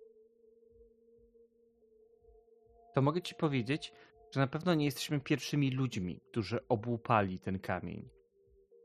To 2.95 3.03
mogę 3.03 3.23
ci 3.23 3.35
powiedzieć, 3.35 3.93
że 4.31 4.41
na 4.41 4.47
pewno 4.47 4.75
nie 4.75 4.85
jesteśmy 4.85 5.21
pierwszymi 5.21 5.71
ludźmi, 5.71 6.21
którzy 6.31 6.69
obłupali 6.69 7.39
ten 7.39 7.59
kamień. 7.59 8.09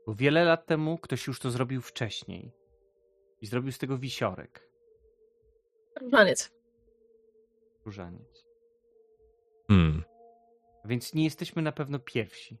Bo 0.06 0.14
wiele 0.14 0.44
lat 0.44 0.66
temu 0.66 0.98
ktoś 0.98 1.26
już 1.26 1.40
to 1.40 1.50
zrobił 1.50 1.82
wcześniej. 1.82 2.52
I 3.40 3.46
zrobił 3.46 3.72
z 3.72 3.78
tego 3.78 3.98
wisiorek. 3.98 4.68
Różaniec. 6.00 6.55
Różaniec. 7.86 8.46
Hmm. 9.68 10.04
Więc 10.84 11.14
nie 11.14 11.24
jesteśmy 11.24 11.62
na 11.62 11.72
pewno 11.72 11.98
pierwsi. 11.98 12.58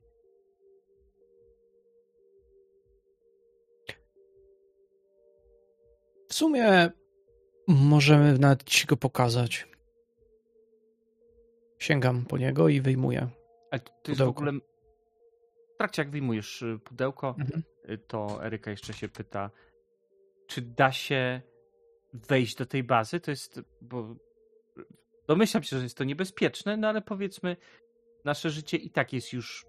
W 6.28 6.34
sumie 6.34 6.90
możemy 7.68 8.38
nawet 8.38 8.64
ci 8.64 8.86
go 8.86 8.96
pokazać. 8.96 9.68
Sięgam 11.78 12.24
po 12.24 12.38
niego 12.38 12.68
i 12.68 12.80
wyjmuję. 12.80 13.28
Ale 13.70 13.80
to, 13.80 13.92
to 14.02 14.10
jest 14.10 14.22
w 14.22 14.28
ogóle... 14.28 14.52
W 14.52 15.78
trakcie 15.78 16.02
jak 16.02 16.10
wyjmujesz 16.10 16.62
y, 16.62 16.78
pudełko, 16.84 17.34
Mhm. 17.38 17.62
y, 17.90 17.98
to 17.98 18.44
Eryka 18.46 18.70
jeszcze 18.70 18.92
się 18.92 19.08
pyta, 19.08 19.50
czy 20.46 20.62
da 20.62 20.92
się 20.92 21.42
wejść 22.12 22.56
do 22.56 22.66
tej 22.66 22.84
bazy? 22.84 23.20
To 23.20 23.30
jest, 23.30 23.60
bo 23.80 24.16
domyślam 25.28 25.62
się, 25.62 25.76
że 25.76 25.82
jest 25.82 25.96
to 25.96 26.04
niebezpieczne, 26.04 26.76
no 26.76 26.88
ale 26.88 27.02
powiedzmy, 27.02 27.56
nasze 28.24 28.50
życie 28.50 28.76
i 28.76 28.90
tak 28.90 29.12
jest 29.12 29.32
już 29.32 29.66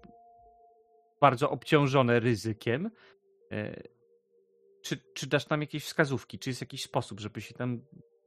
bardzo 1.20 1.50
obciążone 1.50 2.20
ryzykiem. 2.20 2.90
E, 3.52 3.82
Czy, 4.82 4.98
czy 5.14 5.26
dasz 5.26 5.48
nam 5.48 5.60
jakieś 5.60 5.84
wskazówki? 5.84 6.38
Czy 6.38 6.50
jest 6.50 6.60
jakiś 6.60 6.82
sposób, 6.82 7.20
żeby 7.20 7.40
się 7.40 7.54
tam 7.54 7.80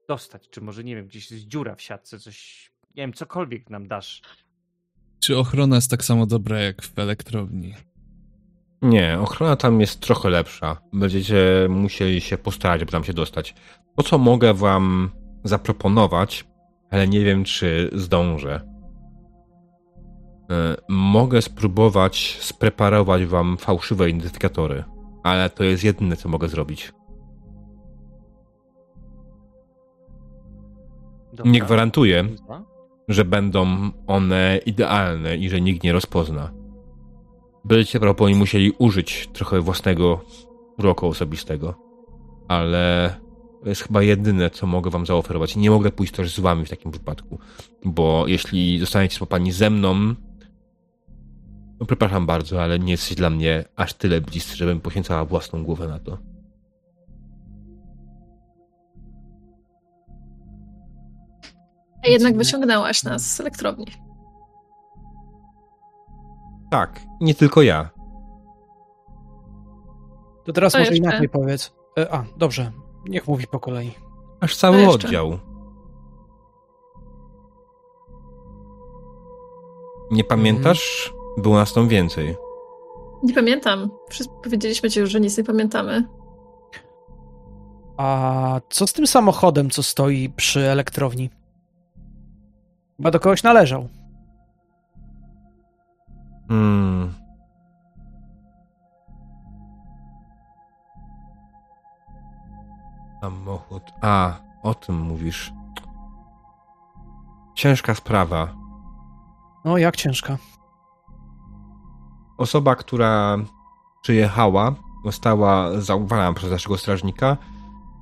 dostać? 0.07 0.49
Czy 0.49 0.61
może, 0.61 0.83
nie 0.83 0.95
wiem, 0.95 1.07
gdzieś 1.07 1.31
jest 1.31 1.43
dziura 1.43 1.75
w 1.75 1.81
siatce, 1.81 2.19
coś, 2.19 2.71
nie 2.95 3.03
wiem, 3.03 3.13
cokolwiek 3.13 3.69
nam 3.69 3.87
dasz. 3.87 4.21
Czy 5.23 5.37
ochrona 5.37 5.75
jest 5.75 5.91
tak 5.91 6.03
samo 6.03 6.25
dobra 6.25 6.59
jak 6.59 6.81
w 6.81 6.99
elektrowni? 6.99 7.73
Nie, 8.81 9.19
ochrona 9.19 9.55
tam 9.55 9.81
jest 9.81 9.99
trochę 9.99 10.29
lepsza. 10.29 10.81
Będziecie 10.93 11.67
musieli 11.69 12.21
się 12.21 12.37
postarać, 12.37 12.79
żeby 12.79 12.91
tam 12.91 13.03
się 13.03 13.13
dostać. 13.13 13.55
To, 13.97 14.03
co 14.03 14.17
mogę 14.17 14.53
wam 14.53 15.11
zaproponować, 15.43 16.45
ale 16.91 17.07
nie 17.07 17.25
wiem, 17.25 17.43
czy 17.43 17.89
zdążę. 17.93 18.61
E, 20.51 20.75
Mogę 20.89 21.41
spróbować 21.41 22.37
spreparować 22.41 23.25
wam 23.25 23.57
fałszywe 23.57 24.09
identyfikatory, 24.09 24.83
ale 25.23 25.49
to 25.49 25.63
jest 25.63 25.83
jedyne, 25.83 26.15
co 26.15 26.29
mogę 26.29 26.47
zrobić. 26.47 26.93
Dobra. 31.33 31.51
Nie 31.51 31.59
gwarantuję, 31.59 32.25
że 33.07 33.25
będą 33.25 33.67
one 34.07 34.59
idealne 34.65 35.37
i 35.37 35.49
że 35.49 35.61
nikt 35.61 35.83
nie 35.83 35.93
rozpozna. 35.93 36.51
Będziecie 37.65 37.99
prawdopodobnie 37.99 38.35
musieli 38.35 38.71
użyć 38.71 39.29
trochę 39.33 39.61
własnego 39.61 40.21
uroku 40.79 41.07
osobistego, 41.07 41.75
ale 42.47 43.15
jest 43.69 43.81
chyba 43.81 44.01
jedyne, 44.01 44.49
co 44.49 44.67
mogę 44.67 44.91
wam 44.91 45.05
zaoferować. 45.05 45.55
Nie 45.55 45.71
mogę 45.71 45.91
pójść 45.91 46.13
też 46.13 46.35
z 46.35 46.39
wami 46.39 46.65
w 46.65 46.69
takim 46.69 46.91
przypadku, 46.91 47.39
bo 47.85 48.27
jeśli 48.27 48.79
zostaniecie 48.79 49.15
spłapani 49.15 49.51
ze 49.51 49.69
mną, 49.69 49.95
no 51.79 51.85
przepraszam 51.85 52.25
bardzo, 52.25 52.63
ale 52.63 52.79
nie 52.79 52.91
jesteś 52.91 53.15
dla 53.15 53.29
mnie 53.29 53.63
aż 53.75 53.93
tyle 53.93 54.21
bliscy, 54.21 54.55
żebym 54.55 54.81
poświęcała 54.81 55.25
własną 55.25 55.63
głowę 55.63 55.87
na 55.87 55.99
to. 55.99 56.17
A 62.05 62.07
jednak 62.07 62.37
wyciągnęłaś 62.37 63.03
nas 63.03 63.35
z 63.35 63.39
elektrowni. 63.39 63.85
Tak, 66.71 67.01
nie 67.21 67.35
tylko 67.35 67.61
ja. 67.61 67.89
To 70.45 70.53
teraz 70.53 70.71
Co 70.73 70.79
może 70.79 70.91
jeszcze? 70.91 71.07
inaczej 71.07 71.29
powiedz. 71.29 71.73
E, 71.99 72.13
A, 72.13 72.23
dobrze. 72.37 72.71
Niech 73.05 73.27
mówi 73.27 73.47
po 73.47 73.59
kolei. 73.59 73.91
Aż 74.39 74.55
cały 74.57 74.87
oddział. 74.89 75.39
Nie 80.11 80.23
pamiętasz? 80.23 81.13
Było 81.37 81.55
nas 81.55 81.73
tam 81.73 81.87
więcej. 81.87 82.35
Nie 83.23 83.33
pamiętam. 83.33 83.89
Wszyscy 84.09 84.33
powiedzieliśmy 84.43 84.89
ci 84.89 84.99
już, 84.99 85.09
że 85.09 85.19
nic 85.19 85.37
nie 85.37 85.43
pamiętamy. 85.43 86.07
A 87.97 88.61
co 88.69 88.87
z 88.87 88.93
tym 88.93 89.07
samochodem, 89.07 89.69
co 89.69 89.83
stoi 89.83 90.29
przy 90.29 90.69
elektrowni? 90.69 91.29
Chyba 92.97 93.11
do 93.11 93.19
kogoś 93.19 93.43
należał. 93.43 93.87
Hmm. 96.47 97.13
Samochód. 103.21 103.83
A, 104.01 104.41
o 104.63 104.75
tym 104.75 104.95
mówisz. 104.95 105.51
Ciężka 107.55 107.95
sprawa. 107.95 108.55
No, 109.65 109.77
jak 109.77 109.95
ciężka. 109.95 110.37
Osoba, 112.37 112.75
która 112.75 113.37
przyjechała, 114.01 114.75
została 115.05 115.81
zauważona 115.81 116.33
przez 116.33 116.51
naszego 116.51 116.77
strażnika 116.77 117.37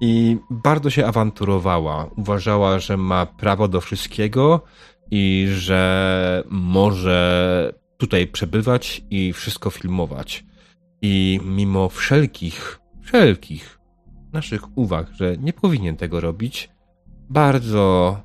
i 0.01 0.37
bardzo 0.49 0.89
się 0.89 1.07
awanturowała. 1.07 2.07
Uważała, 2.17 2.79
że 2.79 2.97
ma 2.97 3.25
prawo 3.25 3.67
do 3.67 3.81
wszystkiego 3.81 4.61
i 5.11 5.47
że 5.49 6.43
może 6.49 7.73
tutaj 7.97 8.27
przebywać 8.27 9.01
i 9.09 9.33
wszystko 9.33 9.69
filmować. 9.69 10.45
I 11.01 11.39
mimo 11.43 11.89
wszelkich, 11.89 12.79
wszelkich 13.03 13.78
naszych 14.33 14.77
uwag, 14.77 15.07
że 15.11 15.37
nie 15.37 15.53
powinien 15.53 15.97
tego 15.97 16.19
robić, 16.19 16.69
bardzo, 17.29 18.17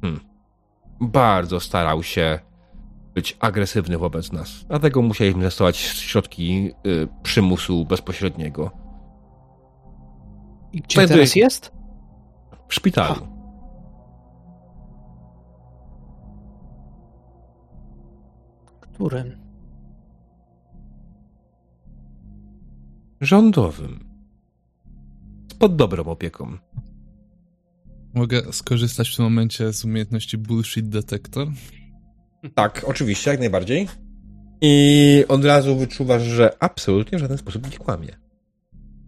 hmm, 0.00 0.20
bardzo 1.00 1.60
starał 1.60 2.02
się 2.02 2.38
być 3.14 3.36
agresywny 3.40 3.98
wobec 3.98 4.32
nas. 4.32 4.64
Dlatego 4.68 5.02
musieliśmy 5.02 5.42
zastosować 5.42 5.76
środki 5.76 6.70
y, 6.86 7.08
przymusu 7.22 7.84
bezpośredniego. 7.84 8.70
I 10.72 10.80
gdzie 10.80 10.98
Wtedy- 10.98 11.14
teraz 11.14 11.36
jest? 11.36 11.72
W 12.68 12.74
szpitalu. 12.74 13.26
Którym? 18.80 19.36
Rządowym. 23.20 24.07
Pod 25.58 25.76
dobrą 25.76 26.04
opieką. 26.04 26.58
Mogę 28.14 28.52
skorzystać 28.52 29.10
w 29.10 29.16
tym 29.16 29.24
momencie 29.24 29.72
z 29.72 29.84
umiejętności 29.84 30.38
Bullshit 30.38 30.88
Detector? 30.88 31.48
Tak, 32.54 32.84
oczywiście, 32.86 33.30
jak 33.30 33.40
najbardziej. 33.40 33.88
I 34.60 35.24
od 35.28 35.44
razu 35.44 35.76
wyczuwasz, 35.76 36.22
że 36.22 36.56
absolutnie 36.62 37.18
w 37.18 37.20
żaden 37.20 37.38
sposób 37.38 37.70
nie 37.70 37.78
kłamie. 37.78 38.16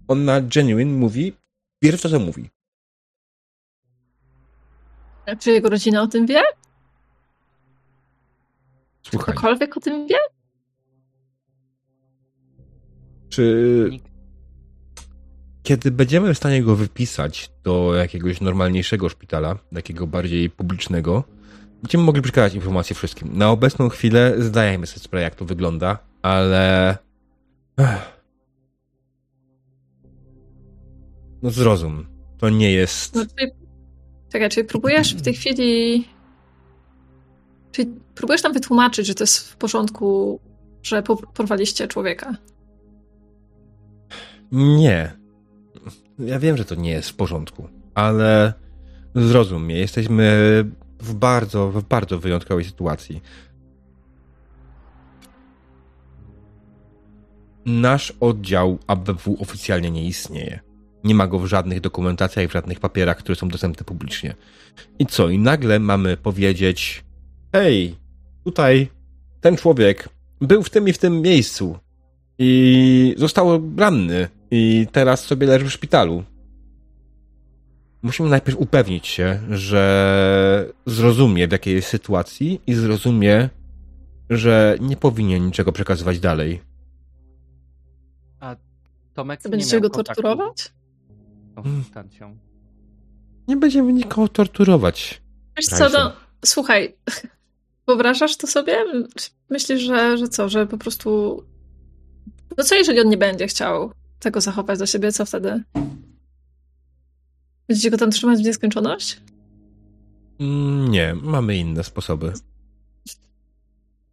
On 0.09 0.24
na 0.24 0.40
genuine 0.40 0.93
mówi 0.93 1.32
pierwsze, 1.82 2.09
co 2.09 2.20
mówi. 2.20 2.51
A 5.27 5.36
Czy 5.36 5.51
jego 5.51 5.68
rodzina 5.68 6.02
o 6.02 6.06
tym 6.06 6.27
wie? 6.27 6.43
Słuchaj, 9.02 9.35
Ktokolwiek 9.35 9.77
o 9.77 9.81
tym 9.81 10.06
wie? 10.06 10.16
czy 13.28 13.89
Nikt. 13.90 14.10
Kiedy 15.70 15.90
będziemy 15.90 16.34
w 16.34 16.36
stanie 16.36 16.62
go 16.62 16.76
wypisać 16.76 17.51
do 17.64 17.94
jakiegoś 17.94 18.40
normalniejszego 18.40 19.09
szpitala, 19.09 19.59
takiego 19.74 20.06
bardziej 20.06 20.51
publicznego, 20.51 21.24
będziemy 21.82 22.05
mogli 22.05 22.22
przekazać 22.22 22.55
informacje 22.55 22.97
wszystkim. 22.97 23.38
Na 23.38 23.51
obecną 23.51 23.88
chwilę 23.88 24.34
zdajemy 24.38 24.86
sobie 24.86 25.01
sprawę, 25.01 25.22
jak 25.22 25.34
to 25.34 25.44
wygląda, 25.44 25.98
ale... 26.22 26.98
Ech. 27.76 28.20
No 31.42 31.51
zrozum. 31.51 32.06
To 32.38 32.48
nie 32.48 32.72
jest... 32.72 33.14
No. 33.14 33.24
Czekaj, 34.32 34.51
czyli 34.51 34.66
próbujesz 34.66 35.14
w 35.14 35.22
tej 35.22 35.34
chwili... 35.34 36.05
Czyli 37.72 37.92
próbujesz 38.14 38.42
nam 38.42 38.52
wytłumaczyć, 38.52 39.06
że 39.06 39.14
to 39.14 39.22
jest 39.22 39.38
w 39.38 39.56
porządku, 39.56 40.40
że 40.82 41.02
po- 41.02 41.16
porwaliście 41.16 41.88
człowieka. 41.88 42.36
Nie. 44.52 45.19
Ja 46.24 46.38
wiem, 46.38 46.56
że 46.56 46.64
to 46.64 46.74
nie 46.74 46.90
jest 46.90 47.10
w 47.10 47.14
porządku, 47.14 47.68
ale 47.94 48.52
zrozum 49.14 49.64
mnie. 49.64 49.78
Jesteśmy 49.78 50.64
w 51.01 51.14
bardzo, 51.14 51.70
w 51.70 51.82
bardzo 51.82 52.18
wyjątkowej 52.18 52.64
sytuacji. 52.64 53.22
Nasz 57.66 58.12
oddział 58.20 58.78
ABW 58.86 59.36
oficjalnie 59.40 59.90
nie 59.90 60.05
istnieje. 60.05 60.60
Nie 61.05 61.14
ma 61.14 61.26
go 61.26 61.38
w 61.38 61.47
żadnych 61.47 61.80
dokumentacjach 61.80 62.44
i 62.44 62.48
w 62.48 62.52
żadnych 62.52 62.80
papierach, 62.80 63.16
które 63.16 63.36
są 63.36 63.48
dostępne 63.48 63.84
publicznie. 63.84 64.34
I 64.98 65.06
co? 65.06 65.28
I 65.28 65.38
nagle 65.38 65.78
mamy 65.78 66.16
powiedzieć: 66.16 67.05
Hej, 67.52 67.97
tutaj 68.44 68.88
ten 69.40 69.56
człowiek 69.56 70.09
był 70.40 70.62
w 70.62 70.70
tym 70.70 70.88
i 70.88 70.92
w 70.92 70.98
tym 70.98 71.22
miejscu 71.22 71.78
i 72.38 73.14
został 73.18 73.62
ranny 73.76 74.28
i 74.51 74.86
teraz 74.93 75.24
sobie 75.24 75.47
leży 75.47 75.64
w 75.64 75.72
szpitalu. 75.72 76.24
Musimy 78.02 78.28
najpierw 78.28 78.59
upewnić 78.59 79.06
się, 79.06 79.40
że 79.51 80.72
zrozumie 80.86 81.48
w 81.48 81.52
jakiej 81.52 81.74
jest 81.74 81.89
sytuacji 81.89 82.60
i 82.66 82.74
zrozumie, 82.74 83.48
że 84.31 84.77
nie 84.81 84.97
powinien 84.97 85.47
niczego 85.47 85.72
przekazywać 85.72 86.20
dalej. 86.20 86.70
Tomek 89.14 89.43
To 89.43 89.48
będziecie 89.48 89.81
go 89.81 89.90
torturować? 89.90 90.72
z 91.52 91.55
konsultancją. 91.55 92.39
Nie 93.48 93.56
będziemy 93.56 93.93
nikogo 93.93 94.28
torturować. 94.28 95.22
Wiesz 95.56 95.66
co, 95.66 95.89
no, 95.89 96.12
słuchaj, 96.44 96.97
wyobrażasz 97.89 98.36
to 98.36 98.47
sobie? 98.47 98.77
Myślisz, 99.51 99.81
że, 99.81 100.18
że 100.18 100.28
co, 100.28 100.48
że 100.48 100.66
po 100.66 100.78
prostu... 100.78 101.43
No 102.59 102.64
co 102.64 102.74
jeżeli 102.74 103.01
on 103.01 103.09
nie 103.09 103.16
będzie 103.16 103.47
chciał 103.47 103.93
tego 104.20 104.40
zachować 104.40 104.78
do 104.78 104.86
siebie, 104.86 105.12
co 105.12 105.24
wtedy? 105.26 105.62
Będziecie 107.68 107.90
go 107.90 107.97
tam 107.97 108.10
trzymać 108.10 108.38
w 108.38 108.44
nieskończoność? 108.44 109.20
Mm, 110.40 110.88
Nie, 110.90 111.14
mamy 111.22 111.56
inne 111.56 111.84
sposoby. 111.84 112.32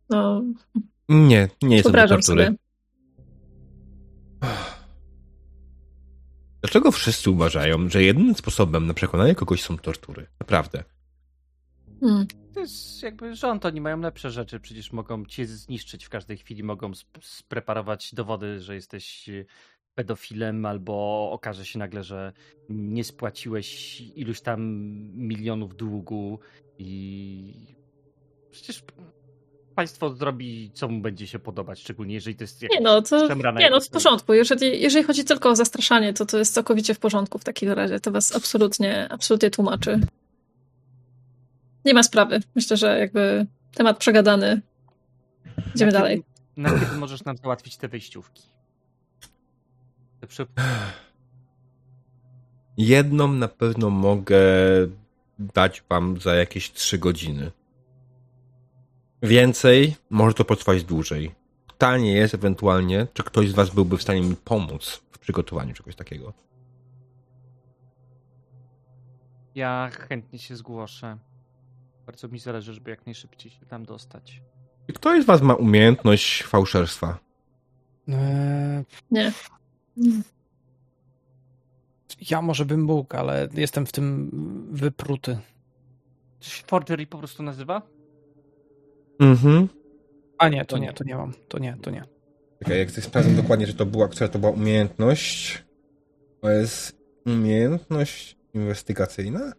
No, 0.10 0.44
Nie, 1.10 1.50
nie 1.62 1.76
jest 1.76 1.92
to 1.92 2.08
tortury. 2.08 2.56
Dlaczego 6.62 6.92
wszyscy 6.92 7.32
uważają, 7.32 7.90
że 7.90 8.04
jedynym 8.04 8.36
sposobem 8.36 8.88
na 8.88 8.94
przekonanie 8.94 9.36
kogoś 9.36 9.62
są 9.64 9.78
tortury? 9.78 10.28
Naprawdę. 10.40 10.84
Hmm. 12.02 12.28
To 12.54 12.60
jest 12.60 13.04
jakby 13.04 13.36
rząd, 13.36 13.66
oni 13.66 13.82
mają 13.82 14.00
lepsze 14.00 14.32
rzeczy, 14.32 14.60
przecież 14.60 14.92
mogą 14.92 15.26
cię 15.26 15.46
zniszczyć 15.48 16.06
w 16.06 16.10
każdej 16.10 16.38
chwili, 16.38 16.64
mogą 16.64 16.92
sp- 17.02 17.20
spreparować 17.24 18.16
dowody, 18.16 18.62
że 18.62 18.76
jesteś 18.76 19.30
pedofilem, 19.98 20.66
albo 20.66 21.30
okaże 21.32 21.66
się 21.66 21.80
nagle, 21.80 22.04
że 22.04 22.34
nie 22.70 23.04
spłaciłeś 23.04 24.02
iluś 24.02 24.42
tam 24.42 24.62
milionów 25.16 25.76
długu 25.76 26.40
i 26.78 27.76
przecież 28.52 28.84
państwo 29.76 30.16
zrobi, 30.16 30.72
co 30.74 30.88
mu 30.88 31.02
będzie 31.02 31.28
się 31.28 31.40
podobać, 31.40 31.80
szczególnie 31.80 32.14
jeżeli 32.14 32.36
to 32.36 32.44
jest 32.44 32.62
Nie 32.62 32.82
no, 32.82 33.02
to 33.02 33.36
nie 33.36 33.70
no, 33.70 33.82
w 33.82 33.90
porządku. 33.90 34.34
Jeżeli, 34.34 34.82
jeżeli 34.82 35.06
chodzi 35.06 35.24
tylko 35.24 35.50
o 35.50 35.56
zastraszanie, 35.56 36.14
to 36.14 36.26
to 36.26 36.38
jest 36.38 36.54
całkowicie 36.54 36.94
w 36.94 37.00
porządku 37.00 37.40
w 37.40 37.44
takim 37.44 37.72
razie. 37.72 38.00
To 38.00 38.12
was 38.12 38.36
absolutnie, 38.36 39.08
absolutnie 39.10 39.50
tłumaczy. 39.50 40.00
Nie 41.86 41.94
ma 41.94 42.04
sprawy. 42.04 42.40
Myślę, 42.56 42.78
że 42.78 43.00
jakby 43.00 43.46
temat 43.74 43.98
przegadany. 43.98 44.62
Idziemy 45.76 45.92
Na 45.92 46.00
dalej. 46.00 46.24
Kiedy, 46.56 46.62
na 46.62 46.80
kiedy 46.80 46.96
możesz 46.96 47.26
nam 47.26 47.38
załatwić 47.38 47.78
te 47.78 47.88
wejściówki? 47.88 48.57
Jedną 52.78 53.28
na 53.28 53.48
pewno 53.48 53.90
mogę 53.90 54.40
dać 55.40 55.84
wam 55.90 56.22
za 56.22 56.36
jakieś 56.36 56.72
3 56.72 56.98
godziny. 56.98 57.52
Więcej 59.24 59.96
może 60.10 60.34
to 60.34 60.46
potrwać 60.46 60.84
dłużej. 60.84 61.36
Pytanie 61.68 62.14
jest 62.14 62.34
ewentualnie, 62.34 63.08
czy 63.14 63.24
ktoś 63.24 63.50
z 63.50 63.54
was 63.54 63.70
byłby 63.70 63.98
w 63.98 64.02
stanie 64.02 64.22
mi 64.22 64.36
pomóc 64.36 65.02
w 65.12 65.20
przygotowaniu 65.20 65.74
czegoś 65.74 65.96
takiego. 65.96 66.34
Ja 69.56 69.90
chętnie 69.92 70.40
się 70.40 70.56
zgłoszę. 70.56 71.18
Bardzo 72.06 72.28
mi 72.28 72.40
zależy, 72.40 72.74
żeby 72.74 72.90
jak 72.90 73.06
najszybciej 73.06 73.52
się 73.52 73.66
tam 73.66 73.86
dostać. 73.86 74.42
Czy 74.88 74.94
ktoś 74.94 75.24
z 75.24 75.26
was 75.26 75.42
ma 75.42 75.54
umiejętność 75.54 76.44
fałszerstwa? 76.44 77.18
Eee, 78.08 78.84
Nie. 79.12 79.32
Ja 82.30 82.42
może 82.42 82.66
bym 82.66 82.82
mógł, 82.82 83.18
ale 83.18 83.48
jestem 83.54 83.86
w 83.86 83.92
tym 83.92 84.30
wypruty. 84.72 85.38
Czy 86.40 86.50
się 86.50 86.64
forgery 86.68 87.08
po 87.08 87.18
prostu 87.18 87.44
nazywa? 87.44 87.82
Mhm. 89.20 89.68
A 90.38 90.50
nie, 90.50 90.66
to 90.66 90.78
nie, 90.78 90.94
to 90.94 91.04
nie 91.04 91.16
mam. 91.16 91.34
To 91.48 91.60
nie, 91.60 91.78
to 91.82 91.92
nie. 91.92 92.04
Czekaj, 92.60 92.80
jak 92.80 92.88
chcę 92.88 93.02
sprawdzę 93.02 93.32
dokładnie, 93.32 93.68
czy 93.68 93.74
to 93.74 93.86
była, 93.86 94.08
która 94.08 94.28
to 94.28 94.40
była 94.40 94.52
umiejętność. 94.52 95.64
To 96.42 96.50
jest 96.50 96.98
umiejętność 97.26 98.38
inwestygacyjna? 98.54 99.54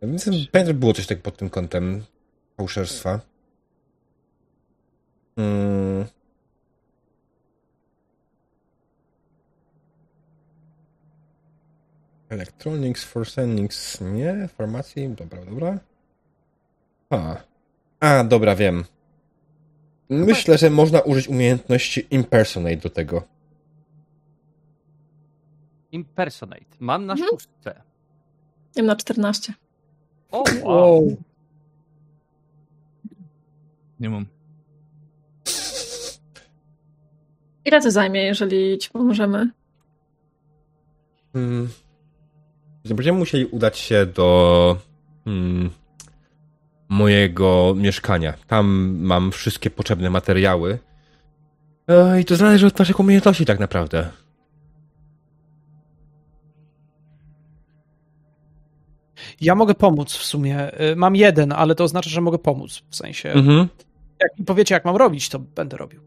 Ja 0.00 0.08
więc 0.08 0.24
pamiętam, 0.24 0.66
że 0.66 0.74
było 0.74 0.92
coś 0.92 1.06
tak 1.06 1.22
pod 1.22 1.36
tym 1.36 1.50
kątem 1.50 2.04
fałszerstwa. 2.56 3.20
Hmm. 5.36 6.06
Electronics, 12.32 13.04
Forensics, 13.04 14.00
nie? 14.00 14.48
Farmacji, 14.48 15.08
dobra, 15.08 15.44
dobra. 15.44 15.78
A. 17.10 17.36
A, 18.00 18.24
dobra, 18.24 18.54
wiem. 18.56 18.84
Myślę, 20.10 20.58
że 20.58 20.70
można 20.70 21.00
użyć 21.00 21.28
umiejętności 21.28 22.06
impersonate 22.10 22.76
do 22.76 22.90
tego. 22.90 23.22
Impersonate. 25.92 26.64
Mam 26.80 27.06
na 27.06 27.12
Mhm. 27.12 27.30
szóstce. 27.30 27.82
Jem 28.76 28.86
na 28.86 28.96
14. 28.96 29.54
O, 30.30 30.44
wow. 30.62 31.16
Nie 34.00 34.10
mam. 34.10 34.26
Ile 37.64 37.80
to 37.82 37.90
zajmie, 37.90 38.22
jeżeli 38.22 38.78
ci 38.78 38.90
pomożemy? 38.90 39.50
Hmm. 41.32 41.68
Będziemy 42.84 43.18
musieli 43.18 43.46
udać 43.46 43.78
się 43.78 44.06
do 44.06 44.76
hmm, 45.24 45.70
mojego 46.88 47.74
mieszkania. 47.76 48.34
Tam 48.46 48.96
mam 49.00 49.32
wszystkie 49.32 49.70
potrzebne 49.70 50.10
materiały. 50.10 50.78
E, 51.88 52.20
I 52.20 52.24
to 52.24 52.36
zależy 52.36 52.66
od 52.66 52.78
naszych 52.78 53.00
umiejętności 53.00 53.44
tak 53.44 53.58
naprawdę. 53.60 54.10
Ja 59.40 59.54
mogę 59.54 59.74
pomóc 59.74 60.12
w 60.16 60.24
sumie. 60.24 60.80
Y, 60.92 60.96
Mam 60.96 61.16
jeden, 61.16 61.52
ale 61.52 61.74
to 61.74 61.84
oznacza, 61.84 62.10
że 62.10 62.20
mogę 62.20 62.38
pomóc. 62.38 62.82
W 62.90 62.96
sensie, 62.96 63.30
Mhm. 63.32 63.68
jak 64.20 64.38
mi 64.38 64.44
powiecie, 64.44 64.74
jak 64.74 64.84
mam 64.84 64.96
robić, 64.96 65.28
to 65.28 65.38
będę 65.38 65.76
robił. 65.76 66.00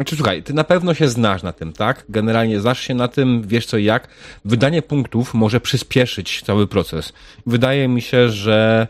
Znaczy, 0.00 0.16
słuchaj, 0.16 0.42
ty 0.42 0.54
na 0.54 0.64
pewno 0.64 0.94
się 0.94 1.08
znasz 1.08 1.42
na 1.42 1.52
tym, 1.52 1.72
tak? 1.72 2.04
Generalnie 2.08 2.60
znasz 2.60 2.80
się 2.80 2.94
na 2.94 3.08
tym, 3.08 3.42
wiesz 3.46 3.66
co 3.66 3.76
i 3.76 3.84
jak. 3.84 4.08
Wydanie 4.44 4.82
punktów 4.82 5.34
może 5.34 5.60
przyspieszyć 5.60 6.42
cały 6.42 6.66
proces. 6.66 7.12
Wydaje 7.46 7.88
mi 7.88 8.02
się, 8.02 8.28
że 8.28 8.88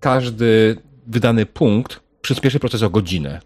każdy 0.00 0.76
wydany 1.06 1.46
punkt 1.46 2.00
przyspieszy 2.22 2.60
proces 2.60 2.82
o 2.82 2.90
godzinę. 2.90 3.40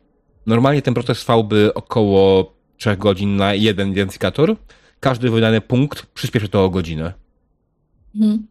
Normalnie 0.47 0.83
ten 0.83 0.95
proces 0.95 1.21
trwałby 1.21 1.75
około 1.75 2.53
3 2.77 2.97
godzin 2.97 3.37
na 3.37 3.55
jeden 3.55 3.91
identyfikator. 3.91 4.57
Każdy 5.01 5.31
wydany 5.31 5.61
punkt 5.61 6.07
przyspieszy 6.07 6.49
to 6.49 6.65
o 6.65 6.71
godzinę. 6.71 7.13
Mhm. 8.15 8.47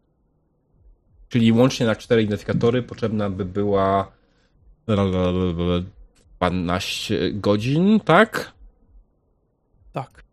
Czyli 1.29 1.51
łącznie 1.51 1.85
na 1.85 1.95
4 1.95 2.23
identyfikatory 2.23 2.83
potrzebna 2.83 3.29
by 3.29 3.45
była 3.45 4.11
12 6.39 7.31
godzin, 7.33 7.99
tak? 7.99 8.53
Tak. 9.93 10.23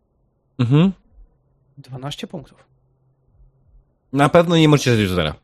Mhm. 0.59 0.93
12 1.79 2.27
punktów. 2.27 2.65
Na 4.13 4.29
pewno 4.29 4.57
nie 4.57 4.69
możecie 4.69 4.97
zejść 4.97 5.11
do 5.11 5.17
zera. 5.17 5.35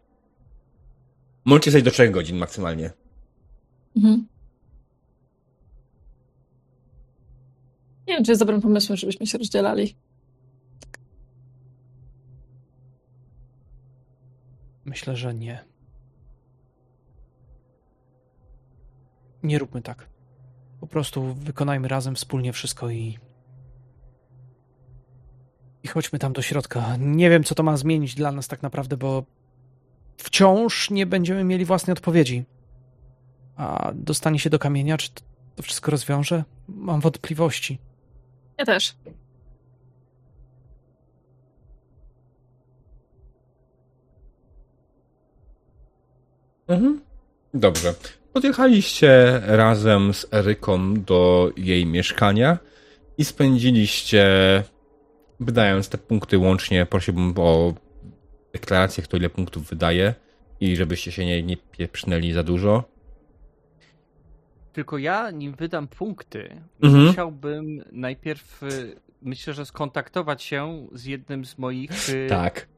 Możecie 1.45 1.71
zejść 1.71 1.85
do 1.85 1.91
3 1.91 2.11
godzin 2.11 2.37
maksymalnie. 2.37 2.91
Mhm. 3.97 4.27
Nie 8.07 8.15
wiem, 8.15 8.25
czy 8.25 8.31
jest 8.31 8.43
dobrym 8.43 8.61
pomysłem, 8.61 8.97
żebyśmy 8.97 9.27
się 9.27 9.39
rozdzielali. 9.39 9.97
Myślę, 14.85 15.17
że 15.17 15.35
nie. 15.35 15.65
Nie 19.43 19.59
róbmy 19.59 19.83
tak. 19.83 20.10
Po 20.81 20.87
prostu 20.87 21.35
wykonajmy 21.35 21.89
razem 21.89 22.15
wspólnie 22.15 22.53
wszystko 22.53 22.91
i. 22.91 23.19
I 25.83 25.89
chodźmy 25.89 26.19
tam 26.19 26.33
do 26.33 26.43
środka. 26.43 26.97
Nie 26.99 27.31
wiem, 27.31 27.45
co 27.45 27.55
to 27.55 27.63
ma 27.63 27.77
zmienić 27.77 28.15
dla 28.15 28.33
nas 28.33 28.49
tak 28.49 28.63
naprawdę, 28.63 28.97
bo 28.97 29.25
wciąż 30.17 30.91
nie 30.91 31.07
będziemy 31.07 31.45
mieli 31.45 31.65
własnej 31.65 31.93
odpowiedzi. 31.93 32.45
A 33.57 33.93
dostanie 33.95 34.39
się 34.39 34.51
do 34.51 34.59
kamienia, 34.59 34.97
czy 34.99 35.11
to, 35.57 35.63
wszystko 35.63 35.91
rozwiąże? 35.91 36.45
Mam 36.69 37.01
wątpliwości. 37.01 37.79
Ja 38.59 38.65
też. 38.65 38.95
Mhm. 46.69 47.01
Dobrze. 47.55 47.95
Podjechaliście 48.33 49.41
razem 49.47 50.15
z 50.15 50.27
Eryką 50.35 50.95
do 51.03 51.51
jej 51.57 51.87
mieszkania 51.87 52.59
i 53.19 53.25
spędziliście, 53.25 54.25
wydając 55.41 55.89
te 55.89 55.99
punkty 55.99 56.39
łącznie, 56.39 56.87
prosiłbym 56.87 57.35
o 57.37 57.75
deklarację, 58.53 59.05
kto 59.05 59.17
ile 59.17 59.31
punktów 59.31 59.69
wydaje 59.69 60.15
i 60.61 60.77
żebyście 60.77 61.13
się 61.13 61.27
nie, 61.27 61.43
nie 61.43 61.57
pieprznęli 61.57 62.33
za 62.33 62.43
dużo. 62.43 62.85
Tylko 64.73 64.99
ja, 64.99 65.31
nim 65.31 65.55
wydam 65.55 65.89
punkty, 65.89 66.61
Mhm. 66.83 67.07
musiałbym 67.07 67.85
najpierw, 67.93 68.63
y, 68.63 68.97
myślę, 69.23 69.55
że 69.55 69.67
skontaktować 69.67 70.43
się 70.43 70.87
z 70.93 71.05
jednym 71.05 71.45
z 71.45 71.59
moich 71.59 72.09
y, 72.09 72.27
Tak. 72.29 72.69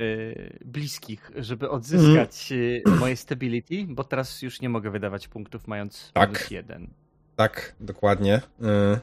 Y, 0.00 0.58
bliskich, 0.64 1.30
żeby 1.36 1.70
odzyskać 1.70 2.48
y, 2.52 2.82
moje 3.00 3.16
stability, 3.16 3.86
bo 3.88 4.04
teraz 4.04 4.42
już 4.42 4.60
nie 4.60 4.68
mogę 4.68 4.90
wydawać 4.90 5.28
punktów 5.28 5.66
mając 5.68 6.10
Tak. 6.14 6.28
minus 6.30 6.50
jeden. 6.50 6.88
Tak, 7.36 7.74
dokładnie. 7.80 8.36
Y, 8.36 8.98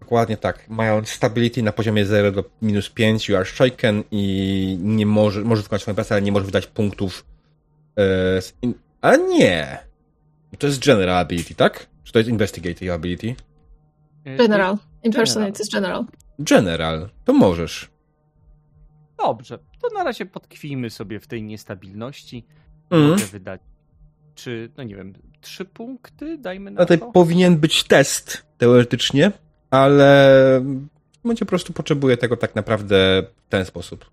dokładnie 0.00 0.36
tak. 0.36 0.68
Mając 0.68 1.08
stability 1.08 1.62
na 1.62 1.72
poziomie 1.72 2.06
0 2.06 2.32
do 2.32 2.44
minus 2.62 2.90
5, 2.90 3.28
you 3.28 3.36
are 3.36 3.44
shaken 3.44 4.02
i 4.10 4.76
nie 4.80 5.06
może, 5.06 5.40
może 5.40 5.62
wykonać 5.62 5.82
swoją 5.82 5.94
pracę, 5.94 6.14
ale 6.14 6.22
nie 6.22 6.32
może 6.32 6.44
wydać 6.46 6.66
punktów. 6.66 7.24
y, 8.38 8.42
z 8.42 8.54
in... 8.62 8.74
Ale 9.00 9.18
nie! 9.18 9.78
To 10.58 10.66
jest 10.66 10.86
general 10.86 11.16
ability, 11.18 11.54
tak? 11.54 11.86
Czy 12.04 12.12
to 12.12 12.18
jest 12.18 12.30
investigative 12.30 12.90
ability? 12.92 13.34
Y, 14.26 14.36
General. 14.36 14.76
Impersonate 15.02 15.58
jest 15.58 15.72
general. 15.72 16.04
General. 16.38 17.08
To 17.24 17.32
możesz. 17.32 17.90
Dobrze, 19.22 19.58
to 19.58 19.88
na 19.94 20.04
razie 20.04 20.26
potkwijmy 20.26 20.90
sobie 20.90 21.20
w 21.20 21.26
tej 21.26 21.42
niestabilności. 21.42 22.44
Mhm. 22.90 23.10
Mogę 23.10 23.24
wydać, 23.24 23.60
czy, 24.34 24.70
no 24.76 24.82
nie 24.84 24.96
wiem, 24.96 25.12
trzy 25.40 25.64
punkty, 25.64 26.38
dajmy 26.38 26.70
na 26.70 26.80
No 26.80 26.86
to 26.86 26.98
powinien 26.98 27.56
być 27.56 27.84
test, 27.84 28.46
teoretycznie, 28.58 29.32
ale 29.70 30.64
będzie 31.24 31.44
po 31.44 31.48
prostu 31.48 31.72
potrzebuje 31.72 32.16
tego 32.16 32.36
tak 32.36 32.54
naprawdę 32.54 33.22
w 33.46 33.48
ten 33.48 33.64
sposób. 33.64 34.10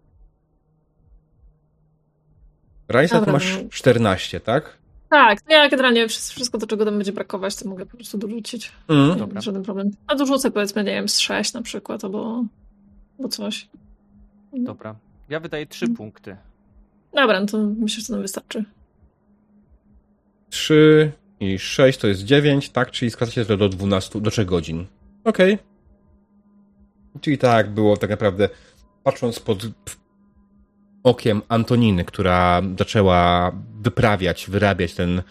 Rajsa, 2.87 3.15
to 3.15 3.19
Dobra, 3.19 3.33
masz 3.33 3.57
no. 3.63 3.69
14, 3.69 4.39
tak? 4.39 4.77
Tak, 5.09 5.41
to 5.41 5.51
ja 5.51 5.69
generalnie 5.69 6.07
wszystko, 6.07 6.57
do 6.57 6.67
czego 6.67 6.85
tam 6.85 6.95
będzie 6.95 7.13
brakować, 7.13 7.55
to 7.55 7.69
mogę 7.69 7.85
po 7.85 7.97
prostu 7.97 8.17
dorzucić. 8.17 8.71
Mm. 8.87 9.09
Nie 9.09 9.15
Dobra. 9.15 9.41
żaden 9.41 9.63
problem. 9.63 9.91
A 10.07 10.15
dorzucę 10.15 10.51
powiedzmy, 10.51 10.83
nie 10.83 10.91
wiem, 10.91 11.09
z 11.09 11.19
6 11.19 11.53
na 11.53 11.61
przykład, 11.61 12.03
albo, 12.03 12.45
albo 13.17 13.29
coś. 13.29 13.67
Dobra, 14.63 14.95
ja 15.29 15.39
wydaję 15.39 15.65
trzy 15.65 15.85
Mhm. 15.85 15.97
punkty. 15.97 16.37
Dobra, 17.13 17.39
no 17.39 17.45
to 17.45 17.57
myślę, 17.57 18.01
że 18.01 18.07
to 18.07 18.13
nam 18.13 18.21
wystarczy. 18.21 18.63
3 20.49 21.11
i 21.39 21.59
6 21.59 21.99
to 21.99 22.07
jest 22.07 22.23
9, 22.23 22.69
tak? 22.69 22.91
Czyli 22.91 23.11
skracacie 23.11 23.45
to 23.45 23.57
do 23.57 23.69
12, 23.69 24.21
do 24.21 24.31
3 24.31 24.45
godzin. 24.45 24.85
Okej. 25.23 25.57
Czyli 27.21 27.37
tak 27.37 27.69
było 27.69 27.97
tak 27.97 28.09
naprawdę, 28.09 28.49
patrząc 29.03 29.39
pod 29.39 29.63
okiem 31.03 31.41
Antoniny, 31.49 32.05
która 32.05 32.61
zaczęła 32.79 33.51
wyprawiać, 33.81 34.47
wyrabiać 34.49 34.93
ten 34.93 35.21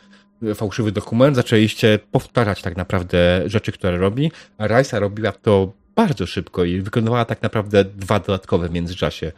fałszywy 0.55 0.93
dokument, 0.93 1.37
zaczęliście 1.37 1.99
powtarzać 2.13 2.63
tak 2.63 2.77
naprawdę 2.77 3.43
rzeczy, 3.47 3.73
które 3.73 3.99
robi, 3.99 4.33
a 4.59 4.67
Rajsa 4.67 4.99
robiła 4.99 5.33
to 5.33 5.73
bardzo 5.97 6.27
szybko 6.27 6.65
i 6.65 6.81
wykonywała 6.81 7.25
tak 7.25 7.43
naprawdę 7.43 7.85
dwa 7.85 8.21
dodatkowe 8.21 8.69
w 8.69 8.73
międzyczasie. 8.73 9.33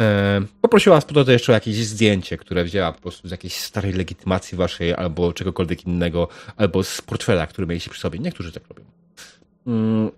E, 0.00 0.40
poprosiła 0.60 0.96
was 0.96 1.04
po 1.04 1.24
to 1.24 1.32
jeszcze 1.32 1.52
o 1.52 1.54
jakieś 1.54 1.76
zdjęcie, 1.76 2.36
które 2.36 2.64
wzięła 2.64 2.92
po 2.92 3.00
prostu 3.00 3.28
z 3.28 3.30
jakiejś 3.30 3.56
starej 3.56 3.92
legitymacji 3.92 4.58
waszej, 4.58 4.94
albo 4.94 5.32
czegokolwiek 5.32 5.86
innego, 5.86 6.28
albo 6.56 6.82
z 6.82 7.00
portfela, 7.00 7.46
który 7.46 7.66
mieliście 7.66 7.90
przy 7.90 8.00
sobie. 8.00 8.18
Niektórzy 8.18 8.52
tak 8.52 8.62
robią. 8.68 8.84
Mm. 9.66 10.10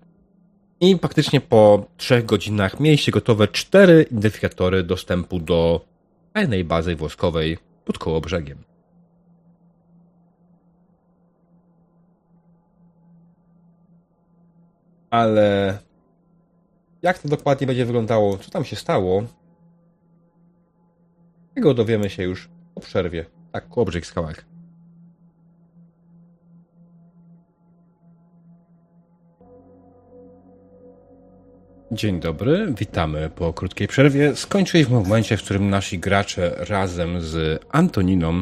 I 0.81 0.97
faktycznie 1.01 1.41
po 1.41 1.85
trzech 1.97 2.25
godzinach 2.25 2.79
mieliście 2.79 3.11
gotowe 3.11 3.47
cztery 3.47 4.05
identyfikatory 4.11 4.83
dostępu 4.83 5.39
do 5.39 5.85
tajnej 6.33 6.63
bazy 6.63 6.95
włoskowej 6.95 7.57
pod 7.85 7.97
koło 7.97 8.21
brzegiem. 8.21 8.57
Ale 15.15 15.77
jak 17.01 17.19
to 17.19 17.29
dokładnie 17.29 17.67
będzie 17.67 17.85
wyglądało, 17.85 18.37
co 18.37 18.51
tam 18.51 18.65
się 18.65 18.75
stało, 18.75 19.23
tego 21.53 21.73
dowiemy 21.73 22.09
się 22.09 22.23
już 22.23 22.49
po 22.75 22.81
przerwie. 22.81 23.25
Tak, 23.51 23.69
Kołobrzeg 23.69 24.05
Skałek. 24.05 24.45
Dzień 31.91 32.19
dobry, 32.19 32.73
witamy 32.77 33.29
po 33.29 33.53
krótkiej 33.53 33.87
przerwie. 33.87 34.35
Skończyliśmy 34.35 34.99
w 34.99 35.03
momencie, 35.03 35.37
w 35.37 35.43
którym 35.43 35.69
nasi 35.69 35.99
gracze 35.99 36.55
razem 36.69 37.21
z 37.21 37.63
Antoniną 37.69 38.41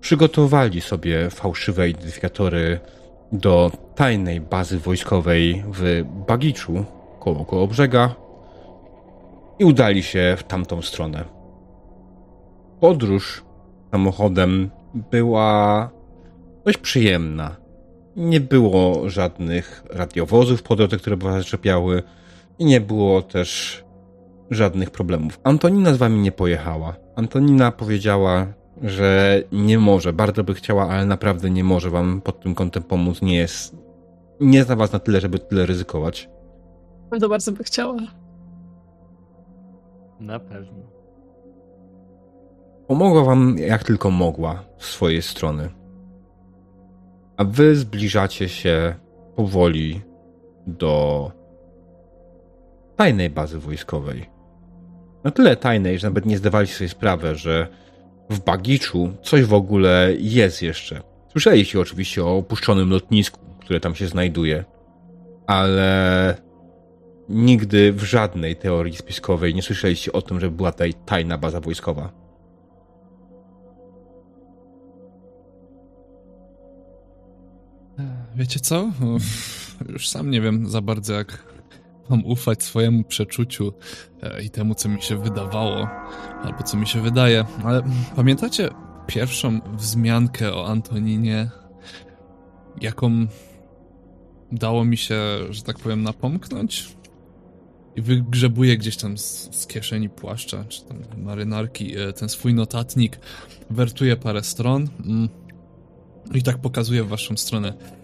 przygotowali 0.00 0.80
sobie 0.80 1.30
fałszywe 1.30 1.88
identyfikatory 1.88 2.80
do 3.32 3.70
tajnej 3.94 4.40
bazy 4.40 4.78
wojskowej 4.78 5.64
w 5.72 6.04
Bagiczu, 6.26 6.84
koło 7.20 7.44
koło 7.44 7.68
i 9.58 9.64
udali 9.64 10.02
się 10.02 10.36
w 10.38 10.42
tamtą 10.42 10.82
stronę. 10.82 11.24
Podróż 12.80 13.44
samochodem 13.90 14.70
była 15.10 15.90
dość 16.64 16.78
przyjemna. 16.78 17.56
Nie 18.16 18.40
było 18.40 19.10
żadnych 19.10 19.84
radiowozów 19.90 20.62
po 20.62 20.76
drodze, 20.76 20.96
które 20.96 21.16
was 21.16 21.34
zaczepiały 21.34 22.02
i 22.58 22.64
nie 22.64 22.80
było 22.80 23.22
też 23.22 23.84
żadnych 24.50 24.90
problemów. 24.90 25.40
Antonina 25.44 25.94
z 25.94 25.96
wami 25.96 26.20
nie 26.20 26.32
pojechała. 26.32 26.96
Antonina 27.16 27.72
powiedziała, 27.72 28.46
że 28.82 29.42
nie 29.52 29.78
może, 29.78 30.12
bardzo 30.12 30.44
by 30.44 30.54
chciała, 30.54 30.88
ale 30.88 31.06
naprawdę 31.06 31.50
nie 31.50 31.64
może 31.64 31.90
wam 31.90 32.20
pod 32.20 32.40
tym 32.40 32.54
kątem 32.54 32.82
pomóc. 32.82 33.22
Nie 33.22 33.36
jest, 33.36 33.76
nie 34.40 34.64
zna 34.64 34.76
was 34.76 34.92
na 34.92 34.98
tyle, 34.98 35.20
żeby 35.20 35.38
tyle 35.38 35.66
ryzykować. 35.66 36.30
Bardzo, 37.10 37.28
bardzo 37.28 37.52
by 37.52 37.64
chciała. 37.64 37.96
Na 40.20 40.40
pewno. 40.40 40.82
Pomogła 42.86 43.24
wam 43.24 43.56
jak 43.58 43.84
tylko 43.84 44.10
mogła 44.10 44.64
z 44.78 44.84
swojej 44.84 45.22
strony. 45.22 45.68
A 47.36 47.44
wy 47.44 47.76
zbliżacie 47.76 48.48
się 48.48 48.94
powoli 49.36 50.02
do 50.66 51.32
tajnej 52.96 53.30
bazy 53.30 53.58
wojskowej. 53.58 54.30
Na 55.24 55.30
tyle 55.30 55.56
tajnej, 55.56 55.98
że 55.98 56.08
nawet 56.08 56.26
nie 56.26 56.38
zdawaliście 56.38 56.76
sobie 56.76 56.88
sprawy, 56.88 57.34
że 57.34 57.68
w 58.30 58.40
Bagiczu 58.40 59.12
coś 59.22 59.44
w 59.44 59.54
ogóle 59.54 60.12
jest 60.18 60.62
jeszcze. 60.62 61.00
Słyszeliście 61.32 61.80
oczywiście 61.80 62.24
o 62.24 62.36
opuszczonym 62.36 62.90
lotnisku, 62.90 63.40
które 63.60 63.80
tam 63.80 63.94
się 63.94 64.06
znajduje, 64.06 64.64
ale 65.46 66.34
nigdy 67.28 67.92
w 67.92 68.02
żadnej 68.02 68.56
teorii 68.56 68.96
spiskowej 68.96 69.54
nie 69.54 69.62
słyszeliście 69.62 70.12
o 70.12 70.22
tym, 70.22 70.40
że 70.40 70.50
była 70.50 70.72
tutaj 70.72 70.94
tajna 70.94 71.38
baza 71.38 71.60
wojskowa. 71.60 72.12
Wiecie 78.36 78.60
co? 78.60 78.90
Już 79.88 80.08
sam 80.08 80.30
nie 80.30 80.40
wiem 80.40 80.66
za 80.66 80.80
bardzo, 80.80 81.14
jak 81.14 81.47
mam 82.10 82.24
ufać 82.24 82.62
swojemu 82.62 83.04
przeczuciu 83.04 83.72
e, 84.22 84.42
i 84.42 84.50
temu, 84.50 84.74
co 84.74 84.88
mi 84.88 85.02
się 85.02 85.16
wydawało, 85.16 85.88
albo 86.42 86.62
co 86.62 86.76
mi 86.76 86.86
się 86.86 87.00
wydaje. 87.00 87.44
Ale 87.64 87.82
pamiętacie 88.16 88.70
pierwszą 89.06 89.60
wzmiankę 89.76 90.54
o 90.54 90.66
Antoninie, 90.66 91.50
jaką 92.80 93.26
dało 94.52 94.84
mi 94.84 94.96
się, 94.96 95.20
że 95.50 95.62
tak 95.62 95.78
powiem, 95.78 96.02
napomknąć? 96.02 96.98
I 97.96 98.02
wygrzebuję 98.02 98.76
gdzieś 98.76 98.96
tam 98.96 99.18
z, 99.18 99.56
z 99.56 99.66
kieszeni 99.66 100.08
płaszcza, 100.08 100.64
czy 100.64 100.84
tam 100.84 100.98
marynarki, 101.16 101.98
e, 101.98 102.12
ten 102.12 102.28
swój 102.28 102.54
notatnik, 102.54 103.18
wertuję 103.70 104.16
parę 104.16 104.42
stron 104.42 104.88
mm, 105.04 105.28
i 106.34 106.42
tak 106.42 106.58
pokazuję 106.58 107.04
w 107.04 107.08
waszą 107.08 107.36
stronę. 107.36 107.97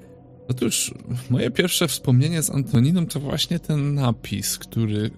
Otóż 0.49 0.95
moje 1.31 1.51
pierwsze 1.51 1.89
wspomnienie 1.89 2.43
z 2.43 2.51
Antoniną 2.51 3.07
to 3.07 3.21
właśnie 3.21 3.59
ten 3.59 3.95
napis, 3.95 4.59
który 4.59 5.11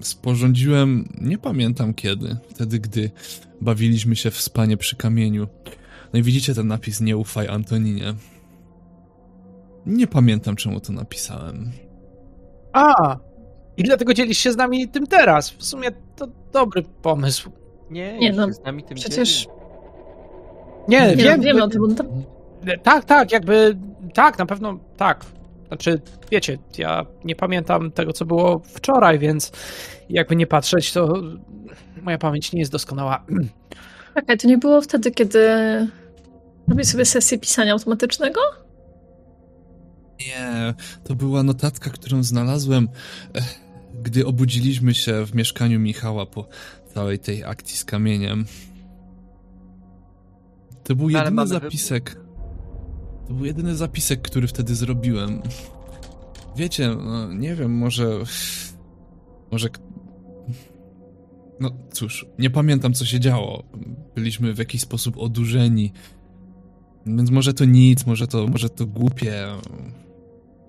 sporządziłem, 0.00 1.08
nie 1.20 1.38
pamiętam 1.38 1.94
kiedy, 1.94 2.36
wtedy 2.48 2.78
gdy 2.78 3.10
bawiliśmy 3.60 4.16
się 4.16 4.30
w 4.30 4.40
spanie 4.40 4.76
przy 4.76 4.96
kamieniu. 4.96 5.48
No 6.12 6.18
i 6.18 6.22
widzicie 6.22 6.54
ten 6.54 6.66
napis 6.66 7.00
Nie 7.00 7.16
ufaj 7.16 7.48
Antoninie. 7.48 8.14
Nie 9.86 10.06
pamiętam 10.06 10.56
czemu 10.56 10.80
to 10.80 10.92
napisałem. 10.92 11.70
A, 12.72 13.16
i 13.76 13.82
dlatego 13.82 14.14
dzielisz 14.14 14.38
się 14.38 14.52
z 14.52 14.56
nami 14.56 14.88
tym 14.88 15.06
teraz. 15.06 15.50
W 15.50 15.64
sumie 15.64 15.88
to 16.16 16.28
dobry 16.52 16.82
pomysł. 17.02 17.50
Nie, 17.90 18.18
Nie, 18.18 18.32
no, 18.32 18.46
się 18.46 18.52
z 18.52 18.64
nami 18.64 18.84
tym 18.84 18.96
Przecież 18.96 19.42
dzieli. 19.42 19.56
Nie, 20.88 21.00
nie, 21.00 21.16
wiem. 21.16 21.36
no, 21.38 21.44
wiemy 21.44 21.62
o 21.64 21.68
tym. 21.68 21.88
Tak, 22.82 23.04
tak, 23.04 23.32
jakby 23.32 23.76
tak, 24.10 24.38
na 24.38 24.46
pewno 24.46 24.78
tak. 24.96 25.24
Znaczy, 25.68 26.00
wiecie, 26.30 26.58
ja 26.78 27.06
nie 27.24 27.36
pamiętam 27.36 27.90
tego, 27.92 28.12
co 28.12 28.24
było 28.24 28.58
wczoraj, 28.58 29.18
więc 29.18 29.52
jakby 30.08 30.36
nie 30.36 30.46
patrzeć, 30.46 30.92
to 30.92 31.22
moja 32.02 32.18
pamięć 32.18 32.52
nie 32.52 32.60
jest 32.60 32.72
doskonała. 32.72 33.24
Czekaj, 34.14 34.38
to 34.38 34.48
nie 34.48 34.58
było 34.58 34.80
wtedy, 34.80 35.10
kiedy 35.10 35.48
robię 36.68 36.84
sobie 36.84 37.04
sesję 37.04 37.38
pisania 37.38 37.72
automatycznego? 37.72 38.40
Nie, 40.20 40.74
to 41.04 41.14
była 41.14 41.42
notatka, 41.42 41.90
którą 41.90 42.22
znalazłem, 42.22 42.88
eh, 43.34 43.60
gdy 44.02 44.26
obudziliśmy 44.26 44.94
się 44.94 45.26
w 45.26 45.34
mieszkaniu 45.34 45.80
Michała 45.80 46.26
po 46.26 46.48
całej 46.94 47.18
tej 47.18 47.44
akcji 47.44 47.76
z 47.76 47.84
kamieniem. 47.84 48.44
To 50.84 50.94
był 50.94 51.06
Ale 51.06 51.18
jedyny 51.18 51.46
zapisek. 51.46 52.19
To 53.30 53.34
był 53.34 53.46
jedyny 53.46 53.76
zapisek, 53.76 54.22
który 54.22 54.46
wtedy 54.46 54.74
zrobiłem. 54.74 55.42
Wiecie, 56.56 56.88
no, 56.88 57.32
nie 57.32 57.54
wiem, 57.54 57.74
może. 57.74 58.18
Może. 59.50 59.68
No 61.60 61.70
cóż, 61.92 62.26
nie 62.38 62.50
pamiętam 62.50 62.92
co 62.92 63.04
się 63.04 63.20
działo. 63.20 63.62
Byliśmy 64.14 64.54
w 64.54 64.58
jakiś 64.58 64.80
sposób 64.80 65.18
odurzeni. 65.18 65.92
Więc 67.06 67.30
może 67.30 67.54
to 67.54 67.64
nic, 67.64 68.06
może 68.06 68.26
to, 68.26 68.46
może 68.46 68.68
to 68.68 68.86
głupie. 68.86 69.46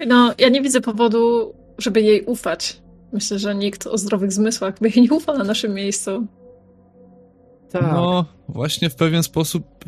No, 0.07 0.33
ja 0.37 0.49
nie 0.49 0.61
widzę 0.61 0.81
powodu, 0.81 1.53
żeby 1.77 2.01
jej 2.01 2.25
ufać. 2.25 2.81
Myślę, 3.13 3.39
że 3.39 3.55
nikt 3.55 3.87
o 3.87 3.97
zdrowych 3.97 4.33
zmysłach 4.33 4.79
by 4.79 4.89
jej 4.89 5.01
nie 5.01 5.13
ufał 5.13 5.37
na 5.37 5.43
naszym 5.43 5.73
miejscu. 5.73 6.27
Tak. 7.71 7.81
No, 7.81 8.25
właśnie 8.47 8.89
w 8.89 8.95
pewien 8.95 9.23
sposób 9.23 9.85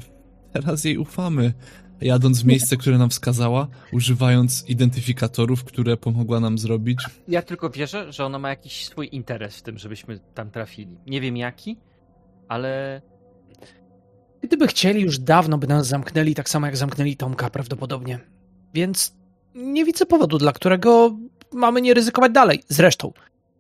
teraz 0.54 0.84
jej 0.84 0.98
ufamy. 0.98 1.54
Jadąc 2.04 2.42
w 2.42 2.46
miejsce, 2.46 2.78
które 2.78 2.98
nam 2.98 3.10
wskazała, 3.10 3.68
używając 3.92 4.70
identyfikatorów, 4.70 5.64
które 5.64 5.98
pomogła 5.98 6.40
nam 6.40 6.58
zrobić. 6.58 7.00
Ja 7.28 7.42
tylko 7.42 7.70
wierzę, 7.70 8.12
że 8.14 8.26
ona 8.26 8.40
ma 8.40 8.50
jakiś 8.50 8.86
swój 8.86 9.10
interes 9.12 9.58
w 9.58 9.62
tym, 9.62 9.78
żebyśmy 9.78 10.20
tam 10.34 10.52
trafili. 10.52 10.98
Nie 11.08 11.22
wiem 11.22 11.38
jaki, 11.38 11.78
ale 12.48 13.02
Gdyby 14.44 14.68
chcieli, 14.68 15.02
już 15.02 15.20
dawno 15.20 15.58
by 15.58 15.68
nas 15.68 15.88
zamknęli, 15.88 16.36
tak 16.36 16.50
samo 16.50 16.66
jak 16.66 16.78
zamknęli 16.78 17.18
Tomka 17.18 17.50
prawdopodobnie. 17.50 18.20
Więc 18.74 19.16
nie 19.56 19.86
widzę 19.86 20.06
powodu, 20.06 20.38
dla 20.38 20.52
którego 20.52 21.18
mamy 21.52 21.82
nie 21.82 21.94
ryzykować 21.94 22.32
dalej. 22.32 22.64
Zresztą, 22.68 23.14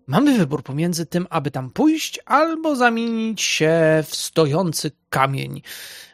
mamy 0.07 0.37
wybór 0.37 0.63
pomiędzy 0.63 1.05
tym, 1.05 1.27
aby 1.29 1.51
tam 1.51 1.69
pójść, 1.69 2.19
albo 2.25 2.75
zamienić 2.75 3.41
się 3.41 4.03
w 4.05 4.15
stojący 4.15 4.91
kamień, 5.09 5.61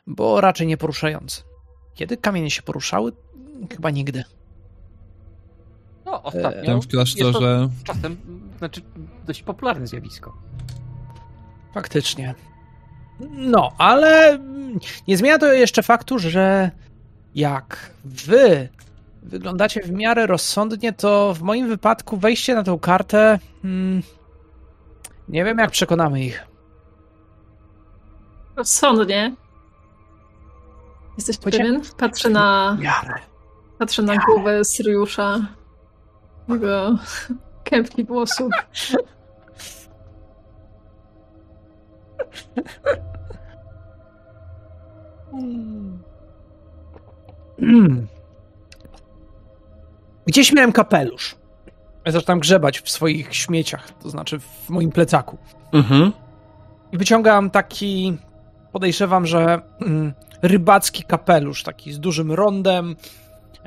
bo 0.08 0.42
raczej 0.42 0.68
nie 0.68 0.78
poruszający. 0.78 1.49
Kiedy 1.96 2.18
kamienie 2.18 2.52
się 2.52 2.62
poruszały? 2.62 3.12
Chyba 3.76 3.90
nigdy. 3.90 4.24
no 6.06 6.24
ostatnio 6.24 6.66
Tam 6.66 6.74
w 6.82 6.84
jest 6.84 6.90
klasztorze. 6.92 7.70
to 7.86 7.94
czasem, 7.94 8.18
znaczy 8.58 8.82
dość 9.26 9.44
popularne 9.44 9.88
zjawisko. 9.88 10.34
Faktycznie. 11.74 12.36
No, 13.30 13.72
ale 13.78 14.40
nie 15.08 15.18
zmienia 15.18 15.38
to 15.38 15.54
jeszcze 15.54 15.84
faktu, 15.84 16.20
że 16.20 16.72
jak 17.36 17.92
wy 18.06 18.70
wyglądacie 19.24 19.82
w 19.82 19.92
miarę 19.92 20.28
rozsądnie, 20.28 20.94
to 20.94 21.34
w 21.34 21.42
moim 21.42 21.68
wypadku 21.68 22.18
wejście 22.18 22.56
na 22.56 22.64
tą 22.64 22.80
kartę. 22.80 23.40
Hmm, 23.62 24.04
nie 25.30 25.46
wiem, 25.46 25.58
jak 25.58 25.72
przekonamy 25.72 26.24
ich. 26.26 26.48
Rozsądnie. 28.56 29.36
Jesteś 31.20 31.38
Pocia- 31.38 31.58
pewien? 31.58 31.82
Patrzę 31.98 32.30
na, 32.30 32.78
patrzę 33.80 34.02
na 34.02 34.18
głowę 34.18 34.66
Syriusza. 34.66 35.40
Jego 36.48 36.96
kępki 37.64 38.04
włosów. 38.04 38.52
Mm. 47.60 48.08
Gdzieś 50.26 50.54
miałem 50.54 50.72
kapelusz. 50.72 51.36
Ja 52.06 52.12
zaczynam 52.12 52.40
grzebać 52.40 52.80
w 52.82 52.90
swoich 52.90 53.36
śmieciach, 53.36 53.92
to 53.92 54.10
znaczy 54.10 54.40
w 54.40 54.70
moim 54.70 54.92
plecaku. 54.92 55.38
Mhm. 55.72 56.12
I 56.92 56.98
wyciągam 56.98 57.50
taki, 57.50 58.18
podejrzewam, 58.72 59.26
że 59.26 59.62
mm, 59.82 60.14
rybacki 60.42 61.04
kapelusz, 61.04 61.64
taki 61.64 61.94
z 61.94 62.00
dużym 62.00 62.32
rondem, 62.32 62.96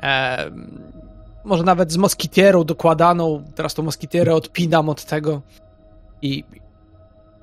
e, 0.03 0.51
może 1.43 1.63
nawet 1.63 1.91
z 1.91 1.97
moskitierą 1.97 2.63
dokładaną. 2.63 3.43
Teraz 3.55 3.73
tą 3.73 3.83
moskitierę 3.83 4.35
odpinam 4.35 4.89
od 4.89 5.05
tego 5.05 5.41
i, 6.21 6.43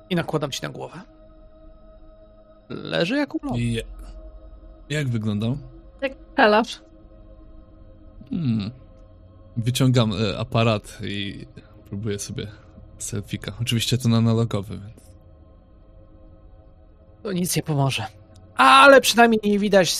i 0.09 0.15
nakładam 0.15 0.51
ci 0.51 0.63
na 0.63 0.69
głowę. 0.69 1.01
Leży 2.69 3.17
jak 3.17 3.43
ulot. 3.43 3.57
Je... 3.57 3.81
Jak 4.89 5.09
wyglądał? 5.09 5.57
Jak 6.01 6.33
kalasz. 6.33 6.81
Hmm. 8.29 8.71
Wyciągam 9.57 10.11
e, 10.13 10.39
aparat 10.39 10.97
i 11.03 11.47
próbuję 11.89 12.19
sobie 12.19 12.47
selfika. 12.97 13.51
Oczywiście 13.61 13.97
to 13.97 14.09
na 14.09 14.17
analogowy, 14.17 14.77
więc. 14.79 15.11
To 17.23 17.31
nic 17.31 17.55
nie 17.55 17.63
pomoże. 17.63 18.20
Ale 18.61 19.01
przynajmniej 19.01 19.41
nie 19.43 19.59
widać 19.59 19.91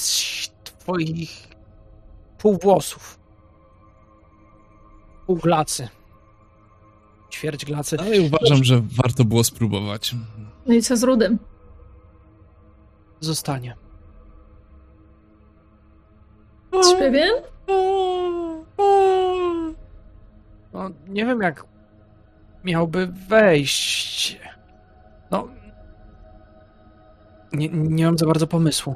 twoich 0.63 1.47
półwłosów. 2.37 3.19
Pół 5.25 5.35
glacy. 5.35 5.87
Ćwierć 7.31 7.65
glacy. 7.65 7.97
Ale 7.99 8.21
uważam, 8.21 8.63
że 8.63 8.81
warto 8.81 9.25
było 9.25 9.43
spróbować. 9.43 10.15
No 10.65 10.73
i 10.73 10.81
co 10.81 10.97
z 10.97 11.03
Rudym? 11.03 11.39
Zostanie. 13.19 13.75
Jesteś 16.73 16.99
pewien? 16.99 17.31
No, 20.73 20.89
nie 21.07 21.25
wiem 21.25 21.41
jak 21.41 21.65
miałby 22.63 23.07
wejść. 23.07 24.39
No. 25.31 25.47
Nie, 27.53 27.69
nie 27.69 28.05
mam 28.05 28.17
za 28.17 28.25
bardzo 28.25 28.47
pomysłu. 28.47 28.95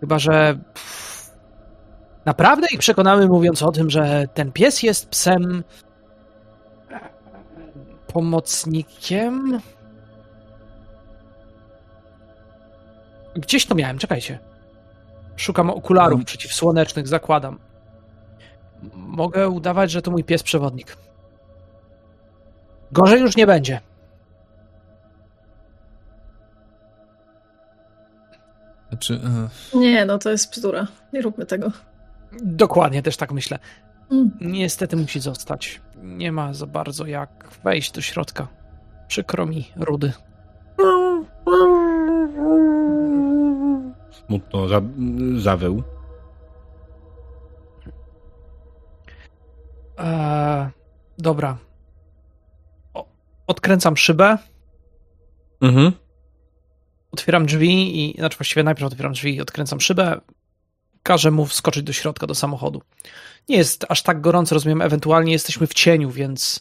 Chyba, 0.00 0.18
że. 0.18 0.58
pff, 0.74 1.08
Naprawdę 2.24 2.66
ich 2.72 2.78
przekonamy, 2.78 3.28
mówiąc 3.28 3.62
o 3.62 3.72
tym, 3.72 3.90
że 3.90 4.26
ten 4.34 4.52
pies 4.52 4.82
jest 4.82 5.08
psem. 5.08 5.64
pomocnikiem. 8.12 9.60
Gdzieś 13.34 13.66
to 13.66 13.74
miałem, 13.74 13.98
czekajcie. 13.98 14.38
Szukam 15.36 15.70
okularów 15.70 16.16
Um. 16.16 16.24
przeciwsłonecznych, 16.24 17.08
zakładam. 17.08 17.58
Mogę 18.94 19.48
udawać, 19.48 19.90
że 19.90 20.02
to 20.02 20.10
mój 20.10 20.24
pies 20.24 20.42
przewodnik. 20.42 20.96
Gorzej 22.92 23.20
już 23.20 23.36
nie 23.36 23.46
będzie. 23.46 23.80
Znaczy, 28.88 29.20
e, 29.74 29.78
Nie, 29.78 30.04
no 30.04 30.18
to 30.18 30.30
jest 30.30 30.52
bzdura. 30.52 30.86
Nie 31.12 31.22
róbmy 31.22 31.46
tego. 31.46 31.72
Dokładnie, 32.42 33.02
też 33.02 33.16
tak 33.16 33.32
myślę. 33.32 33.58
Mm. 34.10 34.30
Niestety 34.40 34.96
musi 34.96 35.20
zostać. 35.20 35.80
Nie 36.02 36.32
ma 36.32 36.54
za 36.54 36.66
bardzo 36.66 37.06
jak 37.06 37.48
wejść 37.64 37.92
do 37.92 38.00
środka. 38.00 38.48
Przykro 39.08 39.46
mi, 39.46 39.68
Rudy. 39.76 40.12
Smutno 44.10 44.68
za, 44.68 44.80
zawył. 45.36 45.82
Eee, 49.98 50.68
dobra. 51.18 51.56
O, 52.94 53.06
odkręcam 53.46 53.96
szybę, 53.96 54.38
Mhm. 55.60 55.92
Otwieram 57.12 57.46
drzwi 57.46 58.00
i, 58.10 58.16
znaczy 58.18 58.38
właściwie 58.38 58.62
najpierw 58.62 58.86
otwieram 58.86 59.12
drzwi 59.12 59.34
i 59.36 59.40
odkręcam 59.40 59.80
szybę. 59.80 60.20
Każę 61.02 61.30
mu 61.30 61.46
wskoczyć 61.46 61.82
do 61.82 61.92
środka, 61.92 62.26
do 62.26 62.34
samochodu. 62.34 62.82
Nie 63.48 63.56
jest 63.56 63.84
aż 63.88 64.02
tak 64.02 64.20
gorąco, 64.20 64.54
rozumiem, 64.54 64.82
ewentualnie 64.82 65.32
jesteśmy 65.32 65.66
w 65.66 65.74
cieniu, 65.74 66.10
więc 66.10 66.60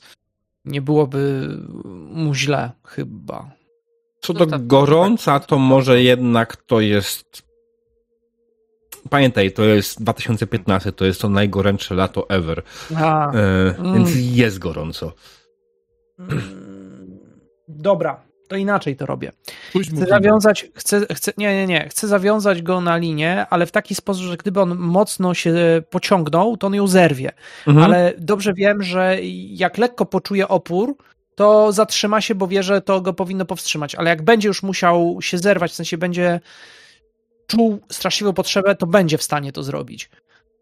nie 0.65 0.81
byłoby 0.81 1.49
mu 2.11 2.33
źle, 2.33 2.71
chyba. 2.85 3.51
Co 4.21 4.33
do 4.33 4.39
Zostaw- 4.45 4.67
gorąca, 4.67 5.39
to 5.39 5.57
może 5.57 6.01
jednak 6.03 6.55
to 6.55 6.79
jest. 6.81 7.43
Pamiętaj, 9.09 9.51
to 9.51 9.63
jest 9.63 10.01
2015, 10.03 10.91
to 10.91 11.05
jest 11.05 11.21
to 11.21 11.29
najgorętsze 11.29 11.95
lato 11.95 12.29
ever. 12.29 12.63
A, 12.95 13.31
E, 13.33 13.75
Mm. 13.77 13.93
Więc 13.93 14.09
jest 14.15 14.59
gorąco. 14.59 15.13
dobra, 17.67 18.21
to 18.47 18.55
inaczej 18.55 18.95
to 18.95 19.05
robię. 19.05 19.31
Chcę 19.95 20.05
zawiązać, 20.05 20.65
chcę, 20.75 21.05
chcę, 21.13 21.31
nie, 21.37 21.55
nie, 21.55 21.67
nie, 21.67 21.89
chcę 21.89 22.07
zawiązać 22.07 22.61
go 22.61 22.81
na 22.81 22.97
linię, 22.97 23.45
ale 23.49 23.65
w 23.65 23.71
taki 23.71 23.95
sposób, 23.95 24.23
że 24.23 24.37
gdyby 24.37 24.61
on 24.61 24.75
mocno 24.75 25.33
się 25.33 25.53
pociągnął, 25.89 26.57
to 26.57 26.67
on 26.67 26.73
ją 26.75 26.87
zerwie. 26.87 27.31
Mhm. 27.67 27.85
Ale 27.85 28.13
dobrze 28.17 28.53
wiem, 28.53 28.83
że 28.83 29.17
jak 29.49 29.77
lekko 29.77 30.05
poczuje 30.05 30.47
opór, 30.47 30.95
to 31.35 31.71
zatrzyma 31.71 32.21
się, 32.21 32.35
bo 32.35 32.47
wie, 32.47 32.63
że 32.63 32.81
to 32.81 33.01
go 33.01 33.13
powinno 33.13 33.45
powstrzymać. 33.45 33.95
Ale 33.95 34.09
jak 34.09 34.21
będzie 34.21 34.47
już 34.47 34.63
musiał 34.63 35.17
się 35.21 35.37
zerwać, 35.37 35.71
w 35.71 35.75
sensie 35.75 35.97
będzie 35.97 36.39
czuł 37.47 37.79
straszliwą 37.91 38.33
potrzebę, 38.33 38.75
to 38.75 38.87
będzie 38.87 39.17
w 39.17 39.23
stanie 39.23 39.51
to 39.51 39.63
zrobić. 39.63 40.09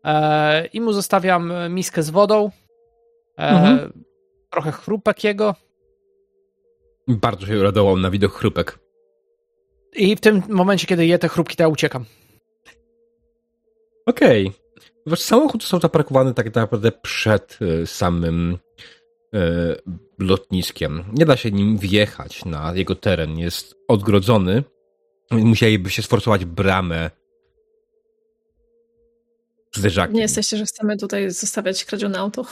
E, 0.05 0.65
I 0.65 0.81
mu 0.81 0.93
zostawiam 0.93 1.53
miskę 1.69 2.03
z 2.03 2.09
wodą, 2.09 2.51
e, 3.39 3.49
Mhm. 3.49 3.93
trochę 4.49 4.71
chrupek 4.71 5.23
jego, 5.23 5.55
Bardzo 7.07 7.45
się 7.45 7.63
radował 7.63 7.97
na 7.97 8.11
widok 8.11 8.33
chrupek. 8.33 8.79
i 9.95 10.15
w 10.15 10.19
tym 10.19 10.41
momencie, 10.49 10.87
kiedy 10.87 11.05
je 11.05 11.19
te 11.19 11.29
chrupki, 11.29 11.55
to 11.55 11.63
ja 11.63 11.69
uciekam. 11.69 12.05
Okej. 14.05 14.51
Wasz 15.05 15.19
samochód 15.19 15.61
został 15.61 15.79
zaparkowany 15.79 16.33
tak 16.33 16.55
naprawdę 16.55 16.91
przed 16.91 17.59
e, 17.61 17.87
samym 17.87 18.57
e, 19.33 19.75
lotniskiem. 20.19 21.03
Nie 21.13 21.25
da 21.25 21.37
się 21.37 21.51
nim 21.51 21.77
wjechać 21.77 22.45
na 22.45 22.73
jego 22.75 22.95
teren. 22.95 23.37
Jest 23.37 23.75
odgrodzony. 23.87 24.63
Musieliby 25.31 25.89
się 25.89 26.01
sforsować 26.01 26.45
bramę 26.45 27.11
zderzakiem. 29.75 30.15
Nie 30.15 30.21
jesteście, 30.21 30.57
że 30.57 30.65
chcemy 30.65 30.97
tutaj 30.97 31.31
zostawiać 31.31 31.85
kradzione 31.85 32.19
auto. 32.19 32.45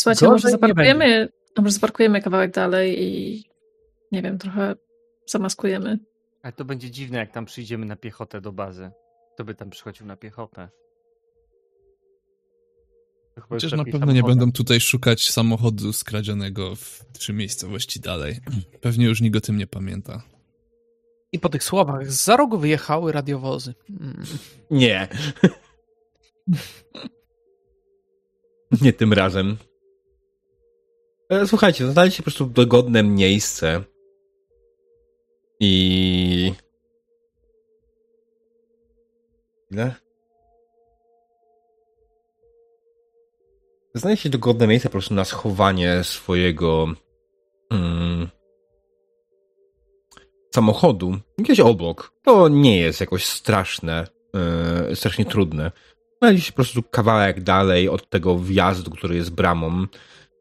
Słuchajcie, 0.00 0.26
Gorzej 0.26 0.32
może 0.32 0.50
zaparkujemy, 0.50 1.28
a 1.56 1.62
może 1.62 1.72
zaparkujemy 1.72 2.22
kawałek 2.22 2.50
dalej 2.50 3.02
i 3.02 3.44
nie 4.12 4.22
wiem, 4.22 4.38
trochę 4.38 4.74
zamaskujemy. 5.26 5.98
Ale 6.42 6.52
to 6.52 6.64
będzie 6.64 6.90
dziwne, 6.90 7.18
jak 7.18 7.32
tam 7.32 7.44
przyjdziemy 7.44 7.86
na 7.86 7.96
piechotę 7.96 8.40
do 8.40 8.52
bazy. 8.52 8.90
Kto 9.34 9.44
by 9.44 9.54
tam 9.54 9.70
przychodził 9.70 10.06
na 10.06 10.16
piechotę? 10.16 10.68
Chyba 13.34 13.46
Chociaż 13.48 13.72
na 13.72 13.84
pewno 13.84 14.12
nie 14.12 14.22
będą 14.22 14.52
tutaj 14.52 14.80
szukać 14.80 15.30
samochodu 15.30 15.92
skradzionego 15.92 16.76
w 16.76 17.04
trzy 17.12 17.32
miejscowości 17.32 18.00
dalej. 18.00 18.40
Pewnie 18.82 19.06
już 19.06 19.20
nikt 19.20 19.36
o 19.36 19.40
tym 19.40 19.58
nie 19.58 19.66
pamięta. 19.66 20.22
I 21.32 21.38
po 21.38 21.48
tych 21.48 21.64
słowach 21.64 22.12
za 22.12 22.36
rogu 22.36 22.58
wyjechały 22.58 23.12
radiowozy. 23.12 23.74
Mm. 23.90 24.22
Nie. 24.70 25.08
Nie 28.80 28.92
tym 28.92 29.12
razem. 29.12 29.56
E, 31.30 31.46
Słuchajcie, 31.46 31.92
znaleźliście 31.92 32.22
po 32.22 32.24
prostu 32.24 32.46
dogodne 32.46 33.02
miejsce. 33.02 33.82
I. 35.60 36.52
Ile? 39.70 39.94
Znaleźliście 43.94 44.30
dogodne 44.30 44.66
miejsce 44.66 44.88
po 44.88 44.92
prostu 44.92 45.14
na 45.14 45.24
schowanie 45.24 46.04
swojego. 46.04 46.94
Mm, 47.70 48.28
samochodu. 50.54 51.16
Gdzieś 51.38 51.60
obok. 51.60 52.12
To 52.22 52.48
nie 52.48 52.80
jest 52.80 53.00
jakoś 53.00 53.24
straszne. 53.24 54.06
e, 54.90 54.96
strasznie 54.96 55.24
trudne. 55.24 55.72
Znaleźliście 56.18 56.52
po 56.52 56.56
prostu 56.56 56.82
kawałek 56.82 57.42
dalej 57.42 57.88
od 57.88 58.10
tego 58.10 58.38
wjazdu, 58.38 58.90
który 58.90 59.16
jest 59.16 59.30
bramą. 59.30 59.86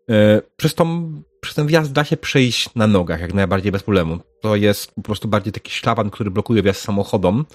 E, 0.10 0.42
Przez, 0.58 0.76
tą, 0.76 1.14
przez 1.42 1.56
ten 1.56 1.68
wjazd 1.68 1.92
da 1.92 2.04
się 2.04 2.18
przejść 2.18 2.76
na 2.76 2.88
nogach 2.88 3.22
jak 3.22 3.34
najbardziej 3.34 3.72
bez 3.72 3.84
problemu. 3.84 4.20
To 4.42 4.56
jest 4.56 4.96
po 4.96 5.02
prostu 5.02 5.28
bardziej 5.28 5.54
taki 5.54 5.72
szlaban, 5.72 6.10
który 6.10 6.32
blokuje 6.32 6.64
wjazd 6.64 6.82
samochodom, 6.82 7.46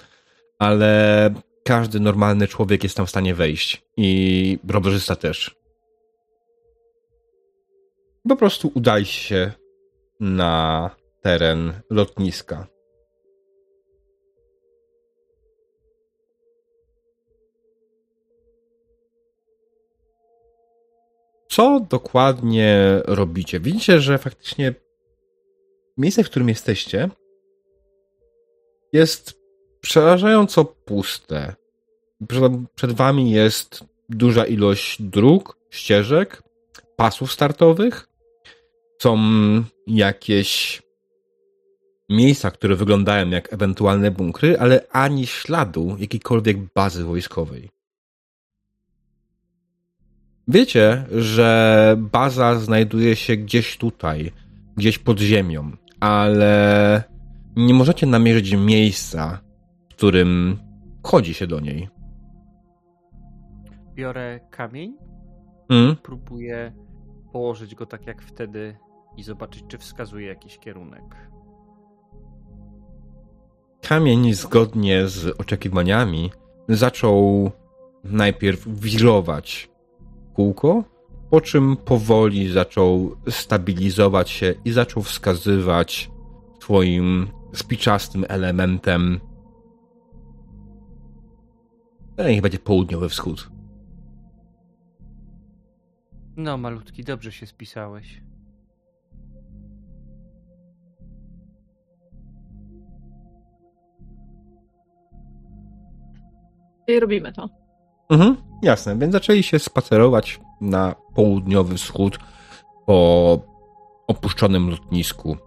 ale 0.59 1.33
każdy 1.63 1.99
normalny 1.99 2.47
człowiek 2.47 2.83
jest 2.83 2.97
tam 2.97 3.05
w 3.05 3.09
stanie 3.09 3.35
wejść. 3.35 3.83
I 3.97 4.59
rowerzysta 4.69 5.15
też. 5.15 5.55
Po 8.29 8.35
prostu 8.35 8.71
udaj 8.75 9.05
się 9.05 9.51
na 10.19 10.89
teren 11.21 11.73
lotniska. 11.89 12.67
Co 21.55 21.79
dokładnie 21.79 23.01
robicie? 23.05 23.59
Widzicie, 23.59 23.99
że 23.99 24.17
faktycznie 24.17 24.73
miejsce, 25.97 26.23
w 26.23 26.29
którym 26.29 26.49
jesteście, 26.49 27.09
jest 28.93 29.41
przerażająco 29.81 30.65
puste. 30.65 31.55
Przed, 32.75 32.91
wami 32.91 33.31
jest 33.31 33.85
duża 34.09 34.45
ilość 34.45 35.01
dróg, 35.01 35.57
ścieżek, 35.69 36.43
pasów 36.95 37.31
startowych. 37.31 38.07
Są 39.01 39.17
jakieś 39.87 40.81
miejsca, 42.09 42.51
które 42.51 42.75
wyglądają 42.75 43.29
jak 43.29 43.53
ewentualne 43.53 44.11
bunkry, 44.11 44.59
ale 44.59 44.87
ani 44.91 45.27
śladu 45.27 45.95
jakiejkolwiek 45.99 46.57
bazy 46.57 47.03
wojskowej. 47.03 47.74
Wiecie, 50.47 51.05
że 51.11 51.95
baza 51.99 52.55
znajduje 52.55 53.15
się 53.15 53.37
gdzieś 53.37 53.77
tutaj, 53.77 54.31
gdzieś 54.77 54.99
pod 54.99 55.19
ziemią, 55.19 55.71
ale 55.99 57.03
nie 57.55 57.73
możecie 57.73 58.05
namierzyć 58.05 58.53
miejsca, 58.53 59.39
w 59.89 59.95
którym 59.95 60.57
chodzi 61.03 61.33
się 61.33 61.47
do 61.47 61.59
niej. 61.59 61.89
Biorę 63.95 64.39
kamień, 64.51 64.97
Mm? 65.69 65.95
próbuję 66.03 66.73
położyć 67.31 67.75
go 67.75 67.85
tak 67.85 68.07
jak 68.07 68.21
wtedy 68.21 68.77
i 69.17 69.23
zobaczyć, 69.23 69.63
czy 69.67 69.77
wskazuje 69.77 70.27
jakiś 70.27 70.57
kierunek. 70.59 71.15
Kamień, 73.81 74.33
zgodnie 74.33 75.07
z 75.07 75.39
oczekiwaniami, 75.39 76.31
zaczął 76.69 77.51
najpierw 78.03 78.67
wirować 78.67 79.69
kółko, 80.35 80.83
po 81.29 81.41
czym 81.41 81.77
powoli 81.77 82.51
zaczął 82.51 83.15
stabilizować 83.29 84.29
się 84.29 84.53
i 84.65 84.71
zaczął 84.71 85.03
wskazywać 85.03 86.11
swoim 86.59 87.27
spiczastym 87.53 88.25
elementem. 88.27 89.19
Niech 92.17 92.41
będzie 92.41 92.59
południowy 92.59 93.09
wschód. 93.09 93.49
No, 96.37 96.57
malutki, 96.57 97.03
dobrze 97.03 97.31
się 97.31 97.45
spisałeś. 97.45 98.21
I 106.87 106.99
robimy 106.99 107.33
to. 107.33 107.64
Mhm, 108.09 108.35
jasne, 108.61 108.97
więc 108.97 109.13
zaczęli 109.13 109.43
się 109.43 109.59
spacerować 109.59 110.39
na 110.61 110.95
południowy 111.15 111.77
wschód 111.77 112.19
po 112.85 113.39
opuszczonym 114.07 114.69
lotnisku. 114.69 115.37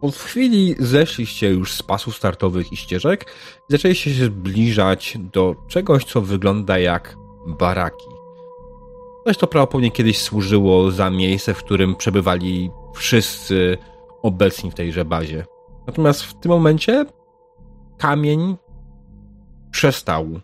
Od 0.00 0.16
chwili 0.16 0.74
zeszliście 0.78 1.50
już 1.50 1.72
z 1.72 1.82
pasów 1.82 2.16
startowych 2.16 2.72
i 2.72 2.76
ścieżek 2.76 3.24
i 3.70 3.72
zaczęliście 3.72 4.14
się 4.14 4.24
zbliżać 4.24 5.18
do 5.32 5.54
czegoś, 5.68 6.04
co 6.04 6.20
wygląda 6.20 6.78
jak 6.78 7.16
baraki. 7.46 8.06
Coś 9.26 9.36
to 9.36 9.46
prawdopodobnie 9.46 9.90
kiedyś 9.90 10.18
służyło 10.18 10.90
za 10.90 11.10
miejsce, 11.10 11.54
w 11.54 11.58
którym 11.58 11.96
przebywali 11.96 12.70
wszyscy 12.94 13.78
obecni 14.22 14.70
w 14.70 14.74
tejże 14.74 15.04
bazie. 15.04 15.44
Natomiast 15.86 16.22
w 16.22 16.34
tym 16.34 16.52
momencie 16.52 17.06
kamień 17.98 18.56
przestał 19.70 20.40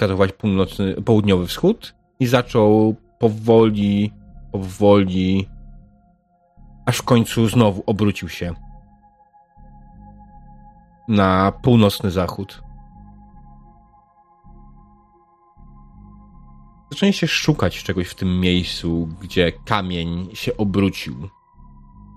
wskazywać 0.00 0.32
północny, 0.32 0.94
południowy 0.94 1.46
wschód 1.46 1.94
i 2.20 2.26
zaczął 2.26 2.94
powoli, 3.18 4.12
powoli, 4.52 5.48
aż 6.86 6.98
w 6.98 7.02
końcu 7.02 7.48
znowu 7.48 7.82
obrócił 7.86 8.28
się 8.28 8.54
na 11.08 11.52
północny 11.52 12.10
zachód. 12.10 12.62
Zaczęliście 16.90 17.28
szukać 17.28 17.82
czegoś 17.82 18.08
w 18.08 18.14
tym 18.14 18.40
miejscu, 18.40 19.08
gdzie 19.20 19.52
kamień 19.52 20.28
się 20.32 20.56
obrócił, 20.56 21.28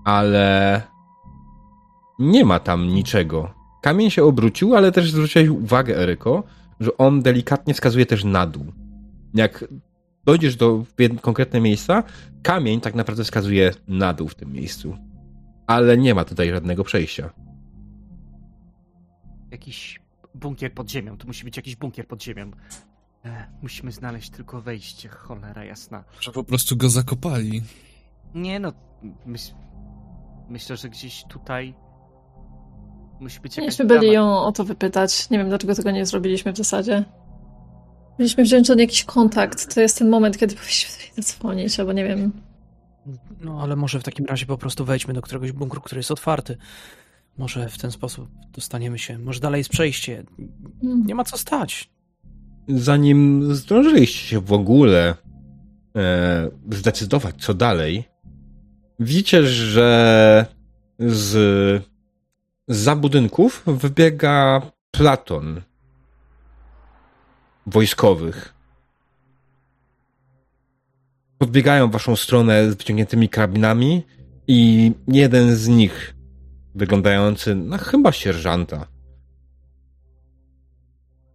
ale 0.04 0.82
nie 2.18 2.44
ma 2.44 2.60
tam 2.60 2.88
niczego. 2.88 3.50
Kamień 3.82 4.10
się 4.10 4.24
obrócił, 4.24 4.76
ale 4.76 4.92
też 4.92 5.10
zwróciłeś 5.10 5.48
uwagę, 5.48 5.96
Eryko, 5.96 6.42
że 6.80 6.96
on 6.96 7.22
delikatnie 7.22 7.74
wskazuje 7.74 8.06
też 8.06 8.24
na 8.24 8.46
dół. 8.46 8.72
Jak 9.34 9.64
dojdziesz 10.24 10.56
do 10.56 10.84
konkretne 11.20 11.60
miejsca, 11.60 12.02
kamień 12.42 12.80
tak 12.80 12.94
naprawdę 12.94 13.24
wskazuje 13.24 13.72
na 13.88 14.12
dół 14.12 14.28
w 14.28 14.34
tym 14.34 14.52
miejscu. 14.52 14.96
Ale 15.66 15.98
nie 15.98 16.14
ma 16.14 16.24
tutaj 16.24 16.50
żadnego 16.50 16.84
przejścia. 16.84 17.30
Jakiś 19.50 20.00
bunkier 20.34 20.72
pod 20.72 20.90
ziemią. 20.90 21.16
Tu 21.16 21.26
musi 21.26 21.44
być 21.44 21.56
jakiś 21.56 21.76
bunkier 21.76 22.06
pod 22.06 22.22
ziemią. 22.22 22.50
E, 23.24 23.46
musimy 23.62 23.92
znaleźć 23.92 24.30
tylko 24.30 24.60
wejście, 24.60 25.08
cholera 25.08 25.64
jasna. 25.64 26.04
Że 26.20 26.32
po 26.32 26.44
prostu 26.44 26.76
go 26.76 26.88
zakopali. 26.88 27.62
Nie 28.34 28.60
no, 28.60 28.72
myśl, 29.26 29.52
myślę, 30.48 30.76
że 30.76 30.88
gdzieś 30.88 31.24
tutaj 31.24 31.74
musi 33.20 33.40
być 33.40 33.56
jakaś 33.56 33.78
Mieliśmy 33.78 33.84
byli 33.84 34.12
ją 34.12 34.38
o 34.38 34.52
to 34.52 34.64
wypytać. 34.64 35.30
Nie 35.30 35.38
wiem, 35.38 35.48
dlaczego 35.48 35.74
tego 35.74 35.90
nie 35.90 36.06
zrobiliśmy 36.06 36.52
w 36.52 36.56
zasadzie. 36.56 37.04
Mieliśmy 38.18 38.44
wziąć 38.44 38.70
on 38.70 38.78
jakiś 38.78 39.04
kontakt. 39.04 39.74
To 39.74 39.80
jest 39.80 39.98
ten 39.98 40.08
moment, 40.08 40.38
kiedy 40.38 40.54
powinniśmy 40.54 40.90
zadzwonić, 41.16 41.80
albo 41.80 41.92
nie 41.92 42.04
wiem. 42.04 42.32
No, 43.40 43.60
ale 43.62 43.76
może 43.76 44.00
w 44.00 44.02
takim 44.02 44.26
razie 44.26 44.46
po 44.46 44.58
prostu 44.58 44.84
wejdźmy 44.84 45.14
do 45.14 45.22
któregoś 45.22 45.52
bunkru, 45.52 45.80
który 45.80 45.98
jest 45.98 46.10
otwarty. 46.10 46.56
Może 47.38 47.68
w 47.68 47.78
ten 47.78 47.90
sposób 47.90 48.28
dostaniemy 48.52 48.98
się. 48.98 49.18
Może 49.18 49.40
dalej 49.40 49.58
jest 49.58 49.70
przejście. 49.70 50.24
Hmm. 50.80 51.06
Nie 51.06 51.14
ma 51.14 51.24
co 51.24 51.38
stać. 51.38 51.90
Zanim 52.68 53.48
zdążyliście 53.54 54.28
się 54.28 54.40
w 54.40 54.52
ogóle 54.52 55.14
e, 55.96 56.50
zdecydować, 56.70 57.34
co 57.38 57.54
dalej, 57.54 58.04
widzicie, 59.00 59.46
że 59.46 60.46
z 60.98 61.84
za 62.68 62.96
budynków 62.96 63.62
wybiega 63.66 64.62
platon 64.90 65.60
wojskowych. 67.66 68.54
Podbiegają 71.38 71.88
w 71.88 71.92
waszą 71.92 72.16
stronę 72.16 72.70
z 72.70 72.74
wyciągniętymi 72.74 73.28
karabinami 73.28 74.02
i 74.48 74.92
jeden 75.08 75.56
z 75.56 75.68
nich, 75.68 76.14
wyglądający 76.74 77.54
na 77.54 77.78
chyba 77.78 78.12
sierżanta, 78.12 78.86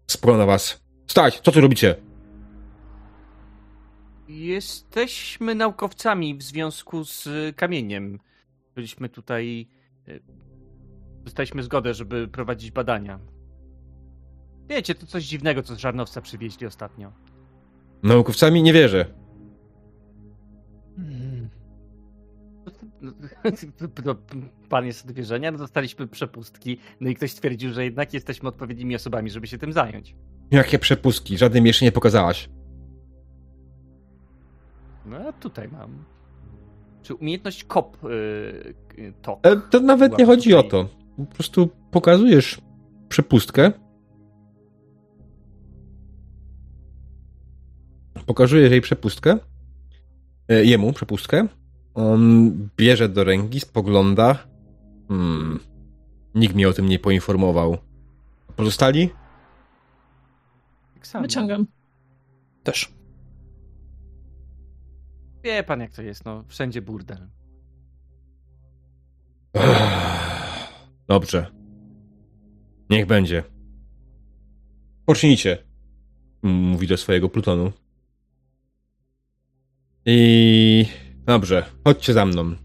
spogląda 0.07 0.45
was. 0.45 0.83
Stać! 1.07 1.39
Co 1.39 1.51
tu 1.51 1.61
robicie? 1.61 1.95
Jesteśmy 4.27 5.55
naukowcami 5.55 6.35
w 6.35 6.43
związku 6.43 7.03
z 7.03 7.29
kamieniem. 7.55 8.19
Byliśmy 8.75 9.09
tutaj 9.09 9.67
e, 10.07 10.19
dostaliśmy 11.23 11.63
zgodę, 11.63 11.93
żeby 11.93 12.27
prowadzić 12.27 12.71
badania. 12.71 13.19
Wiecie, 14.69 14.95
to 14.95 15.05
coś 15.05 15.23
dziwnego, 15.23 15.63
co 15.63 15.75
z 15.75 15.77
Żarnowca 15.77 16.21
przywieźli 16.21 16.67
ostatnio. 16.67 17.11
Naukowcami 18.03 18.63
nie 18.63 18.73
wierzę. 18.73 19.05
Hmm. 20.95 21.49
No, 24.05 24.15
pan 24.69 24.85
jest 24.85 25.05
od 25.05 25.11
wierzenia, 25.11 25.51
no 25.51 25.57
dostaliśmy 25.57 26.07
przepustki, 26.07 26.77
no 26.99 27.09
i 27.09 27.15
ktoś 27.15 27.31
stwierdził, 27.31 27.73
że 27.73 27.83
jednak 27.83 28.13
jesteśmy 28.13 28.49
odpowiednimi 28.49 28.95
osobami, 28.95 29.29
żeby 29.29 29.47
się 29.47 29.57
tym 29.57 29.73
zająć. 29.73 30.15
Jakie 30.51 30.79
przepustki? 30.79 31.37
Żadnej 31.37 31.61
mi 31.61 31.67
jeszcze 31.67 31.85
nie 31.85 31.91
pokazałaś. 31.91 32.49
No, 35.05 35.17
a 35.17 35.33
tutaj 35.33 35.67
mam. 35.67 36.03
Czy 37.01 37.15
umiejętność 37.15 37.63
kop 37.63 37.97
yy, 38.97 39.13
to? 39.21 39.39
E, 39.43 39.57
to 39.57 39.79
nawet 39.79 40.17
nie 40.17 40.25
chodzi 40.25 40.53
o 40.53 40.63
to 40.63 40.98
po 41.25 41.35
prostu 41.35 41.69
pokazujesz 41.91 42.61
przepustkę. 43.09 43.71
Pokazujesz 48.25 48.71
jej 48.71 48.81
przepustkę. 48.81 49.37
E, 50.47 50.65
jemu 50.65 50.93
przepustkę. 50.93 51.47
On 51.93 52.51
bierze 52.77 53.09
do 53.09 53.23
ręki, 53.23 53.59
spogląda. 53.59 54.47
Hmm. 55.07 55.59
Nikt 56.35 56.55
mnie 56.55 56.69
o 56.69 56.73
tym 56.73 56.89
nie 56.89 56.99
poinformował. 56.99 57.77
Pozostali? 58.55 59.09
Tak 61.11 61.21
Wyciągam. 61.21 61.67
Też. 62.63 62.93
Wie 65.43 65.63
pan, 65.63 65.79
jak 65.79 65.93
to 65.93 66.01
jest, 66.01 66.25
no. 66.25 66.43
Wszędzie 66.47 66.81
burdel. 66.81 67.27
Dobrze. 71.09 71.45
Niech 72.89 73.05
będzie. 73.05 73.43
Pocznijcie. 75.05 75.57
Mówi 76.43 76.87
do 76.87 76.97
swojego 76.97 77.29
plutonu. 77.29 77.71
I 80.05 80.85
dobrze, 81.25 81.65
chodźcie 81.83 82.13
za 82.13 82.25
mną. 82.25 82.55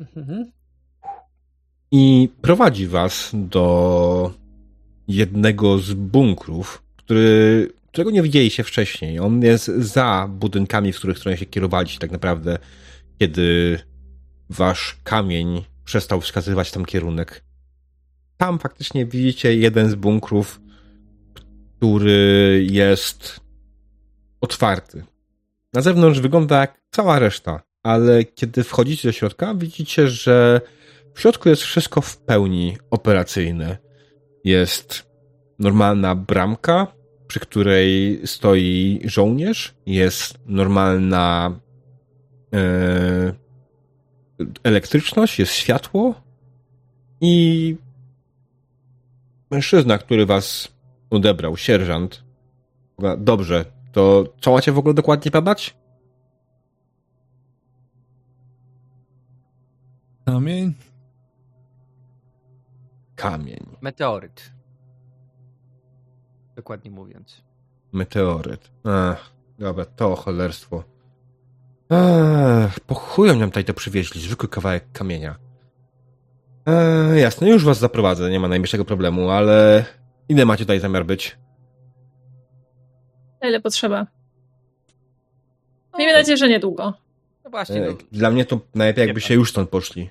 Mhm. 0.00 0.52
I 1.90 2.28
prowadzi 2.42 2.86
was 2.86 3.30
do 3.34 4.34
jednego 5.08 5.78
z 5.78 5.94
bunkrów, 5.94 6.82
który, 6.96 7.72
którego 7.86 8.10
nie 8.10 8.22
widzieliście 8.22 8.64
wcześniej. 8.64 9.20
On 9.20 9.42
jest 9.42 9.66
za 9.66 10.28
budynkami, 10.30 10.92
w 10.92 10.96
których 10.96 11.18
się 11.18 11.46
kierowaliście 11.46 11.98
tak 11.98 12.10
naprawdę, 12.10 12.58
kiedy 13.18 13.78
wasz 14.50 14.96
kamień 15.04 15.64
przestał 15.84 16.20
wskazywać 16.20 16.72
tam 16.72 16.84
kierunek. 16.84 17.44
Tam 18.36 18.58
faktycznie 18.58 19.06
widzicie 19.06 19.56
jeden 19.56 19.90
z 19.90 19.94
bunkrów, 19.94 20.60
który 21.76 22.66
jest 22.70 23.40
otwarty. 24.40 25.04
Na 25.72 25.82
zewnątrz 25.82 26.20
wygląda 26.20 26.60
jak 26.60 26.80
cała 26.90 27.18
reszta, 27.18 27.62
ale 27.82 28.24
kiedy 28.24 28.64
wchodzicie 28.64 29.08
do 29.08 29.12
środka, 29.12 29.54
widzicie, 29.54 30.08
że 30.08 30.60
w 31.14 31.20
środku 31.20 31.48
jest 31.48 31.62
wszystko 31.62 32.00
w 32.00 32.16
pełni 32.16 32.76
operacyjne. 32.90 33.78
Jest 34.44 35.10
normalna 35.58 36.14
bramka, 36.14 36.86
przy 37.26 37.40
której 37.40 38.20
stoi 38.24 39.00
żołnierz, 39.04 39.74
jest 39.86 40.38
normalna 40.46 41.60
e, 42.54 43.47
elektryczność, 44.62 45.38
jest 45.38 45.52
światło 45.52 46.14
i 47.20 47.76
mężczyzna, 49.50 49.98
który 49.98 50.26
was 50.26 50.68
odebrał, 51.10 51.56
sierżant. 51.56 52.24
Dobrze, 53.18 53.64
to 53.92 54.24
co 54.40 54.52
macie 54.52 54.72
w 54.72 54.78
ogóle 54.78 54.94
dokładnie 54.94 55.30
badać? 55.30 55.76
Kamień? 60.24 60.74
Kamień. 63.14 63.66
Meteoryt. 63.80 64.52
Dokładnie 66.56 66.90
mówiąc. 66.90 67.42
Meteoryt. 67.92 68.70
Ach, 68.84 69.32
dobra, 69.58 69.84
to 69.84 70.16
cholerstwo. 70.16 70.84
Ech, 71.90 72.80
po 72.80 72.94
chuju 72.94 73.36
nam 73.36 73.50
tutaj 73.50 73.64
to 73.64 73.74
przywieźli, 73.74 74.20
zwykły 74.20 74.48
kawałek 74.48 74.84
kamienia. 74.92 75.36
Eee, 76.66 77.20
jasne, 77.20 77.48
już 77.48 77.64
was 77.64 77.78
zaprowadzę, 77.78 78.30
nie 78.30 78.40
ma 78.40 78.48
najmniejszego 78.48 78.84
problemu, 78.84 79.30
ale 79.30 79.84
ile 80.28 80.44
macie 80.44 80.64
tutaj 80.64 80.80
zamiar 80.80 81.06
być? 81.06 81.38
Ile 83.42 83.60
potrzeba. 83.60 84.06
Miejmy 85.98 86.12
nadzieję, 86.12 86.36
że 86.36 86.48
niedługo. 86.48 86.94
No 87.44 87.50
właśnie, 87.50 87.86
E, 87.86 87.90
no, 87.90 87.96
Dla 88.12 88.30
mnie 88.30 88.44
to 88.44 88.60
najlepiej 88.74 89.06
jakby 89.06 89.20
się 89.20 89.34
już 89.34 89.50
stąd 89.50 89.70
poszli. 89.70 90.10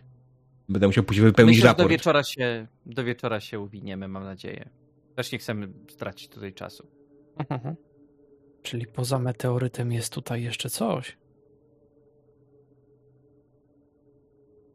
Będę 0.69 0.87
musiał 0.87 1.03
później 1.03 1.25
wypełnić 1.25 1.55
myślę, 1.57 1.69
że 1.69 1.75
do 1.75 1.77
raport. 1.83 1.89
wieczora, 1.91 2.23
się, 2.23 2.67
do 2.85 3.03
wieczora 3.03 3.39
się 3.39 3.59
uwiniemy, 3.59 4.07
mam 4.07 4.23
nadzieję. 4.23 4.69
Też 5.15 5.31
nie 5.31 5.37
chcemy 5.37 5.67
stracić 5.89 6.29
tutaj 6.29 6.53
czasu. 6.53 6.87
Mhm. 7.49 7.75
Czyli 8.63 8.87
poza 8.87 9.19
meteorytem 9.19 9.91
jest 9.91 10.13
tutaj 10.13 10.43
jeszcze 10.43 10.69
coś. 10.69 11.17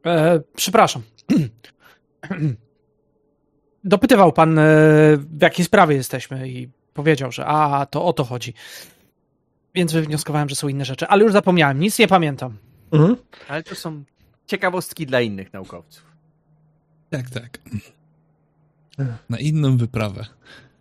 E, 0.06 0.40
przepraszam. 0.56 1.02
Dopytywał 3.84 4.32
pan, 4.32 4.58
e, 4.58 4.62
w 5.16 5.42
jakiej 5.42 5.64
sprawie 5.64 5.96
jesteśmy 5.96 6.48
i 6.48 6.68
powiedział, 6.94 7.32
że 7.32 7.46
a, 7.46 7.86
to 7.86 8.04
o 8.04 8.12
to 8.12 8.24
chodzi. 8.24 8.54
Więc 9.74 9.92
wywnioskowałem, 9.92 10.48
że 10.48 10.54
są 10.54 10.68
inne 10.68 10.84
rzeczy, 10.84 11.06
ale 11.06 11.24
już 11.24 11.32
zapomniałem, 11.32 11.80
nic 11.80 11.98
nie 11.98 12.08
pamiętam. 12.08 12.56
Mhm. 12.92 13.16
Ale 13.48 13.62
to 13.62 13.74
są 13.74 14.04
ciekawostki 14.46 15.06
dla 15.06 15.20
innych 15.20 15.52
naukowców. 15.52 16.12
Tak, 17.10 17.30
tak. 17.30 17.58
Na 19.28 19.38
inną 19.38 19.76
wyprawę. 19.76 20.26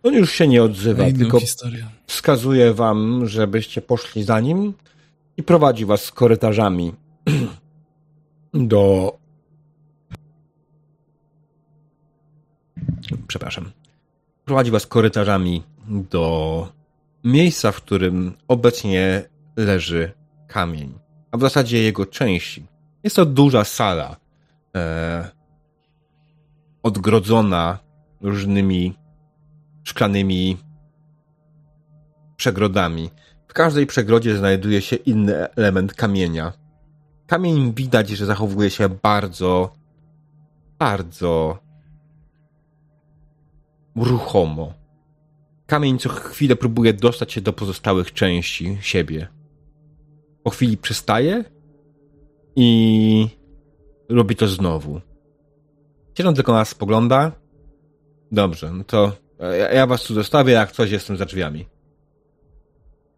On 0.02 0.14
już 0.14 0.32
się 0.32 0.48
nie 0.48 0.62
odzywa, 0.62 1.04
tylko 1.18 1.40
historię. 1.40 1.86
wskazuje 2.06 2.74
wam, 2.74 3.26
żebyście 3.26 3.82
poszli 3.82 4.22
za 4.22 4.40
nim 4.40 4.74
i 5.36 5.42
prowadzi 5.42 5.86
was 5.86 6.10
korytarzami 6.10 6.92
do. 8.54 9.18
Przepraszam. 13.26 13.72
Prowadzi 14.44 14.70
was 14.70 14.86
korytarzami 14.86 15.62
do 15.88 16.68
miejsca, 17.24 17.72
w 17.72 17.76
którym 17.76 18.34
obecnie 18.48 19.24
leży 19.56 20.12
kamień, 20.48 20.98
a 21.30 21.36
w 21.36 21.40
zasadzie 21.40 21.82
jego 21.82 22.06
części. 22.06 22.66
Jest 23.04 23.16
to 23.16 23.26
duża 23.26 23.64
sala, 23.64 24.16
e, 24.76 25.30
odgrodzona 26.82 27.78
różnymi 28.20 28.94
szklanymi 29.84 30.56
przegrodami. 32.36 33.10
W 33.48 33.52
każdej 33.52 33.86
przegrodzie 33.86 34.36
znajduje 34.36 34.82
się 34.82 34.96
inny 34.96 35.48
element 35.54 35.94
kamienia. 35.94 36.52
Kamień 37.32 37.74
widać, 37.74 38.08
że 38.08 38.26
zachowuje 38.26 38.70
się 38.70 38.88
bardzo, 38.88 39.72
bardzo 40.78 41.58
ruchomo. 43.96 44.74
Kamień 45.66 45.98
co 45.98 46.08
chwilę 46.08 46.56
próbuje 46.56 46.92
dostać 46.92 47.32
się 47.32 47.40
do 47.40 47.52
pozostałych 47.52 48.12
części 48.12 48.78
siebie. 48.80 49.28
Po 50.42 50.50
chwili 50.50 50.76
przestaje 50.76 51.44
i 52.56 53.28
robi 54.08 54.36
to 54.36 54.48
znowu. 54.48 55.00
Siedząc 56.18 56.36
tylko 56.36 56.52
na 56.52 56.58
nas 56.58 56.68
spogląda. 56.68 57.32
Dobrze, 58.32 58.72
no 58.72 58.84
to 58.84 59.12
ja, 59.38 59.72
ja 59.72 59.86
was 59.86 60.02
tu 60.02 60.14
zostawię, 60.14 60.52
jak 60.52 60.72
coś 60.72 60.90
jestem 60.90 61.16
za 61.16 61.24
drzwiami. 61.24 61.66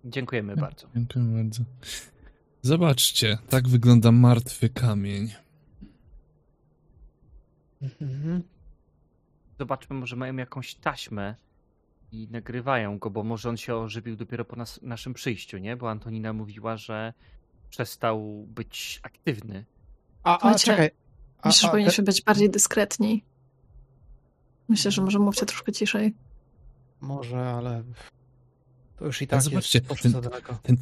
Dziękujemy 0.05 0.57
bardzo. 0.57 0.87
Dziękuję 0.97 1.25
bardzo. 1.25 1.63
Zobaczcie, 2.65 3.39
tak 3.49 3.69
wygląda 3.69 4.13
martwy 4.13 4.69
kamień. 4.69 5.33
Mhm. 7.83 8.43
Zobaczmy, 9.59 9.97
może 9.97 10.17
mają 10.17 10.37
jakąś 10.37 10.75
taśmę 10.75 11.35
i 12.13 12.29
nagrywają 12.31 12.99
go, 12.99 13.11
bo 13.11 13.25
może 13.25 13.49
on 13.49 13.57
się 13.57 13.77
ożywił 13.77 14.17
dopiero 14.17 14.45
po 14.45 14.57
nas, 14.57 14.81
naszym 14.83 15.15
przyjściu, 15.15 15.59
nie? 15.59 15.77
Bo 15.77 15.91
Antonina 15.91 16.33
mówiła, 16.33 16.77
że 16.77 17.13
przestał 17.71 18.47
być 18.49 19.01
aktywny. 19.03 19.65
A, 20.23 20.51
a 20.51 20.55
czekaj. 20.55 20.91
A, 21.39 21.49
Myślę, 21.49 21.61
że 21.61 21.69
a, 21.69 21.71
powinniśmy 21.71 22.05
być 22.05 22.23
bardziej 22.23 22.51
dyskretni. 22.51 23.25
Myślę, 24.69 24.91
że 24.91 25.03
może 25.03 25.19
mówcie 25.19 25.47
troszkę 25.47 25.73
ciszej. 25.73 26.15
Może, 27.01 27.39
ale 27.39 27.83
to 28.97 29.05
już 29.05 29.23
i 29.23 29.25
A 29.25 29.29
tak 29.29 29.43
zobaczcie, 29.43 29.81
jest 29.91 30.03
ten-. 30.03 30.23
Ten, 30.63 30.77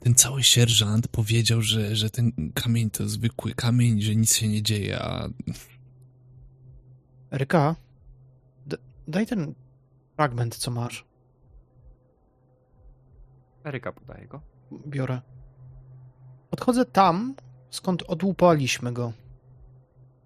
ten 0.00 0.14
cały 0.14 0.42
sierżant 0.42 1.08
powiedział, 1.08 1.62
że, 1.62 1.96
że 1.96 2.10
ten 2.10 2.32
kamień 2.54 2.90
to 2.90 3.08
zwykły 3.08 3.54
kamień, 3.54 4.00
że 4.02 4.16
nic 4.16 4.34
się 4.36 4.48
nie 4.48 4.62
dzieje, 4.62 4.98
a 5.02 5.28
Ryka, 7.30 7.76
d- 8.66 8.76
daj 9.08 9.26
ten 9.26 9.54
fragment, 10.16 10.56
co 10.56 10.70
masz. 10.70 11.04
Eryka 13.64 13.92
podaje 13.92 14.26
go. 14.26 14.40
Biorę. 14.86 15.20
Podchodzę 16.50 16.84
tam, 16.84 17.34
skąd 17.70 18.02
odłupaliśmy 18.02 18.92
go. 18.92 19.12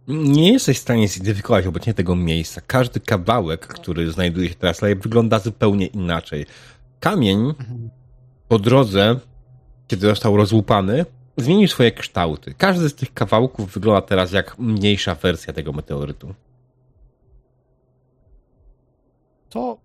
Nie 0.09 0.53
jesteś 0.53 0.79
w 0.79 0.83
stanie 0.83 1.09
zidentyfikować 1.09 1.67
obecnie 1.67 1.95
tego 1.95 2.17
miejsca. 2.17 2.61
Każdy 2.61 3.01
kawałek, 3.01 3.67
który 3.67 4.13
znajduje 4.13 4.49
się 4.49 4.55
teraz, 4.55 4.81
wygląda 4.81 5.39
zupełnie 5.39 5.87
inaczej. 5.87 6.47
Kamień 7.01 7.39
Mhm. 7.49 7.91
po 8.49 8.59
drodze, 8.59 9.21
kiedy 9.87 10.07
został 10.07 10.37
rozłupany, 10.37 11.07
zmienił 11.37 11.69
swoje 11.69 11.93
kształty. 11.93 12.55
Każdy 12.59 12.89
z 12.89 12.95
tych 12.95 13.15
kawałków 13.15 13.73
wygląda 13.73 14.03
teraz 14.03 14.33
jak 14.33 14.59
mniejsza 14.59 15.15
wersja 15.15 15.53
tego 15.53 15.73
meteorytu. 15.73 16.35
To 19.51 19.79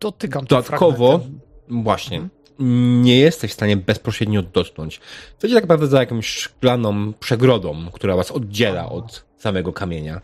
dotykam 0.00 0.44
Dodatkowo, 0.44 1.20
właśnie, 1.68 2.28
nie 2.58 3.18
jesteś 3.18 3.50
w 3.50 3.54
stanie 3.54 3.76
bezpośrednio 3.76 4.42
dotknąć. 4.42 5.00
Jesteście 5.32 5.54
tak 5.54 5.64
naprawdę 5.64 5.86
za 5.86 6.00
jakąś 6.00 6.28
szklaną 6.28 7.12
przegrodą, 7.12 7.90
która 7.92 8.16
was 8.16 8.30
oddziela 8.30 8.88
od 8.88 9.24
samego 9.38 9.72
kamienia. 9.72 10.20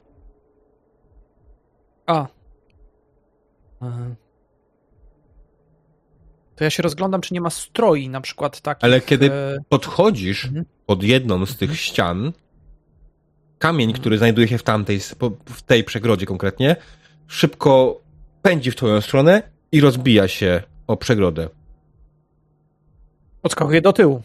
A. 2.06 2.26
E. 3.82 4.14
To 6.60 6.64
ja 6.64 6.70
się 6.70 6.82
rozglądam, 6.82 7.20
czy 7.20 7.34
nie 7.34 7.40
ma 7.40 7.50
stroi, 7.50 8.08
na 8.08 8.20
przykład 8.20 8.60
takich... 8.60 8.84
Ale 8.84 9.00
kiedy 9.00 9.32
e, 9.32 9.58
podchodzisz 9.68 10.44
Mhm. 10.44 10.64
pod 10.86 11.02
jedną 11.02 11.46
z 11.46 11.56
tych 11.56 11.80
ścian, 11.80 12.32
kamień, 13.58 13.92
który 13.92 14.18
znajduje 14.18 14.48
się 14.48 14.58
w 14.58 14.62
tamtej, 14.62 15.00
w 15.46 15.62
tej 15.62 15.84
przegrodzie 15.84 16.26
konkretnie, 16.26 16.76
szybko 17.26 18.00
pędzi 18.42 18.70
w 18.70 18.76
twoją 18.76 19.00
stronę 19.00 19.42
i 19.72 19.80
rozbija 19.80 20.28
się 20.28 20.62
o 20.86 20.96
przegrodę. 20.96 21.48
Odskakuję 23.42 23.80
do 23.80 23.92
tyłu. 23.92 24.22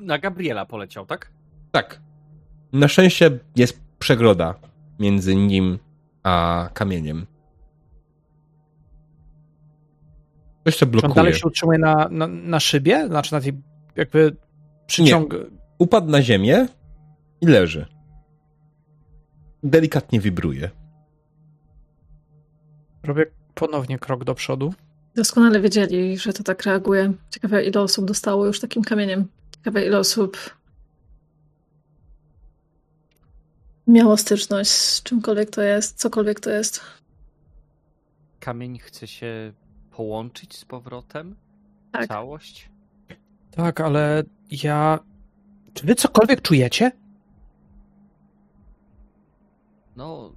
Na 0.00 0.18
Gabriela 0.18 0.66
poleciał, 0.66 1.06
tak? 1.06 1.30
Tak. 1.72 2.00
Na 2.72 2.88
szczęście 2.88 3.38
jest 3.56 3.80
przegroda 3.98 4.54
między 4.98 5.36
nim 5.36 5.78
a 6.22 6.68
kamieniem. 6.74 7.26
Coś, 10.64 10.76
co 10.76 10.78
Czy 10.78 10.84
on 10.84 10.90
blokuje. 10.90 11.14
dalej 11.14 11.34
się 11.34 11.46
utrzymuje 11.46 11.78
na, 11.78 12.08
na, 12.10 12.26
na 12.26 12.60
szybie? 12.60 13.06
Znaczy 13.06 13.32
na 13.32 13.40
tej 13.40 13.52
jakby 13.96 14.36
przyciąg... 14.86 15.34
Upadł 15.78 16.10
na 16.10 16.22
ziemię 16.22 16.68
i 17.40 17.46
leży. 17.46 17.86
Delikatnie 19.62 20.20
wibruje. 20.20 20.70
Robię 23.02 23.26
ponownie 23.54 23.98
krok 23.98 24.24
do 24.24 24.34
przodu. 24.34 24.74
Doskonale 25.14 25.60
wiedzieli, 25.60 26.18
że 26.18 26.32
to 26.32 26.42
tak 26.42 26.62
reaguje. 26.62 27.12
Ciekawe, 27.30 27.64
ile 27.64 27.80
osób 27.80 28.04
dostało 28.04 28.46
już 28.46 28.60
takim 28.60 28.82
kamieniem. 28.82 29.28
Ciekawe, 29.56 29.86
ile 29.86 29.98
osób 29.98 30.54
miało 33.86 34.16
styczność 34.16 34.70
z 34.70 35.02
czymkolwiek 35.02 35.50
to 35.50 35.62
jest, 35.62 35.98
cokolwiek 35.98 36.40
to 36.40 36.50
jest. 36.50 36.80
Kamień 38.40 38.78
chce 38.78 39.06
się 39.06 39.52
połączyć 39.96 40.56
z 40.56 40.64
powrotem? 40.64 41.36
Tak. 41.92 42.06
Całość? 42.06 42.70
Tak, 43.50 43.80
ale 43.80 44.22
ja... 44.50 44.98
Czy 45.74 45.86
wy 45.86 45.94
cokolwiek 45.94 46.42
czujecie? 46.42 46.92
No, 49.96 50.32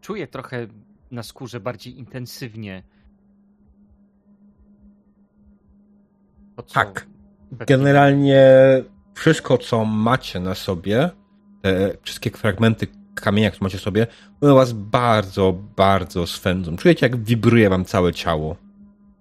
czuję 0.00 0.26
trochę 0.26 0.66
na 1.10 1.22
skórze 1.22 1.60
bardziej 1.60 1.98
intensywnie. 1.98 2.82
To, 6.56 6.62
co 6.62 6.74
Tak. 6.74 7.06
Generalnie 7.52 8.42
wszystko, 9.14 9.58
co 9.58 9.84
macie 9.84 10.40
na 10.40 10.54
sobie, 10.54 11.10
te 11.62 11.90
wszystkie 12.02 12.30
fragmenty 12.30 12.86
kamienia, 13.14 13.50
które 13.50 13.64
macie 13.64 13.78
sobie, 13.78 14.06
one 14.40 14.54
was 14.54 14.72
bardzo, 14.72 15.52
bardzo 15.76 16.26
swędzą. 16.26 16.76
Czujecie, 16.76 17.06
jak 17.06 17.16
wibruje 17.16 17.70
wam 17.70 17.84
całe 17.84 18.12
ciało 18.12 18.63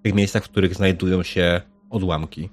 tych 0.03 0.13
miejscach, 0.13 0.43
w 0.43 0.49
których 0.49 0.75
znajdują 0.75 1.23
się 1.23 1.61
odłamki. 1.89 2.49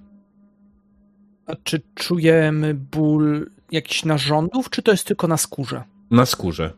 A 1.47 1.57
czy 1.65 1.83
czujemy 1.95 2.75
ból 2.75 3.51
jakichś 3.73 4.05
narządów, 4.05 4.71
czy 4.71 4.83
to 4.83 4.91
jest 4.91 5.07
tylko 5.07 5.29
na 5.29 5.37
skórze? 5.37 5.83
Na 6.11 6.27
skórze. 6.27 6.73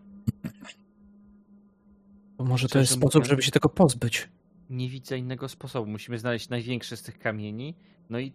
Bo 2.39 2.45
może 2.45 2.69
to 2.69 2.79
jest 2.79 2.93
sposób, 2.93 3.27
żeby 3.27 3.43
się 3.43 3.51
tego 3.51 3.69
pozbyć. 3.69 4.29
nie 4.71 4.89
widzę 4.89 5.19
innego 5.19 5.49
sposobu. 5.49 5.91
Musimy 5.91 6.19
znaleźć 6.19 6.49
największy 6.49 6.97
z 6.97 7.03
tych 7.03 7.19
kamieni, 7.19 7.75
no 8.11 8.21
i 8.21 8.33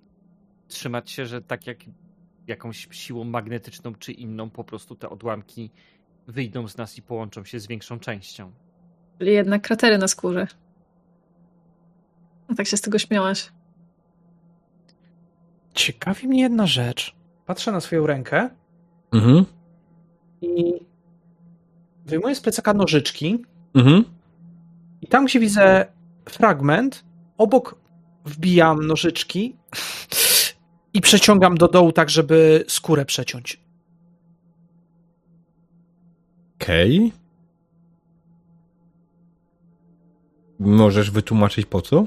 trzymać 0.68 1.12
się, 1.12 1.26
że 1.26 1.42
tak 1.42 1.68
jak 1.68 1.78
jakąś 2.48 2.88
siłą 2.92 3.24
magnetyczną 3.24 3.96
czy 3.96 4.12
inną, 4.12 4.50
po 4.50 4.64
prostu 4.64 4.96
te 4.96 5.10
odłamki 5.10 5.72
wyjdą 6.28 6.68
z 6.68 6.78
nas 6.78 6.98
i 6.98 7.02
połączą 7.02 7.46
się 7.46 7.60
z 7.60 7.68
większą 7.68 8.00
częścią. 8.00 8.52
Czyli 9.20 9.32
jednak 9.32 9.62
kratery 9.62 9.98
na 9.98 10.08
skórze. 10.08 10.48
A 12.48 12.56
tak 12.56 12.68
się 12.68 12.78
z 12.78 12.82
tego 12.82 13.00
śmiałaś. 13.00 13.52
Ciekawi 15.74 16.28
mnie 16.28 16.42
jedna 16.42 16.68
rzecz. 16.68 17.16
Patrzę 17.46 17.72
na 17.72 17.80
swoją 17.82 18.08
rękę 18.08 18.50
Mhm. 19.14 19.46
i 20.42 20.74
wyjmuję 22.06 22.36
z 22.36 22.42
plecaka 22.42 22.74
nożyczki 22.74 23.46
Mhm. 23.74 24.04
i 25.02 25.08
tam, 25.08 25.26
gdzie 25.26 25.40
widzę 25.40 25.86
fragment, 26.30 27.06
obok 27.38 27.76
wbijam 28.26 28.88
nożyczki 28.88 29.56
i 30.94 31.02
przeciągam 31.02 31.58
do 31.58 31.68
dołu 31.68 31.92
tak, 31.92 32.10
żeby 32.10 32.64
skórę 32.68 33.06
przeciąć. 33.06 33.60
Okej. 36.62 37.12
Możesz 40.60 41.12
wytłumaczyć 41.12 41.66
po 41.66 41.82
co? 41.82 42.06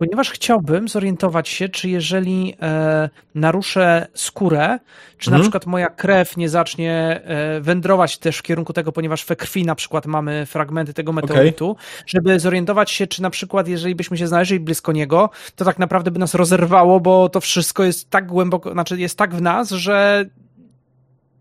Ponieważ 0.00 0.30
chciałbym 0.30 0.88
zorientować 0.88 1.48
się, 1.48 1.68
czy 1.68 1.88
jeżeli 1.88 2.54
e, 2.62 3.08
naruszę 3.34 4.06
skórę, 4.14 4.78
czy 5.18 5.30
na 5.30 5.36
Mhm. 5.36 5.42
przykład 5.42 5.66
moja 5.66 5.90
krew 5.90 6.36
nie 6.36 6.48
zacznie 6.48 7.20
e, 7.24 7.60
wędrować 7.60 8.18
też 8.18 8.38
w 8.38 8.42
kierunku 8.42 8.72
tego, 8.72 8.92
ponieważ 8.92 9.24
we 9.26 9.36
krwi 9.36 9.64
na 9.64 9.74
przykład 9.74 10.06
mamy 10.06 10.46
fragmenty 10.46 10.94
tego 10.94 11.12
meteorytu, 11.12 11.76
żeby 12.06 12.40
zorientować 12.40 12.90
się, 12.90 13.06
czy 13.06 13.22
na 13.22 13.30
przykład 13.30 13.68
jeżeli 13.68 13.94
byśmy 13.94 14.16
się 14.16 14.26
znaleźli 14.26 14.60
blisko 14.60 14.92
niego, 14.92 15.30
to 15.56 15.64
tak 15.64 15.78
naprawdę 15.78 16.10
by 16.10 16.18
nas 16.18 16.34
rozerwało, 16.34 17.00
bo 17.00 17.28
to 17.28 17.40
wszystko 17.40 17.84
jest 17.84 18.10
tak 18.10 18.26
głęboko, 18.26 18.72
znaczy 18.72 19.00
jest 19.00 19.18
tak 19.18 19.34
w 19.34 19.42
nas, 19.42 19.70
że 19.70 20.24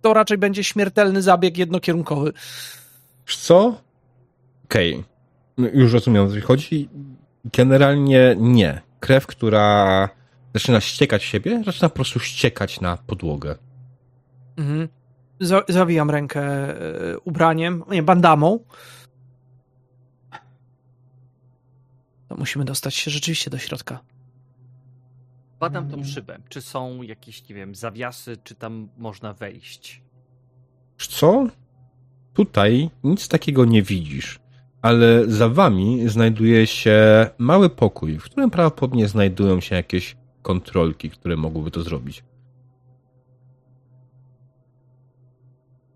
to 0.01 0.13
raczej 0.13 0.37
będzie 0.37 0.63
śmiertelny 0.63 1.21
zabieg 1.21 1.57
jednokierunkowy. 1.57 2.33
Wiesz 3.27 3.37
co? 3.37 3.81
Okej. 4.65 5.03
No, 5.57 5.67
Już 5.73 5.93
rozumiem, 5.93 6.25
o 6.25 6.29
co 6.29 6.41
chodzi. 6.41 6.89
Generalnie 7.45 8.35
nie. 8.39 8.81
Krew, 8.99 9.27
która 9.27 10.09
zaczyna 10.53 10.81
ściekać 10.81 11.21
w 11.23 11.25
siebie, 11.25 11.63
zaczyna 11.65 11.89
po 11.89 11.95
prostu 11.95 12.19
ściekać 12.19 12.81
na 12.81 12.97
podłogę. 12.97 13.55
Mhm. 14.57 14.87
Za- 15.39 15.63
Zawijam 15.69 16.09
rękę 16.09 16.41
e, 16.41 17.19
ubraniem, 17.19 17.83
nie, 17.91 18.03
bandamą. 18.03 18.59
To 22.27 22.35
musimy 22.35 22.65
dostać 22.65 22.95
się 22.95 23.11
rzeczywiście 23.11 23.49
do 23.49 23.57
środka. 23.57 23.99
Badam 25.59 25.89
tą 25.89 26.03
szybę. 26.03 26.39
Czy 26.49 26.61
są 26.61 27.01
jakieś, 27.01 27.49
nie 27.49 27.55
wiem, 27.55 27.75
zawiasy, 27.75 28.37
czy 28.43 28.55
tam 28.55 28.89
można 28.97 29.33
wejść? 29.33 30.01
Co? 30.97 31.47
Tutaj 32.33 32.89
nic 33.03 33.27
takiego 33.27 33.65
nie 33.65 33.83
widzisz, 33.83 34.39
ale 34.81 35.23
za 35.27 35.49
wami 35.49 36.09
znajduje 36.09 36.67
się 36.67 37.27
mały 37.37 37.69
pokój, 37.69 38.17
w 38.17 38.23
którym 38.23 38.49
prawdopodobnie 38.49 39.07
znajdują 39.07 39.59
się 39.59 39.75
jakieś 39.75 40.17
kontrolki, 40.41 41.09
które 41.09 41.37
mogłyby 41.37 41.71
to 41.71 41.81
zrobić. 41.81 42.23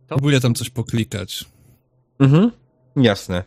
Próbuję 0.07 0.39
tam 0.39 0.53
coś 0.53 0.69
poklikać. 0.69 1.45
Mhm, 2.19 2.51
jasne. 2.95 3.43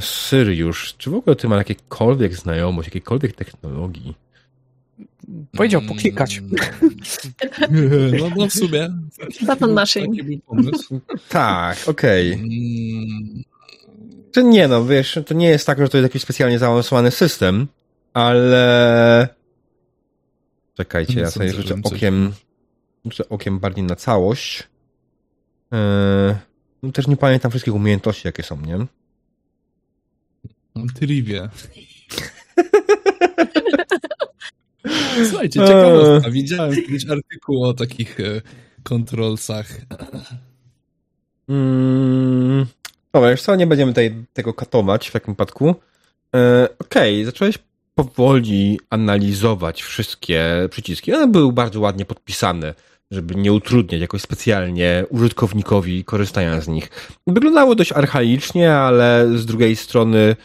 Syriusz, 0.00 0.94
czy 0.98 1.10
w 1.10 1.14
ogóle 1.14 1.36
ty 1.36 1.48
masz 1.48 1.58
jakiekolwiek 1.58 2.34
znajomość, 2.34 2.88
jakiejkolwiek 2.88 3.36
technologii? 3.36 4.21
Powiedział 5.56 5.82
poklikać. 5.82 6.40
Mm. 7.68 8.16
No, 8.18 8.30
no 8.36 8.46
w 8.46 8.52
sumie. 8.52 8.88
Button 9.46 9.72
machine. 9.72 10.06
Taki 10.16 10.22
był 10.22 10.38
pomysł. 10.38 11.00
Tak, 11.28 11.78
okej. 11.88 12.32
Mm, 12.32 13.42
Czy 14.32 14.44
nie 14.44 14.68
no, 14.68 14.84
wiesz, 14.84 15.18
to 15.26 15.34
nie 15.34 15.48
jest 15.48 15.66
tak, 15.66 15.78
że 15.78 15.88
to 15.88 15.96
jest 15.98 16.02
jakiś 16.04 16.22
specjalnie 16.22 16.58
zaawansowany 16.58 17.10
system, 17.10 17.66
ale... 18.14 19.28
Czekajcie, 20.74 21.20
ja 21.20 21.30
sobie 21.30 21.52
rzucę 21.52 21.74
okiem, 21.84 22.32
rzucę 23.04 23.28
okiem 23.28 23.58
bardziej 23.58 23.84
na 23.84 23.96
całość. 23.96 24.62
Eee, 25.72 26.34
no 26.82 26.92
też 26.92 27.06
nie 27.06 27.16
pamiętam 27.16 27.50
wszystkich 27.50 27.74
umiejętności, 27.74 28.28
jakie 28.28 28.42
są, 28.42 28.60
nie? 28.60 28.86
Mam 30.74 30.88
trivia. 30.88 31.50
Słuchajcie, 35.30 35.60
Eee. 35.60 35.68
ciekawostka. 35.68 36.30
Widziałem 36.30 36.74
kiedyś 36.74 37.10
artykuł 37.10 37.64
o 37.64 37.74
takich 37.74 38.20
e, 38.20 38.42
kontrolsach. 38.82 39.66
Mm, 41.48 42.66
dobra, 43.12 43.30
już 43.30 43.42
co, 43.42 43.56
nie 43.56 43.66
będziemy 43.66 43.92
tutaj 43.92 44.24
tego 44.32 44.54
katować 44.54 45.08
w 45.08 45.12
takim 45.12 45.34
wypadku. 45.34 45.74
E, 46.36 46.68
Okej, 46.78 47.24
zacząłeś 47.24 47.58
powoli 47.94 48.80
analizować 48.90 49.82
wszystkie 49.82 50.68
przyciski. 50.70 51.14
One 51.14 51.26
były 51.26 51.52
bardzo 51.52 51.80
ładnie 51.80 52.04
podpisane, 52.04 52.74
żeby 53.10 53.34
nie 53.34 53.52
utrudniać 53.52 54.00
jakoś 54.00 54.22
specjalnie 54.22 55.04
użytkownikowi 55.10 56.04
korzystania 56.04 56.60
z 56.60 56.68
nich. 56.68 56.90
Wyglądało 57.26 57.74
dość 57.74 57.92
archaicznie, 57.92 58.74
ale 58.74 59.28
z 59.38 59.46
drugiej 59.46 59.76
strony 59.76 60.36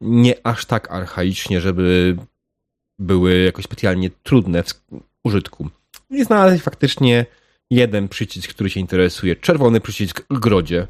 nie 0.00 0.46
aż 0.46 0.66
tak 0.66 0.90
archaicznie, 0.90 1.60
żeby 1.60 2.16
były 2.98 3.42
jakoś 3.42 3.64
specjalnie 3.64 4.10
trudne 4.10 4.62
w 4.62 4.82
użytku. 5.24 5.68
I 6.10 6.24
znaleźć 6.24 6.64
faktycznie 6.64 7.26
jeden 7.70 8.08
przycisk, 8.08 8.50
który 8.50 8.70
cię 8.70 8.80
interesuje. 8.80 9.36
Czerwony 9.36 9.80
przycisk 9.80 10.26
w 10.30 10.38
grodzie. 10.38 10.86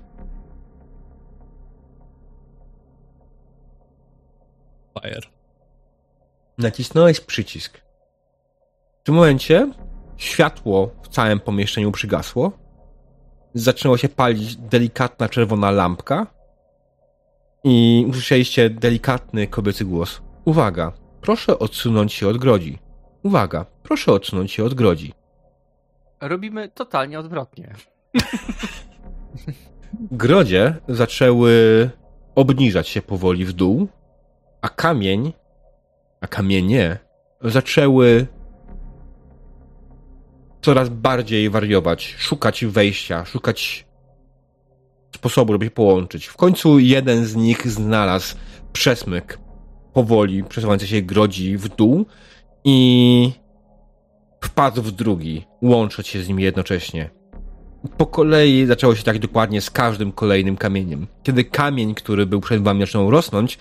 Fire. 5.02 5.20
Nacisnąłeś 6.58 7.20
przycisk. 7.20 7.80
W 9.00 9.04
tym 9.04 9.14
momencie 9.14 9.72
światło 10.16 10.90
w 11.02 11.08
całym 11.08 11.40
pomieszczeniu 11.40 11.92
przygasło. 11.92 12.52
Zaczęła 13.54 13.98
się 13.98 14.08
palić 14.08 14.56
delikatna 14.56 15.28
czerwona 15.28 15.70
lampka. 15.70 16.26
I 17.64 18.06
usłyszeliście 18.08 18.70
delikatny 18.70 19.46
kobiecy 19.46 19.84
głos. 19.84 20.22
Uwaga, 20.44 20.92
proszę 21.24 21.58
odsunąć 21.58 22.12
się 22.12 22.28
od 22.28 22.38
grodzi. 22.38 22.78
Uwaga, 23.22 23.66
proszę 23.82 24.12
odsunąć 24.12 24.52
się 24.52 24.64
od 24.64 24.74
grodzi. 24.74 25.12
Robimy 26.20 26.68
totalnie 26.68 27.18
odwrotnie. 27.18 27.74
grodzie 30.24 30.76
zaczęły 30.88 31.90
obniżać 32.34 32.88
się 32.88 33.02
powoli 33.02 33.44
w 33.44 33.52
dół, 33.52 33.88
a 34.62 34.68
kamień, 34.68 35.32
a 36.20 36.26
kamienie 36.26 36.98
zaczęły 37.40 38.26
coraz 40.62 40.88
bardziej 40.88 41.50
wariować, 41.50 42.14
szukać 42.18 42.64
wejścia, 42.64 43.24
szukać 43.24 43.86
sposobu, 45.14 45.52
żeby 45.52 45.64
się 45.64 45.70
połączyć. 45.70 46.26
W 46.26 46.36
końcu 46.36 46.78
jeden 46.78 47.24
z 47.24 47.36
nich 47.36 47.70
znalazł 47.70 48.36
przesmyk 48.72 49.43
powoli 49.94 50.44
przesuwający 50.44 50.86
się 50.86 51.02
grodzi 51.02 51.56
w 51.56 51.68
dół 51.76 52.06
i 52.64 53.32
wpadł 54.40 54.82
w 54.82 54.92
drugi, 54.92 55.46
łącząc 55.62 56.08
się 56.08 56.22
z 56.22 56.28
nim 56.28 56.40
jednocześnie 56.40 57.10
po 57.96 58.06
kolei 58.06 58.66
zaczęło 58.66 58.94
się 58.94 59.02
tak 59.02 59.18
dokładnie 59.18 59.60
z 59.60 59.70
każdym 59.70 60.12
kolejnym 60.12 60.56
kamieniem. 60.56 61.06
Kiedy 61.22 61.44
kamień, 61.44 61.94
który 61.94 62.26
był 62.26 62.40
przed 62.40 62.62
wami, 62.62 62.80
zaczął 62.80 63.10
rosnąć, 63.10 63.58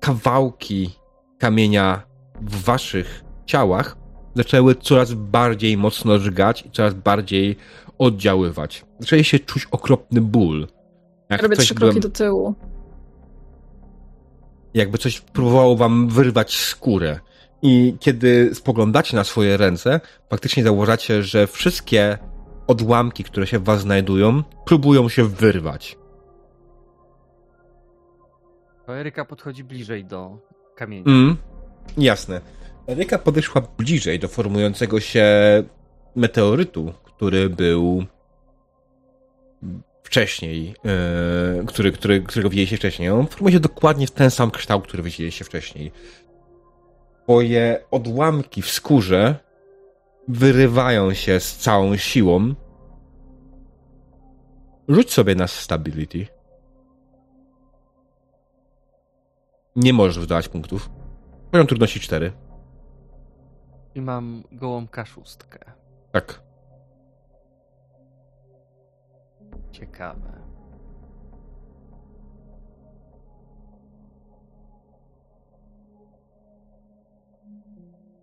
kawałki 0.00 0.90
kamienia 1.38 2.02
w 2.40 2.64
waszych 2.64 3.24
ciałach 3.46 3.96
zaczęły 4.34 4.74
coraz 4.74 5.12
bardziej 5.14 5.76
mocno 5.76 6.18
żgać 6.18 6.66
i 6.66 6.70
coraz 6.70 6.94
bardziej 6.94 7.56
oddziaływać. 7.98 8.84
Zaczęliście 8.98 9.38
czuć 9.38 9.66
okropny 9.70 10.20
ból. 10.20 10.66
Jak 11.30 11.42
Robię 11.42 11.56
trzy 11.56 11.74
kroki 11.74 12.00
byłem- 12.00 12.00
do 12.00 12.18
tyłu. 12.18 12.54
Jakby 14.76 14.98
coś 14.98 15.20
próbowało 15.20 15.76
wam 15.76 16.08
wyrwać 16.08 16.56
skórę. 16.56 17.20
I 17.62 17.96
kiedy 18.00 18.54
spoglądacie 18.54 19.16
na 19.16 19.24
swoje 19.24 19.56
ręce, 19.56 20.00
faktycznie 20.30 20.62
zauważacie, 20.62 21.22
że 21.22 21.46
wszystkie 21.46 22.18
odłamki, 22.66 23.24
które 23.24 23.46
się 23.46 23.58
w 23.58 23.64
was 23.64 23.80
znajdują, 23.80 24.42
próbują 24.66 25.08
się 25.08 25.24
wyrwać. 25.24 25.98
Eryka 28.88 29.24
podchodzi 29.24 29.64
bliżej 29.64 30.04
do 30.04 30.38
kamienia. 30.74 31.04
Mm, 31.06 31.36
jasne. 31.98 32.40
Eryka 32.86 33.18
podeszła 33.18 33.62
bliżej 33.78 34.18
do 34.18 34.28
formującego 34.28 35.00
się 35.00 35.26
meteorytu, 36.16 36.92
który 37.04 37.50
był 37.50 38.04
wcześniej, 40.06 40.74
yy, 41.58 41.66
który, 41.66 41.92
który, 41.92 42.22
którego 42.22 42.50
widzieliście 42.50 42.76
wcześniej. 42.76 43.10
On 43.10 43.26
formuje 43.26 43.52
się 43.52 43.60
dokładnie 43.60 44.06
w 44.06 44.10
ten 44.10 44.30
sam 44.30 44.50
kształt, 44.50 44.86
który 44.86 45.02
widzieliście 45.02 45.44
wcześniej. 45.44 45.92
Twoje 47.22 47.84
odłamki 47.90 48.62
w 48.62 48.70
skórze 48.70 49.34
wyrywają 50.28 51.14
się 51.14 51.40
z 51.40 51.56
całą 51.56 51.96
siłą. 51.96 52.54
Rzuć 54.88 55.12
sobie 55.12 55.34
na 55.34 55.46
stability. 55.46 56.26
Nie 59.76 59.92
możesz 59.92 60.18
wydawać 60.18 60.48
punktów. 60.48 60.90
Poziom 61.50 61.66
trudności 61.66 62.00
4. 62.00 62.32
I 63.94 64.00
mam 64.00 64.44
gołą 64.52 64.88
kaszustkę. 64.88 65.58
Tak. 66.12 66.45
Ciekawe. 69.76 70.32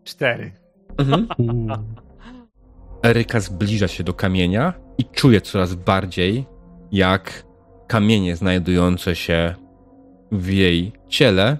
Cztery. 0.03 0.51
Mhm. 0.97 1.27
Eryka 3.03 3.39
zbliża 3.39 3.87
się 3.87 4.03
do 4.03 4.13
kamienia 4.13 4.73
i 4.97 5.05
czuje 5.05 5.41
coraz 5.41 5.75
bardziej, 5.75 6.45
jak 6.91 7.45
kamienie 7.87 8.35
znajdujące 8.35 9.15
się 9.15 9.55
w 10.31 10.49
jej 10.49 10.93
ciele 11.07 11.57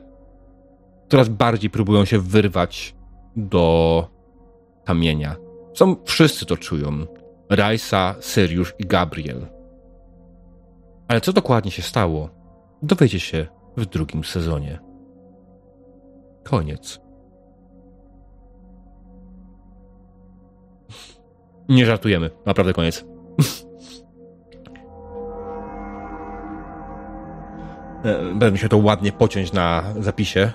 coraz 1.10 1.30
bardziej 1.30 1.70
próbują 1.70 2.06
się 2.06 2.20
wyrwać 2.20 2.96
do 3.36 4.08
kamienia. 4.86 5.36
Są, 5.74 5.96
wszyscy 6.06 6.46
to 6.46 6.58
czują. 6.58 7.06
Rajsa, 7.50 8.16
Syriusz 8.20 8.74
i 8.80 8.86
Gabriel. 8.86 9.53
Ale 11.08 11.22
co 11.22 11.34
dokładnie 11.34 11.72
się 11.72 11.82
stało, 11.82 12.30
dowiecie 12.82 13.20
się 13.20 13.48
w 13.78 13.86
drugim 13.86 14.24
sezonie. 14.24 14.80
Koniec. 16.44 17.00
Nie 21.70 21.86
żartujemy, 21.86 22.30
naprawdę 22.46 22.74
koniec. 22.74 23.06
E, 28.04 28.36
Będę 28.36 28.58
się 28.58 28.70
to 28.70 28.78
ładnie 28.78 29.12
pociąć 29.12 29.54
na 29.54 29.94
zapisie. 30.00 30.52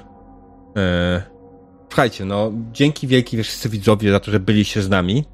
E, 0.76 1.22
Słuchajcie, 1.88 2.24
no, 2.24 2.52
dzięki 2.72 3.06
wielkie 3.06 3.42
wszyscy 3.42 3.68
widzowie 3.68 4.10
za 4.10 4.20
to, 4.20 4.30
że 4.30 4.40
byliście 4.40 4.82
z 4.82 4.88
nami. 4.88 5.24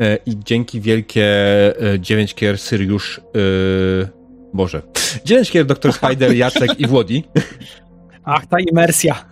E, 0.00 0.16
I 0.26 0.38
dzięki 0.44 0.80
wielkie 0.80 1.26
9 1.98 2.34
kier 2.34 2.58
Syriusz. 2.58 3.20
Yy, 3.34 4.19
Boże. 4.54 4.82
9 5.24 5.50
kier 5.50 5.66
Dr. 5.66 5.92
Spider, 5.92 6.32
Jacek 6.36 6.80
i 6.80 6.86
Włodi. 6.86 7.24
Ach, 8.24 8.46
ta 8.46 8.60
imersja. 8.60 9.24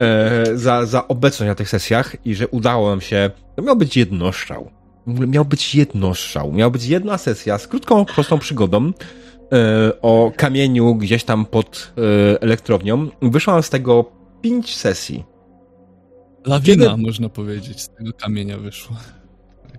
E, 0.00 0.44
za, 0.56 0.86
za 0.86 1.08
obecność 1.08 1.48
na 1.48 1.54
tych 1.54 1.68
sesjach 1.68 2.16
i 2.26 2.34
że 2.34 2.48
udało 2.48 2.90
nam 2.90 3.00
się. 3.00 3.30
To 3.56 3.62
miał 3.62 3.76
być 3.76 3.96
jednostrzał. 3.96 4.70
Miał 5.06 5.44
być 5.44 5.74
jednostrzał. 5.74 6.52
Miała 6.52 6.70
być 6.70 6.84
jedna 6.86 7.18
sesja 7.18 7.58
z 7.58 7.68
krótką, 7.68 8.04
prostą 8.04 8.38
przygodą 8.38 8.86
e, 8.88 8.92
o 10.02 10.32
kamieniu 10.36 10.94
gdzieś 10.94 11.24
tam 11.24 11.46
pod 11.46 11.92
e, 12.32 12.42
elektrownią. 12.42 13.08
Wyszło 13.22 13.52
nam 13.52 13.62
z 13.62 13.70
tego 13.70 14.04
pięć 14.40 14.76
sesji. 14.76 15.24
lawina, 16.46 16.84
Kiedy- 16.90 17.02
można 17.02 17.28
powiedzieć, 17.28 17.80
z 17.82 17.88
tego 17.88 18.12
kamienia 18.12 18.58
wyszła. 18.58 18.96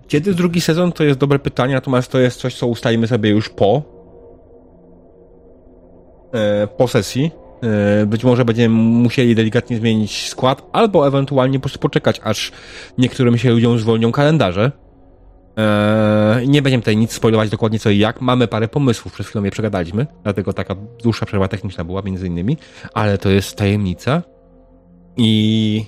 Kiedy 0.08 0.34
drugi 0.34 0.60
sezon, 0.60 0.92
to 0.92 1.04
jest 1.04 1.18
dobre 1.18 1.38
pytanie, 1.38 1.74
natomiast 1.74 2.12
to 2.12 2.18
jest 2.18 2.40
coś, 2.40 2.54
co 2.54 2.66
ustalimy 2.66 3.06
sobie 3.06 3.30
już 3.30 3.48
po 3.48 3.82
e, 6.34 6.66
po 6.66 6.88
sesji. 6.88 7.30
E, 8.02 8.06
Być 8.06 8.24
może 8.24 8.44
będziemy 8.44 8.74
musieli 8.74 9.34
delikatnie 9.34 9.76
zmienić 9.76 10.28
skład, 10.28 10.62
albo 10.72 11.06
ewentualnie 11.08 11.58
po 11.58 11.62
prostu 11.62 11.78
poczekać, 11.78 12.20
aż 12.24 12.52
niektórym 12.98 13.38
się 13.38 13.50
ludziom 13.50 13.78
zwolnią 13.78 14.12
kalendarze. 14.12 14.72
E, 15.58 16.42
Nie 16.46 16.62
będziemy 16.62 16.82
tutaj 16.82 16.96
nic 16.96 17.12
spoilować 17.12 17.50
dokładnie 17.50 17.78
co 17.78 17.90
i 17.90 17.98
jak. 17.98 18.20
Mamy 18.20 18.48
parę 18.48 18.68
pomysłów, 18.68 19.12
przed 19.12 19.26
chwilą 19.26 19.44
je 19.44 19.50
przegadaliśmy, 19.50 20.06
dlatego 20.22 20.52
taka 20.52 20.74
dłuższa 21.02 21.26
przerwa 21.26 21.48
techniczna 21.48 21.84
była 21.84 22.02
między 22.02 22.26
innymi, 22.26 22.56
ale 22.94 23.18
to 23.18 23.28
jest 23.30 23.56
tajemnica. 23.56 24.22
I 25.16 25.84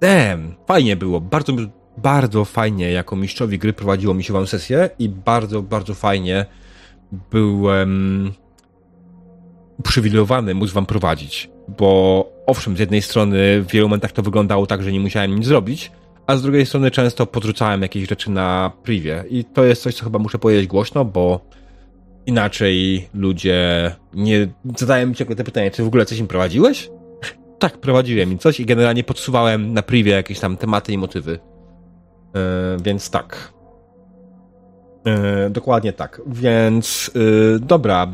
damn, 0.00 0.54
fajnie 0.66 0.96
było. 0.96 1.20
Bardzo, 1.20 1.52
bardzo 1.96 2.44
fajnie 2.44 2.90
jako 2.90 3.16
mistrzowi 3.16 3.58
gry 3.58 3.72
prowadziło 3.72 4.14
mi 4.14 4.24
się 4.24 4.32
wam 4.32 4.46
sesję 4.46 4.90
i 4.98 5.08
bardzo, 5.08 5.62
bardzo 5.62 5.94
fajnie 5.94 6.46
byłem 7.30 8.32
uprzywilejowany 9.78 10.54
móc 10.54 10.72
wam 10.72 10.86
prowadzić, 10.86 11.50
bo 11.78 12.28
owszem, 12.46 12.76
z 12.76 12.78
jednej 12.78 13.02
strony 13.02 13.62
w 13.62 13.66
wielu 13.66 13.88
momentach 13.88 14.12
to 14.12 14.22
wyglądało 14.22 14.66
tak, 14.66 14.82
że 14.82 14.92
nie 14.92 15.00
musiałem 15.00 15.34
nic 15.34 15.46
zrobić, 15.46 15.92
a 16.26 16.36
z 16.36 16.42
drugiej 16.42 16.66
strony 16.66 16.90
często 16.90 17.26
podrzucałem 17.26 17.82
jakieś 17.82 18.08
rzeczy 18.08 18.30
na 18.30 18.72
privie 18.82 19.24
i 19.30 19.44
to 19.44 19.64
jest 19.64 19.82
coś, 19.82 19.94
co 19.94 20.04
chyba 20.04 20.18
muszę 20.18 20.38
powiedzieć 20.38 20.66
głośno, 20.66 21.04
bo 21.04 21.40
inaczej 22.26 23.08
ludzie 23.14 23.92
nie 24.14 24.48
zadają 24.76 25.06
mi 25.06 25.14
ciągle 25.14 25.36
te 25.36 25.44
pytanie, 25.44 25.70
czy 25.70 25.84
w 25.84 25.86
ogóle 25.86 26.06
coś 26.06 26.18
im 26.18 26.26
prowadziłeś? 26.26 26.90
tak, 27.58 27.78
prowadziłem 27.78 28.32
im 28.32 28.38
coś 28.38 28.60
i 28.60 28.66
generalnie 28.66 29.04
podsuwałem 29.04 29.72
na 29.72 29.82
privie 29.82 30.12
jakieś 30.12 30.40
tam 30.40 30.56
tematy 30.56 30.92
i 30.92 30.98
motywy. 30.98 31.38
E, 32.36 32.76
więc 32.82 33.10
tak. 33.10 33.52
E, 35.06 35.50
dokładnie 35.50 35.92
tak. 35.92 36.22
Więc 36.26 37.10
e, 37.14 37.58
dobra. 37.58 38.06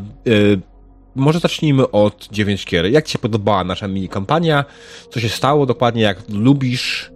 Może 1.15 1.39
zacznijmy 1.41 1.91
od 1.91 2.29
9 2.29 2.65
kier. 2.65 2.87
Jak 2.87 3.05
Ci 3.05 3.13
się 3.13 3.19
podobała 3.19 3.65
nasza 3.65 3.89
mini 3.89 4.09
kampania? 4.09 4.65
Co 5.11 5.21
się 5.21 5.29
stało 5.29 5.67
dokładnie? 5.67 6.03
Jak 6.03 6.19
lubisz? 6.29 7.13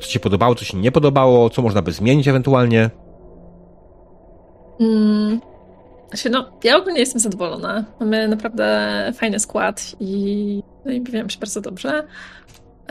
Co 0.00 0.06
Ci 0.06 0.12
się 0.12 0.20
podobało? 0.20 0.54
Co 0.54 0.64
się 0.64 0.78
nie 0.78 0.92
podobało? 0.92 1.50
Co 1.50 1.62
można 1.62 1.82
by 1.82 1.92
zmienić 1.92 2.28
ewentualnie? 2.28 2.90
Mm, 4.80 5.40
znaczy, 6.08 6.30
no, 6.30 6.52
ja 6.64 6.76
ogólnie 6.76 7.00
jestem 7.00 7.20
zadowolona. 7.20 7.84
Mamy 8.00 8.28
naprawdę 8.28 9.12
fajny 9.16 9.40
skład 9.40 9.96
i, 10.00 10.62
no 10.84 10.92
i 10.92 11.00
bawiłam 11.00 11.30
się 11.30 11.38
bardzo 11.38 11.60
dobrze. 11.60 12.06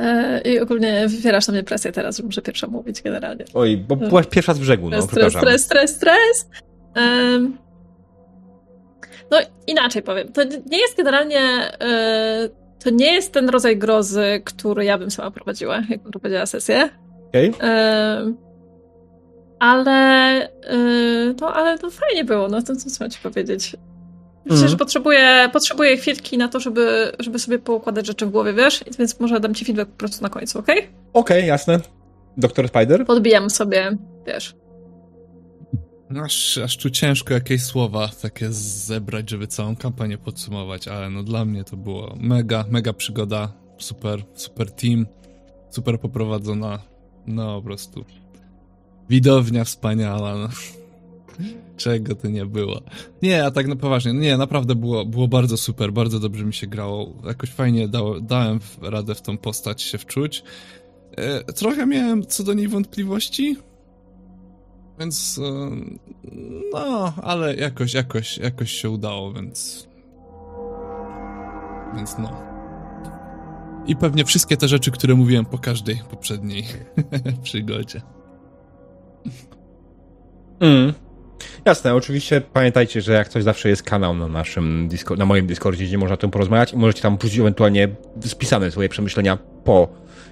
E, 0.01 0.41
I 0.41 0.59
ogólnie 0.59 1.07
wywierasz 1.07 1.47
na 1.47 1.53
mnie 1.53 1.63
presję 1.63 1.91
teraz, 1.91 2.17
że 2.17 2.23
muszę 2.23 2.41
pierwsza 2.41 2.67
mówić 2.67 3.01
generalnie. 3.01 3.45
Oj, 3.53 3.77
bo 3.77 3.95
byłaś 3.95 4.27
pierwsza 4.27 4.53
z 4.53 4.59
brzegu, 4.59 4.89
no, 4.89 5.01
Stres, 5.01 5.33
stres, 5.33 5.61
stres, 5.65 5.91
stres, 5.91 6.49
no 9.31 9.37
inaczej 9.67 10.01
powiem. 10.01 10.31
To 10.31 10.43
nie 10.43 10.77
jest 10.79 10.97
generalnie. 10.97 11.41
e, 11.81 12.49
to 12.83 12.89
nie 12.89 13.13
jest 13.13 13.33
ten 13.33 13.49
rodzaj 13.49 13.77
grozy, 13.77 14.41
który 14.45 14.85
ja 14.85 14.97
bym 14.97 15.11
sama 15.11 15.31
prowadziła, 15.31 15.81
jak 15.89 16.01
prowadziła 16.01 16.45
sesję. 16.45 16.89
Okej? 17.27 17.53
Em, 17.59 18.37
ale. 19.59 19.91
e, 20.43 21.33
no, 21.41 21.53
ale 21.53 21.77
to 21.79 21.89
fajnie 21.89 22.23
było, 22.23 22.47
no 22.47 22.61
to, 22.61 22.75
co 22.75 23.09
ci 23.09 23.19
powiedzieć. 23.23 23.75
Myślę, 24.45 24.55
Mhm. 24.55 24.69
że 24.71 24.77
potrzebuję, 24.77 25.49
potrzebuję 25.53 25.97
chwilki 25.97 26.37
na 26.37 26.47
to, 26.47 26.59
żeby, 26.59 27.11
żeby 27.19 27.39
sobie 27.39 27.59
poukładać 27.59 28.07
rzeczy 28.07 28.25
w 28.25 28.29
głowie, 28.29 28.53
wiesz? 28.53 28.83
Więc 28.99 29.19
może 29.19 29.39
dam 29.39 29.53
ci 29.55 29.65
feedback 29.65 29.91
po 29.91 29.97
prostu 29.97 30.23
na 30.23 30.29
końcu, 30.29 30.59
okej? 30.59 30.87
Okej, 31.13 31.47
jasne. 31.47 31.79
Doktor 32.37 32.67
Spider? 32.67 33.05
Podbijam 33.05 33.49
sobie, 33.49 33.97
wiesz. 34.27 34.55
Aż, 36.23 36.57
aż 36.57 36.77
tu 36.77 36.89
ciężko 36.89 37.33
jakieś 37.33 37.63
słowa 37.63 38.09
takie 38.21 38.47
zebrać, 38.51 39.29
żeby 39.29 39.47
całą 39.47 39.75
kampanię 39.75 40.17
podsumować, 40.17 40.87
ale 40.87 41.09
no 41.09 41.23
dla 41.23 41.45
mnie 41.45 41.63
to 41.63 41.77
było 41.77 42.15
mega, 42.19 42.65
mega 42.69 42.93
przygoda, 42.93 43.53
super, 43.77 44.23
super 44.33 44.71
team, 44.71 45.05
super 45.69 45.99
poprowadzona, 45.99 46.79
no 47.27 47.55
po 47.55 47.61
prostu 47.65 48.05
widownia 49.09 49.63
wspaniała, 49.63 50.35
no. 50.35 50.47
Czego 51.83 52.15
to 52.15 52.27
nie 52.27 52.45
było. 52.45 52.81
Nie, 53.21 53.45
a 53.45 53.51
tak 53.51 53.67
na 53.67 53.75
poważnie, 53.75 54.13
nie, 54.13 54.37
naprawdę 54.37 54.75
było, 54.75 55.05
było 55.05 55.27
bardzo 55.27 55.57
super, 55.57 55.93
bardzo 55.93 56.19
dobrze 56.19 56.45
mi 56.45 56.53
się 56.53 56.67
grało, 56.67 57.13
jakoś 57.25 57.49
fajnie 57.49 57.87
dało, 57.87 58.19
dałem 58.19 58.59
radę 58.81 59.15
w 59.15 59.21
tą 59.21 59.37
postać 59.37 59.81
się 59.81 59.97
wczuć. 59.97 60.43
E, 61.17 61.53
trochę 61.53 61.85
miałem 61.85 62.25
co 62.25 62.43
do 62.43 62.53
niej 62.53 62.67
wątpliwości, 62.67 63.55
więc 64.99 65.39
e, 65.43 65.71
no, 66.73 67.13
ale 67.23 67.55
jakoś, 67.55 67.93
jakoś, 67.93 68.37
jakoś 68.37 68.71
się 68.71 68.89
udało, 68.89 69.33
więc 69.33 69.87
więc 71.95 72.17
no. 72.17 72.41
I 73.87 73.95
pewnie 73.95 74.25
wszystkie 74.25 74.57
te 74.57 74.67
rzeczy, 74.67 74.91
które 74.91 75.15
mówiłem 75.15 75.45
po 75.45 75.57
każdej 75.57 76.01
poprzedniej 76.09 76.65
przygodzie. 77.43 78.01
Mm. 80.59 80.93
Jasne, 81.65 81.95
oczywiście 81.95 82.41
pamiętajcie, 82.41 83.01
że 83.01 83.13
jak 83.13 83.29
coś 83.29 83.43
zawsze 83.43 83.69
jest 83.69 83.83
kanał 83.83 84.13
na 84.13 84.27
naszym 84.27 84.87
Discord, 84.87 85.19
na 85.19 85.25
moim 85.25 85.47
Discordzie, 85.47 85.85
gdzie 85.85 85.97
można 85.97 86.13
o 86.13 86.17
tym 86.17 86.31
porozmawiać 86.31 86.73
i 86.73 86.77
możecie 86.77 87.01
tam 87.01 87.17
później 87.17 87.41
ewentualnie 87.41 87.87
spisane 88.21 88.71
swoje 88.71 88.89
przemyślenia 88.89 89.37
po, 89.63 89.87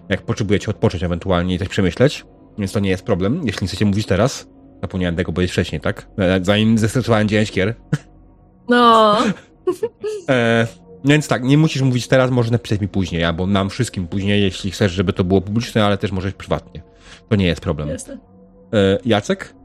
jak 0.09 0.21
potrzebujecie 0.21 0.69
odpocząć 0.69 1.03
ewentualnie 1.03 1.55
i 1.55 1.59
coś 1.59 1.67
przemyśleć, 1.67 2.25
więc 2.57 2.71
to 2.71 2.79
nie 2.79 2.89
jest 2.89 3.03
problem, 3.03 3.41
jeśli 3.45 3.63
nie 3.63 3.67
chcecie 3.67 3.85
mówić 3.85 4.07
teraz. 4.07 4.47
Zapomniałem 4.81 5.15
tego 5.15 5.33
powiedzieć 5.33 5.51
wcześniej, 5.51 5.81
tak? 5.81 6.07
E, 6.17 6.39
Zanim 6.43 6.77
zestresowałem 6.77 7.27
dzięśkier. 7.27 7.75
No, 8.69 9.17
E, 10.29 10.67
więc 11.05 11.27
tak, 11.27 11.43
nie 11.43 11.57
musisz 11.57 11.81
mówić 11.81 12.07
teraz, 12.07 12.31
może 12.31 12.51
napisać 12.51 12.81
mi 12.81 12.87
później, 12.87 13.23
albo 13.23 13.47
nam 13.47 13.69
wszystkim 13.69 14.07
później, 14.07 14.41
jeśli 14.41 14.71
chcesz, 14.71 14.91
żeby 14.91 15.13
to 15.13 15.23
było 15.23 15.41
publiczne, 15.41 15.85
ale 15.85 15.97
też 15.97 16.11
możesz 16.11 16.33
prywatnie. 16.33 16.83
To 17.29 17.35
nie 17.35 17.45
jest 17.45 17.61
problem. 17.61 17.89
jasne. 17.89 18.17
E, 18.73 18.97
Jacek? 19.05 19.55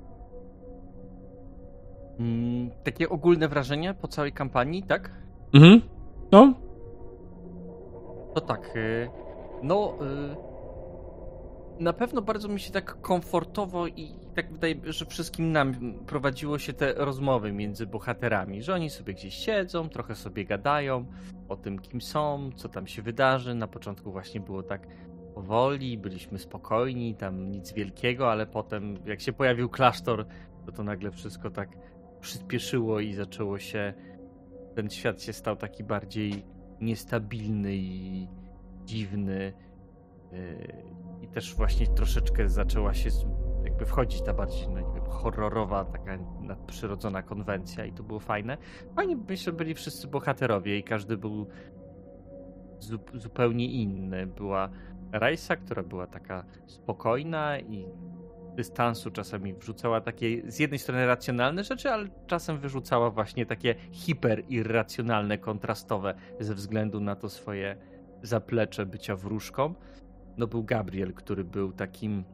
Mm, 2.20 2.70
takie 2.84 3.08
ogólne 3.08 3.48
wrażenie 3.48 3.94
po 3.94 4.08
całej 4.08 4.32
kampanii, 4.32 4.82
tak? 4.82 5.10
Mhm. 5.54 5.80
No, 6.32 6.54
To 8.34 8.40
tak. 8.40 8.76
y, 8.76 9.08
No. 9.62 9.94
y, 10.40 10.54
Na 11.80 11.92
pewno 11.92 12.22
bardzo 12.22 12.48
mi 12.48 12.60
się 12.60 12.72
tak 12.72 13.00
komfortowo 13.00 13.86
i 13.86 14.14
tak 14.34 14.52
wydaje, 14.52 14.74
że 14.84 15.06
wszystkim 15.06 15.52
nam 15.52 15.74
prowadziło 16.06 16.58
się 16.58 16.72
te 16.72 16.92
rozmowy 16.96 17.52
między 17.52 17.86
bohaterami, 17.86 18.62
że 18.62 18.74
oni 18.74 18.90
sobie 18.90 19.14
gdzieś 19.14 19.34
siedzą, 19.34 19.88
trochę 19.88 20.14
sobie 20.14 20.44
gadają 20.44 21.04
o 21.48 21.56
tym, 21.56 21.78
kim 21.78 22.00
są, 22.00 22.50
co 22.56 22.68
tam 22.68 22.86
się 22.86 23.02
wydarzy. 23.02 23.54
Na 23.54 23.66
początku 23.68 24.12
właśnie 24.12 24.40
było 24.40 24.62
tak 24.62 24.86
powoli, 25.34 25.98
byliśmy 25.98 26.38
spokojni, 26.38 27.14
tam 27.14 27.50
nic 27.50 27.72
wielkiego, 27.72 28.30
ale 28.30 28.46
potem 28.46 28.94
jak 29.06 29.20
się 29.20 29.32
pojawił 29.32 29.68
klasztor, 29.68 30.26
to 30.66 30.72
to 30.72 30.82
nagle 30.84 31.10
wszystko 31.10 31.50
tak 31.50 31.68
przyspieszyło 32.24 33.00
i 33.00 33.14
zaczęło 33.14 33.58
się, 33.58 33.94
ten 34.74 34.90
świat 34.90 35.22
się 35.22 35.32
stał 35.32 35.56
taki 35.56 35.84
bardziej 35.84 36.44
niestabilny 36.80 37.74
i 37.74 38.28
dziwny. 38.84 39.52
Yy, 40.32 40.84
I 41.22 41.28
też 41.28 41.54
właśnie 41.54 41.86
troszeczkę 41.86 42.48
zaczęła 42.48 42.94
się 42.94 43.10
jakby 43.64 43.86
wchodzić 43.86 44.22
ta 44.22 44.34
bardziej, 44.34 44.68
no 44.68 44.80
nie 44.80 44.94
wiem, 44.94 45.04
horrorowa, 45.10 45.84
taka 45.84 46.18
nadprzyrodzona 46.40 47.22
konwencja 47.22 47.84
i 47.84 47.92
to 47.92 48.02
było 48.02 48.20
fajne. 48.20 48.58
Fajnie, 48.96 49.16
myślę, 49.28 49.52
byli 49.52 49.74
wszyscy 49.74 50.08
bohaterowie 50.08 50.78
i 50.78 50.82
każdy 50.84 51.16
był 51.16 51.46
zu- 52.78 52.98
zupełnie 53.14 53.66
inny. 53.66 54.26
Była 54.26 54.68
Rajsa, 55.12 55.56
która 55.56 55.82
była 55.82 56.06
taka 56.06 56.44
spokojna 56.66 57.58
i 57.58 57.86
dystansu 58.54 59.10
czasami 59.10 59.54
wrzucała 59.54 60.00
takie 60.00 60.50
z 60.50 60.58
jednej 60.58 60.78
strony 60.78 61.06
racjonalne 61.06 61.64
rzeczy, 61.64 61.90
ale 61.90 62.08
czasem 62.26 62.58
wyrzucała 62.58 63.10
właśnie 63.10 63.46
takie 63.46 63.74
hiperirracjonalne, 63.92 65.38
kontrastowe 65.38 66.14
ze 66.40 66.54
względu 66.54 67.00
na 67.00 67.16
to 67.16 67.28
swoje 67.28 67.76
zaplecze 68.22 68.86
bycia 68.86 69.16
wróżką. 69.16 69.74
No 70.36 70.46
był 70.46 70.64
Gabriel, 70.64 71.14
który 71.14 71.44
był 71.44 71.72
takim 71.72 72.24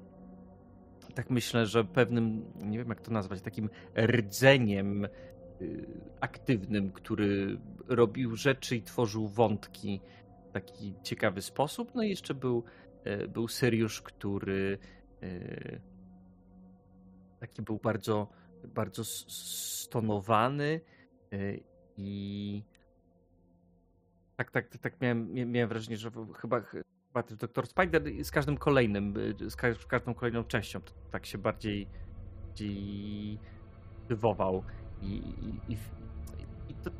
tak 1.14 1.30
myślę, 1.30 1.66
że 1.66 1.84
pewnym, 1.84 2.44
nie 2.56 2.78
wiem 2.78 2.88
jak 2.88 3.00
to 3.00 3.10
nazwać, 3.10 3.40
takim 3.40 3.68
rdzeniem 3.96 5.04
y, 5.04 5.86
aktywnym, 6.20 6.92
który 6.92 7.58
robił 7.88 8.36
rzeczy 8.36 8.76
i 8.76 8.82
tworzył 8.82 9.28
wątki 9.28 10.00
w 10.48 10.52
taki 10.52 10.94
ciekawy 11.02 11.42
sposób. 11.42 11.94
No 11.94 12.02
i 12.02 12.08
jeszcze 12.10 12.34
był, 12.34 12.64
y, 13.06 13.28
był 13.28 13.48
Syriusz, 13.48 14.02
który 14.02 14.78
y, 15.22 15.80
taki 17.40 17.62
był 17.62 17.78
bardzo, 17.78 18.28
bardzo 18.64 19.04
stonowany 19.04 20.80
y, 21.32 21.62
i 21.96 22.62
tak, 24.36 24.50
tak, 24.50 24.78
tak 24.78 25.00
miałem, 25.00 25.34
mia- 25.34 25.46
miałem 25.46 25.68
wrażenie, 25.68 25.96
że 25.96 26.10
chyba, 26.40 26.60
chyba 26.60 27.22
też 27.22 27.36
Dr. 27.36 27.66
Spider 27.66 28.02
z 28.24 28.30
każdym 28.30 28.56
kolejnym, 28.56 29.14
y, 29.42 29.50
z 29.50 29.56
ka- 29.56 29.74
z 29.74 29.86
każdą 29.86 30.14
kolejną 30.14 30.44
częścią 30.44 30.80
tak 31.10 31.26
się 31.26 31.38
bardziej, 31.38 31.86
bardziej 32.46 33.38
aktywował 34.02 34.64
i, 35.02 35.16
i, 35.68 35.76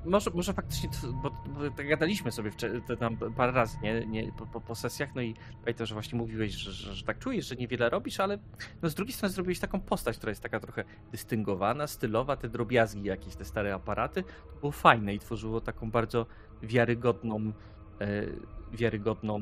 może, 0.05 0.31
może 0.34 0.52
faktycznie, 0.52 0.89
to, 0.89 1.12
bo, 1.12 1.31
bo 1.31 1.70
tak 1.70 1.89
gadaliśmy 1.89 2.33
sobie 2.33 2.50
wcze- 2.50 2.81
to 2.86 2.97
tam 2.97 3.17
parę 3.17 3.52
razy 3.52 3.78
nie, 3.83 4.07
nie, 4.07 4.33
po, 4.52 4.60
po, 4.60 4.75
sesjach, 4.75 5.15
no 5.15 5.23
i 5.23 5.34
pamiętam, 5.60 5.86
że 5.86 5.94
właśnie 5.94 6.18
mówiłeś, 6.18 6.52
że, 6.52 6.73
że, 6.73 6.94
że 6.94 7.05
tak 7.05 7.18
czujesz, 7.18 7.47
że 7.47 7.57
niewiele 7.57 7.91
robisz, 7.91 8.20
ale 8.20 8.39
no 8.83 8.89
z 8.89 8.94
drugiej 8.94 9.12
strony 9.12 9.33
zrobiłeś 9.34 9.59
taką 9.59 9.81
postać, 9.81 10.17
która 10.17 10.31
jest 10.31 10.42
taka 10.42 10.60
trochę 10.60 10.84
dystyngowana, 11.12 11.86
stylowa, 11.86 12.36
te 12.36 12.49
drobiazgi 12.49 13.05
jakieś, 13.05 13.36
te 13.36 13.44
stare 13.44 13.75
aparaty, 13.75 14.23
to 14.23 14.60
było 14.60 14.73
fajne 14.73 15.15
i 15.15 15.18
tworzyło 15.18 15.60
taką 15.60 15.91
bardzo 15.91 16.26
wiarygodną, 16.62 17.52
e, 18.00 18.26
wiarygodną 18.73 19.41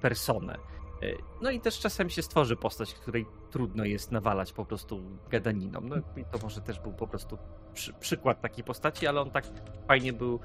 personę. 0.00 0.58
E, 1.02 1.06
No 1.42 1.50
i 1.50 1.60
też 1.60 1.80
czasem 1.80 2.10
się 2.10 2.22
stworzy 2.22 2.56
postać, 2.56 2.94
której 2.94 3.26
trudno 3.50 3.84
jest 3.84 4.12
nawalać 4.12 4.52
po 4.52 4.64
prostu 4.64 5.02
gadaniną. 5.30 5.80
No 5.80 5.96
i 6.16 6.24
to 6.24 6.38
może 6.42 6.60
też 6.60 6.80
był 6.80 6.92
po 6.92 7.06
prostu 7.06 7.38
przy, 7.74 7.92
przykład 7.92 8.40
takiej 8.40 8.64
postaci, 8.64 9.06
ale 9.06 9.20
on 9.20 9.30
tak 9.30 9.44
fajnie 9.88 10.12
był, 10.12 10.40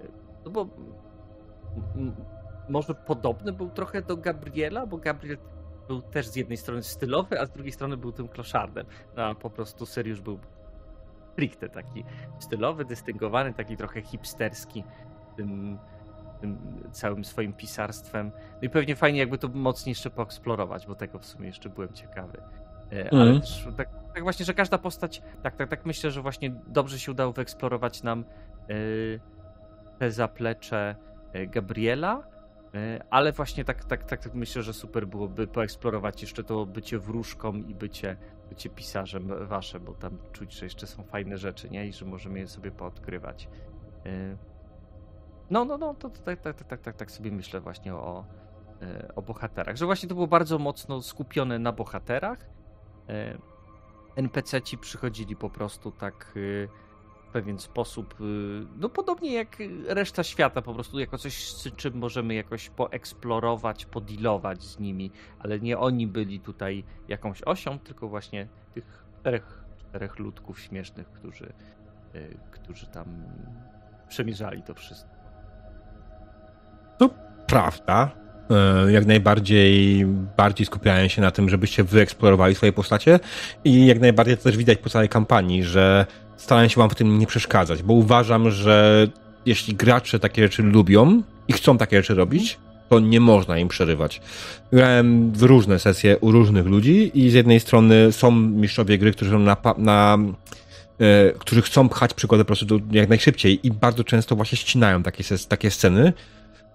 e, 0.00 0.08
no 0.44 0.50
bo 0.50 0.66
m- 1.96 2.14
może 2.68 2.94
podobny 2.94 3.52
był 3.52 3.70
trochę 3.70 4.02
do 4.02 4.16
Gabriela, 4.16 4.86
bo 4.86 4.96
Gabriel 4.96 5.38
był 5.88 6.02
też 6.02 6.28
z 6.28 6.36
jednej 6.36 6.56
strony 6.56 6.82
stylowy, 6.82 7.40
a 7.40 7.46
z 7.46 7.50
drugiej 7.50 7.72
strony 7.72 7.96
był 7.96 8.12
tym 8.12 8.28
kloszardem. 8.28 8.86
No, 9.16 9.22
a 9.24 9.34
po 9.34 9.50
prostu 9.50 9.86
Seriusz 9.86 10.20
był 10.20 10.38
stricte 11.32 11.68
taki 11.68 12.04
stylowy, 12.38 12.84
dystyngowany, 12.84 13.54
taki 13.54 13.76
trochę 13.76 14.02
hipsterski 14.02 14.84
tym, 15.36 15.78
tym 16.42 16.58
całym 16.92 17.24
swoim 17.24 17.52
pisarstwem. 17.52 18.30
No 18.52 18.58
i 18.62 18.70
pewnie 18.70 18.96
fajnie 18.96 19.18
jakby 19.20 19.38
to 19.38 19.48
mocniej 19.48 19.90
jeszcze 19.90 20.10
poeksplorować, 20.10 20.86
bo 20.86 20.94
tego 20.94 21.18
w 21.18 21.26
sumie 21.26 21.46
jeszcze 21.46 21.68
byłem 21.68 21.92
ciekawy. 21.92 22.38
E, 22.92 23.08
Ale 23.12 23.22
Mhm. 23.22 23.40
też 23.40 23.68
tak, 23.76 23.88
tak 24.14 24.22
właśnie, 24.22 24.44
że 24.46 24.54
każda 24.54 24.78
postać, 24.78 25.22
tak, 25.42 25.56
tak, 25.56 25.68
tak 25.68 25.86
myślę, 25.86 26.10
że 26.10 26.22
właśnie 26.22 26.50
dobrze 26.66 26.98
się 26.98 27.12
udało 27.12 27.32
wyeksplorować 27.32 28.02
nam 28.02 28.24
e, 28.68 28.74
te 29.98 30.10
zaplecze 30.10 30.96
e, 31.32 31.46
Gabriela, 31.46 32.32
ale 33.10 33.32
właśnie 33.32 33.64
tak, 33.64 33.84
tak, 33.84 34.04
tak, 34.04 34.22
tak 34.22 34.34
myślę, 34.34 34.62
że 34.62 34.72
super 34.72 35.06
byłoby 35.06 35.46
poeksplorować 35.46 36.22
jeszcze 36.22 36.44
to 36.44 36.66
bycie 36.66 36.98
wróżką 36.98 37.54
i 37.54 37.74
bycie, 37.74 38.16
bycie 38.48 38.70
pisarzem 38.70 39.46
wasze, 39.46 39.80
bo 39.80 39.94
tam 39.94 40.18
czuć, 40.32 40.52
że 40.52 40.66
jeszcze 40.66 40.86
są 40.86 41.02
fajne 41.02 41.38
rzeczy, 41.38 41.70
nie? 41.70 41.86
I 41.86 41.92
że 41.92 42.04
możemy 42.04 42.38
je 42.38 42.48
sobie 42.48 42.70
poodkrywać. 42.70 43.48
E, 45.50 45.52
No, 45.52 45.64
no, 45.64 45.78
no, 45.78 45.94
to, 45.94 46.10
tak, 46.10 46.40
tak, 46.40 46.56
tak, 46.56 46.68
tak, 46.68 46.80
tak, 46.80 46.96
tak 46.96 47.10
sobie 47.10 47.32
myślę 47.32 47.60
właśnie 47.60 47.94
o, 47.94 48.24
e, 48.82 49.14
o 49.14 49.22
bohaterach, 49.22 49.76
że 49.76 49.86
właśnie 49.86 50.08
to 50.08 50.14
było 50.14 50.26
bardzo 50.26 50.58
mocno 50.58 51.02
skupione 51.02 51.58
na 51.58 51.72
bohaterach. 51.72 52.38
E, 53.08 53.38
NPC-ci 54.16 54.78
przychodzili 54.78 55.36
po 55.36 55.50
prostu 55.50 55.92
tak 55.92 56.32
y, 56.36 56.68
w 57.28 57.32
pewien 57.32 57.58
sposób, 57.58 58.14
no 58.76 58.88
podobnie 58.88 59.32
jak 59.34 59.56
reszta 59.86 60.22
świata, 60.22 60.62
po 60.62 60.74
prostu 60.74 60.98
jako 60.98 61.18
coś, 61.18 61.52
z 61.54 61.76
czym 61.76 61.94
możemy 61.94 62.34
jakoś 62.34 62.70
poeksplorować, 62.70 63.86
podealować 63.86 64.62
z 64.62 64.78
nimi, 64.78 65.10
ale 65.38 65.60
nie 65.60 65.78
oni 65.78 66.06
byli 66.06 66.40
tutaj 66.40 66.84
jakąś 67.08 67.42
osią, 67.46 67.78
tylko 67.78 68.08
właśnie 68.08 68.48
tych 68.74 69.04
czterech, 69.20 69.64
czterech 69.78 70.18
ludków 70.18 70.60
śmiesznych, 70.60 71.12
którzy, 71.12 71.52
którzy 72.50 72.86
tam 72.86 73.06
przemierzali 74.08 74.62
to 74.62 74.74
wszystko. 74.74 75.11
Prawda. 77.46 78.10
E, 78.86 78.92
Jak 78.92 79.06
najbardziej 79.06 80.06
bardziej 80.36 80.66
skupiają 80.66 81.08
się 81.08 81.22
na 81.22 81.30
tym, 81.30 81.48
żebyście 81.48 81.84
wyeksplorowali 81.84 82.54
swoje 82.54 82.72
postacie 82.72 83.20
i 83.64 83.86
jak 83.86 84.00
najbardziej 84.00 84.36
to 84.36 84.42
też 84.42 84.56
widać 84.56 84.78
po 84.78 84.90
całej 84.90 85.08
kampanii, 85.08 85.64
że 85.64 86.06
starają 86.36 86.68
się 86.68 86.80
wam 86.80 86.90
w 86.90 86.94
tym 86.94 87.18
nie 87.18 87.26
przeszkadzać, 87.26 87.82
bo 87.82 87.94
uważam, 87.94 88.50
że 88.50 89.06
jeśli 89.46 89.74
gracze 89.74 90.18
takie 90.18 90.42
rzeczy 90.42 90.62
lubią 90.62 91.22
i 91.48 91.52
chcą 91.52 91.78
takie 91.78 91.96
rzeczy 91.96 92.14
robić, 92.14 92.58
to 92.88 93.00
nie 93.00 93.20
można 93.20 93.58
im 93.58 93.68
przerywać. 93.68 94.20
Grałem 94.72 95.32
w 95.32 95.42
różne 95.42 95.78
sesje 95.78 96.18
u 96.18 96.32
różnych 96.32 96.66
ludzi 96.66 97.10
i 97.14 97.30
z 97.30 97.34
jednej 97.34 97.60
strony 97.60 98.12
są 98.12 98.30
mistrzowie 98.30 98.98
gry, 98.98 99.12
którzy 99.12 99.30
są 99.30 99.38
na, 99.38 99.56
na 99.78 100.18
e, 100.98 101.32
którzy 101.38 101.62
chcą 101.62 101.88
pchać 101.88 102.14
przykłady 102.14 102.44
po 102.44 102.46
prostu 102.46 102.80
jak 102.90 103.08
najszybciej 103.08 103.66
i 103.66 103.70
bardzo 103.70 104.04
często 104.04 104.36
właśnie 104.36 104.58
ścinają 104.58 105.02
takie, 105.02 105.24
takie 105.48 105.70
sceny, 105.70 106.12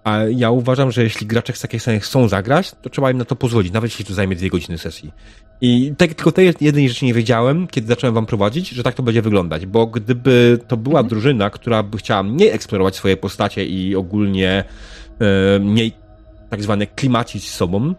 a 0.08 0.24
ja 0.24 0.50
uważam, 0.50 0.90
że 0.90 1.02
jeśli 1.02 1.26
gracze 1.26 1.52
z 1.52 1.60
takiej 1.60 1.80
sceny 1.80 2.00
chcą 2.00 2.28
zagrać, 2.28 2.72
to 2.82 2.90
trzeba 2.90 3.10
im 3.10 3.18
na 3.18 3.24
to 3.24 3.36
pozwolić, 3.36 3.72
nawet 3.72 3.90
jeśli 3.90 4.04
to 4.04 4.14
zajmie 4.14 4.36
dwie 4.36 4.50
godziny 4.50 4.78
sesji. 4.78 5.12
I 5.60 5.92
tak, 5.98 6.14
tylko 6.14 6.32
tej 6.32 6.54
jednej 6.60 6.88
rzeczy 6.88 7.04
nie 7.04 7.14
wiedziałem, 7.14 7.66
kiedy 7.66 7.86
zacząłem 7.86 8.14
wam 8.14 8.26
prowadzić, 8.26 8.68
że 8.70 8.82
tak 8.82 8.94
to 8.94 9.02
będzie 9.02 9.22
wyglądać, 9.22 9.66
bo 9.66 9.86
gdyby 9.86 10.58
to 10.68 10.76
była 10.76 11.02
drużyna, 11.02 11.50
która 11.50 11.82
by 11.82 11.98
chciała 11.98 12.22
mniej 12.22 12.48
eksplorować 12.48 12.96
swoje 12.96 13.16
postacie 13.16 13.66
i 13.66 13.96
ogólnie 13.96 14.64
e, 15.20 15.58
mniej 15.58 15.92
tak 16.50 16.62
zwane 16.62 16.86
klimacić 16.86 17.50
z 17.50 17.54
sobą, 17.54 17.94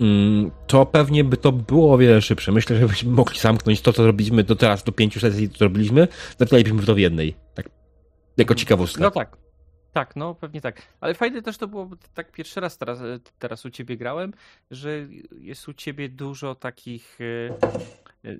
mm, 0.00 0.50
to 0.66 0.86
pewnie 0.86 1.24
by 1.24 1.36
to 1.36 1.52
było 1.52 1.94
o 1.94 1.98
wiele 1.98 2.22
szybsze. 2.22 2.52
Myślę, 2.52 2.76
że 2.76 2.86
byśmy 2.88 3.10
mogli 3.10 3.38
zamknąć 3.38 3.80
to, 3.80 3.92
co 3.92 4.06
robiliśmy 4.06 4.44
do 4.44 4.56
teraz, 4.56 4.84
do 4.84 4.92
pięciu 4.92 5.20
sesji, 5.20 5.50
co 5.50 5.64
robiliśmy, 5.64 6.08
zaczęlibyśmy 6.38 6.82
to 6.82 6.94
w 6.94 6.98
jednej. 6.98 7.34
Tak, 7.54 7.68
jako 8.36 8.54
ciekawostka. 8.54 9.02
No 9.02 9.10
tak. 9.10 9.45
Tak, 9.92 10.16
no 10.16 10.34
pewnie 10.34 10.60
tak. 10.60 10.82
Ale 11.00 11.14
fajne 11.14 11.42
też 11.42 11.58
to 11.58 11.68
było, 11.68 11.90
tak 12.14 12.32
pierwszy 12.32 12.60
raz 12.60 12.78
teraz, 12.78 12.98
teraz 13.38 13.64
u 13.64 13.70
ciebie 13.70 13.96
grałem, 13.96 14.32
że 14.70 15.06
jest 15.40 15.68
u 15.68 15.74
ciebie 15.74 16.08
dużo 16.08 16.54
takich 16.54 17.20
y, 17.20 18.38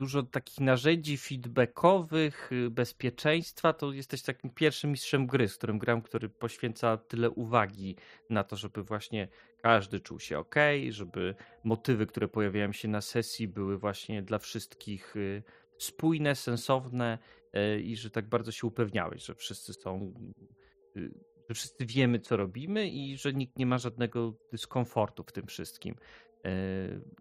dużo 0.00 0.22
takich 0.22 0.60
narzędzi 0.60 1.16
feedbackowych, 1.16 2.50
bezpieczeństwa, 2.70 3.72
to 3.72 3.92
jesteś 3.92 4.22
takim 4.22 4.50
pierwszym 4.50 4.90
mistrzem 4.90 5.26
gry, 5.26 5.48
z 5.48 5.56
którym 5.56 5.78
gram, 5.78 6.02
który 6.02 6.28
poświęca 6.28 6.96
tyle 6.96 7.30
uwagi 7.30 7.96
na 8.30 8.44
to, 8.44 8.56
żeby 8.56 8.82
właśnie 8.82 9.28
każdy 9.62 10.00
czuł 10.00 10.20
się 10.20 10.38
ok, 10.38 10.54
żeby 10.90 11.34
motywy, 11.64 12.06
które 12.06 12.28
pojawiają 12.28 12.72
się 12.72 12.88
na 12.88 13.00
sesji, 13.00 13.48
były 13.48 13.78
właśnie 13.78 14.22
dla 14.22 14.38
wszystkich 14.38 15.14
spójne, 15.78 16.34
sensowne 16.34 17.18
i 17.82 17.96
że 17.96 18.10
tak 18.10 18.28
bardzo 18.28 18.52
się 18.52 18.66
upewniałeś, 18.66 19.24
że 19.24 19.34
wszyscy 19.34 19.72
są, 19.72 20.14
że 21.48 21.54
wszyscy 21.54 21.86
wiemy, 21.86 22.20
co 22.20 22.36
robimy 22.36 22.88
i 22.88 23.16
że 23.16 23.32
nikt 23.32 23.58
nie 23.58 23.66
ma 23.66 23.78
żadnego 23.78 24.34
dyskomfortu 24.52 25.22
w 25.22 25.32
tym 25.32 25.46
wszystkim. 25.46 25.94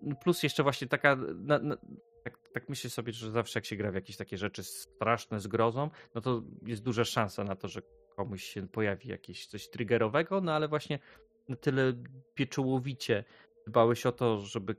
No 0.04 0.16
plus 0.16 0.44
jeszcze 0.44 0.64
właśnie 0.64 0.88
taka 0.88 1.16
na, 1.36 1.60
na, 1.60 1.78
tak, 2.24 2.50
tak 2.54 2.70
myślę 2.70 2.90
sobie, 2.90 3.14
że 3.14 3.32
zawsze 3.32 3.60
jak 3.60 3.66
się 3.66 3.76
gra 3.76 3.92
w 3.92 3.96
jakieś 3.96 4.18
takie 4.18 4.38
rzeczy 4.38 4.64
straszne 4.64 5.40
z 5.40 5.48
grozą, 5.48 5.90
no 6.16 6.22
to 6.22 6.44
jest 6.66 6.84
duża 6.84 7.06
szansa 7.06 7.44
na 7.44 7.56
to, 7.56 7.68
że 7.68 7.82
komuś 8.16 8.44
się 8.44 8.68
pojawi 8.68 9.10
jakieś 9.10 9.48
coś 9.48 9.70
triggerowego, 9.70 10.42
no 10.42 10.54
ale 10.54 10.68
właśnie 10.68 11.00
na 11.50 11.56
tyle 11.56 11.94
pieczołowicie 12.36 13.24
dbałeś 13.68 14.06
o 14.06 14.12
to, 14.12 14.42
żeby 14.42 14.76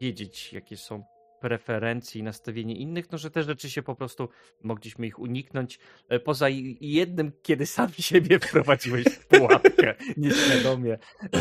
wiedzieć, 0.00 0.52
jakie 0.52 0.76
są 0.76 1.04
preferencji 1.40 2.20
i 2.20 2.24
nastawienie 2.24 2.76
innych, 2.76 3.10
no 3.12 3.18
że 3.18 3.30
te 3.30 3.42
rzeczy 3.42 3.70
się 3.70 3.82
po 3.82 3.94
prostu 3.94 4.28
mogliśmy 4.62 5.06
ich 5.06 5.18
uniknąć. 5.18 5.78
E, 6.08 6.20
poza 6.20 6.48
jednym, 6.80 7.32
kiedy 7.42 7.66
sami 7.66 7.94
siebie 8.10 8.38
wprowadziłeś 8.38 9.04
w 9.04 9.26
pułapkę 9.26 9.94
nieświadomie 10.16 10.92
e, 10.92 11.38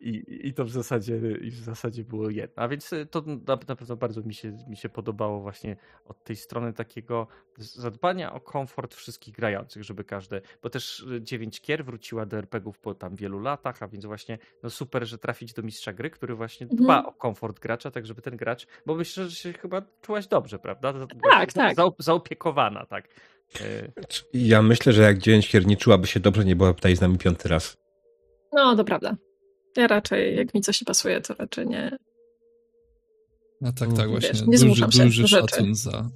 i, 0.00 0.46
i 0.48 0.54
to 0.54 0.64
w 0.64 0.70
zasadzie, 0.70 1.20
i 1.40 1.50
w 1.50 1.58
zasadzie 1.58 2.04
było 2.04 2.30
jedno. 2.30 2.62
A 2.62 2.68
więc 2.68 2.92
e, 2.92 3.06
to 3.06 3.22
na, 3.26 3.58
na 3.68 3.76
pewno 3.76 3.96
bardzo 3.96 4.22
mi 4.22 4.34
się, 4.34 4.56
mi 4.68 4.76
się 4.76 4.88
podobało 4.88 5.40
właśnie 5.40 5.76
od 6.04 6.24
tej 6.24 6.36
strony 6.36 6.72
takiego 6.72 7.26
zadbania 7.58 8.32
o 8.32 8.40
komfort 8.40 8.94
wszystkich 8.94 9.34
grających, 9.34 9.84
żeby 9.84 10.04
każde, 10.04 10.40
bo 10.62 10.70
też 10.70 11.06
dziewięć 11.20 11.60
kier 11.60 11.84
wróciła 11.84 12.26
do 12.26 12.38
RPGów 12.38 12.78
po 12.78 12.94
tam 12.94 13.16
wielu 13.16 13.40
latach, 13.40 13.82
a 13.82 13.88
więc 13.88 14.06
właśnie 14.06 14.38
no 14.62 14.70
super, 14.70 15.06
że 15.06 15.18
trafić 15.18 15.52
do 15.52 15.62
mistrza 15.62 15.92
gry, 15.92 16.10
który 16.10 16.34
właśnie 16.34 16.66
dba 16.66 16.96
mhm. 16.96 17.06
o 17.06 17.12
komfort 17.12 17.60
gracza, 17.60 17.90
tak 17.90 18.06
żeby 18.06 18.22
ten 18.22 18.36
gracz, 18.36 18.66
bo 18.86 18.94
myślę, 18.94 19.28
że 19.28 19.35
się 19.36 19.52
chyba 19.52 19.82
czułaś 20.02 20.26
dobrze, 20.26 20.58
prawda? 20.58 20.94
Tak, 21.30 21.52
tak. 21.52 21.76
zaopiekowana, 21.98 22.86
tak. 22.86 23.08
E, 23.60 23.92
ja 24.34 24.62
myślę, 24.62 24.92
że 24.92 25.02
jak 25.02 25.18
dziewięć 25.18 25.48
kier 25.48 25.66
nie 25.66 25.76
czułaby 25.76 26.06
się 26.06 26.20
dobrze, 26.20 26.44
nie 26.44 26.56
byłaby 26.56 26.74
tutaj 26.74 26.96
z 26.96 27.00
nami 27.00 27.18
piąty 27.18 27.48
raz. 27.48 27.76
No, 28.52 28.76
to 28.76 28.84
prawda. 28.84 29.16
Ja 29.76 29.86
raczej, 29.86 30.36
jak 30.36 30.54
mi 30.54 30.60
coś 30.60 30.80
nie 30.80 30.84
pasuje, 30.84 31.20
to 31.20 31.34
raczej 31.34 31.66
nie. 31.66 31.96
No 33.60 33.72
tak, 33.72 33.92
tak, 33.92 34.10
właśnie. 34.10 34.28
Wiesz, 34.28 34.46
nie 34.46 34.68
duży, 34.68 34.86
duży 34.86 35.28
szacun 35.28 35.74
za, 35.74 36.10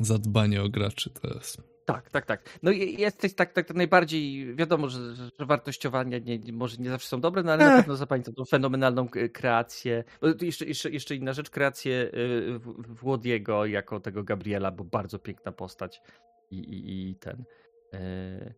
za 0.00 0.18
dbanie 0.18 0.62
o 0.62 0.68
graczy 0.68 1.10
to 1.10 1.34
jest. 1.34 1.73
Tak, 1.84 2.10
tak, 2.10 2.26
tak. 2.26 2.58
No 2.62 2.70
i 2.70 3.00
jesteś 3.00 3.34
tak, 3.34 3.52
tak, 3.52 3.66
tak 3.66 3.76
najbardziej, 3.76 4.54
wiadomo, 4.54 4.88
że, 4.88 5.14
że 5.14 5.30
wartościowania 5.38 6.18
nie, 6.18 6.52
może 6.52 6.76
nie 6.76 6.90
zawsze 6.90 7.08
są 7.08 7.20
dobre, 7.20 7.42
no 7.42 7.52
ale 7.52 7.64
Ech. 7.64 7.70
na 7.70 7.76
pewno 7.76 7.96
zapamiętam 7.96 8.34
tą 8.34 8.44
fenomenalną 8.44 9.08
kreację. 9.32 10.04
Bo 10.20 10.28
jeszcze, 10.40 10.64
jeszcze, 10.64 10.90
jeszcze 10.90 11.14
inna 11.14 11.32
rzecz, 11.32 11.50
kreację 11.50 12.10
y, 12.14 12.58
Włodiego 12.78 13.66
jako 13.66 14.00
tego 14.00 14.24
Gabriela, 14.24 14.70
bo 14.70 14.84
bardzo 14.84 15.18
piękna 15.18 15.52
postać 15.52 16.02
i, 16.50 16.58
i, 16.58 17.10
i 17.10 17.14
ten. 17.14 17.44
Y, 17.94 18.54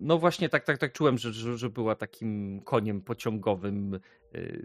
no 0.00 0.18
właśnie 0.18 0.48
tak, 0.48 0.64
tak, 0.64 0.78
tak 0.78 0.92
czułem, 0.92 1.18
że, 1.18 1.32
że, 1.32 1.58
że 1.58 1.70
była 1.70 1.94
takim 1.94 2.60
koniem 2.64 3.02
pociągowym, 3.02 4.00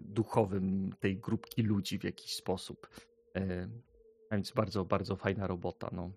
duchowym 0.02 0.94
tej 1.00 1.18
grupki 1.18 1.64
ludzi 1.64 2.00
w 2.00 2.04
jakiś 2.04 2.36
sposób. 2.36 2.90
A 4.30 4.36
więc 4.36 4.52
bardzo, 4.52 4.86
bardzo 4.86 5.16
fajna 5.16 5.48
robota. 5.48 5.90
No. 5.92 6.12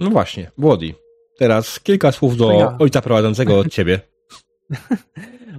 No 0.00 0.10
właśnie, 0.10 0.50
Włodi. 0.58 0.94
Teraz 1.38 1.80
kilka 1.80 2.12
słów 2.12 2.36
do 2.36 2.52
ja. 2.52 2.76
ojca 2.78 3.02
prowadzącego 3.02 3.58
od 3.58 3.68
ciebie. 3.76 4.00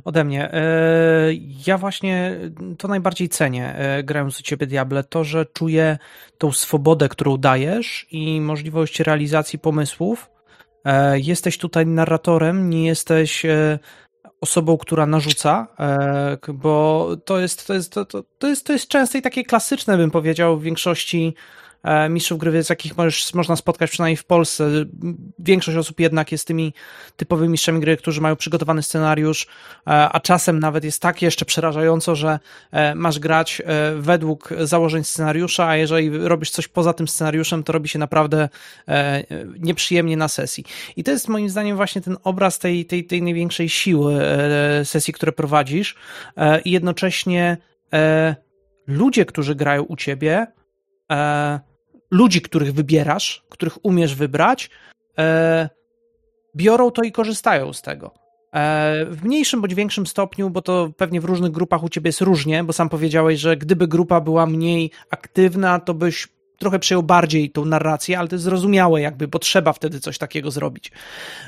Ode 0.05 0.23
mnie. 0.23 0.53
E, 0.53 0.61
ja 1.67 1.77
właśnie 1.77 2.39
to 2.77 2.88
najbardziej 2.88 3.30
cenię, 3.30 3.75
e, 3.75 4.03
grając 4.03 4.39
u 4.39 4.43
ciebie 4.43 4.67
Diable, 4.67 5.03
to, 5.03 5.23
że 5.23 5.45
czuję 5.45 5.97
tą 6.38 6.51
swobodę, 6.51 7.09
którą 7.09 7.38
dajesz 7.38 8.07
i 8.11 8.41
możliwość 8.41 8.99
realizacji 8.99 9.59
pomysłów. 9.59 10.30
E, 10.85 11.19
jesteś 11.19 11.57
tutaj 11.57 11.85
narratorem, 11.85 12.69
nie 12.69 12.85
jesteś 12.85 13.45
osobą, 14.41 14.77
która 14.77 15.05
narzuca, 15.05 15.67
bo 16.53 17.09
to 17.25 17.39
jest, 17.39 17.67
to 17.67 17.73
jest, 17.73 17.93
to, 17.93 18.05
to, 18.05 18.47
jest, 18.47 18.65
to 18.65 18.73
jest 18.73 18.88
często 18.88 19.17
i 19.17 19.22
takie 19.22 19.43
klasyczne, 19.43 19.97
bym 19.97 20.11
powiedział, 20.11 20.57
w 20.57 20.64
większości 20.64 21.35
mistrzów 22.09 22.39
gry, 22.39 22.64
z 22.64 22.69
jakich 22.69 22.97
możesz, 22.97 23.33
można 23.33 23.55
spotkać 23.55 23.91
przynajmniej 23.91 24.17
w 24.17 24.25
Polsce. 24.25 24.69
Większość 25.39 25.77
osób 25.77 25.99
jednak 25.99 26.31
jest 26.31 26.47
tymi 26.47 26.73
typowymi 27.15 27.49
mistrzami 27.49 27.80
gry, 27.80 27.97
którzy 27.97 28.22
mają 28.22 28.35
przygotowany 28.35 28.83
scenariusz, 28.83 29.47
e, 29.88 29.91
a 29.91 30.19
czasem 30.19 30.59
nawet 30.59 30.83
jest 30.83 31.01
tak 31.01 31.22
jeszcze 31.22 31.45
przerażająco, 31.45 32.15
że 32.15 32.39
e, 32.72 32.95
masz 32.95 33.19
grać 33.19 33.61
według 33.95 34.49
założeń 34.64 35.03
scenariusza, 35.03 35.67
a 35.67 35.75
jeżeli 35.75 36.17
robisz 36.17 36.49
coś 36.49 36.67
poza 36.67 36.93
tym 36.93 37.07
scenariuszem, 37.07 37.64
to 37.64 37.73
robi 37.73 37.89
się 37.89 37.99
naprawdę 37.99 38.49
nieprzyjemnie 39.59 40.17
na 40.17 40.27
sesji. 40.27 40.65
I 40.95 41.03
to 41.03 41.11
jest 41.11 41.27
moim 41.27 41.49
zdaniem 41.49 41.77
właśnie 41.77 42.01
ten 42.01 42.17
obraz 42.23 42.59
tej, 42.59 42.85
tej, 42.85 43.05
tej 43.05 43.22
największej 43.22 43.69
siły 43.69 44.22
sesji, 44.83 45.14
które 45.14 45.31
prowadzisz 45.31 45.95
i 46.65 46.72
jednocześnie 46.72 47.57
ludzie, 48.88 49.25
którzy 49.25 49.55
grają 49.55 49.83
u 49.83 49.95
ciebie, 49.95 50.47
ludzi, 52.11 52.42
których 52.42 52.74
wybierasz, 52.74 53.43
których 53.50 53.85
umiesz 53.85 54.16
wybrać, 54.16 54.69
e, 55.17 55.69
biorą 56.56 56.92
to 56.92 57.03
i 57.03 57.11
korzystają 57.11 57.74
z 57.74 57.82
tego. 57.82 58.14
E, 58.53 59.06
w 59.06 59.24
mniejszym 59.24 59.61
bądź 59.61 59.75
większym 59.75 60.08
stopniu, 60.08 60.50
bo 60.50 60.61
to 60.61 60.90
pewnie 60.98 61.22
w 61.22 61.25
różnych 61.25 61.51
grupach 61.51 61.84
u 61.84 61.90
ciebie 61.90 62.08
jest 62.08 62.22
różnie, 62.22 62.64
bo 62.64 62.74
sam 62.74 62.90
powiedziałeś, 62.90 63.40
że 63.40 63.58
gdyby 63.58 63.88
grupa 63.88 64.22
była 64.22 64.45
mniej 64.45 64.92
aktywna, 65.09 65.80
to 65.80 65.93
byś 65.93 66.27
trochę 66.59 66.80
przejął 66.80 67.03
bardziej 67.03 67.51
tą 67.51 67.66
narrację, 67.66 68.19
ale 68.19 68.27
to 68.27 68.35
jest 68.35 68.43
zrozumiałe, 68.43 69.01
jakby, 69.01 69.27
bo 69.27 69.40
trzeba 69.40 69.74
wtedy 69.74 70.00
coś 70.00 70.17
takiego 70.17 70.51
zrobić. 70.51 70.92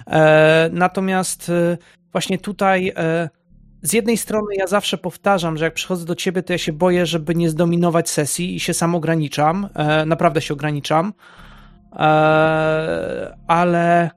E, 0.08 0.70
natomiast 0.74 1.50
e, 1.50 1.78
właśnie 2.12 2.38
tutaj 2.38 2.94
e, 2.96 3.30
z 3.88 3.94
jednej 3.94 4.18
strony 4.18 4.56
ja 4.56 4.68
zawsze 4.68 4.98
powtarzam, 4.98 5.58
że 5.58 5.66
jak 5.66 5.74
przychodzę 5.74 6.06
do 6.06 6.16
ciebie, 6.16 6.44
to 6.44 6.54
ja 6.54 6.58
się 6.58 6.74
boję, 6.74 7.06
żeby 7.06 7.36
nie 7.36 7.50
zdominować 7.50 8.10
sesji 8.10 8.56
i 8.56 8.60
się 8.60 8.74
sam 8.74 8.96
ograniczam. 8.96 9.70
E, 9.76 10.06
naprawdę 10.06 10.42
się 10.42 10.54
ograniczam. 10.54 11.14
E, 11.94 13.38
ale, 13.48 14.10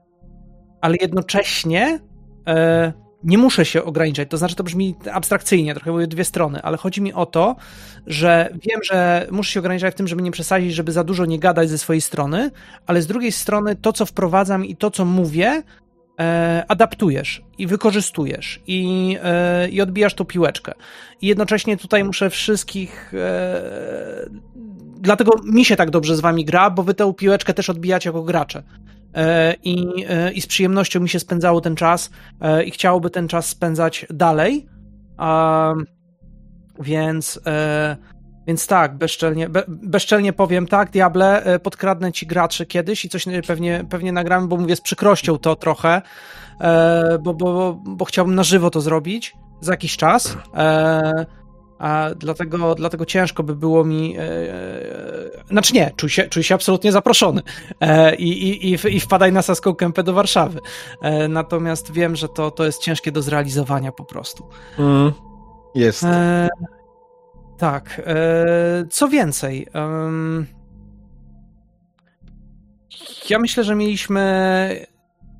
ale 0.81 0.95
jednocześnie 1.01 1.99
e, 2.47 2.93
nie 3.23 3.37
muszę 3.37 3.65
się 3.65 3.83
ograniczać. 3.83 4.29
To 4.29 4.37
znaczy, 4.37 4.55
to 4.55 4.63
brzmi 4.63 4.95
abstrakcyjnie, 5.11 5.73
trochę 5.73 5.91
były 5.91 6.07
dwie 6.07 6.25
strony, 6.25 6.61
ale 6.61 6.77
chodzi 6.77 7.01
mi 7.01 7.13
o 7.13 7.25
to, 7.25 7.55
że 8.07 8.49
wiem, 8.53 8.79
że 8.83 9.27
muszę 9.31 9.51
się 9.51 9.59
ograniczać 9.59 9.93
w 9.93 9.97
tym, 9.97 10.07
żeby 10.07 10.21
nie 10.21 10.31
przesadzić, 10.31 10.73
żeby 10.73 10.91
za 10.91 11.03
dużo 11.03 11.25
nie 11.25 11.39
gadać 11.39 11.69
ze 11.69 11.77
swojej 11.77 12.01
strony, 12.01 12.51
ale 12.87 13.01
z 13.01 13.07
drugiej 13.07 13.31
strony 13.31 13.75
to, 13.75 13.93
co 13.93 14.05
wprowadzam 14.05 14.65
i 14.65 14.75
to, 14.75 14.91
co 14.91 15.05
mówię, 15.05 15.63
adaptujesz 16.67 17.41
i 17.57 17.67
wykorzystujesz 17.67 18.61
i, 18.67 19.17
e, 19.23 19.69
i 19.69 19.81
odbijasz 19.81 20.13
tą 20.13 20.25
piłeczkę. 20.25 20.73
I 21.21 21.27
jednocześnie 21.27 21.77
tutaj 21.77 22.03
muszę 22.03 22.29
wszystkich. 22.29 23.13
E, 23.13 24.29
dlatego 24.99 25.31
mi 25.45 25.65
się 25.65 25.75
tak 25.75 25.89
dobrze 25.89 26.15
z 26.15 26.19
wami 26.19 26.45
gra, 26.45 26.69
bo 26.69 26.83
wy 26.83 26.93
tę 26.93 27.13
piłeczkę 27.13 27.53
też 27.53 27.69
odbijacie 27.69 28.09
jako 28.09 28.23
gracze. 28.23 28.63
E, 29.15 29.55
I, 29.63 30.05
e, 30.09 30.31
I 30.31 30.41
z 30.41 30.47
przyjemnością 30.47 30.99
mi 30.99 31.09
się 31.09 31.19
spędzało 31.19 31.61
ten 31.61 31.75
czas 31.75 32.09
e, 32.41 32.63
i 32.63 32.71
chciałoby 32.71 33.09
ten 33.09 33.27
czas 33.27 33.45
spędzać 33.45 34.05
dalej. 34.09 34.67
więc 36.79 37.39
więc 38.47 38.67
tak, 38.67 38.97
bezczelnie, 38.97 39.49
be, 39.49 39.63
bezczelnie 39.67 40.33
powiem 40.33 40.67
tak, 40.67 40.91
Diable, 40.91 41.43
e, 41.43 41.59
podkradnę 41.59 42.11
ci 42.11 42.27
graczy 42.27 42.65
kiedyś 42.65 43.05
i 43.05 43.09
coś 43.09 43.25
pewnie, 43.47 43.85
pewnie 43.89 44.11
nagramy, 44.11 44.47
bo 44.47 44.57
mówię 44.57 44.75
z 44.75 44.81
przykrością 44.81 45.37
to 45.37 45.55
trochę, 45.55 46.01
e, 46.61 47.19
bo, 47.21 47.33
bo, 47.33 47.81
bo 47.85 48.05
chciałbym 48.05 48.35
na 48.35 48.43
żywo 48.43 48.69
to 48.69 48.81
zrobić 48.81 49.33
za 49.61 49.73
jakiś 49.73 49.97
czas. 49.97 50.37
E, 50.55 51.25
a 51.81 52.09
dlatego, 52.15 52.75
dlatego 52.75 53.05
ciężko 53.05 53.43
by 53.43 53.55
było 53.55 53.83
mi. 53.83 54.17
E, 54.17 54.21
e 54.21 55.43
znaczy 55.49 55.73
nie, 55.73 55.91
czuj 55.95 56.09
się, 56.09 56.23
czuj 56.23 56.43
się 56.43 56.55
absolutnie 56.55 56.91
zaproszony 56.91 57.41
e, 57.79 58.15
i, 58.15 58.71
i, 58.71 58.95
i, 58.95 58.99
wpadaj 58.99 59.31
na 59.31 59.41
Saską 59.41 59.75
Kępę 59.75 60.03
do 60.03 60.13
Warszawy. 60.13 60.59
E, 61.01 61.27
natomiast 61.27 61.91
wiem, 61.91 62.15
że 62.15 62.29
to, 62.29 62.51
to 62.51 62.65
jest 62.65 62.81
ciężkie 62.81 63.11
do 63.11 63.21
zrealizowania 63.21 63.91
po 63.91 64.03
prostu. 64.03 64.47
Mm, 64.79 65.11
jest. 65.75 66.05
E, 67.61 67.63
tak. 67.63 68.01
E, 68.05 68.85
co 68.89 69.07
więcej. 69.07 69.67
Ja 73.29 73.39
myślę, 73.39 73.63
że 73.63 73.75
mieliśmy 73.75 74.85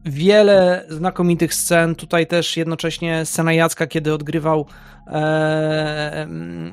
wiele 0.06 0.86
znakomitych 0.90 1.54
scen. 1.54 1.96
Tutaj 1.96 2.28
też 2.28 2.58
jednocześnie 2.58 3.26
scena 3.26 3.54
Jacka, 3.54 3.88
kiedy 3.88 4.14
odgrywał 4.14 4.66
e, 5.08 6.28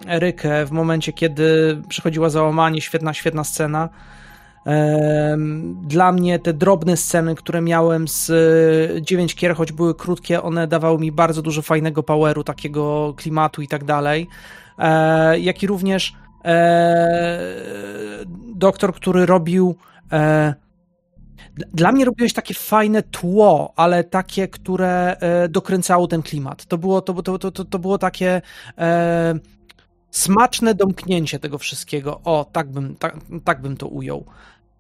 Erykę 0.09 0.67
w 0.67 0.71
momencie, 0.71 1.13
kiedy 1.13 1.79
przychodziła 1.89 2.31
załamanie. 2.31 2.81
Świetna, 2.81 3.15
świetna 3.15 3.45
scena. 3.45 3.89
E, 4.67 5.37
dla 5.83 6.13
mnie 6.13 6.39
te 6.39 6.53
drobne 6.53 6.97
sceny, 6.97 7.35
które 7.35 7.61
miałem 7.61 8.09
z 8.09 8.31
e, 8.31 9.03
9 9.03 9.35
kier, 9.35 9.57
choć 9.57 9.73
były 9.73 9.95
krótkie, 9.95 10.43
one 10.43 10.67
dawały 10.67 10.99
mi 10.99 11.13
bardzo 11.13 11.43
dużo 11.43 11.63
fajnego 11.63 12.03
poweru, 12.03 12.45
takiego 12.45 13.15
klimatu 13.17 13.63
i 13.63 13.69
tak 13.69 13.85
dalej. 13.85 14.29
E, 14.79 15.39
jak 15.39 15.63
i 15.63 15.67
również 15.67 16.13
e, 16.45 17.39
doktor, 18.55 18.95
który 18.95 19.27
robił 19.27 19.77
e, 20.13 20.55
dla 21.73 21.93
mnie 21.93 22.05
robiłeś 22.05 22.33
takie 22.33 22.55
fajne 22.55 23.03
tło, 23.03 23.73
ale 23.77 24.05
takie, 24.05 24.49
które 24.49 25.17
e, 25.21 25.49
dokręcało 25.49 26.07
ten 26.07 26.23
klimat. 26.23 26.67
To 26.67 26.79
było, 26.79 27.01
to, 27.01 27.23
to, 27.23 27.39
to, 27.39 27.65
to 27.65 27.79
było 27.79 27.99
takie 27.99 28.43
e, 28.79 29.35
smaczne 30.11 30.75
domknięcie 30.75 31.39
tego 31.39 31.59
wszystkiego. 31.59 32.21
O, 32.25 32.47
tak 32.53 32.71
bym, 32.71 32.97
tak, 32.97 33.17
tak 33.45 33.63
bym 33.63 33.77
to 33.77 33.87
ujął. 33.87 34.25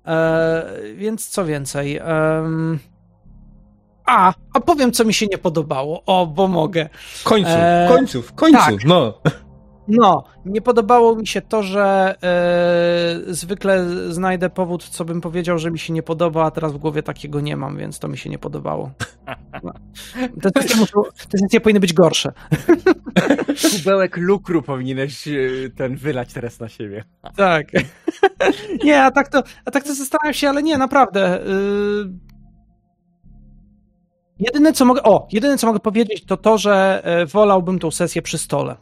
E, 0.07 0.65
więc 0.95 1.29
co 1.29 1.45
więcej. 1.45 2.01
a, 4.07 4.35
a 4.53 4.61
powiem, 4.61 4.93
co 4.93 5.05
mi 5.05 5.15
się 5.15 5.27
nie 5.27 5.39
podobało. 5.39 6.03
O, 6.07 6.27
bo 6.27 6.49
mogę. 6.49 6.89
W 6.93 7.25
końcu, 7.25 7.51
w 7.51 7.89
końcu, 7.89 8.23
w 8.23 8.33
końcu, 8.33 8.59
tak. 8.59 8.85
no. 8.85 9.21
No, 9.89 10.25
nie 10.45 10.61
podobało 10.61 11.17
mi 11.17 11.27
się 11.27 11.41
to, 11.41 11.63
że 11.63 12.15
e, 12.23 13.35
zwykle 13.35 13.87
znajdę 14.13 14.51
powód, 14.51 14.85
co 14.85 15.05
bym 15.05 15.21
powiedział, 15.21 15.59
że 15.59 15.71
mi 15.71 15.79
się 15.79 15.93
nie 15.93 16.03
podoba, 16.03 16.45
a 16.45 16.51
teraz 16.51 16.73
w 16.73 16.79
głowie 16.79 17.03
takiego 17.03 17.41
nie 17.41 17.57
mam, 17.57 17.77
więc 17.77 17.99
to 17.99 18.09
mi 18.09 18.19
się 18.19 18.31
nie 18.31 18.39
podobało. 18.39 18.91
No. 19.63 19.73
Te, 20.43 20.51
te, 20.51 20.61
te 21.29 21.39
sesje 21.39 21.61
powinny 21.61 21.81
być 21.81 21.93
gorsze. 21.93 22.33
Kubełek 23.77 24.17
lukru 24.17 24.63
powinieneś 24.63 25.29
e, 25.29 25.33
ten 25.77 25.97
wylać 25.97 26.33
teraz 26.33 26.61
na 26.61 26.69
siebie. 26.69 27.05
Tak. 27.37 27.67
Nie, 28.85 29.03
a 29.03 29.11
tak 29.11 29.29
to, 29.29 29.43
a 29.65 29.71
tak 29.71 29.85
to 29.85 29.95
zastanawiam 29.95 30.35
się, 30.35 30.49
ale 30.49 30.63
nie, 30.63 30.79
naprawdę. 30.79 31.41
Yy... 31.47 32.13
Jedyne 34.39 34.73
co 34.73 34.85
mogę, 34.85 35.03
o, 35.03 35.29
jedyne 35.33 35.59
co 35.59 35.67
mogę 35.67 35.81
powiedzieć 35.81 36.25
to 36.25 36.37
to, 36.37 36.59
że 36.59 37.03
wolałbym 37.33 37.79
tą 37.79 37.91
sesję 37.91 38.23
przy 38.23 38.39
stole. 38.39 38.77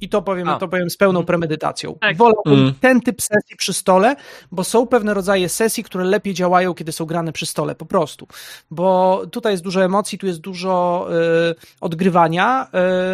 I 0.00 0.08
to 0.08 0.22
powiem, 0.22 0.48
to 0.60 0.68
powiem 0.68 0.90
z 0.90 0.96
pełną 0.96 1.24
premedytacją. 1.24 1.98
Tak. 2.00 2.16
Wolałbym 2.16 2.60
mm. 2.60 2.74
ten 2.80 3.00
typ 3.00 3.22
sesji 3.22 3.56
przy 3.56 3.72
stole, 3.72 4.16
bo 4.52 4.64
są 4.64 4.86
pewne 4.86 5.14
rodzaje 5.14 5.48
sesji, 5.48 5.84
które 5.84 6.04
lepiej 6.04 6.34
działają, 6.34 6.74
kiedy 6.74 6.92
są 6.92 7.04
grane 7.04 7.32
przy 7.32 7.46
stole, 7.46 7.74
po 7.74 7.86
prostu. 7.86 8.26
Bo 8.70 9.22
tutaj 9.30 9.52
jest 9.52 9.64
dużo 9.64 9.84
emocji, 9.84 10.18
tu 10.18 10.26
jest 10.26 10.40
dużo 10.40 11.06
y, 11.50 11.54
odgrywania. 11.80 12.68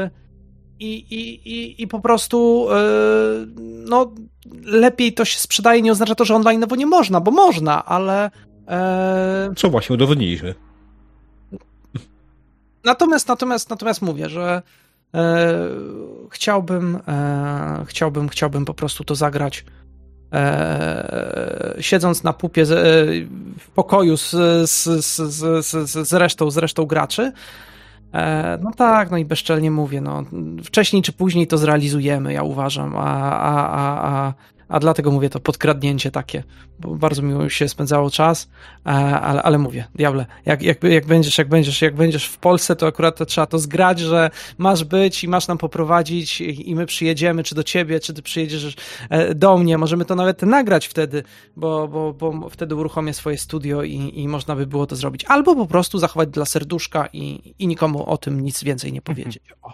Y, 0.05 0.26
i, 0.81 0.94
i, 0.94 1.50
i, 1.50 1.82
I 1.82 1.89
po 1.89 2.00
prostu 2.00 2.68
y, 2.70 3.47
no, 3.89 4.12
lepiej 4.65 5.15
to 5.15 5.24
się 5.24 5.39
sprzedaje. 5.39 5.82
Nie 5.82 5.92
oznacza 5.92 6.15
to, 6.15 6.24
że 6.24 6.34
online 6.34 6.60
no 6.60 6.66
bo 6.66 6.76
nie 6.76 6.86
można, 6.86 7.20
bo 7.20 7.31
można, 7.31 7.84
ale. 7.84 8.31
Y, 9.50 9.55
Co 9.55 9.70
właśnie 9.70 9.94
udowodniliśmy. 9.94 10.55
Natomiast, 12.84 13.28
natomiast, 13.28 13.70
natomiast 13.70 14.02
mówię, 14.02 14.28
że 14.28 14.62
E, 14.62 14.62
chciałbym, 16.30 16.98
e, 17.08 17.84
chciałbym, 17.86 18.28
chciałbym 18.28 18.64
po 18.64 18.74
prostu 18.74 19.04
to 19.04 19.14
zagrać 19.14 19.64
e, 20.32 21.76
siedząc 21.80 22.24
na 22.24 22.32
pupie 22.32 22.64
w 23.58 23.70
pokoju 23.74 24.16
z, 24.16 24.30
z, 24.70 25.04
z, 25.04 25.34
z, 25.66 26.08
z, 26.08 26.12
resztą, 26.12 26.50
z 26.50 26.56
resztą 26.56 26.84
graczy. 26.84 27.32
No 28.60 28.70
tak, 28.76 29.10
no 29.10 29.18
i 29.18 29.24
bezczelnie 29.24 29.70
mówię, 29.70 30.00
no, 30.00 30.24
wcześniej 30.64 31.02
czy 31.02 31.12
później 31.12 31.46
to 31.46 31.58
zrealizujemy, 31.58 32.32
ja 32.32 32.42
uważam, 32.42 32.96
a, 32.96 33.32
a, 33.32 33.70
a, 33.70 34.08
a 34.08 34.34
a 34.68 34.80
dlatego 34.80 35.10
mówię 35.10 35.30
to 35.30 35.40
podkradnięcie 35.40 36.10
takie, 36.10 36.42
bo 36.78 36.94
bardzo 36.94 37.22
miło 37.22 37.48
się 37.48 37.68
spędzało 37.68 38.10
czas, 38.10 38.48
ale, 38.84 39.42
ale 39.42 39.58
mówię, 39.58 39.84
diable, 39.94 40.26
jak, 40.46 40.62
jak, 40.62 40.84
jak, 40.84 41.06
będziesz, 41.06 41.38
jak, 41.38 41.48
będziesz, 41.48 41.82
jak 41.82 41.94
będziesz 41.94 42.26
w 42.26 42.38
Polsce, 42.38 42.76
to 42.76 42.86
akurat 42.86 43.16
to 43.16 43.26
trzeba 43.26 43.46
to 43.46 43.58
zgrać, 43.58 44.00
że 44.00 44.30
masz 44.58 44.84
być 44.84 45.24
i 45.24 45.28
masz 45.28 45.48
nam 45.48 45.58
poprowadzić 45.58 46.40
i 46.40 46.74
my 46.74 46.86
przyjedziemy, 46.86 47.42
czy 47.42 47.54
do 47.54 47.62
ciebie, 47.62 48.00
czy 48.00 48.14
ty 48.14 48.22
przyjedziesz 48.22 48.76
e, 49.10 49.34
do 49.34 49.58
mnie, 49.58 49.78
możemy 49.78 50.04
to 50.04 50.14
nawet 50.14 50.42
nagrać 50.42 50.86
wtedy, 50.86 51.22
bo, 51.56 51.88
bo, 51.88 52.12
bo 52.12 52.48
wtedy 52.50 52.74
uruchomię 52.74 53.14
swoje 53.14 53.38
studio 53.38 53.82
i, 53.82 54.12
i 54.14 54.28
można 54.28 54.56
by 54.56 54.66
było 54.66 54.86
to 54.86 54.96
zrobić, 54.96 55.24
albo 55.24 55.56
po 55.56 55.66
prostu 55.66 55.98
zachować 55.98 56.28
dla 56.28 56.44
serduszka 56.44 57.08
i, 57.12 57.54
i 57.58 57.66
nikomu 57.66 58.06
o 58.06 58.18
tym 58.18 58.40
nic 58.40 58.64
więcej 58.64 58.92
nie 58.92 59.02
powiedzieć. 59.02 59.42
O. 59.62 59.72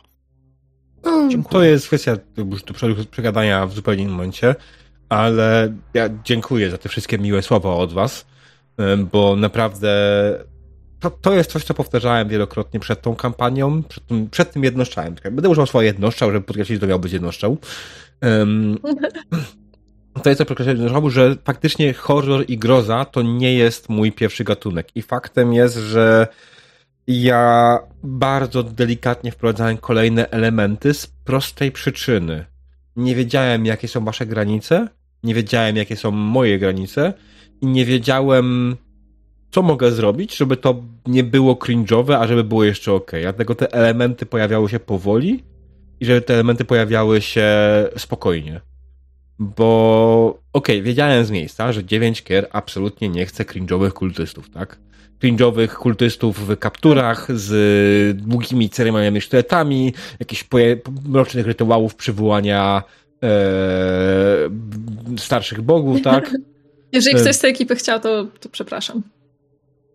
Dziękuję. 1.29 1.53
To 1.53 1.63
jest 1.63 1.87
kwestia 1.87 2.17
do 2.17 2.45
przegadania 3.11 3.67
w 3.67 3.73
zupełnie 3.73 4.03
innym 4.03 4.15
momencie 4.15 4.55
ale 5.13 5.73
ja 5.95 6.09
dziękuję 6.25 6.71
za 6.71 6.79
te 6.79 6.89
wszystkie 6.89 7.19
miłe 7.19 7.43
słowa 7.43 7.75
od 7.75 7.93
was, 7.93 8.27
bo 9.13 9.37
naprawdę 9.37 9.91
to, 11.01 11.11
to 11.11 11.35
jest 11.35 11.51
coś, 11.51 11.65
co 11.65 11.75
powtarzałem 11.75 12.29
wielokrotnie 12.29 12.81
przed 12.81 13.03
tą 13.03 13.17
kampanią, 13.17 13.83
przed 13.83 14.07
tym, 14.07 14.31
przed 14.31 14.53
tym 14.53 14.65
jednostrzałem. 14.65 15.15
Będę 15.25 15.49
używał 15.49 15.67
słowa 15.67 15.85
jednoszczał, 15.85 16.33
żeby 16.33 16.47
podkreślić, 16.47 16.81
że 16.81 16.87
miał 16.87 16.99
być 16.99 17.13
jednoszczał. 17.13 17.59
Um, 18.23 18.79
to 20.23 20.29
jest 20.29 20.39
to 20.39 20.47
podkreślenie, 20.47 21.11
że 21.11 21.37
faktycznie 21.45 21.93
horror 21.93 22.45
i 22.49 22.59
groza 22.59 23.05
to 23.05 23.23
nie 23.23 23.55
jest 23.55 23.89
mój 23.89 24.13
pierwszy 24.13 24.45
gatunek. 24.45 24.89
I 24.95 25.03
faktem 25.03 25.53
jest, 25.53 25.77
że 25.77 26.27
ja 27.07 27.79
bardzo 28.03 28.63
delikatnie 28.63 29.33
wprowadzałem 29.33 29.77
kolejne 29.77 30.31
elementy 30.31 30.95
z 30.95 31.07
prostej 31.07 31.73
przyczyny. 31.73 32.45
Nie 32.97 33.15
wiedziałem, 33.15 33.67
jakie 33.67 33.89
są 33.89 34.05
wasze 34.05 34.27
granice, 34.27 34.89
nie 35.23 35.35
wiedziałem, 35.35 35.77
jakie 35.77 35.97
są 35.97 36.11
moje 36.11 36.59
granice 36.59 37.15
i 37.61 37.67
nie 37.67 37.85
wiedziałem, 37.85 38.77
co 39.51 39.63
mogę 39.63 39.91
zrobić, 39.91 40.37
żeby 40.37 40.57
to 40.57 40.83
nie 41.07 41.25
było 41.25 41.55
cringe'owe, 41.55 42.15
a 42.15 42.27
żeby 42.27 42.45
było 42.45 42.65
jeszcze 42.65 42.93
ok. 42.93 43.13
Dlatego 43.23 43.55
te 43.55 43.73
elementy 43.73 44.27
pojawiały 44.27 44.69
się 44.69 44.81
powoli 44.81 45.45
i 46.01 46.05
żeby 46.05 46.21
te 46.21 46.35
elementy 46.35 46.65
pojawiały 46.65 47.21
się 47.21 47.49
spokojnie. 47.97 48.61
Bo 49.39 50.39
okej, 50.53 50.77
okay, 50.77 50.83
wiedziałem 50.83 51.25
z 51.25 51.31
miejsca, 51.31 51.73
że 51.73 51.85
9 51.85 52.23
kier 52.23 52.49
absolutnie 52.53 53.09
nie 53.09 53.27
chce 53.27 53.45
cringe'owych 53.45 53.91
kultystów, 53.91 54.51
tak? 54.51 54.79
Cringe'owych 55.23 55.69
kultystów 55.69 56.49
w 56.49 56.57
kapturach 56.59 57.29
z 57.35 58.17
długimi 58.17 58.71
ceremoniami 58.71 59.21
sztyletami, 59.21 59.95
jakichś 60.21 60.49
mrocznych 61.09 61.47
rytuałów 61.47 61.95
przywołania 61.95 62.83
e, 63.23 65.19
starszych 65.19 65.61
bogów, 65.61 66.03
tak? 66.03 66.31
Jeżeli 66.93 67.17
ktoś 67.17 67.37
z 67.37 67.39
tej 67.39 67.51
ekipy 67.51 67.77
chciał, 67.77 68.01
to, 68.01 68.25
to 68.41 68.49
przepraszam. 68.49 69.03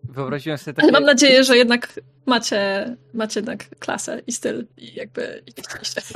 Wyobraziłem 0.04 0.58
sobie 0.58 0.74
takie... 0.74 0.82
Ale 0.82 0.92
mam 0.92 1.04
nadzieję, 1.04 1.44
że 1.44 1.56
jednak 1.56 2.00
macie, 2.26 2.96
macie 3.14 3.40
jednak 3.40 3.68
klasę 3.78 4.22
i 4.26 4.32
styl 4.32 4.66
i 4.76 4.94
jakby 4.94 5.42
i 5.46 5.52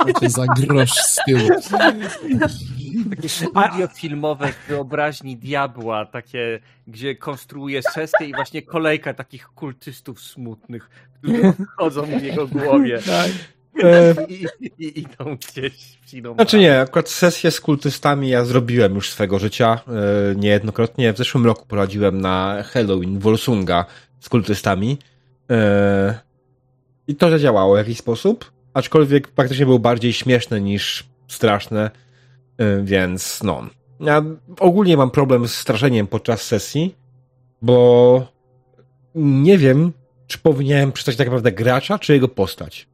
Macie 0.05 0.29
za 0.29 0.45
grosz 0.45 0.91
styl. 0.91 1.49
Takie 3.09 3.29
studio 3.29 3.87
filmowe 3.95 4.53
wyobraźni 4.67 5.37
diabła, 5.37 6.05
takie, 6.05 6.59
gdzie 6.87 7.15
konstruuje 7.15 7.81
sesję 7.83 8.27
i 8.27 8.33
właśnie 8.33 8.61
kolejka 8.61 9.13
takich 9.13 9.45
kultystów 9.47 10.21
smutnych, 10.21 10.89
którzy 11.17 11.53
chodzą 11.77 12.05
w 12.05 12.23
jego 12.23 12.47
głowie. 12.47 12.99
Tak. 13.05 13.31
E, 13.83 14.15
I, 14.29 14.45
i, 14.79 14.99
idą 14.99 15.37
gdzieś 15.37 15.97
idą 16.13 16.33
Znaczy 16.33 16.57
nie, 16.57 16.79
akurat 16.79 17.09
sesję 17.09 17.51
z 17.51 17.61
kultystami 17.61 18.29
ja 18.29 18.45
zrobiłem 18.45 18.95
już 18.95 19.09
swego 19.09 19.39
życia 19.39 19.79
e, 19.87 20.35
niejednokrotnie. 20.35 21.13
W 21.13 21.17
zeszłym 21.17 21.45
roku 21.45 21.65
prowadziłem 21.65 22.21
na 22.21 22.63
Halloween 22.63 23.19
Wolsunga 23.19 23.85
z 24.19 24.29
kultystami. 24.29 24.97
E, 25.49 26.19
I 27.07 27.15
to 27.15 27.29
zadziałało 27.29 27.75
w 27.75 27.77
jakiś 27.77 27.97
sposób, 27.97 28.51
aczkolwiek 28.73 29.27
praktycznie 29.27 29.65
był 29.65 29.79
bardziej 29.79 30.13
śmieszny 30.13 30.61
niż 30.61 31.03
straszny, 31.27 31.89
więc 32.83 33.43
no. 33.43 33.67
Ja 33.99 34.23
ogólnie 34.59 34.97
mam 34.97 35.11
problem 35.11 35.47
z 35.47 35.55
straszeniem 35.55 36.07
podczas 36.07 36.41
sesji, 36.41 36.95
bo 37.61 38.27
nie 39.15 39.57
wiem, 39.57 39.93
czy 40.27 40.37
powinienem 40.37 40.91
przystać 40.91 41.15
tak 41.15 41.27
naprawdę 41.27 41.51
gracza, 41.51 41.99
czy 41.99 42.13
jego 42.13 42.27
postać 42.27 42.87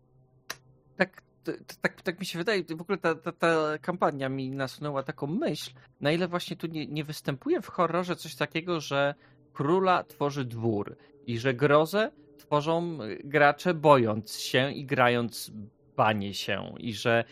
tak, 1.81 2.01
tak 2.01 2.19
mi 2.19 2.25
się 2.25 2.39
wydaje, 2.39 2.63
w 2.63 2.81
ogóle 2.81 2.97
ta, 2.97 3.15
ta, 3.15 3.31
ta 3.31 3.77
kampania 3.81 4.29
mi 4.29 4.51
nasunęła 4.51 5.03
taką 5.03 5.27
myśl, 5.27 5.71
na 6.01 6.11
ile 6.11 6.27
właśnie 6.27 6.57
tu 6.57 6.67
nie, 6.67 6.87
nie 6.87 7.03
występuje 7.03 7.61
w 7.61 7.67
horrorze 7.67 8.15
coś 8.15 8.35
takiego, 8.35 8.79
że 8.79 9.15
króla 9.53 10.03
tworzy 10.03 10.45
dwór 10.45 10.97
i 11.27 11.37
że 11.37 11.53
grozę 11.53 12.11
tworzą 12.37 12.97
gracze 13.23 13.73
bojąc 13.73 14.39
się 14.39 14.71
i 14.71 14.85
grając 14.85 15.51
banie 15.95 16.33
się 16.33 16.75
i 16.77 16.93
że 16.93 17.23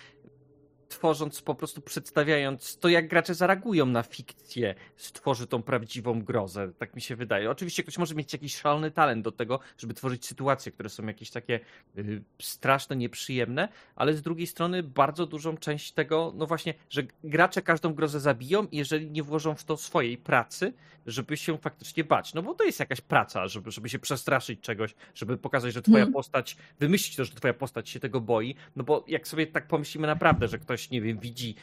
tworząc, 0.89 1.41
po 1.41 1.55
prostu 1.55 1.81
przedstawiając 1.81 2.77
to, 2.77 2.89
jak 2.89 3.07
gracze 3.07 3.35
zareagują 3.35 3.85
na 3.85 4.03
fikcję, 4.03 4.75
stworzy 4.95 5.47
tą 5.47 5.63
prawdziwą 5.63 6.21
grozę. 6.23 6.71
Tak 6.77 6.95
mi 6.95 7.01
się 7.01 7.15
wydaje. 7.15 7.51
Oczywiście 7.51 7.83
ktoś 7.83 7.97
może 7.97 8.15
mieć 8.15 8.33
jakiś 8.33 8.55
szalony 8.57 8.91
talent 8.91 9.23
do 9.23 9.31
tego, 9.31 9.59
żeby 9.77 9.93
tworzyć 9.93 10.25
sytuacje, 10.25 10.71
które 10.71 10.89
są 10.89 11.07
jakieś 11.07 11.31
takie 11.31 11.59
y, 11.97 12.23
straszne, 12.41 12.95
nieprzyjemne, 12.95 13.69
ale 13.95 14.13
z 14.13 14.21
drugiej 14.21 14.47
strony 14.47 14.83
bardzo 14.83 15.25
dużą 15.25 15.57
część 15.57 15.91
tego, 15.91 16.33
no 16.35 16.47
właśnie, 16.47 16.73
że 16.89 17.03
gracze 17.23 17.61
każdą 17.61 17.93
grozę 17.93 18.19
zabiją, 18.19 18.67
jeżeli 18.71 19.11
nie 19.11 19.23
włożą 19.23 19.55
w 19.55 19.63
to 19.63 19.77
swojej 19.77 20.17
pracy, 20.17 20.73
żeby 21.05 21.37
się 21.37 21.57
faktycznie 21.57 22.03
bać. 22.03 22.33
No 22.33 22.41
bo 22.43 22.53
to 22.53 22.63
jest 22.63 22.79
jakaś 22.79 23.01
praca, 23.01 23.47
żeby, 23.47 23.71
żeby 23.71 23.89
się 23.89 23.99
przestraszyć 23.99 24.59
czegoś, 24.61 24.95
żeby 25.15 25.37
pokazać, 25.37 25.73
że 25.73 25.81
twoja 25.81 25.97
Mhm. 25.97 26.13
postać, 26.13 26.57
wymyślić 26.79 27.15
to, 27.15 27.25
że 27.25 27.31
twoja 27.31 27.53
postać 27.53 27.89
się 27.89 27.99
tego 27.99 28.21
boi. 28.21 28.55
No 28.75 28.83
bo 28.83 29.05
jak 29.07 29.27
sobie 29.27 29.47
tak 29.47 29.67
pomyślimy 29.67 30.07
naprawdę, 30.07 30.47
że 30.47 30.57
ktoś, 30.59 30.86
nie 30.91 31.01
wiem, 31.01 31.19
widzi 31.19 31.55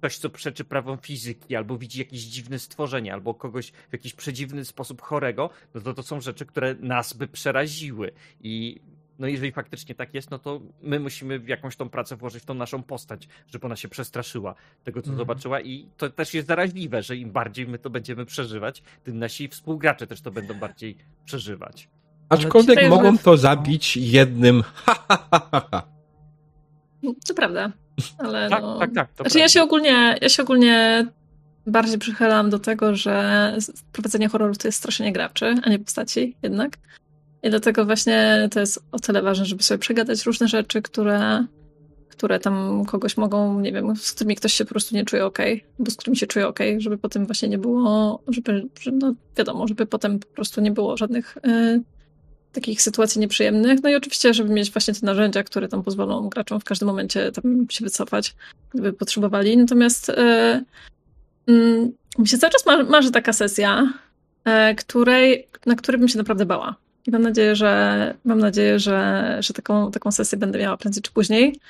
coś, 0.00 0.18
co 0.18 0.30
przeczy 0.30 0.64
prawom 0.64 0.98
fizyki, 0.98 1.56
albo 1.56 1.78
widzi 1.78 1.98
jakieś 1.98 2.20
dziwne 2.20 2.58
stworzenie, 2.58 3.12
albo 3.12 3.34
kogoś 3.34 3.70
w 3.70 3.92
jakiś 3.92 4.14
przedziwny 4.14 4.64
sposób 4.64 5.02
chorego, 5.02 5.50
no 5.74 5.80
to 5.80 5.94
to 5.94 6.02
są 6.02 6.20
rzeczy, 6.20 6.46
które 6.46 6.74
nas 6.74 7.12
by 7.12 7.28
przeraziły. 7.28 8.12
I 8.40 8.80
no 9.18 9.26
jeżeli 9.26 9.52
faktycznie 9.52 9.94
tak 9.94 10.14
jest, 10.14 10.30
no 10.30 10.38
to 10.38 10.60
my 10.82 11.00
musimy 11.00 11.38
w 11.38 11.48
jakąś 11.48 11.76
tą 11.76 11.88
pracę 11.88 12.16
włożyć 12.16 12.42
w 12.42 12.46
tą 12.46 12.54
naszą 12.54 12.82
postać, 12.82 13.28
żeby 13.46 13.66
ona 13.66 13.76
się 13.76 13.88
przestraszyła 13.88 14.54
tego, 14.84 15.02
co 15.02 15.10
Mhm. 15.10 15.18
zobaczyła 15.18 15.60
i 15.60 15.88
to 15.96 16.10
też 16.10 16.34
jest 16.34 16.48
zaraźliwe, 16.48 17.02
że 17.02 17.16
im 17.16 17.30
bardziej 17.30 17.66
my 17.66 17.78
to 17.78 17.90
będziemy 17.90 18.26
przeżywać, 18.26 18.82
tym 19.04 19.18
nasi 19.18 19.48
współgracze 19.48 20.06
też 20.06 20.20
to 20.20 20.30
będą 20.30 20.54
bardziej 20.54 20.96
przeżywać. 21.24 21.88
Aczkolwiek 22.28 22.88
mogą 22.88 23.18
to 23.18 23.36
zabić 23.36 23.96
jednym 23.96 24.62
ha, 24.84 25.04
ha, 25.08 25.28
ha, 25.30 25.48
ha, 25.50 25.68
ha. 25.70 25.82
To 27.26 27.34
prawda, 27.34 27.72
ale 28.18 28.48
Tak, 28.50 28.62
no... 28.62 28.78
tak, 28.78 28.92
tak. 28.94 29.08
Znaczy 29.20 29.38
ja 29.38 29.48
się 29.48 29.62
ogólnie, 29.62 30.18
ja 30.22 30.28
się 30.28 30.42
ogólnie 30.42 31.06
bardziej 31.66 31.98
przychylam 31.98 32.50
do 32.50 32.58
tego, 32.58 32.96
że 32.96 33.56
prowadzenie 33.92 34.28
horrorów 34.28 34.58
to 34.58 34.68
jest 34.68 34.78
straszenie 34.78 35.12
graczy, 35.12 35.54
a 35.62 35.70
nie 35.70 35.78
postaci 35.78 36.36
jednak. 36.42 36.78
I 37.42 37.50
dlatego 37.50 37.84
właśnie 37.84 38.48
to 38.50 38.60
jest 38.60 38.84
o 38.92 38.98
tyle 38.98 39.22
ważne, 39.22 39.44
żeby 39.44 39.62
sobie 39.62 39.78
przegadać 39.78 40.26
różne 40.26 40.48
rzeczy, 40.48 40.82
które, 40.82 41.44
które 42.08 42.40
tam 42.40 42.84
kogoś 42.84 43.16
mogą, 43.16 43.60
nie 43.60 43.72
wiem, 43.72 43.96
z 43.96 44.12
którymi 44.12 44.36
ktoś 44.36 44.52
się 44.52 44.64
po 44.64 44.70
prostu 44.70 44.94
nie 44.94 45.04
czuje 45.04 45.26
okej, 45.26 45.64
albo 45.78 45.90
z 45.90 45.96
którymi 45.96 46.16
się 46.16 46.26
czuje 46.26 46.48
okej, 46.48 46.80
żeby 46.80 46.98
potem 46.98 47.26
właśnie 47.26 47.48
nie 47.48 47.58
było, 47.58 48.22
żeby, 48.28 48.68
że- 48.80 48.92
no 48.92 49.14
wiadomo, 49.36 49.68
żeby 49.68 49.86
potem 49.86 50.18
po 50.18 50.26
prostu 50.26 50.60
nie 50.60 50.70
było 50.70 50.96
żadnych 50.96 51.36
y, 51.36 51.82
takich 52.52 52.82
sytuacji 52.82 53.20
nieprzyjemnych. 53.20 53.82
No 53.82 53.90
i 53.90 53.94
oczywiście, 53.94 54.34
żeby 54.34 54.54
mieć 54.54 54.72
właśnie 54.72 54.94
te 54.94 55.06
narzędzia, 55.06 55.42
które 55.42 55.68
tam 55.68 55.82
pozwolą 55.82 56.28
graczom 56.28 56.60
w 56.60 56.64
każdym 56.64 56.88
momencie 56.88 57.32
tam 57.32 57.66
się 57.70 57.84
wycofać, 57.84 58.34
gdyby 58.74 58.92
potrzebowali. 58.92 59.56
Natomiast 59.56 60.08
y, 60.08 60.12
mm, 61.46 61.92
mi 62.18 62.28
się 62.28 62.38
cały 62.38 62.52
czas 62.52 62.66
marzy, 62.66 62.84
marzy 62.84 63.10
taka 63.10 63.32
sesja, 63.32 63.92
e, 64.44 64.74
której, 64.74 65.48
na 65.66 65.74
której 65.74 65.98
bym 65.98 66.08
się 66.08 66.18
naprawdę 66.18 66.46
bała. 66.46 66.76
I 67.06 67.10
mam 67.10 67.22
nadzieję, 67.22 67.56
że 67.56 68.14
mam 68.24 68.38
nadzieję, 68.38 68.78
że, 68.78 69.36
że 69.40 69.54
taką, 69.54 69.90
taką 69.90 70.12
sesję 70.12 70.38
będę 70.38 70.58
miała 70.58 70.76
prędzej 70.76 71.02
czy 71.02 71.12
później. 71.12 71.60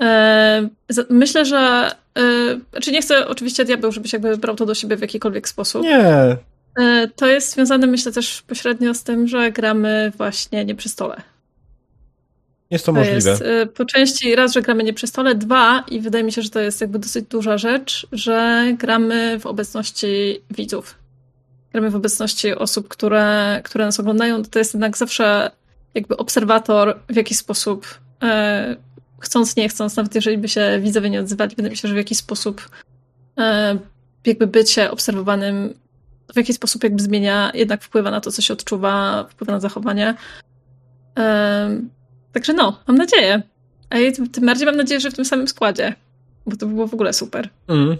E, 0.00 0.68
Myślę, 1.10 1.44
że. 1.44 1.90
e, 2.18 2.22
Znaczy, 2.70 2.92
nie 2.92 3.02
chcę 3.02 3.28
oczywiście 3.28 3.64
diabeł, 3.64 3.92
żebyś 3.92 4.12
jakby 4.12 4.36
brał 4.36 4.56
to 4.56 4.66
do 4.66 4.74
siebie 4.74 4.96
w 4.96 5.00
jakikolwiek 5.00 5.48
sposób. 5.48 5.82
Nie. 5.82 6.36
E, 6.76 7.08
To 7.16 7.26
jest 7.26 7.52
związane, 7.52 7.86
myślę, 7.86 8.12
też 8.12 8.42
pośrednio 8.42 8.94
z 8.94 9.02
tym, 9.02 9.28
że 9.28 9.52
gramy 9.52 10.12
właśnie 10.16 10.64
nie 10.64 10.74
przy 10.74 10.88
stole. 10.88 11.22
Jest 12.70 12.86
to 12.86 12.92
To 12.92 12.98
możliwe. 12.98 13.30
jest 13.30 13.42
y, 13.42 13.66
po 13.66 13.84
części 13.84 14.36
raz, 14.36 14.52
że 14.52 14.62
gramy 14.62 14.82
nie 14.82 14.92
przy 14.92 15.06
stole, 15.06 15.34
dwa 15.34 15.84
i 15.90 16.00
wydaje 16.00 16.24
mi 16.24 16.32
się, 16.32 16.42
że 16.42 16.50
to 16.50 16.60
jest 16.60 16.80
jakby 16.80 16.98
dosyć 16.98 17.24
duża 17.26 17.58
rzecz, 17.58 18.06
że 18.12 18.64
gramy 18.78 19.40
w 19.40 19.46
obecności 19.46 20.40
widzów. 20.50 20.94
Gramy 21.72 21.90
w 21.90 21.96
obecności 21.96 22.54
osób, 22.54 22.88
które, 22.88 23.60
które 23.64 23.84
nas 23.84 24.00
oglądają. 24.00 24.42
To 24.44 24.58
jest 24.58 24.74
jednak 24.74 24.96
zawsze 24.96 25.50
jakby 25.94 26.16
obserwator 26.16 26.98
w 27.08 27.16
jakiś 27.16 27.38
sposób, 27.38 27.86
e, 28.22 28.76
chcąc, 29.20 29.56
nie 29.56 29.68
chcąc, 29.68 29.96
nawet 29.96 30.14
jeżeli 30.14 30.38
by 30.38 30.48
się 30.48 30.80
widzowie 30.82 31.10
nie 31.10 31.20
odzywali, 31.20 31.56
wydaje 31.56 31.70
mi 31.70 31.76
się, 31.76 31.88
że 31.88 31.94
w 31.94 31.98
jakiś 31.98 32.18
sposób 32.18 32.68
e, 33.38 33.78
jakby 34.26 34.46
bycie 34.46 34.90
obserwowanym 34.90 35.74
w 36.34 36.36
jakiś 36.36 36.56
sposób 36.56 36.84
jakby 36.84 37.02
zmienia, 37.02 37.50
jednak 37.54 37.82
wpływa 37.82 38.10
na 38.10 38.20
to, 38.20 38.32
co 38.32 38.42
się 38.42 38.54
odczuwa, 38.54 39.26
wpływa 39.30 39.52
na 39.52 39.60
zachowanie. 39.60 40.14
Em, 41.14 41.90
Także 42.36 42.52
no, 42.52 42.80
mam 42.86 42.96
nadzieję. 42.96 43.42
A 43.90 43.98
ja 43.98 44.12
tym 44.32 44.46
bardziej 44.46 44.66
mam 44.66 44.76
nadzieję, 44.76 45.00
że 45.00 45.10
w 45.10 45.14
tym 45.14 45.24
samym 45.24 45.48
składzie, 45.48 45.94
bo 46.46 46.56
to 46.56 46.66
by 46.66 46.74
było 46.74 46.86
w 46.86 46.94
ogóle 46.94 47.12
super. 47.12 47.48
Mm. 47.68 47.96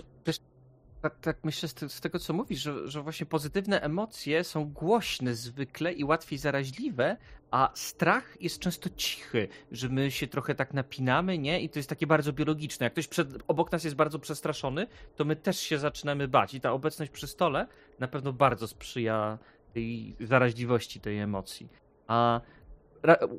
Tak, 1.06 1.18
tak 1.20 1.44
myślę 1.44 1.68
z, 1.68 1.92
z 1.92 2.00
tego, 2.00 2.18
co 2.18 2.32
mówisz, 2.32 2.60
że, 2.60 2.88
że 2.88 3.02
właśnie 3.02 3.26
pozytywne 3.26 3.80
emocje 3.80 4.44
są 4.44 4.64
głośne 4.64 5.34
zwykle 5.34 5.92
i 5.92 6.04
łatwiej 6.04 6.38
zaraźliwe, 6.38 7.16
a 7.50 7.70
strach 7.74 8.42
jest 8.42 8.58
często 8.58 8.90
cichy, 8.96 9.48
że 9.72 9.88
my 9.88 10.10
się 10.10 10.26
trochę 10.26 10.54
tak 10.54 10.74
napinamy, 10.74 11.38
nie? 11.38 11.60
I 11.60 11.68
to 11.68 11.78
jest 11.78 11.88
takie 11.88 12.06
bardzo 12.06 12.32
biologiczne. 12.32 12.84
Jak 12.84 12.92
ktoś 12.92 13.06
przed, 13.06 13.28
obok 13.48 13.72
nas 13.72 13.84
jest 13.84 13.96
bardzo 13.96 14.18
przestraszony, 14.18 14.86
to 15.16 15.24
my 15.24 15.36
też 15.36 15.60
się 15.60 15.78
zaczynamy 15.78 16.28
bać. 16.28 16.54
I 16.54 16.60
ta 16.60 16.72
obecność 16.72 17.10
przy 17.10 17.26
stole 17.26 17.66
na 17.98 18.08
pewno 18.08 18.32
bardzo 18.32 18.68
sprzyja 18.68 19.38
tej 19.74 20.16
zaraźliwości 20.20 21.00
tej 21.00 21.18
emocji. 21.18 21.68
A 22.06 22.40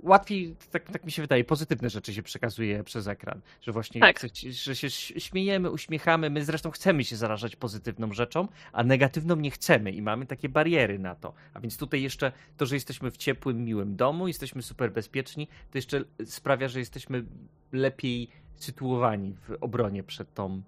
łatwiej, 0.03 0.55
tak, 0.71 0.91
tak 0.91 1.05
mi 1.05 1.11
się 1.11 1.21
wydaje, 1.21 1.43
pozytywne 1.43 1.89
rzeczy 1.89 2.13
się 2.13 2.23
przekazuje 2.23 2.83
przez 2.83 3.07
ekran. 3.07 3.41
Że 3.61 3.71
właśnie 3.71 4.01
Tak. 4.01 4.19
że 4.49 4.75
się 4.75 4.89
śmiejemy, 5.19 5.71
uśmiechamy. 5.71 6.29
My 6.29 6.45
zresztą 6.45 6.71
chcemy 6.71 7.03
się 7.03 7.15
zarażać 7.15 7.55
pozytywną 7.55 8.13
rzeczą, 8.13 8.47
a 8.71 8.83
negatywną 8.83 9.35
nie 9.35 9.51
chcemy 9.51 9.91
i 9.91 10.01
mamy 10.01 10.25
takie 10.25 10.49
bariery 10.49 10.99
na 10.99 11.15
to. 11.15 11.33
A 11.53 11.59
więc 11.59 11.77
tutaj 11.77 12.01
jeszcze 12.01 12.31
to, 12.57 12.65
że 12.65 12.75
jesteśmy 12.75 13.11
w 13.11 13.17
ciepłym, 13.17 13.65
miłym 13.65 13.95
domu, 13.95 14.27
jesteśmy 14.27 14.61
super 14.61 14.91
bezpieczni, 14.91 15.47
to 15.71 15.77
jeszcze 15.77 16.03
sprawia, 16.25 16.67
że 16.67 16.79
jesteśmy 16.79 17.23
lepiej 17.71 18.29
sytuowani 18.55 19.35
w 19.47 19.57
obronie 19.61 20.03
przed 20.03 20.33
tą, 20.33 20.61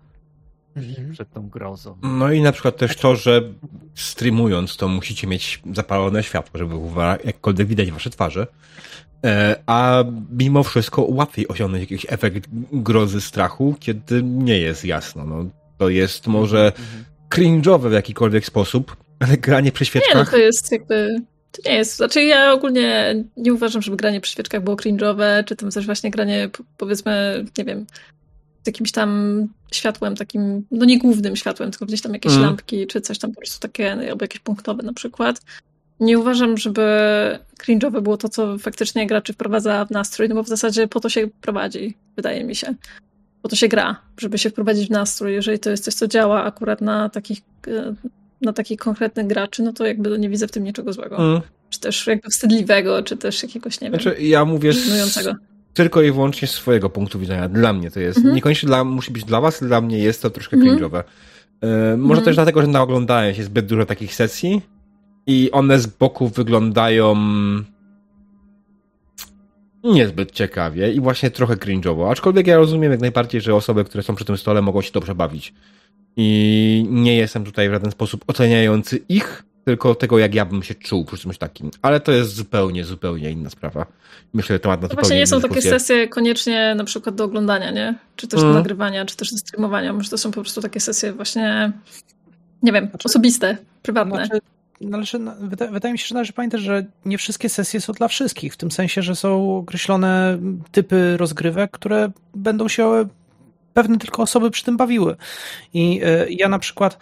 Mhm. 0.75 1.11
przed 1.11 1.33
tą 1.33 1.49
grozą. 1.49 1.97
No 2.03 2.31
i 2.31 2.41
na 2.41 2.51
przykład 2.51 2.77
też 2.77 2.95
to, 2.95 3.15
że 3.15 3.41
streamując 3.95 4.77
to 4.77 4.87
musicie 4.87 5.27
mieć 5.27 5.61
zapalone 5.73 6.23
światło, 6.23 6.57
żeby 6.57 6.69
było 6.69 6.91
jakkolwiek 7.25 7.67
widać 7.67 7.91
wasze 7.91 8.09
twarze. 8.09 8.47
E, 9.25 9.55
A 9.65 10.03
mimo 10.31 10.63
wszystko 10.63 11.01
łatwiej 11.01 11.47
osiągnąć 11.47 11.81
jakiś 11.91 12.05
efekt 12.09 12.49
grozy, 12.73 13.21
strachu, 13.21 13.75
kiedy 13.79 14.23
nie 14.23 14.57
jest 14.57 14.85
jasno. 14.85 15.25
No, 15.25 15.45
to 15.77 15.89
jest 15.89 16.27
może 16.27 16.65
Mhm. 16.65 17.05
cringe'owe 17.29 17.89
w 17.89 17.93
jakikolwiek 17.93 18.45
sposób, 18.45 18.95
ale 19.19 19.37
granie 19.37 19.71
przy 19.71 19.83
Nie, 19.83 19.85
no 19.85 19.89
świeczkach 20.01 20.31
to 20.31 20.37
jest 20.37 20.71
jakby. 20.71 21.15
To 21.51 21.69
nie 21.69 21.75
jest. 21.75 21.95
Znaczy, 21.95 22.23
ja 22.23 22.53
ogólnie 22.53 23.15
nie 23.37 23.53
uważam, 23.53 23.81
żeby 23.81 23.97
granie 23.97 24.21
przy 24.21 24.31
świeczkach 24.31 24.63
było 24.63 24.75
cringe'owe, 24.75 25.43
czy 25.45 25.55
tam 25.55 25.71
też 25.71 25.85
właśnie 25.85 26.11
granie, 26.11 26.49
powiedzmy, 26.77 27.45
nie 27.57 27.65
wiem, 27.65 27.85
z 28.63 28.67
jakimś 28.67 28.91
tam 28.91 29.47
światłem 29.71 30.15
takim, 30.15 30.65
no 30.71 30.85
nie 30.85 30.99
głównym 30.99 31.35
światłem, 31.35 31.71
tylko 31.71 31.85
gdzieś 31.85 32.01
tam 32.01 32.13
jakieś 32.13 32.31
Mm. 32.31 32.45
lampki, 32.45 32.87
czy 32.87 33.01
coś 33.01 33.19
tam 33.19 33.31
po 33.31 33.37
prostu 33.37 33.59
takie, 33.59 33.91
albo 33.91 34.23
jakieś 34.23 34.39
punktowe 34.39 34.83
na 34.83 34.93
przykład. 34.93 35.41
Nie 35.99 36.19
uważam, 36.19 36.57
żeby 36.57 36.81
cringe'owe 37.63 38.01
było 38.01 38.17
to, 38.17 38.29
co 38.29 38.57
faktycznie 38.57 39.07
graczy 39.07 39.33
wprowadza 39.33 39.85
w 39.85 39.91
nastrój, 39.91 40.29
no 40.29 40.35
bo 40.35 40.43
w 40.43 40.47
zasadzie 40.47 40.87
po 40.87 40.99
to 40.99 41.09
się 41.09 41.27
prowadzi, 41.41 41.97
wydaje 42.15 42.43
mi 42.43 42.55
się. 42.55 42.75
Po 43.41 43.49
to 43.49 43.55
się 43.55 43.67
gra, 43.67 44.01
żeby 44.17 44.37
się 44.37 44.49
wprowadzić 44.49 44.87
w 44.87 44.91
nastrój. 44.91 45.33
Jeżeli 45.33 45.59
to 45.59 45.69
jest 45.69 45.83
coś, 45.83 45.93
co 45.93 46.07
działa 46.07 46.43
akurat 46.43 46.81
na 46.81 47.09
takich, 47.09 47.41
e, 47.67 47.95
na 48.41 48.53
takich 48.53 48.79
konkretnych 48.79 49.27
graczy, 49.27 49.63
no 49.63 49.73
to 49.73 49.85
jakby 49.85 50.19
nie 50.19 50.29
widzę 50.29 50.47
w 50.47 50.51
tym 50.51 50.63
niczego 50.63 50.93
złego. 50.93 51.17
Mm. 51.17 51.41
Czy 51.69 51.79
też 51.79 52.07
jakby 52.07 52.29
wstydliwego, 52.29 53.03
czy 53.03 53.17
też 53.17 53.43
jakiegoś, 53.43 53.81
nie 53.81 53.91
wiem, 53.91 54.01
Znaczy, 54.01 54.21
ja 54.21 54.45
mówię 54.45 54.73
z. 54.73 55.27
tylko 55.73 56.01
i 56.01 56.11
wyłącznie 56.11 56.47
z 56.47 56.51
swojego 56.51 56.89
punktu 56.89 57.19
widzenia. 57.19 57.49
Dla 57.49 57.73
mnie 57.73 57.91
to 57.91 57.99
jest. 57.99 58.17
Mhm. 58.17 58.35
Niekoniecznie 58.35 58.67
dla, 58.67 58.83
musi 58.83 59.11
być 59.11 59.23
dla 59.23 59.41
was, 59.41 59.63
dla 59.63 59.81
mnie 59.81 59.97
jest 59.97 60.21
to 60.21 60.29
troszkę 60.29 60.57
Mhm. 60.57 60.77
cringe'owe. 60.77 61.03
E, 61.61 61.97
może 61.97 62.19
Mhm. 62.19 62.25
też 62.25 62.35
dlatego, 62.35 62.61
że 62.61 62.67
naoglądałem 62.67 63.35
się 63.35 63.43
zbyt 63.43 63.65
dużo 63.65 63.85
takich 63.85 64.15
sesji 64.15 64.61
i 65.27 65.49
one 65.51 65.79
z 65.79 65.87
boku 65.87 66.27
wyglądają 66.27 67.15
niezbyt 69.83 70.31
ciekawie 70.31 70.91
i 70.91 70.99
właśnie 71.01 71.31
trochę 71.31 71.55
cringe'owo. 71.55 72.11
Aczkolwiek 72.11 72.47
ja 72.47 72.57
rozumiem 72.57 72.91
jak 72.91 73.01
najbardziej, 73.01 73.41
że 73.41 73.55
osoby, 73.55 73.83
które 73.83 74.03
są 74.03 74.15
przy 74.15 74.25
tym 74.25 74.37
stole 74.37 74.61
mogą 74.61 74.81
się 74.81 74.91
dobrze 74.91 75.15
bawić. 75.15 75.53
I 76.17 76.85
nie 76.89 77.15
jestem 77.15 77.43
tutaj 77.45 77.69
w 77.69 77.71
żaden 77.71 77.91
sposób 77.91 78.23
oceniający 78.27 78.99
ich, 79.09 79.43
tylko 79.65 79.95
tego, 79.95 80.19
jak 80.19 80.35
ja 80.35 80.45
bym 80.45 80.63
się 80.63 80.75
czuł 80.75 81.05
przy 81.05 81.17
czymś 81.17 81.37
takim. 81.37 81.71
Ale 81.81 81.99
to 81.99 82.11
jest 82.11 82.35
zupełnie, 82.35 82.85
zupełnie 82.85 83.31
inna 83.31 83.49
sprawa. 83.49 83.85
Myślę, 84.33 84.55
że 84.55 84.59
temat 84.59 84.81
na 84.81 84.87
To 84.87 84.91
zupełnie 84.91 85.07
właśnie 85.07 85.19
nie 85.19 85.27
są 85.27 85.41
takie 85.41 85.61
sesje 85.61 86.07
koniecznie 86.07 86.75
na 86.75 86.83
przykład 86.83 87.15
do 87.15 87.23
oglądania, 87.23 87.71
nie? 87.71 87.95
Czy 88.15 88.27
też 88.27 88.39
do 88.39 88.45
Mhm. 88.47 88.63
nagrywania, 88.63 89.05
czy 89.05 89.17
też 89.17 89.31
do 89.31 89.37
streamowania. 89.37 89.93
Może 89.93 90.09
to 90.09 90.17
są 90.17 90.31
po 90.31 90.41
prostu 90.41 90.61
takie 90.61 90.79
sesje 90.79 91.13
właśnie, 91.13 91.71
nie 92.63 92.71
wiem, 92.71 92.87
Znaczy- 92.89 93.05
osobiste, 93.05 93.57
prywatne. 93.81 94.25
Znaczy, 94.25 94.41
należy, 94.81 95.19
wydaje, 95.41 95.71
wydaje 95.71 95.91
mi 95.93 95.99
się, 95.99 96.07
że 96.07 96.15
należy 96.15 96.33
pamiętać, 96.33 96.61
że 96.61 96.85
nie 97.05 97.17
wszystkie 97.17 97.49
sesje 97.49 97.81
są 97.81 97.93
dla 97.93 98.07
wszystkich. 98.07 98.53
W 98.53 98.57
tym 98.57 98.71
sensie, 98.71 99.01
że 99.01 99.15
są 99.15 99.57
określone 99.57 100.37
typy 100.71 101.17
rozgrywek, 101.17 101.71
które 101.71 102.11
będą 102.35 102.67
się 102.67 103.07
pewne 103.73 103.97
tylko 103.97 104.21
osoby 104.23 104.51
przy 104.51 104.63
tym 104.63 104.77
bawiły. 104.77 105.15
I 105.73 106.01
e, 106.03 106.25
ja 106.29 106.49
na 106.49 106.59
przykład 106.59 106.97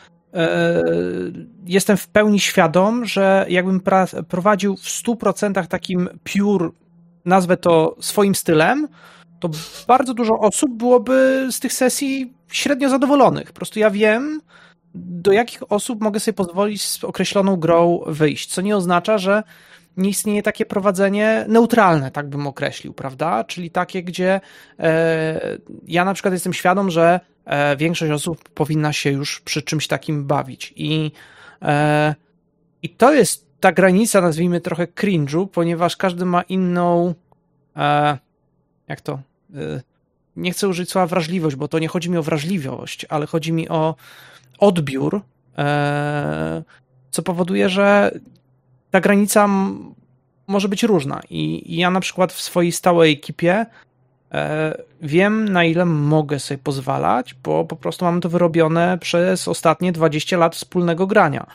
jestem 1.66 1.98
w 1.98 2.08
pełni 2.08 2.40
świadom, 2.40 3.06
że 3.06 3.46
jakbym 3.50 3.82
prowadził 4.28 4.78
w 4.78 4.86
100% 4.86 5.68
takim 5.68 6.10
pure, 6.34 6.70
nazwę 7.26 7.58
to 7.58 7.96
swoim 8.00 8.36
stylem, 8.36 8.88
to 9.40 9.50
bardzo 9.88 10.14
dużo 10.14 10.40
osób 10.40 10.78
byłoby 10.78 11.48
z 11.52 11.60
tych 11.60 11.74
sesji 11.74 12.34
średnio 12.52 12.90
zadowolonych. 12.90 13.48
Po 13.48 13.54
prostu 13.54 13.80
ja 13.80 13.90
wiem, 13.90 14.42
do 14.96 15.32
jakich 15.32 15.72
osób 15.72 16.02
mogę 16.02 16.20
sobie 16.20 16.36
pozwolić 16.36 16.82
z 16.82 17.04
określoną 17.04 17.56
grą 17.56 18.00
wyjść, 18.08 18.50
co 18.50 18.62
nie 18.62 18.78
oznacza, 18.78 19.18
że 19.18 19.44
nie 19.98 20.10
istnieje 20.10 20.44
takie 20.44 20.66
prowadzenie 20.66 21.46
neutralne, 21.48 22.12
tak 22.12 22.30
bym 22.30 22.48
określił, 22.48 22.94
prawda? 22.94 23.44
Czyli 23.44 23.72
takie, 23.72 24.04
gdzie 24.04 24.42
e, 24.80 25.58
ja 25.88 26.06
na 26.06 26.14
przykład 26.14 26.34
jestem 26.34 26.54
świadom, 26.54 26.92
że 26.92 27.20
e, 27.46 27.78
większość 27.78 28.12
osób 28.12 28.50
powinna 28.50 28.94
się 28.94 29.12
już 29.12 29.42
przy 29.42 29.62
czymś 29.62 29.88
takim 29.88 30.26
bawić. 30.26 30.74
I, 30.76 31.12
e, 31.62 32.16
i 32.84 32.90
to 32.90 33.14
jest 33.14 33.48
ta 33.60 33.72
granica, 33.72 34.22
nazwijmy 34.22 34.62
trochę 34.62 34.86
cringe'u, 34.88 35.48
ponieważ 35.48 35.98
każdy 35.98 36.26
ma 36.26 36.42
inną. 36.42 37.14
E, 37.76 38.18
jak 38.88 39.02
to? 39.02 39.14
E, 39.14 39.82
nie 40.36 40.52
chcę 40.52 40.68
użyć 40.68 40.90
słowa 40.90 41.08
wrażliwość, 41.08 41.56
bo 41.56 41.68
to 41.68 41.80
nie 41.80 41.88
chodzi 41.88 42.10
mi 42.10 42.18
o 42.18 42.24
wrażliwość, 42.24 43.06
ale 43.10 43.26
chodzi 43.26 43.54
mi 43.54 43.70
o 43.70 43.96
odbiór, 44.60 45.22
e, 45.58 46.64
co 47.12 47.24
powoduje, 47.24 47.70
że 47.70 48.12
ta 48.92 49.00
granica 49.02 49.50
może 50.48 50.70
być 50.70 50.84
różna. 50.84 51.22
I, 51.30 51.74
I 51.74 51.78
ja 51.78 51.92
na 51.92 52.00
przykład 52.00 52.34
w 52.34 52.42
swojej 52.42 52.72
stałej 52.72 53.14
ekipie 53.14 53.66
e, 54.32 54.78
wiem, 55.02 55.50
na 55.50 55.64
ile 55.64 55.86
mogę 55.86 56.40
sobie 56.40 56.58
pozwalać, 56.58 57.34
bo 57.34 57.66
po 57.66 57.76
prostu 57.76 58.06
mam 58.06 58.22
to 58.22 58.30
wyrobione 58.30 58.98
przez 58.98 59.48
ostatnie 59.48 59.92
20 59.92 60.38
lat 60.38 60.56
wspólnego 60.56 61.08
grania. 61.08 61.46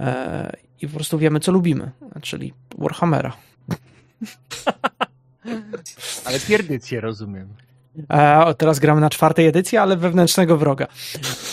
E, 0.00 0.56
I 0.80 0.88
po 0.88 0.94
prostu 0.94 1.18
wiemy, 1.18 1.40
co 1.40 1.52
lubimy, 1.52 1.90
czyli 2.22 2.52
Warhammera. 2.78 3.32
Ale 6.24 6.40
pierdycję 6.40 7.00
rozumiem. 7.00 7.48
E, 8.12 8.44
o, 8.44 8.54
teraz 8.54 8.78
gramy 8.78 9.00
na 9.00 9.10
czwartej 9.10 9.46
edycji, 9.46 9.78
ale 9.78 9.96
wewnętrznego 9.96 10.56
wroga. 10.56 10.86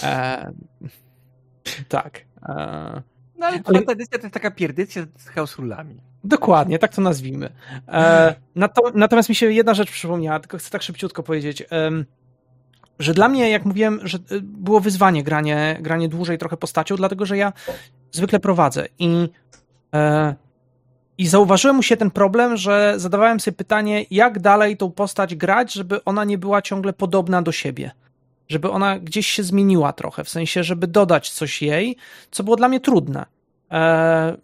E, 0.04 0.52
tak. 1.90 2.26
E, 3.36 3.40
No 3.40 3.46
ale 3.46 3.60
czwarta 3.64 3.92
edycja 3.92 4.18
to 4.18 4.24
jest 4.24 4.34
taka 4.34 4.52
pierdycja 4.52 5.06
z 5.18 5.28
chaos 5.28 5.56
rulami. 5.58 6.02
Dokładnie, 6.24 6.80
tak 6.80 6.96
to 6.96 7.02
nazwijmy. 7.02 7.50
E, 7.88 8.36
nato, 8.56 8.82
natomiast 8.94 9.30
mi 9.30 9.36
się 9.36 9.52
jedna 9.52 9.74
rzecz 9.74 9.92
przypomniała, 9.92 10.40
tylko 10.40 10.58
chcę 10.58 10.70
tak 10.70 10.82
szybciutko 10.82 11.24
powiedzieć, 11.24 11.64
że 13.00 13.14
dla 13.14 13.30
mnie, 13.30 13.50
jak 13.50 13.66
mówiłem, 13.66 14.00
że 14.04 14.18
y, 14.32 14.42
było 14.42 14.80
wyzwanie 14.80 15.24
granie, 15.24 15.78
granie 15.82 16.10
dłużej 16.10 16.38
trochę 16.38 16.58
postacią, 16.58 16.96
dlatego 16.96 17.26
że 17.26 17.38
ja 17.38 17.54
zwykle 18.12 18.40
prowadzę 18.40 18.86
i, 19.00 19.30
e, 19.94 20.36
i 21.18 21.28
zauważyłem 21.28 21.76
mu 21.76 21.84
się 21.84 21.98
ten 21.98 22.12
problem, 22.12 22.58
że 22.58 22.94
zadawałem 22.98 23.40
sobie 23.40 23.58
pytanie, 23.58 24.06
jak 24.12 24.40
dalej 24.40 24.78
tą 24.78 24.92
postać 24.92 25.36
grać, 25.36 25.74
żeby 25.74 26.04
ona 26.04 26.24
nie 26.24 26.38
była 26.38 26.62
ciągle 26.62 26.94
podobna 26.94 27.42
do 27.42 27.52
siebie. 27.52 27.92
Żeby 28.50 28.72
ona 28.72 29.00
gdzieś 29.00 29.28
się 29.28 29.44
zmieniła 29.44 29.94
trochę, 29.94 30.24
w 30.24 30.30
sensie, 30.30 30.64
żeby 30.64 30.88
dodać 30.88 31.30
coś 31.30 31.62
jej, 31.62 31.96
co 32.32 32.44
było 32.44 32.56
dla 32.56 32.68
mnie 32.68 32.80
trudne. 32.80 33.26
E, 33.72 34.38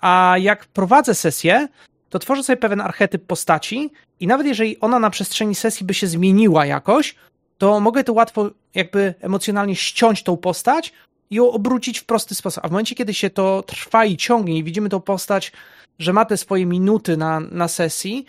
a 0.00 0.36
jak 0.38 0.66
prowadzę 0.66 1.14
sesję, 1.14 1.68
to 2.10 2.18
tworzę 2.18 2.42
sobie 2.42 2.56
pewien 2.56 2.80
archetyp 2.80 3.26
postaci 3.26 3.90
i 4.20 4.26
nawet 4.26 4.46
jeżeli 4.46 4.80
ona 4.80 4.98
na 4.98 5.10
przestrzeni 5.10 5.54
sesji 5.54 5.86
by 5.86 5.94
się 5.94 6.06
zmieniła 6.06 6.66
jakoś, 6.66 7.14
to 7.58 7.80
mogę 7.80 8.04
to 8.04 8.12
łatwo 8.12 8.50
jakby 8.74 9.14
emocjonalnie 9.20 9.76
ściąć 9.76 10.22
tą 10.22 10.36
postać 10.36 10.92
i 11.30 11.34
ją 11.34 11.50
obrócić 11.50 11.98
w 11.98 12.04
prosty 12.04 12.34
sposób. 12.34 12.64
A 12.64 12.68
w 12.68 12.70
momencie, 12.70 12.94
kiedy 12.94 13.14
się 13.14 13.30
to 13.30 13.62
trwa 13.62 14.04
i 14.04 14.16
ciągnie 14.16 14.58
i 14.58 14.64
widzimy 14.64 14.88
tą 14.88 15.00
postać, 15.00 15.52
że 15.98 16.12
ma 16.12 16.24
te 16.24 16.36
swoje 16.36 16.66
minuty 16.66 17.16
na, 17.16 17.40
na 17.40 17.68
sesji, 17.68 18.26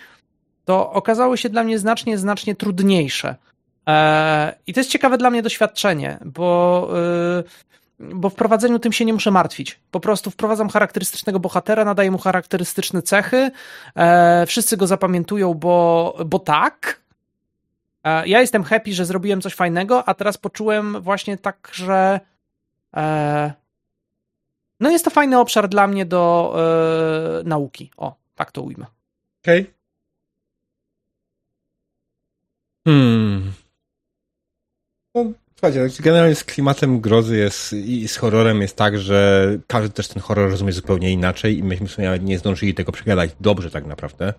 to 0.66 0.92
okazało 0.92 1.38
się 1.38 1.50
dla 1.50 1.64
mnie 1.64 1.80
znacznie, 1.80 2.18
znacznie 2.18 2.56
trudniejsze. 2.56 3.36
E, 3.88 4.56
I 4.68 4.74
to 4.74 4.80
jest 4.80 4.90
ciekawe 4.90 5.18
dla 5.18 5.30
mnie 5.30 5.42
doświadczenie, 5.42 6.18
bo 6.26 6.90
y, 7.40 7.74
bo 8.00 8.30
w 8.30 8.36
prowadzeniu 8.36 8.80
tym 8.80 8.94
się 8.94 9.06
nie 9.06 9.14
muszę 9.14 9.32
martwić. 9.32 9.80
Po 9.92 10.00
prostu 10.00 10.32
wprowadzam 10.32 10.70
charakterystycznego 10.70 11.40
bohatera, 11.40 11.86
nadaję 11.86 12.12
mu 12.12 12.18
charakterystyczne 12.18 13.02
cechy, 13.02 13.52
e, 13.96 14.46
wszyscy 14.46 14.78
go 14.78 14.88
zapamiętują, 14.88 15.54
bo, 15.54 16.16
bo 16.26 16.40
tak. 16.40 17.02
E, 18.04 18.28
ja 18.28 18.42
jestem 18.42 18.64
happy, 18.64 18.94
że 18.94 19.06
zrobiłem 19.06 19.42
coś 19.42 19.54
fajnego, 19.56 20.08
a 20.10 20.14
teraz 20.14 20.38
poczułem 20.38 21.02
właśnie 21.02 21.38
tak, 21.38 21.72
że 21.74 22.20
e, 22.96 23.54
no 24.80 24.90
jest 24.90 25.06
to 25.06 25.12
fajny 25.12 25.40
obszar 25.40 25.70
dla 25.70 25.88
mnie 25.88 26.06
do 26.06 26.56
nauki. 27.46 27.92
O, 27.98 28.16
tak 28.36 28.52
to 28.52 28.62
ujmę. 28.62 28.86
Okej. 29.42 29.74
Hmm. 32.88 33.54
No, 35.16 35.26
słuchajcie, 35.56 35.90
znaczy 35.90 36.04
generalnie 36.04 36.36
z 36.36 36.44
klimatem 36.44 37.02
grozy 37.02 37.38
jest 37.38 37.74
i 37.74 38.08
z 38.08 38.18
horrorem 38.18 38.62
jest 38.62 38.76
tak, 38.76 39.00
że 39.00 39.48
każdy 39.68 39.90
też 39.90 40.08
ten 40.08 40.22
horror 40.22 40.52
rozumie 40.52 40.72
zupełnie 40.72 41.12
inaczej 41.12 41.58
i 41.58 41.64
myśmy 41.64 41.88
sobie 41.88 42.20
nie 42.20 42.38
zdążyli 42.38 42.74
tego 42.74 42.92
przegadać 42.92 43.32
dobrze 43.42 43.72
tak 43.72 43.86
naprawdę. 43.86 44.34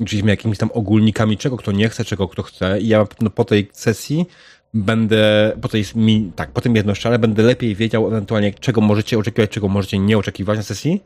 Uczyliśmy 0.00 0.30
jakimiś 0.30 0.58
tam 0.58 0.70
ogólnikami, 0.74 1.36
czego 1.36 1.56
kto 1.56 1.72
nie 1.72 1.88
chce, 1.88 2.04
czego 2.04 2.28
kto 2.28 2.42
chce 2.42 2.80
i 2.80 2.88
ja 2.88 3.06
no, 3.20 3.30
po 3.30 3.44
tej 3.44 3.68
sesji 3.72 4.26
będę, 4.74 5.52
po 5.60 5.68
tej, 5.68 5.84
mi, 5.94 6.32
tak, 6.36 6.50
po 6.50 6.60
tym 6.60 6.76
jednoszczale 6.76 7.18
będę 7.18 7.42
lepiej 7.42 7.74
wiedział 7.74 8.06
ewentualnie, 8.08 8.54
czego 8.54 8.80
możecie 8.80 9.18
oczekiwać, 9.18 9.50
czego 9.50 9.68
możecie 9.68 9.98
nie 9.98 10.18
oczekiwać 10.18 10.56
na 10.56 10.62
sesji. 10.62 11.02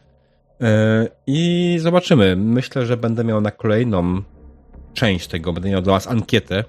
Yy, 0.60 0.66
I 1.26 1.76
zobaczymy. 1.80 2.36
Myślę, 2.36 2.86
że 2.86 2.96
będę 2.96 3.24
miał 3.24 3.40
na 3.40 3.50
kolejną 3.50 4.22
część 4.94 5.28
tego, 5.28 5.52
będę 5.52 5.70
miał 5.70 5.82
dla 5.82 5.92
Was 5.92 6.06
ankietę 6.06 6.64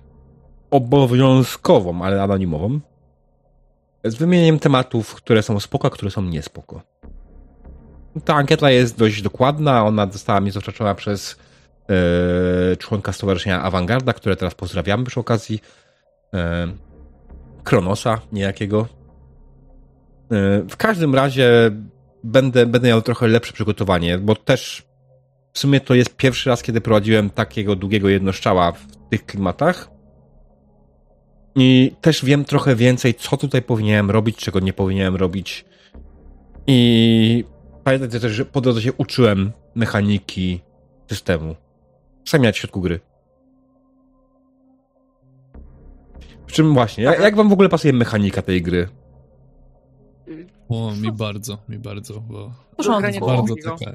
obowiązkową, 0.71 2.01
ale 2.01 2.23
anonimową 2.23 2.79
z 4.03 4.15
wymienieniem 4.15 4.59
tematów, 4.59 5.15
które 5.15 5.43
są 5.43 5.59
spoko, 5.59 5.87
a 5.87 5.91
które 5.91 6.11
są 6.11 6.21
niespoko. 6.21 6.81
Ta 8.25 8.35
ankieta 8.35 8.71
jest 8.71 8.97
dość 8.97 9.21
dokładna, 9.21 9.85
ona 9.85 10.11
została 10.11 10.39
mi 10.39 10.51
zaoczona 10.51 10.95
przez 10.95 11.37
yy, 11.89 12.77
członka 12.77 13.13
Stowarzyszenia 13.13 13.63
Awangarda, 13.63 14.13
które 14.13 14.35
teraz 14.35 14.55
pozdrawiamy 14.55 15.03
przy 15.03 15.19
okazji. 15.19 15.59
Yy, 16.33 16.39
Kronosa 17.63 18.21
niejakiego. 18.31 18.87
Yy, 20.31 20.63
w 20.69 20.77
każdym 20.77 21.15
razie 21.15 21.71
będę, 22.23 22.65
będę 22.65 22.87
miał 22.87 23.01
trochę 23.01 23.27
lepsze 23.27 23.53
przygotowanie, 23.53 24.17
bo 24.17 24.35
też 24.35 24.83
w 25.53 25.59
sumie 25.59 25.79
to 25.79 25.95
jest 25.95 26.15
pierwszy 26.15 26.49
raz, 26.49 26.63
kiedy 26.63 26.81
prowadziłem 26.81 27.29
takiego 27.29 27.75
długiego 27.75 28.09
jednoszczała 28.09 28.71
w 28.71 28.87
tych 29.09 29.25
klimatach. 29.25 29.96
I 31.59 31.95
też 32.01 32.25
wiem 32.25 32.45
trochę 32.45 32.75
więcej, 32.75 33.13
co 33.13 33.37
tutaj 33.37 33.61
powinienem 33.61 34.11
robić, 34.11 34.37
czego 34.37 34.59
nie 34.59 34.73
powinienem 34.73 35.15
robić. 35.15 35.65
I 36.67 37.45
pamiętajcie 37.83 38.19
też, 38.19 38.31
że 38.31 38.45
po 38.45 38.61
drodze 38.61 38.81
się 38.81 38.93
uczyłem 38.93 39.51
mechaniki 39.75 40.61
systemu. 41.09 41.55
Sam 42.25 42.41
w 42.53 42.57
środku 42.57 42.81
gry. 42.81 42.99
W 46.47 46.51
czym 46.51 46.73
właśnie, 46.73 47.03
jak, 47.03 47.19
jak 47.19 47.35
wam 47.35 47.49
w 47.49 47.53
ogóle 47.53 47.69
pasuje 47.69 47.93
mechanika 47.93 48.41
tej 48.41 48.61
gry? 48.61 48.87
O, 50.69 50.91
mi 51.01 51.11
bardzo, 51.11 51.57
mi 51.69 51.79
bardzo, 51.79 52.21
bo 52.21 52.51
porządku. 52.77 53.25
Bardzo 53.25 53.55
taka 53.63 53.91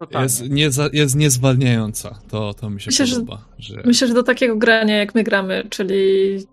Totalnie. 0.00 0.22
jest, 0.24 0.50
nie, 0.50 0.70
jest 0.92 1.16
niezwalniająca. 1.16 2.20
To, 2.28 2.54
to 2.54 2.70
mi 2.70 2.80
się 2.80 2.86
Myślę, 2.88 3.06
że- 3.06 3.14
podoba. 3.14 3.44
Że... 3.58 3.82
Myślę, 3.84 4.08
że 4.08 4.14
do 4.14 4.22
takiego 4.22 4.56
grania 4.56 4.96
jak 4.96 5.14
my 5.14 5.22
gramy, 5.24 5.66
czyli 5.70 6.04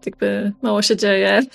jakby 0.05 0.51
mało 0.61 0.81
się 0.81 0.97
dzieje. 0.97 1.41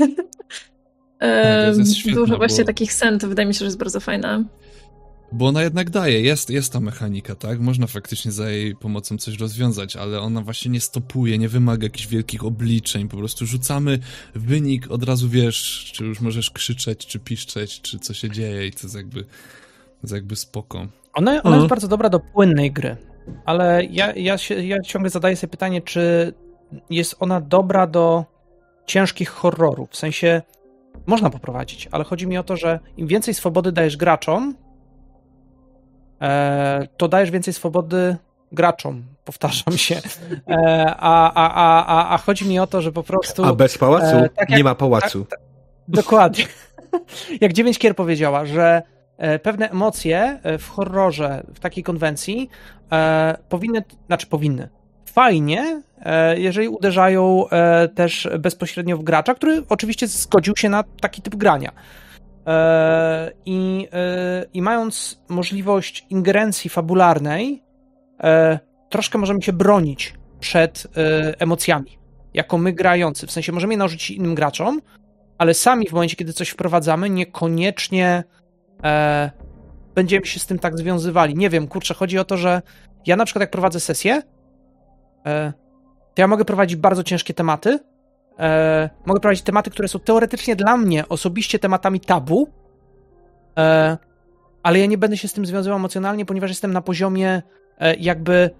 świetna, 1.95 2.15
Dużo 2.21 2.37
właśnie 2.37 2.65
bo- 2.65 2.67
takich 2.67 2.93
scen, 2.93 3.19
to 3.19 3.29
wydaje 3.29 3.49
mi 3.49 3.55
się, 3.55 3.59
że 3.59 3.65
jest 3.65 3.79
bardzo 3.79 4.01
fajna. 4.01 4.45
Bo 5.33 5.47
ona 5.47 5.63
jednak 5.63 5.91
daje, 5.91 6.21
jest, 6.21 6.51
jest 6.51 6.73
ta 6.73 6.81
mechanika, 6.81 7.35
tak? 7.35 7.61
Można 7.61 7.87
faktycznie 7.87 8.33
za 8.33 8.51
jej 8.51 8.77
pomocą 8.77 9.19
coś 9.19 9.39
rozwiązać, 9.39 9.97
ale 9.97 10.21
ona 10.21 10.41
właśnie 10.43 10.71
nie 10.71 10.81
stopuje, 10.81 11.39
nie 11.39 11.49
wymaga 11.49 11.85
jakichś 11.85 12.07
wielkich 12.07 12.45
obliczeń. 12.45 13.09
Po 13.09 13.17
prostu 13.17 13.47
rzucamy 13.47 13.99
wynik, 14.35 14.91
od 14.91 15.03
razu 15.05 15.29
wiesz, 15.29 15.91
czy 15.95 16.05
już 16.05 16.21
możesz 16.21 16.51
krzyczeć, 16.51 17.07
czy 17.07 17.19
piszczeć, 17.19 17.81
czy 17.81 17.99
co 17.99 18.15
się 18.15 18.31
dzieje 18.31 18.67
i 18.67 18.73
to 18.73 18.79
jest 18.83 18.95
jakby, 18.95 19.23
to 19.25 19.29
jest 20.03 20.15
jakby 20.15 20.37
spoko. 20.37 20.87
Ona, 21.15 21.31
ona 21.31 21.39
Mhm. 21.39 21.55
jest 21.57 21.67
bardzo 21.69 21.89
dobra 21.89 22.09
do 22.09 22.21
płynnej 22.21 22.73
gry, 22.73 22.97
ale 23.45 23.85
ja, 23.85 24.13
ja, 24.13 24.39
się, 24.39 24.55
ja 24.65 24.81
ciągle 24.81 25.11
zadaję 25.11 25.37
sobie 25.37 25.51
pytanie, 25.51 25.83
czy 25.83 26.35
jest 26.91 27.17
ona 27.21 27.41
dobra 27.41 27.87
do 27.87 28.25
ciężkich 28.87 29.29
horrorów. 29.31 29.91
W 29.91 29.97
sensie 29.97 30.43
można 31.07 31.31
poprowadzić, 31.31 31.89
ale 31.93 32.05
chodzi 32.05 32.27
mi 32.27 32.39
o 32.39 32.43
to, 32.43 32.57
że 32.57 32.81
im 32.97 33.07
więcej 33.07 33.35
swobody 33.35 33.73
dajesz 33.73 33.97
graczom, 33.97 34.55
e, 36.23 36.87
to 36.97 37.09
dajesz 37.09 37.31
więcej 37.31 37.55
swobody 37.55 38.17
graczom, 38.53 39.03
powtarzam 39.25 39.79
się. 39.79 40.01
E, 40.51 40.85
a, 40.99 41.33
a, 41.33 41.55
a, 41.55 41.87
a, 41.87 42.15
a 42.15 42.19
chodzi 42.19 42.49
mi 42.49 42.59
o 42.59 42.67
to, 42.67 42.83
że 42.83 42.93
po 42.93 43.03
prostu. 43.03 43.45
A 43.45 43.55
bez 43.55 43.79
pałacu 43.79 44.17
e, 44.17 44.29
tak 44.29 44.51
jak- 44.51 44.59
nie 44.59 44.65
ma 44.65 44.75
pałacu. 44.75 45.25
tak, 45.25 45.41
Dokładnie. 45.89 46.45
Jak 47.41 47.53
dziewięć 47.53 47.79
kier 47.79 47.97
powiedziała, 47.97 48.47
że 48.47 48.63
e, 48.63 48.83
pewne 49.43 49.71
emocje 49.71 50.41
e, 50.43 50.59
w 50.59 50.69
horrorze, 50.69 51.43
w 51.55 51.61
takiej 51.61 51.85
konwencji 51.85 52.51
e, 52.93 53.39
powinny, 53.49 53.85
znaczy 54.07 54.27
powinny. 54.27 54.69
Fajnie, 55.07 55.83
e, 56.01 56.41
jeżeli 56.41 56.69
uderzają 56.69 57.49
e, 57.49 57.89
też 57.89 58.29
bezpośrednio 58.39 58.97
w 58.97 59.03
gracza, 59.03 59.35
który 59.35 59.63
oczywiście 59.69 60.07
zgodził 60.07 60.57
się 60.57 60.69
na 60.69 60.85
taki 61.01 61.23
typ 61.23 61.37
grania. 61.37 61.73
E, 62.47 63.33
I, 63.47 63.89
e, 63.93 64.45
I 64.55 64.63
mając 64.63 65.23
możliwość 65.29 66.07
ingerencji 66.11 66.71
fabularnej, 66.71 67.63
e, 68.23 68.59
troszkę 68.89 69.19
możemy 69.19 69.43
się 69.43 69.53
bronić 69.53 70.15
przed 70.41 70.87
e, 70.97 71.41
emocjami, 71.41 71.99
jako 72.35 72.59
my 72.59 72.73
grający. 72.73 73.27
W 73.27 73.31
sensie 73.31 73.53
możemy 73.53 73.75
je 73.75 73.79
narzucić 73.79 74.11
innym 74.11 74.35
graczom, 74.35 74.81
ale 75.39 75.55
sami 75.55 75.89
w 75.89 75.93
momencie, 75.93 76.17
kiedy 76.17 76.33
coś 76.33 76.49
wprowadzamy, 76.49 77.11
niekoniecznie 77.11 78.25
e, 78.85 79.31
będziemy 79.95 80.27
się 80.27 80.41
z 80.41 80.47
tym 80.47 80.59
tak 80.59 80.79
związywali. 80.79 81.35
Nie 81.35 81.51
wiem, 81.51 81.69
kurczę, 81.69 81.95
chodzi 81.95 82.19
o 82.19 82.25
to, 82.25 82.37
że 82.37 82.63
ja 83.07 83.17
na 83.17 83.25
przykład 83.25 83.41
jak 83.41 83.51
prowadzę 83.51 83.81
sesję, 83.81 84.23
e, 85.27 85.53
to 86.15 86.23
ja 86.23 86.27
mogę 86.27 86.45
prowadzić 86.45 86.77
bardzo 86.77 87.03
ciężkie 87.03 87.35
tematy, 87.35 87.79
e, 88.39 88.91
mogę 89.07 89.21
prowadzić 89.21 89.45
tematy, 89.45 89.71
które 89.71 89.89
są 89.89 89.99
teoretycznie 89.99 90.57
dla 90.57 90.77
mnie 90.77 91.09
osobiście 91.09 91.59
tematami 91.59 92.01
tabu, 92.01 92.49
e, 93.59 93.97
ale 94.63 94.79
ja 94.79 94.87
nie 94.87 94.99
będę 94.99 95.17
się 95.17 95.29
z 95.29 95.33
tym 95.33 95.47
związywał 95.47 95.79
emocjonalnie, 95.79 96.25
ponieważ 96.25 96.51
jestem 96.51 96.73
na 96.73 96.83
poziomie 96.83 97.43
e, 97.79 97.95
jakby 97.95 98.51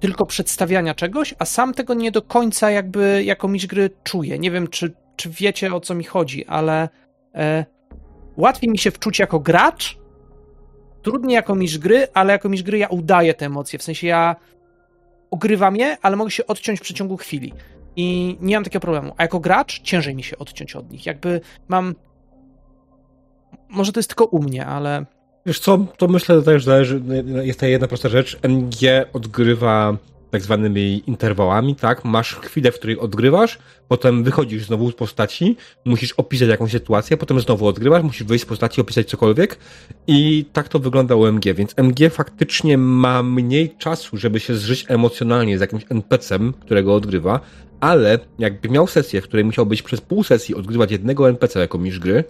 tylko 0.00 0.26
przedstawiania 0.26 0.94
czegoś, 0.94 1.34
a 1.38 1.44
sam 1.44 1.74
tego 1.74 1.94
nie 1.94 2.10
do 2.10 2.22
końca 2.22 2.70
jakby 2.70 3.24
jako 3.24 3.48
mistrz 3.48 3.66
gry 3.66 3.90
czuję. 4.02 4.38
Nie 4.38 4.50
wiem, 4.50 4.68
czy, 4.68 4.94
czy 5.16 5.30
wiecie 5.30 5.74
o 5.74 5.80
co 5.80 5.94
mi 5.94 6.04
chodzi, 6.04 6.46
ale 6.46 6.88
e, 7.34 7.64
łatwiej 8.36 8.70
mi 8.70 8.78
się 8.78 8.90
wczuć 8.90 9.18
jako 9.18 9.40
gracz, 9.40 9.98
trudniej 11.02 11.34
jako 11.34 11.54
mistrz 11.54 11.78
gry, 11.78 12.08
ale 12.14 12.32
jako 12.32 12.48
mistrz 12.48 12.66
gry 12.66 12.78
ja 12.78 12.88
udaję 12.88 13.34
te 13.34 13.46
emocje, 13.46 13.78
w 13.78 13.82
sensie 13.82 14.06
ja 14.06 14.36
ogrywam 15.30 15.76
je, 15.76 15.96
ale 16.02 16.16
mogę 16.16 16.30
się 16.30 16.46
odciąć 16.46 16.78
w 16.78 16.82
przeciągu 16.82 17.16
chwili. 17.16 17.52
I 17.96 18.36
nie 18.40 18.56
mam 18.56 18.64
takiego 18.64 18.80
problemu. 18.80 19.14
A 19.16 19.22
jako 19.22 19.40
gracz 19.40 19.82
ciężej 19.82 20.14
mi 20.14 20.22
się 20.22 20.38
odciąć 20.38 20.76
od 20.76 20.90
nich. 20.90 21.06
Jakby 21.06 21.40
mam. 21.68 21.94
Może 23.68 23.92
to 23.92 23.98
jest 23.98 24.08
tylko 24.08 24.24
u 24.24 24.42
mnie, 24.42 24.66
ale. 24.66 25.06
Wiesz 25.46 25.60
co, 25.60 25.78
to 25.96 26.08
myślę, 26.08 26.34
że 26.34 26.42
też 26.42 26.64
zależy, 26.64 27.02
jest 27.42 27.60
ta 27.60 27.66
jedna 27.66 27.88
prosta 27.88 28.08
rzecz. 28.08 28.38
MG 28.42 29.06
odgrywa 29.12 29.96
tak 30.32 30.42
zwanymi 30.42 31.02
interwałami, 31.06 31.76
tak? 31.76 32.04
Masz 32.04 32.34
chwilę, 32.34 32.72
w 32.72 32.74
której 32.74 32.98
odgrywasz, 32.98 33.58
potem 33.88 34.24
wychodzisz 34.24 34.66
znowu 34.66 34.90
z 34.90 34.94
postaci, 34.94 35.56
musisz 35.84 36.12
opisać 36.12 36.48
jakąś 36.48 36.70
sytuację, 36.70 37.16
potem 37.16 37.40
znowu 37.40 37.66
odgrywasz, 37.66 38.02
musisz 38.02 38.24
wyjść 38.24 38.44
z 38.44 38.46
postaci, 38.46 38.80
opisać 38.80 39.08
cokolwiek 39.08 39.58
i 40.06 40.44
tak 40.52 40.68
to 40.68 40.78
wygląda 40.78 41.14
u 41.14 41.26
MG, 41.26 41.54
więc 41.54 41.74
MG 41.76 42.10
faktycznie 42.10 42.78
ma 42.78 43.22
mniej 43.22 43.74
czasu, 43.78 44.16
żeby 44.16 44.40
się 44.40 44.54
zżyć 44.54 44.84
emocjonalnie 44.88 45.58
z 45.58 45.60
jakimś 45.60 45.86
NPC-em, 45.88 46.52
którego 46.52 46.94
odgrywa, 46.94 47.40
ale 47.80 48.18
jakby 48.38 48.68
miał 48.68 48.86
sesję, 48.86 49.20
w 49.20 49.24
której 49.24 49.44
musiał 49.44 49.66
być 49.66 49.82
przez 49.82 50.00
pół 50.00 50.24
sesji 50.24 50.54
odgrywać 50.54 50.90
jednego 50.90 51.28
NPC 51.28 51.60
jako 51.60 51.78
mistrz 51.78 52.00
gry, 52.00 52.24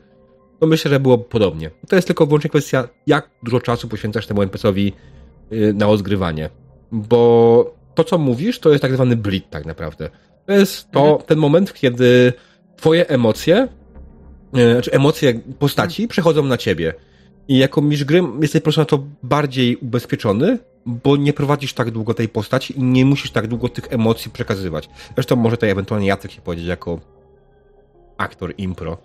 to 0.61 0.67
myślę, 0.67 0.91
że 0.91 1.01
było 1.01 1.19
podobnie. 1.19 1.71
To 1.89 1.97
jest 1.97 2.07
tylko 2.07 2.27
wyłącznie 2.27 2.51
kwestia, 2.51 2.89
jak 3.07 3.31
dużo 3.43 3.61
czasu 3.61 3.89
poświęcasz 3.89 4.27
temu 4.27 4.43
NPC-owi 4.43 4.93
y, 5.53 5.75
na 5.75 5.89
odgrywanie. 5.89 6.51
Bo 6.93 7.82
to, 7.95 8.05
co 8.05 8.19
mówisz, 8.19 8.59
to 8.59 8.71
jest 8.71 8.83
tak 8.83 8.95
zwany 8.95 9.17
bleed 9.17 9.51
tak 9.51 9.67
naprawdę. 9.67 10.11
To 10.47 10.53
jest 10.53 10.91
to, 10.91 11.23
ten 11.27 11.39
moment, 11.39 11.73
kiedy 11.73 12.33
twoje 12.77 13.09
emocje, 13.09 13.69
y, 14.57 14.73
znaczy 14.73 14.93
emocje 14.93 15.41
postaci 15.59 16.09
przechodzą 16.09 16.43
na 16.43 16.57
ciebie. 16.57 16.95
I 17.49 17.59
jako 17.59 17.83
mistrz 17.83 18.05
gry 18.05 18.23
jesteś 18.41 18.61
po 18.61 18.65
prostu 18.65 18.81
na 18.81 18.85
to 18.85 19.05
bardziej 19.23 19.77
ubezpieczony, 19.77 20.59
bo 20.87 21.17
nie 21.17 21.33
prowadzisz 21.33 21.75
tak 21.75 21.91
długo 21.91 22.15
tej 22.15 22.29
postaci 22.29 22.79
i 22.79 22.83
nie 22.83 23.05
musisz 23.05 23.31
tak 23.31 23.47
długo 23.47 23.69
tych 23.69 23.93
emocji 23.93 24.31
przekazywać. 24.31 24.89
Zresztą 25.15 25.37
może 25.37 25.57
tutaj 25.57 25.71
ewentualnie 25.71 26.07
Jacek 26.07 26.31
się 26.31 26.41
powiedzieć 26.41 26.67
jako 26.67 27.01
aktor 28.17 28.55
impro. 28.59 28.99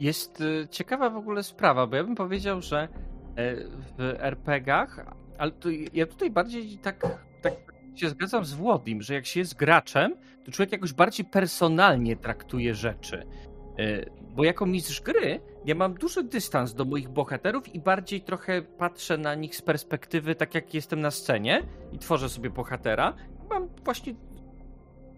Jest 0.00 0.40
y, 0.40 0.68
ciekawa 0.70 1.10
w 1.10 1.16
ogóle 1.16 1.42
sprawa, 1.42 1.86
bo 1.86 1.96
ja 1.96 2.04
bym 2.04 2.14
powiedział, 2.14 2.62
że 2.62 2.78
e, 2.82 2.88
w 3.98 4.14
RPG-ach, 4.18 5.06
ale 5.38 5.52
ja 5.92 6.06
tutaj 6.06 6.30
bardziej 6.30 6.78
tak, 6.78 7.06
tak 7.50 7.74
się 7.94 8.08
zgadzam 8.08 8.44
z 8.44 8.52
Włodim, 8.52 9.02
że 9.02 9.14
jak 9.14 9.26
się 9.26 9.40
jest 9.40 9.56
graczem, 9.56 10.16
to 10.44 10.52
człowiek 10.52 10.72
jakoś 10.72 10.92
bardziej 10.92 11.26
personalnie 11.26 12.16
traktuje 12.16 12.74
rzeczy. 12.74 13.26
E, 13.78 14.10
Bo 14.36 14.44
jako 14.44 14.66
mistrz 14.66 15.00
gry 15.00 15.40
ja 15.66 15.74
mam 15.74 15.94
duży 15.94 16.24
dystans 16.24 16.74
do 16.74 16.84
moich 16.84 17.08
bohaterów 17.08 17.74
i 17.74 17.80
bardziej 17.80 18.20
trochę 18.20 18.62
patrzę 18.62 19.18
na 19.18 19.34
nich 19.34 19.56
z 19.56 19.62
perspektywy 19.62 20.34
tak 20.34 20.54
jak 20.54 20.74
jestem 20.74 21.00
na 21.00 21.10
scenie 21.10 21.62
i 21.92 21.98
tworzę 21.98 22.28
sobie 22.28 22.50
bohatera. 22.50 23.14
Mam 23.50 23.68
właśnie 23.84 24.14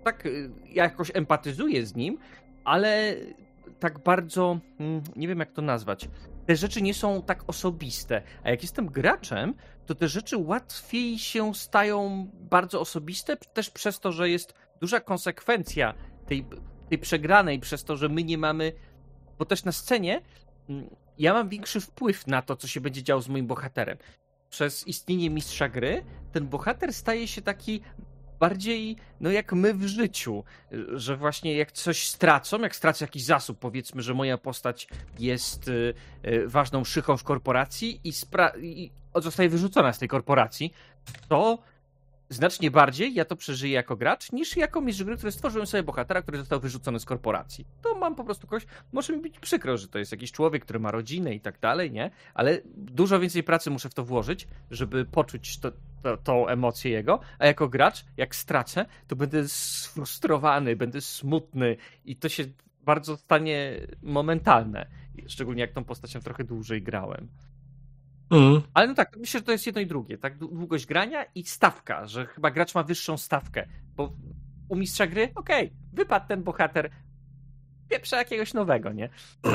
tak, 0.04 0.26
y, 0.26 0.50
ja 0.68 0.84
jakoś 0.84 1.10
empatyzuję 1.14 1.86
z 1.86 1.94
nim, 1.94 2.18
ale 2.64 3.14
tak 3.80 3.98
bardzo, 3.98 4.58
mm, 4.80 5.02
nie 5.16 5.28
wiem 5.28 5.38
jak 5.38 5.52
to 5.52 5.62
nazwać. 5.62 6.08
Te 6.46 6.56
rzeczy 6.56 6.82
nie 6.82 6.94
są 6.94 7.22
tak 7.22 7.44
osobiste, 7.46 8.22
a 8.44 8.50
jak 8.50 8.62
jestem 8.62 8.86
graczem, 8.86 9.54
to 9.88 9.94
te 9.94 10.08
rzeczy 10.08 10.36
łatwiej 10.36 11.18
się 11.18 11.54
stają 11.54 12.30
bardzo 12.34 12.80
osobiste, 12.80 13.36
też 13.36 13.70
przez 13.70 14.00
to, 14.00 14.12
że 14.12 14.30
jest 14.30 14.54
duża 14.80 15.00
konsekwencja 15.00 15.94
tej, 16.26 16.46
tej 16.88 16.98
przegranej, 16.98 17.60
przez 17.60 17.84
to, 17.84 17.96
że 17.96 18.08
my 18.08 18.24
nie 18.24 18.38
mamy. 18.38 18.72
Bo 19.38 19.44
też 19.44 19.64
na 19.64 19.72
scenie 19.72 20.22
mm, 20.68 20.90
ja 21.18 21.34
mam 21.34 21.48
większy 21.48 21.80
wpływ 21.80 22.26
na 22.26 22.42
to, 22.42 22.56
co 22.56 22.68
się 22.68 22.80
będzie 22.80 23.02
działo 23.02 23.22
z 23.22 23.28
moim 23.28 23.46
bohaterem. 23.46 23.98
Przez 24.50 24.86
istnienie 24.86 25.30
mistrza 25.30 25.68
gry, 25.68 26.04
ten 26.32 26.48
bohater 26.48 26.92
staje 26.92 27.28
się 27.28 27.42
taki 27.42 27.80
bardziej, 28.40 28.96
no 29.20 29.30
jak 29.30 29.52
my 29.52 29.74
w 29.74 29.86
życiu, 29.86 30.44
że 30.92 31.16
właśnie 31.16 31.56
jak 31.56 31.72
coś 31.72 32.08
stracą, 32.08 32.60
jak 32.60 32.76
stracę 32.76 33.04
jakiś 33.04 33.24
zasób, 33.24 33.58
powiedzmy, 33.58 34.02
że 34.02 34.14
moja 34.14 34.38
postać 34.38 34.88
jest 35.18 35.68
y, 35.68 35.94
y, 36.26 36.48
ważną 36.48 36.84
szychą 36.84 37.16
w 37.16 37.24
korporacji 37.24 38.00
i, 38.04 38.12
spra- 38.12 38.64
i 38.64 38.90
zostaje 39.20 39.48
wyrzucona 39.48 39.92
z 39.92 39.98
tej 39.98 40.08
korporacji, 40.08 40.72
to 41.28 41.58
znacznie 42.28 42.70
bardziej 42.70 43.14
ja 43.14 43.24
to 43.24 43.36
przeżyję 43.36 43.74
jako 43.74 43.96
gracz, 43.96 44.32
niż 44.32 44.56
jako 44.56 44.80
mistrz 44.80 45.04
gry, 45.04 45.16
który 45.16 45.32
stworzyłem 45.32 45.66
sobie 45.66 45.82
bohatera, 45.82 46.22
który 46.22 46.38
został 46.38 46.60
wyrzucony 46.60 47.00
z 47.00 47.04
korporacji. 47.04 47.66
To 47.82 47.94
mam 47.94 48.14
po 48.14 48.24
prostu 48.24 48.46
kogoś, 48.46 48.66
może 48.92 49.12
mi 49.12 49.22
być 49.22 49.38
przykro, 49.38 49.76
że 49.76 49.88
to 49.88 49.98
jest 49.98 50.12
jakiś 50.12 50.32
człowiek, 50.32 50.64
który 50.64 50.78
ma 50.80 50.90
rodzinę 50.90 51.34
i 51.34 51.40
tak 51.40 51.60
dalej, 51.60 51.90
nie? 51.90 52.10
Ale 52.34 52.60
dużo 52.76 53.20
więcej 53.20 53.42
pracy 53.42 53.70
muszę 53.70 53.88
w 53.88 53.94
to 53.94 54.04
włożyć, 54.04 54.48
żeby 54.70 55.04
poczuć 55.04 55.58
to, 55.58 55.72
to, 56.02 56.16
tą 56.16 56.48
emocję 56.48 56.90
jego, 56.90 57.20
a 57.38 57.46
jako 57.46 57.68
gracz, 57.68 58.04
jak 58.16 58.34
stracę, 58.34 58.86
to 59.08 59.16
będę 59.16 59.48
sfrustrowany, 59.48 60.76
będę 60.76 61.00
smutny 61.00 61.76
i 62.04 62.16
to 62.16 62.28
się 62.28 62.44
bardzo 62.84 63.16
stanie 63.16 63.80
momentalne. 64.02 64.86
Szczególnie 65.26 65.60
jak 65.60 65.72
tą 65.72 65.84
postacią 65.84 66.20
trochę 66.20 66.44
dłużej 66.44 66.82
grałem. 66.82 67.28
Mm. 68.30 68.62
Ale 68.74 68.86
no 68.88 68.94
tak, 68.94 69.16
myślę, 69.16 69.40
że 69.40 69.44
to 69.46 69.52
jest 69.52 69.66
jedno 69.66 69.80
i 69.80 69.86
drugie. 69.86 70.18
Tak, 70.18 70.38
dłu- 70.38 70.56
długość 70.56 70.86
grania 70.86 71.24
i 71.34 71.44
stawka, 71.44 72.06
że 72.06 72.26
chyba 72.26 72.50
gracz 72.50 72.74
ma 72.74 72.82
wyższą 72.82 73.16
stawkę. 73.16 73.68
Bo 73.96 74.12
u 74.68 74.76
mistrza 74.76 75.06
gry, 75.06 75.28
okej, 75.34 75.72
wypadł 75.92 76.28
ten 76.28 76.42
bohater, 76.42 76.90
pieprza 77.88 78.16
jakiegoś 78.16 78.54
nowego, 78.54 78.92
nie? 78.92 79.08
Yy, 79.44 79.52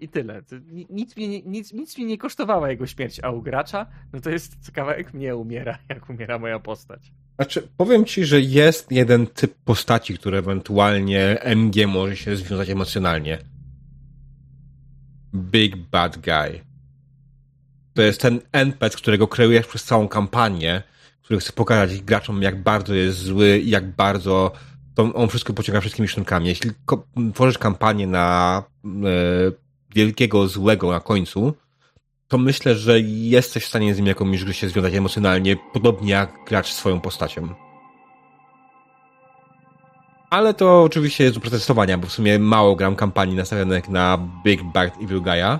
I 0.00 0.08
tyle. 0.08 0.42
Nic 0.90 1.16
mnie, 1.16 1.28
nie- 1.28 1.42
nic, 1.42 1.72
nic 1.72 1.98
mnie 1.98 2.06
nie 2.06 2.18
kosztowała 2.18 2.70
jego 2.70 2.86
śmierć, 2.86 3.20
a 3.22 3.30
u 3.30 3.42
gracza, 3.42 3.86
no 4.12 4.20
to 4.20 4.30
jest 4.30 4.70
kawałek 4.70 5.14
mnie 5.14 5.36
umiera, 5.36 5.78
jak 5.88 6.10
umiera 6.10 6.38
moja 6.38 6.58
postać. 6.58 7.12
Znaczy, 7.36 7.68
powiem 7.76 8.04
ci, 8.04 8.24
że 8.24 8.40
jest 8.40 8.92
jeden 8.92 9.26
typ 9.26 9.54
postaci, 9.64 10.18
który 10.18 10.38
ewentualnie 10.38 11.38
MG 11.56 11.86
może 11.86 12.16
się 12.16 12.36
związać 12.36 12.70
emocjonalnie. 12.70 13.38
Big 15.34 15.76
Bad 15.76 16.18
Guy. 16.18 16.71
To 17.94 18.02
jest 18.02 18.20
ten 18.20 18.40
NPC, 18.52 18.96
którego 18.96 19.28
kreujesz 19.28 19.66
przez 19.66 19.84
całą 19.84 20.08
kampanię, 20.08 20.82
który 21.22 21.40
chce 21.40 21.52
pokazać 21.52 22.02
graczom, 22.02 22.42
jak 22.42 22.62
bardzo 22.62 22.94
jest 22.94 23.18
zły 23.18 23.58
i 23.58 23.70
jak 23.70 23.90
bardzo 23.90 24.52
to 24.94 25.14
on 25.14 25.28
wszystko 25.28 25.52
pociąga 25.52 25.80
wszystkimi 25.80 26.08
sznurkami. 26.08 26.48
Jeśli 26.48 26.70
tworzysz 27.34 27.58
kampanię 27.58 28.06
na 28.06 28.62
e, 28.84 28.88
wielkiego 29.94 30.48
złego 30.48 30.90
na 30.90 31.00
końcu, 31.00 31.54
to 32.28 32.38
myślę, 32.38 32.74
że 32.74 33.00
jesteś 33.00 33.64
w 33.64 33.68
stanie 33.68 33.94
z 33.94 33.98
nim 33.98 34.14
gry 34.44 34.54
się 34.54 34.68
związać 34.68 34.94
emocjonalnie, 34.94 35.56
podobnie 35.72 36.10
jak 36.12 36.32
gracz 36.46 36.72
swoją 36.72 37.00
postacią. 37.00 37.54
Ale 40.30 40.54
to 40.54 40.82
oczywiście 40.82 41.24
jest 41.24 41.36
do 41.36 41.40
protestowania, 41.40 41.98
bo 41.98 42.06
w 42.06 42.12
sumie 42.12 42.38
mało 42.38 42.76
gram 42.76 42.96
kampanii 42.96 43.36
nastawionych 43.36 43.88
na 43.88 44.18
Big 44.44 44.62
Bad 44.62 45.02
Evil 45.02 45.20
Guy'a. 45.20 45.58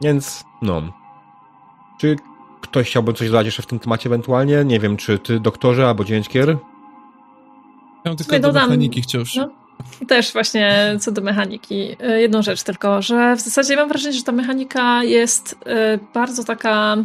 Więc, 0.00 0.44
no. 0.62 0.82
Czy 1.98 2.16
ktoś 2.60 2.86
chciałby 2.86 3.12
coś 3.12 3.28
dodać 3.30 3.46
jeszcze 3.46 3.62
w 3.62 3.66
tym 3.66 3.78
temacie 3.78 4.08
ewentualnie? 4.08 4.64
Nie 4.64 4.80
wiem, 4.80 4.96
czy 4.96 5.18
ty 5.18 5.40
doktorze 5.40 5.88
albo 5.88 6.04
dzięckier? 6.04 6.48
Ja 8.04 8.14
tylko 8.14 8.24
Sobie 8.24 8.40
do 8.40 8.48
dodam- 8.48 8.62
mechaniki 8.68 9.02
chciał... 9.02 9.22
no. 9.36 9.48
Też 10.08 10.32
właśnie 10.32 10.96
co 11.00 11.12
do 11.12 11.22
mechaniki. 11.22 11.96
y, 12.02 12.20
Jedną 12.20 12.42
rzecz 12.42 12.62
tylko, 12.62 13.02
że 13.02 13.36
w 13.36 13.40
zasadzie 13.40 13.76
mam 13.76 13.88
wrażenie, 13.88 14.12
że 14.12 14.22
ta 14.22 14.32
mechanika 14.32 15.04
jest 15.04 15.52
y, 15.52 15.56
bardzo 16.14 16.44
taka 16.44 16.96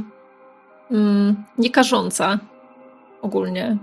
mm, 0.91 1.43
niekarząca 1.57 2.39
ogólnie. 3.21 3.77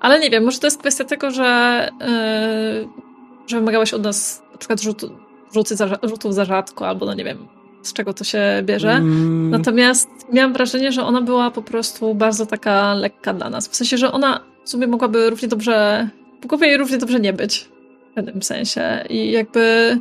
Ale 0.00 0.20
nie 0.20 0.30
wiem, 0.30 0.44
może 0.44 0.58
to 0.58 0.66
jest 0.66 0.78
kwestia 0.80 1.04
tego, 1.04 1.30
że, 1.30 1.88
y, 2.02 3.48
że 3.50 3.58
wymagałaś 3.58 3.94
od 3.94 4.02
nas 4.02 4.42
na 4.52 4.58
przykład 4.58 4.80
rzutu, 4.80 5.10
rzuty 5.54 5.76
za, 5.76 5.88
rzutów 6.02 6.34
za 6.34 6.44
rzadko, 6.44 6.88
albo 6.88 7.06
no 7.06 7.14
nie 7.14 7.24
wiem, 7.24 7.48
z 7.82 7.92
czego 7.92 8.14
to 8.14 8.24
się 8.24 8.42
bierze. 8.62 8.90
Mm, 8.92 9.50
Natomiast 9.50 10.08
miałam 10.32 10.52
wrażenie, 10.52 10.92
że 10.92 11.04
ona 11.04 11.22
była 11.22 11.50
po 11.50 11.62
prostu 11.62 12.14
bardzo 12.14 12.46
taka 12.46 12.94
lekka 12.94 13.34
dla 13.34 13.50
nas. 13.50 13.68
W 13.68 13.76
sensie, 13.76 13.98
że 13.98 14.12
ona 14.12 14.40
w 14.64 14.70
sumie 14.70 14.86
mogłaby 14.86 15.30
równie 15.30 15.48
dobrze, 15.48 16.08
mogłoby 16.42 16.66
jej 16.66 16.76
równie 16.76 16.98
dobrze 16.98 17.20
nie 17.20 17.32
być 17.32 17.68
w 18.10 18.14
pewnym 18.14 18.42
sensie. 18.42 19.04
I 19.10 19.30
jakby 19.30 19.98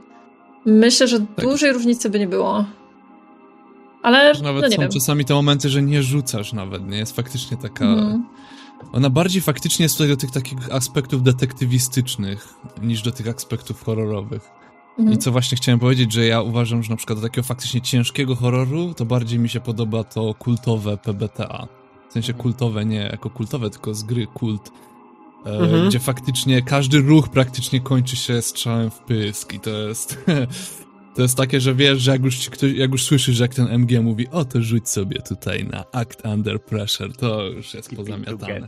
myślę, 0.66 1.08
że 1.08 1.20
dużej 1.38 1.74
różnicy 1.74 2.10
by 2.10 2.20
nie 2.20 2.28
było. 2.28 2.66
Ale 4.04 4.36
Że 4.36 4.44
Nawet 4.44 4.62
no 4.62 4.68
nie 4.68 4.76
są 4.76 4.82
wiem. 4.82 4.92
czasami 4.92 5.26
te 5.26 5.34
momenty, 5.34 5.70
że 5.70 5.82
nie 5.82 6.04
rzucasz 6.04 6.54
nawet, 6.54 6.88
nie? 6.88 6.98
Jest 6.98 7.16
faktycznie 7.16 7.58
taka... 7.58 7.86
Mhm. 7.86 8.26
Ona 8.94 9.10
bardziej 9.10 9.42
faktycznie 9.42 9.84
jest 9.84 9.96
tutaj 9.96 10.10
do 10.10 10.18
tych 10.18 10.32
takich 10.32 10.58
aspektów 10.74 11.24
detektywistycznych, 11.24 12.48
niż 12.82 13.02
do 13.02 13.12
tych 13.12 13.28
aspektów 13.28 13.84
horrorowych. 13.84 14.42
Mhm. 15.02 15.18
I 15.18 15.18
co 15.18 15.32
właśnie 15.32 15.58
chciałem 15.58 15.80
powiedzieć, 15.80 16.14
że 16.14 16.26
ja 16.26 16.42
uważam, 16.42 16.84
że 16.84 16.90
na 16.90 16.96
przykład 16.96 17.20
do 17.20 17.28
takiego 17.28 17.48
faktycznie 17.48 17.82
ciężkiego 17.82 18.36
horroru, 18.36 18.94
to 18.94 19.06
bardziej 19.06 19.40
mi 19.40 19.50
się 19.50 19.60
podoba 19.60 20.04
to 20.04 20.34
kultowe 20.34 20.98
PBTA. 20.98 21.68
W 22.10 22.14
sensie 22.14 22.34
kultowe, 22.34 22.86
nie 22.86 23.10
jako 23.12 23.30
kultowe, 23.30 23.70
tylko 23.70 23.94
z 23.94 24.04
gry 24.04 24.28
kult. 24.28 24.72
E, 25.46 25.60
Mhm. 25.60 25.90
Gdzie 25.90 26.00
faktycznie 26.00 26.62
każdy 26.62 27.02
ruch 27.02 27.30
praktycznie 27.30 27.80
kończy 27.82 28.16
się 28.16 28.42
strzałem 28.42 28.92
w 28.92 29.00
pysk 29.00 29.54
i 29.54 29.60
to 29.60 29.70
jest... 29.70 30.18
To 31.16 31.22
jest 31.22 31.38
takie, 31.38 31.62
że 31.62 31.76
wiesz, 31.76 32.02
że 32.02 32.12
jak 32.12 32.24
już, 32.24 32.38
ci 32.38 32.52
ktoś, 32.52 32.74
jak 32.74 32.92
już 32.92 33.04
słyszysz, 33.04 33.36
że 33.36 33.44
jak 33.44 33.56
ten 33.56 33.68
MG 33.68 34.02
mówi, 34.02 34.28
o 34.30 34.46
to 34.46 34.62
rzuć 34.62 34.90
sobie 34.90 35.22
tutaj 35.22 35.66
na 35.66 35.84
act 35.92 36.26
under 36.26 36.64
pressure, 36.64 37.18
to 37.18 37.44
już 37.48 37.74
jest 37.74 37.96
pozamiatane. 37.96 38.68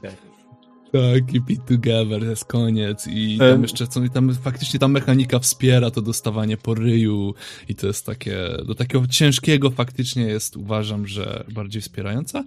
Tak, 0.94 1.26
keep 1.32 1.50
it 1.50 1.66
together, 1.66 2.20
to 2.20 2.26
jest 2.26 2.46
koniec 2.46 3.08
i 3.08 3.38
tam 3.38 3.62
jeszcze 3.62 3.88
co, 3.88 4.04
i 4.04 4.10
tam 4.10 4.34
faktycznie 4.36 4.80
ta 4.80 4.88
mechanika 4.88 5.40
wspiera 5.40 5.92
to 5.92 6.02
dostawanie 6.02 6.58
po 6.58 6.74
ryju 6.76 7.34
i 7.70 7.76
to 7.76 7.88
jest 7.88 8.06
takie, 8.06 8.38
do 8.68 8.76
takiego 8.76 9.08
ciężkiego 9.08 9.72
faktycznie 9.72 10.24
jest, 10.24 10.58
uważam, 10.58 11.08
że 11.08 11.44
bardziej 11.54 11.82
wspierająca. 11.82 12.44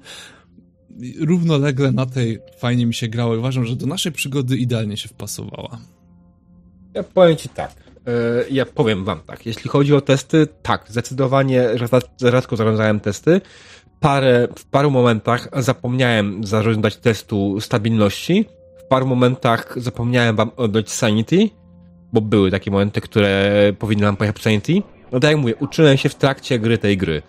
I 1.01 1.15
Równolegle 1.21 1.93
na 1.93 2.07
tej 2.07 2.39
fajnie 2.59 2.87
mi 2.87 2.95
się 2.95 3.09
grało 3.09 3.35
i 3.35 3.39
uważam, 3.39 3.65
że 3.67 3.77
do 3.77 3.87
naszej 3.87 4.13
przygody 4.13 4.57
idealnie 4.57 4.97
się 4.97 5.09
wpasowała. 5.09 5.79
Ja 6.95 7.03
powiem 7.03 7.37
ci 7.37 7.49
tak. 7.49 7.75
e, 8.07 8.13
Ja 8.51 8.67
powiem 8.67 9.05
wam 9.05 9.21
tak. 9.27 9.47
Jeśli 9.47 9.71
chodzi 9.71 9.95
o 9.95 10.01
testy, 10.01 10.47
tak, 10.63 10.85
zdecydowanie 10.89 11.69
rzad- 11.75 12.31
rzadko 12.31 12.57
zarządzałem 12.57 13.01
testy. 13.01 13.41
Parę, 14.01 14.49
w 14.57 14.67
paru 14.67 14.91
momentach 14.91 15.49
zapomniałem 15.53 16.45
zarządzać 16.45 16.97
testu 16.97 17.61
stabilności. 17.61 18.45
W 18.79 18.85
paru 18.85 19.07
momentach 19.07 19.75
zapomniałem 19.77 20.37
wam 20.37 20.51
oddać 20.57 20.91
sanity, 20.91 21.51
bo 22.13 22.21
były 22.21 22.51
takie 22.51 22.71
momenty, 22.71 23.01
które 23.01 23.53
powinny 23.79 24.05
nam 24.05 24.17
pojechać 24.17 24.43
sanity. 24.43 24.83
No 25.13 25.21
tak 25.21 25.31
jak 25.31 25.41
mówię, 25.41 25.57
uczyłem 25.57 25.97
się 25.97 26.09
w 26.09 26.15
trakcie 26.15 26.59
gry 26.59 26.79
tej 26.79 26.97
gry. 26.97 27.23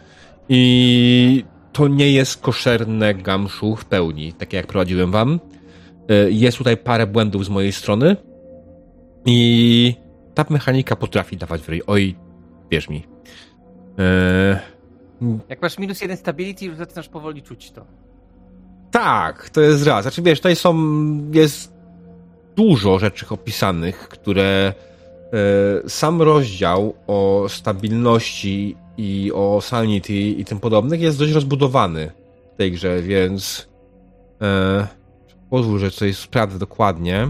I 0.50 1.44
to 1.74 1.88
nie 1.88 2.12
jest 2.12 2.42
koszerne 2.42 3.14
gamszu 3.16 3.76
w 3.76 3.86
pełni, 3.86 4.34
takie 4.34 4.58
jak 4.58 4.68
prowadziłem 4.68 5.12
wam. 5.12 5.40
E, 6.10 6.32
Jest 6.32 6.58
tutaj 6.58 6.78
parę 6.78 7.08
błędów 7.08 7.46
z 7.46 7.50
mojej 7.50 7.72
strony, 7.72 8.16
i 9.30 9.96
ta 10.34 10.46
mechanika 10.50 10.96
potrafi 10.96 11.38
dawać 11.38 11.62
w. 11.62 11.68
Oj, 11.88 12.16
wierz 12.72 12.90
mi. 12.90 13.04
Eee, 13.98 14.58
Jak 15.50 15.62
masz 15.62 15.78
minus 15.78 16.02
jeden 16.02 16.18
stability, 16.18 16.66
już 16.66 16.78
zaczynasz 16.78 17.10
powoli 17.10 17.44
czuć 17.44 17.72
to. 17.72 17.86
tak, 18.92 19.50
to 19.50 19.62
jest 19.62 19.86
raz. 19.86 20.02
Znaczy 20.02 20.22
wiesz, 20.22 20.40
tutaj 20.40 20.56
są, 20.56 20.76
jest 21.32 21.74
dużo 22.56 23.00
rzeczy 23.00 23.26
opisanych, 23.30 23.98
które 24.10 24.74
e, 25.86 25.90
sam 25.90 26.22
rozdział 26.22 26.94
o 27.08 27.46
stabilności 27.50 28.76
i 28.98 29.32
o 29.36 29.62
sanity 29.62 30.14
i 30.14 30.46
tym 30.46 30.60
podobnych 30.60 31.02
jest 31.02 31.20
dość 31.20 31.32
rozbudowany 31.32 32.12
w 32.54 32.58
tej 32.58 32.72
grze, 32.72 33.02
więc 33.02 33.70
e, 34.42 34.88
pozwól, 35.50 35.80
że 35.80 35.92
coś 35.92 36.18
sprawdzę 36.18 36.60
dokładnie. 36.60 37.22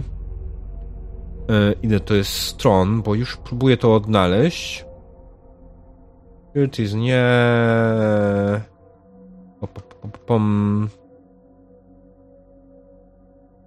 E, 1.50 1.74
ile 1.84 2.00
to 2.00 2.16
jest 2.16 2.32
stron, 2.32 3.02
bo 3.02 3.16
już 3.16 3.38
próbuję 3.38 3.78
to 3.78 3.96
odnaleźć. 3.96 4.87
It 6.66 6.80
is 6.80 6.94
nie... 6.94 7.24
Pom. 10.26 10.90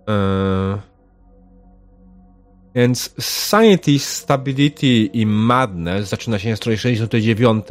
E, 0.09 0.78
Więc 2.75 3.15
Sanity, 3.20 3.99
Stability 3.99 4.86
i 4.86 5.27
Madness 5.27 6.09
zaczyna 6.09 6.39
się 6.39 6.51
na 6.51 6.57
stronie 6.57 6.78
69 6.78 7.67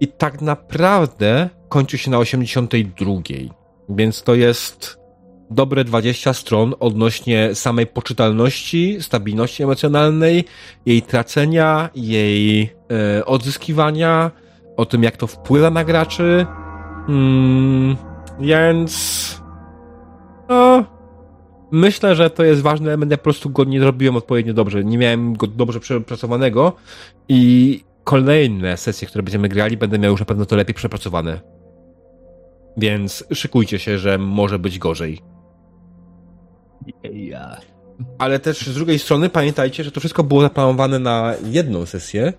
i 0.00 0.08
tak 0.08 0.40
naprawdę 0.40 1.48
kończy 1.68 1.98
się 1.98 2.10
na 2.10 2.18
82. 2.18 3.12
Więc 3.88 4.22
to 4.22 4.34
jest 4.34 5.01
dobre 5.54 5.84
20 5.84 6.32
stron 6.32 6.74
odnośnie 6.80 7.54
samej 7.54 7.86
poczytalności, 7.86 8.96
stabilności 9.00 9.62
emocjonalnej, 9.62 10.44
jej 10.86 11.02
tracenia, 11.02 11.90
jej 11.94 12.70
e, 13.18 13.24
odzyskiwania, 13.24 14.30
o 14.76 14.86
tym 14.86 15.02
jak 15.02 15.16
to 15.16 15.26
wpływa 15.26 15.70
na 15.70 15.84
graczy. 15.84 16.46
Mm, 17.08 17.96
więc 18.40 19.42
no, 20.48 20.84
myślę, 21.70 22.14
że 22.14 22.30
to 22.30 22.44
jest 22.44 22.62
ważny 22.62 22.88
element. 22.88 23.10
Ja 23.10 23.16
po 23.16 23.24
prostu 23.24 23.50
go 23.50 23.64
nie 23.64 23.80
zrobiłem 23.80 24.16
odpowiednio 24.16 24.54
dobrze. 24.54 24.84
Nie 24.84 24.98
miałem 24.98 25.36
go 25.36 25.46
dobrze 25.46 25.80
przepracowanego 25.80 26.72
i 27.28 27.80
kolejne 28.04 28.76
sesje, 28.76 29.08
które 29.08 29.22
będziemy 29.22 29.48
grali, 29.48 29.76
będę 29.76 29.98
miał 29.98 30.10
już 30.10 30.20
na 30.20 30.26
pewno 30.26 30.46
to 30.46 30.56
lepiej 30.56 30.74
przepracowane. 30.74 31.40
Więc 32.76 33.24
szykujcie 33.32 33.78
się, 33.78 33.98
że 33.98 34.18
może 34.18 34.58
być 34.58 34.78
gorzej. 34.78 35.20
Ale 38.18 38.38
też 38.38 38.66
z 38.66 38.74
drugiej 38.74 38.98
strony 38.98 39.28
pamiętajcie, 39.28 39.84
że 39.84 39.90
to 39.90 40.00
wszystko 40.00 40.24
było 40.24 40.40
zaplanowane 40.40 40.98
na 40.98 41.34
jedną 41.44 41.86
sesję 41.86 42.32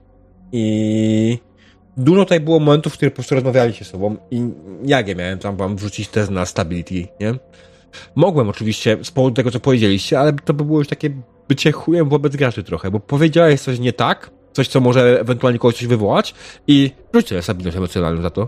i 0.52 1.38
dużo 1.98 2.24
tutaj 2.24 2.40
było 2.40 2.60
momentów, 2.60 2.94
w 2.94 2.96
których 2.96 3.14
po 3.14 3.16
prostu 3.16 3.36
rozmawialiście 3.36 3.86
ze 3.86 3.92
sobą 3.92 4.16
i 4.32 4.50
jak 4.86 5.08
ja 5.08 5.16
miałem 5.16 5.40
tam 5.40 5.58
wam 5.58 5.76
wrzucić 5.76 6.08
test 6.08 6.32
na 6.32 6.46
stability, 6.46 7.08
nie? 7.20 7.36
Mogłem 8.16 8.50
oczywiście 8.50 8.98
z 9.04 9.12
powodu 9.12 9.36
tego, 9.36 9.52
co 9.52 9.60
powiedzieliście, 9.60 10.20
ale 10.20 10.34
to 10.34 10.54
by 10.54 10.66
było 10.66 10.80
już 10.80 10.88
takie 10.88 11.10
bycie 11.48 11.72
chujem 11.72 12.10
wobec 12.10 12.36
graczy 12.36 12.64
trochę, 12.64 12.92
bo 12.92 13.00
powiedziałeś 13.00 13.62
coś 13.62 13.80
nie 13.80 13.94
tak, 13.94 14.32
coś, 14.54 14.68
co 14.68 14.80
może 14.80 15.20
ewentualnie 15.20 15.60
kogoś 15.60 15.76
coś 15.76 15.88
wywołać 15.88 16.36
i 16.68 16.92
rzućcie 17.14 17.42
stabilność 17.42 17.78
emocjonalną 17.78 18.22
za 18.22 18.30
to. 18.30 18.48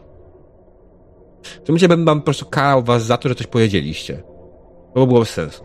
W 1.43 1.49
tym 1.49 1.63
momencie 1.67 1.87
bym 1.87 2.05
wam 2.05 2.19
po 2.19 2.25
prostu 2.25 2.45
karał 2.45 2.83
was 2.83 3.05
za 3.05 3.17
to, 3.17 3.29
że 3.29 3.35
coś 3.35 3.47
powiedzieliście. 3.47 4.23
To 4.93 4.99
by 4.99 5.07
było 5.07 5.25
sensu. 5.25 5.64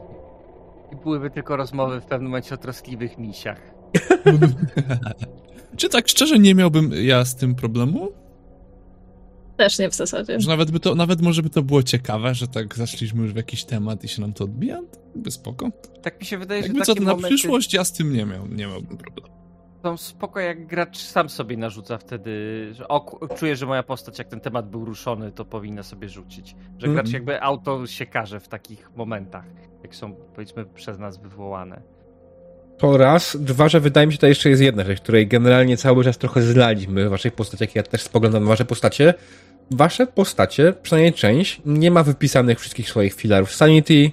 I 0.92 0.96
byłyby 0.96 1.30
tylko 1.30 1.56
rozmowy 1.56 2.00
w 2.00 2.04
pewnym 2.04 2.30
momencie 2.30 2.54
o 2.54 2.58
troskliwych 2.58 3.18
misiach. 3.18 3.60
Czy 5.76 5.88
tak 5.88 6.08
szczerze 6.08 6.38
nie 6.38 6.54
miałbym 6.54 6.90
ja 7.02 7.24
z 7.24 7.36
tym 7.36 7.54
problemu? 7.54 8.08
Też 9.56 9.78
nie 9.78 9.90
w 9.90 9.94
zasadzie. 9.94 10.40
Że 10.40 10.48
nawet 10.48 10.70
by 10.70 10.80
to, 10.80 10.94
nawet 10.94 11.20
może 11.20 11.42
by 11.42 11.50
to 11.50 11.62
było 11.62 11.82
ciekawe, 11.82 12.34
że 12.34 12.48
tak 12.48 12.74
zaszliśmy 12.74 13.22
już 13.22 13.32
w 13.32 13.36
jakiś 13.36 13.64
temat 13.64 14.04
i 14.04 14.08
się 14.08 14.20
nam 14.20 14.32
to 14.32 14.44
odbija? 14.44 14.80
To 15.12 15.18
by 15.18 15.30
spoko. 15.30 15.70
Tak 16.02 16.20
mi 16.20 16.26
się 16.26 16.38
wydaje, 16.38 16.62
Jakby 16.62 16.78
że 16.78 16.84
co, 16.84 16.94
takie 16.94 17.04
na 17.04 17.12
momenty 17.12 17.36
przyszłość 17.36 17.74
ja 17.74 17.84
z 17.84 17.92
tym 17.92 18.12
nie, 18.12 18.26
miał, 18.26 18.46
nie 18.46 18.66
miałbym 18.66 18.96
problemu. 18.96 19.39
Są 19.82 19.96
spoko, 19.96 20.40
jak 20.40 20.66
gracz 20.66 20.98
sam 20.98 21.28
sobie 21.28 21.56
narzuca 21.56 21.98
wtedy, 21.98 22.30
że 22.72 22.88
o, 22.88 23.28
czuję, 23.36 23.56
że 23.56 23.66
moja 23.66 23.82
postać, 23.82 24.18
jak 24.18 24.28
ten 24.28 24.40
temat 24.40 24.70
był 24.70 24.84
ruszony, 24.84 25.32
to 25.32 25.44
powinna 25.44 25.82
sobie 25.82 26.08
rzucić. 26.08 26.56
Że 26.78 26.86
Mhm. 26.86 26.94
gracz 26.94 27.12
jakby 27.12 27.42
auto 27.42 27.86
się 27.86 28.06
każe 28.06 28.40
w 28.40 28.48
takich 28.48 28.90
momentach, 28.96 29.44
jak 29.82 29.94
są 29.94 30.14
powiedzmy 30.34 30.64
przez 30.64 30.98
nas 30.98 31.18
wywołane. 31.18 31.82
To 32.78 32.96
raz. 32.96 33.36
Dwa, 33.40 33.68
że 33.68 33.80
wydaje 33.80 34.06
mi 34.06 34.12
się, 34.12 34.14
że 34.14 34.18
to 34.20 34.26
jeszcze 34.26 34.50
jest 34.50 34.62
jedna 34.62 34.84
rzecz, 34.84 35.00
której 35.00 35.26
generalnie 35.26 35.76
cały 35.76 36.04
czas 36.04 36.18
trochę 36.18 36.42
zlaliśmy 36.42 37.06
w 37.06 37.10
waszych 37.10 37.32
postaciach. 37.32 37.74
Ja 37.74 37.82
też 37.82 38.02
spoglądam 38.02 38.42
na 38.42 38.48
wasze 38.48 38.64
postacie. 38.64 39.14
Wasze 39.70 40.06
postacie, 40.06 40.72
przynajmniej 40.82 41.12
część, 41.12 41.60
nie 41.66 41.90
ma 41.90 42.02
wypisanych 42.02 42.60
wszystkich 42.60 42.88
swoich 42.88 43.14
filarów 43.14 43.54
sanity. 43.54 44.10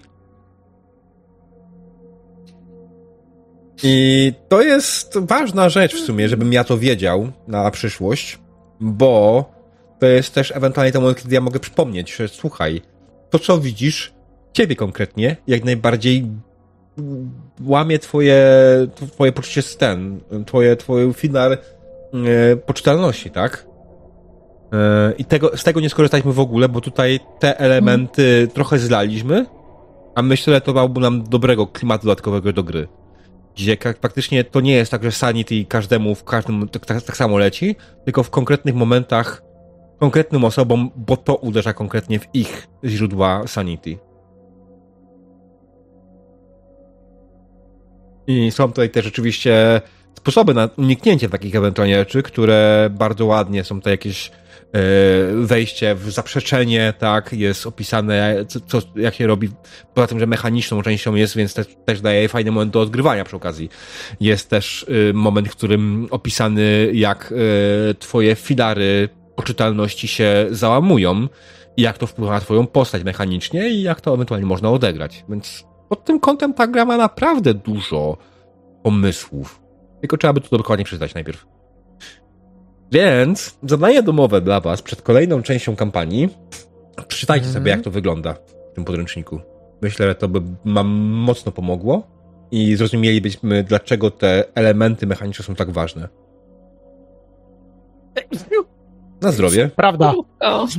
I 3.84 4.34
to 4.50 4.62
jest 4.62 5.18
ważna 5.18 5.70
rzecz 5.70 5.96
w 5.96 6.06
sumie, 6.06 6.30
żebym 6.30 6.54
ja 6.54 6.64
to 6.64 6.78
wiedział 6.78 7.32
na 7.48 7.72
przyszłość, 7.72 8.40
bo 8.80 9.46
to 10.00 10.06
jest 10.06 10.34
też 10.34 10.52
ewentualnie 10.56 10.92
ten 10.92 11.02
moment, 11.02 11.22
kiedy 11.22 11.36
ja 11.36 11.42
mogę 11.42 11.60
przypomnieć, 11.60 12.16
że 12.16 12.28
słuchaj, 12.28 12.82
to 13.30 13.40
co 13.40 13.60
widzisz, 13.60 14.14
ciebie 14.54 14.76
konkretnie, 14.76 15.38
jak 15.48 15.66
najbardziej 15.66 16.28
łamie 17.66 18.00
twoje, 18.00 18.38
twoje 19.12 19.32
poczucie 19.32 19.62
sten, 19.62 20.20
twoje, 20.46 20.76
twoje 20.76 21.14
filar 21.14 21.52
e, 21.52 21.58
poczytalności, 22.56 23.30
tak? 23.30 23.68
E, 24.74 25.14
I 25.18 25.26
tego, 25.26 25.58
z 25.58 25.64
tego 25.64 25.80
nie 25.80 25.90
skorzystaliśmy 25.90 26.34
w 26.34 26.40
ogóle, 26.40 26.70
bo 26.70 26.82
tutaj 26.82 27.20
te 27.40 27.60
elementy 27.60 28.48
trochę 28.54 28.80
zlaliśmy, 28.80 29.46
a 30.16 30.22
myślę, 30.22 30.54
że 30.54 30.62
to 30.62 30.74
dałby 30.74 31.00
nam 31.00 31.24
dobrego 31.24 31.68
klimatu 31.68 32.04
dodatkowego 32.04 32.54
do 32.54 32.64
gry. 32.64 32.88
Gdzie 33.58 33.78
faktycznie 34.02 34.44
to 34.44 34.62
nie 34.62 34.74
jest 34.74 34.92
tak, 34.92 35.04
że 35.04 35.12
Sanity 35.12 35.66
każdemu 35.66 36.16
w 36.16 36.24
każdym 36.24 36.70
tak, 36.70 36.86
tak, 36.86 37.02
tak 37.02 37.18
samo 37.18 37.38
leci, 37.38 37.76
tylko 38.06 38.24
w 38.24 38.30
konkretnych 38.30 38.76
momentach 38.76 39.42
konkretnym 40.00 40.44
osobom, 40.44 40.92
bo 40.96 41.18
to 41.18 41.36
uderza 41.36 41.74
konkretnie 41.74 42.20
w 42.20 42.28
ich 42.34 42.68
źródła 42.84 43.48
Sanity. 43.48 43.98
I 48.28 48.52
są 48.52 48.68
tutaj 48.68 48.90
też 48.90 49.06
rzeczywiście 49.06 49.82
sposoby 50.18 50.54
na 50.54 50.70
uniknięcie 50.78 51.30
takich 51.30 51.56
ewentualnie 51.56 52.00
rzeczy, 52.00 52.24
które 52.24 52.90
bardzo 52.92 53.26
ładnie 53.26 53.64
są 53.64 53.82
to 53.82 53.90
jakieś 53.90 54.30
e, 54.30 54.32
wejście 55.36 55.96
w 55.96 56.12
zaprzeczenie, 56.12 56.94
tak, 57.00 57.34
jest 57.34 57.68
opisane, 57.68 58.36
co, 58.48 58.60
co, 58.60 58.80
jak 58.96 59.16
się 59.16 59.28
robi, 59.28 59.50
poza 59.94 60.08
tym, 60.08 60.20
że 60.20 60.28
mechaniczną 60.28 60.82
częścią 60.82 61.16
jest, 61.16 61.36
więc 61.36 61.54
też, 61.54 61.68
też 61.86 62.02
daje 62.02 62.30
fajny 62.30 62.52
moment 62.52 62.74
do 62.74 62.82
odgrywania 62.82 63.24
przy 63.24 63.36
okazji. 63.36 63.70
Jest 64.20 64.50
też 64.50 64.84
y, 65.10 65.14
moment, 65.14 65.48
w 65.48 65.52
którym 65.52 66.08
opisany, 66.12 66.90
jak 66.94 67.32
y, 67.92 67.96
twoje 67.96 68.36
filary 68.36 69.10
poczytalności 69.36 70.08
się 70.08 70.48
załamują 70.52 71.28
i 71.78 71.82
jak 71.82 71.98
to 71.98 72.08
wpływa 72.08 72.34
na 72.34 72.40
twoją 72.40 72.68
postać 72.68 73.04
mechanicznie 73.04 73.70
i 73.70 73.82
jak 73.82 74.02
to 74.02 74.14
ewentualnie 74.14 74.46
można 74.46 74.70
odegrać. 74.70 75.26
Więc 75.30 75.64
pod 75.90 76.06
tym 76.06 76.20
kątem 76.20 76.54
ta 76.54 76.68
gra 76.68 76.86
ma 76.86 76.98
naprawdę 76.98 77.54
dużo 77.54 78.18
pomysłów. 78.84 79.67
Tylko 80.02 80.18
trzeba 80.18 80.34
by 80.34 80.42
to 80.42 80.58
dokładnie 80.58 80.86
przeczytać 80.86 81.14
najpierw. 81.14 81.46
Więc 82.92 83.58
zadanie 83.64 84.04
domowe 84.04 84.42
dla 84.42 84.60
was 84.60 84.82
przed 84.82 85.02
kolejną 85.02 85.42
częścią 85.42 85.76
kampanii. 85.76 86.30
Przeczytajcie 87.08 87.46
Mhm. 87.46 87.62
sobie, 87.64 87.72
jak 87.72 87.82
to 87.82 87.92
wygląda 87.92 88.34
w 88.34 88.74
tym 88.76 88.86
podręczniku. 88.86 89.40
Myślę, 89.82 90.08
że 90.08 90.16
to 90.16 90.28
by 90.28 90.42
nam 90.66 90.88
mocno 90.98 91.52
pomogło 91.52 92.08
i 92.52 92.76
zrozumielibyśmy, 92.76 93.64
dlaczego 93.64 94.12
te 94.12 94.44
elementy 94.56 95.08
mechaniczne 95.08 95.46
są 95.46 95.56
tak 95.56 95.72
ważne. 95.72 96.10
Na 99.22 99.32
zdrowie. 99.32 99.70
Prawda. 99.76 100.14
O, 100.40 100.68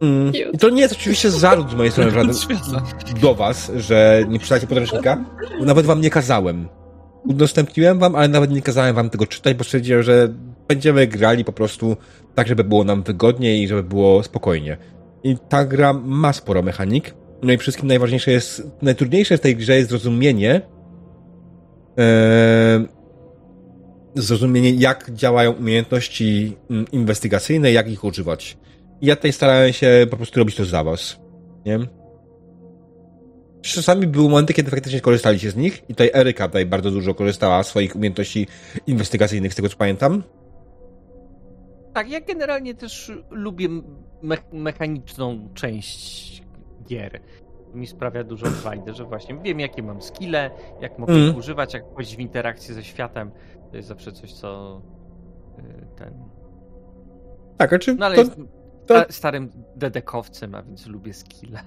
Mm. 0.00 0.32
I 0.52 0.58
to 0.58 0.70
nie 0.70 0.82
jest 0.82 0.94
oczywiście 0.94 1.30
zarzut 1.30 1.70
z 1.70 1.74
mojej 1.74 1.92
strony 1.92 2.12
do 3.22 3.34
was, 3.34 3.72
że 3.76 4.24
nie 4.28 4.38
czytacie 4.38 4.66
podręcznika, 4.66 5.24
bo 5.58 5.64
nawet 5.64 5.86
wam 5.86 6.00
nie 6.00 6.10
kazałem. 6.10 6.68
Udostępniłem 7.24 7.98
wam, 7.98 8.14
ale 8.14 8.28
nawet 8.28 8.50
nie 8.50 8.62
kazałem 8.62 8.94
wam 8.94 9.10
tego 9.10 9.26
czytać, 9.26 9.56
bo 9.56 9.64
stwierdziłem, 9.64 10.02
że 10.02 10.28
będziemy 10.68 11.06
grali 11.06 11.44
po 11.44 11.52
prostu 11.52 11.96
tak, 12.34 12.48
żeby 12.48 12.64
było 12.64 12.84
nam 12.84 13.02
wygodnie 13.02 13.62
i 13.62 13.68
żeby 13.68 13.82
było 13.82 14.22
spokojnie. 14.22 14.76
I 15.24 15.36
ta 15.48 15.64
gra 15.64 15.92
ma 15.92 16.32
sporo 16.32 16.62
mechanik. 16.62 17.14
No 17.42 17.52
i 17.52 17.58
wszystkim 17.58 17.88
najważniejsze 17.88 18.30
jest, 18.30 18.62
najtrudniejsze 18.82 19.38
w 19.38 19.40
tej 19.40 19.56
grze 19.56 19.76
jest 19.76 19.88
zrozumienie 19.88 20.60
e, 21.98 22.84
zrozumienie, 24.14 24.70
jak 24.70 25.10
działają 25.10 25.52
umiejętności 25.52 26.56
mm, 26.70 26.84
inwestygacyjne, 26.92 27.72
jak 27.72 27.90
ich 27.90 28.04
używać. 28.04 28.56
Ja 29.04 29.16
tutaj 29.16 29.32
starałem 29.32 29.72
się 29.72 30.06
po 30.10 30.16
prostu 30.16 30.38
robić 30.38 30.56
to 30.56 30.64
za 30.64 30.84
was. 30.84 31.20
Nie? 31.66 31.78
Czasami 33.62 34.06
były 34.06 34.28
momenty, 34.28 34.54
kiedy 34.54 34.70
faktycznie 34.70 35.00
korzystaliście 35.00 35.50
z 35.50 35.56
nich 35.56 35.82
i 35.88 35.94
tutaj 35.94 36.10
Eryka 36.14 36.46
tutaj 36.46 36.66
bardzo 36.66 36.90
dużo 36.90 37.14
korzystała 37.14 37.62
z 37.62 37.68
swoich 37.68 37.96
umiejętności 37.96 38.46
inwestygacyjnych, 38.86 39.52
z 39.52 39.56
tego 39.56 39.68
co 39.68 39.76
pamiętam. 39.76 40.22
Tak, 41.94 42.10
ja 42.10 42.20
generalnie 42.20 42.74
też 42.74 43.12
lubię 43.30 43.68
me 44.22 44.36
mechaniczną 44.52 45.48
część 45.54 46.42
gier. 46.88 47.20
Mi 47.74 47.86
sprawia 47.86 48.24
dużo 48.24 48.46
frajdy, 48.46 48.94
że 48.94 49.04
właśnie 49.04 49.38
wiem, 49.42 49.60
jakie 49.60 49.82
mam 49.82 50.02
skille, 50.02 50.50
jak 50.80 50.98
mogę 50.98 51.12
Mm. 51.12 51.30
ich 51.30 51.36
używać, 51.36 51.74
jak 51.74 51.90
wchodzić 51.90 52.16
w 52.16 52.20
interakcję 52.20 52.74
ze 52.74 52.84
światem. 52.84 53.30
To 53.70 53.76
jest 53.76 53.88
zawsze 53.88 54.12
coś, 54.12 54.32
co 54.32 54.80
y, 55.58 55.86
ten... 55.96 56.14
Tak, 57.56 57.72
a 57.72 57.78
czy 57.78 57.94
No 57.94 58.06
ale 58.06 58.14
to, 58.14 58.20
jestem 58.20 58.48
to- 58.86 58.94
sta- 59.02 59.12
starym 59.12 59.50
dedekowcem, 59.76 60.54
a 60.54 60.62
więc 60.62 60.86
lubię 60.86 61.14
skille. 61.14 61.60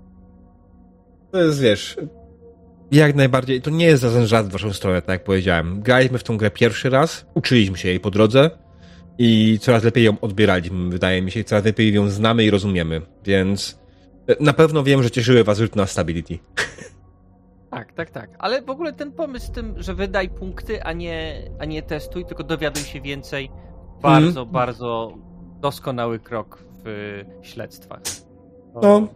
to 1.32 1.38
jest, 1.42 1.60
wiesz, 1.60 1.96
jak 2.90 3.14
najbardziej, 3.14 3.62
to 3.62 3.70
nie 3.70 3.86
jest 3.86 4.02
żaden 4.02 4.26
żart 4.26 4.46
w 4.46 4.50
waszą 4.52 4.72
stronę, 4.72 5.02
tak 5.02 5.08
jak 5.08 5.24
powiedziałem. 5.24 5.80
Graliśmy 5.82 6.18
w 6.18 6.24
tą 6.24 6.36
grę 6.36 6.50
pierwszy 6.50 6.90
raz, 6.90 7.26
uczyliśmy 7.34 7.78
się 7.78 7.88
jej 7.88 8.00
po 8.00 8.10
drodze 8.10 8.50
i 9.18 9.58
coraz 9.60 9.84
lepiej 9.84 10.04
ją 10.04 10.20
odbieraliśmy, 10.20 10.90
wydaje 10.90 11.22
mi 11.22 11.30
się, 11.30 11.44
coraz 11.44 11.64
lepiej 11.64 11.94
ją 11.94 12.08
znamy 12.08 12.44
i 12.44 12.50
rozumiemy, 12.50 13.02
więc 13.24 13.78
e, 14.28 14.36
na 14.44 14.52
pewno 14.52 14.82
wiem, 14.82 15.02
że 15.02 15.10
cieszyły 15.10 15.44
was 15.44 15.58
rzuty 15.58 15.76
na 15.78 15.86
stability. 15.86 16.38
Tak, 17.70 17.92
tak, 17.92 18.10
tak. 18.10 18.30
Ale 18.38 18.62
w 18.62 18.70
ogóle 18.70 18.92
ten 18.92 19.12
pomysł 19.12 19.46
z 19.46 19.50
tym, 19.50 19.74
że 19.82 19.94
wydaj 19.94 20.28
punkty, 20.28 20.82
a 20.82 20.92
nie, 20.92 21.42
a 21.58 21.64
nie 21.64 21.82
testuj, 21.82 22.24
tylko 22.24 22.44
dowiaduj 22.44 22.82
się 22.82 23.00
więcej, 23.00 23.50
bardzo, 24.02 24.28
Mhm. 24.40 24.48
bardzo 24.48 25.18
doskonały 25.60 26.18
krok 26.18 26.58
w 26.84 27.22
śledztwach. 27.42 28.00
To, 28.74 28.80
No. 29.00 29.08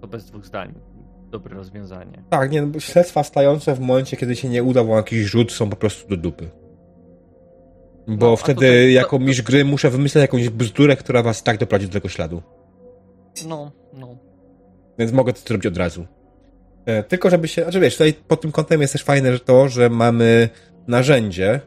to 0.00 0.06
bez 0.08 0.26
dwóch 0.26 0.46
zdań. 0.46 0.74
Dobre 1.30 1.56
rozwiązanie. 1.56 2.22
Tak, 2.30 2.50
nie, 2.50 2.62
no, 2.62 2.68
bo 2.68 2.80
śledztwa 2.80 3.22
stające 3.22 3.74
w 3.74 3.80
momencie, 3.80 4.16
kiedy 4.16 4.36
się 4.36 4.48
nie 4.48 4.62
uda 4.62 4.84
wam 4.84 4.96
jakiś 4.96 5.18
rzut, 5.24 5.52
są 5.52 5.70
po 5.70 5.76
prostu 5.76 6.08
do 6.08 6.16
dupy. 6.16 6.50
Bo 8.08 8.26
No, 8.26 8.32
a 8.32 8.36
wtedy, 8.36 8.54
tutaj- 8.54 8.92
jako 8.92 9.18
to- 9.18 9.24
mistrz 9.24 9.42
gry, 9.42 9.64
muszę 9.64 9.90
wymyśleć 9.90 10.22
jakąś 10.22 10.48
bzdurę, 10.48 10.96
która 10.96 11.22
was 11.22 11.42
tak 11.42 11.58
doprowadzi 11.58 11.86
do 11.86 11.92
tego 11.92 12.08
śladu. 12.08 12.42
No, 13.48 13.70
no. 13.94 14.16
Więc 14.98 15.12
mogę 15.12 15.32
to 15.32 15.40
zrobić 15.40 15.66
od 15.66 15.76
razu. 15.76 16.06
E, 16.86 17.02
Tylko 17.02 17.30
żeby 17.30 17.48
się, 17.48 17.62
znaczy 17.62 17.80
wiesz, 17.80 17.94
tutaj 17.94 18.14
pod 18.14 18.40
tym 18.40 18.52
kątem 18.52 18.80
jest 18.80 18.92
też 18.92 19.04
fajne 19.04 19.32
że 19.32 19.40
to, 19.40 19.68
że 19.68 19.90
mamy 19.90 20.48
narzędzie, 20.86 21.60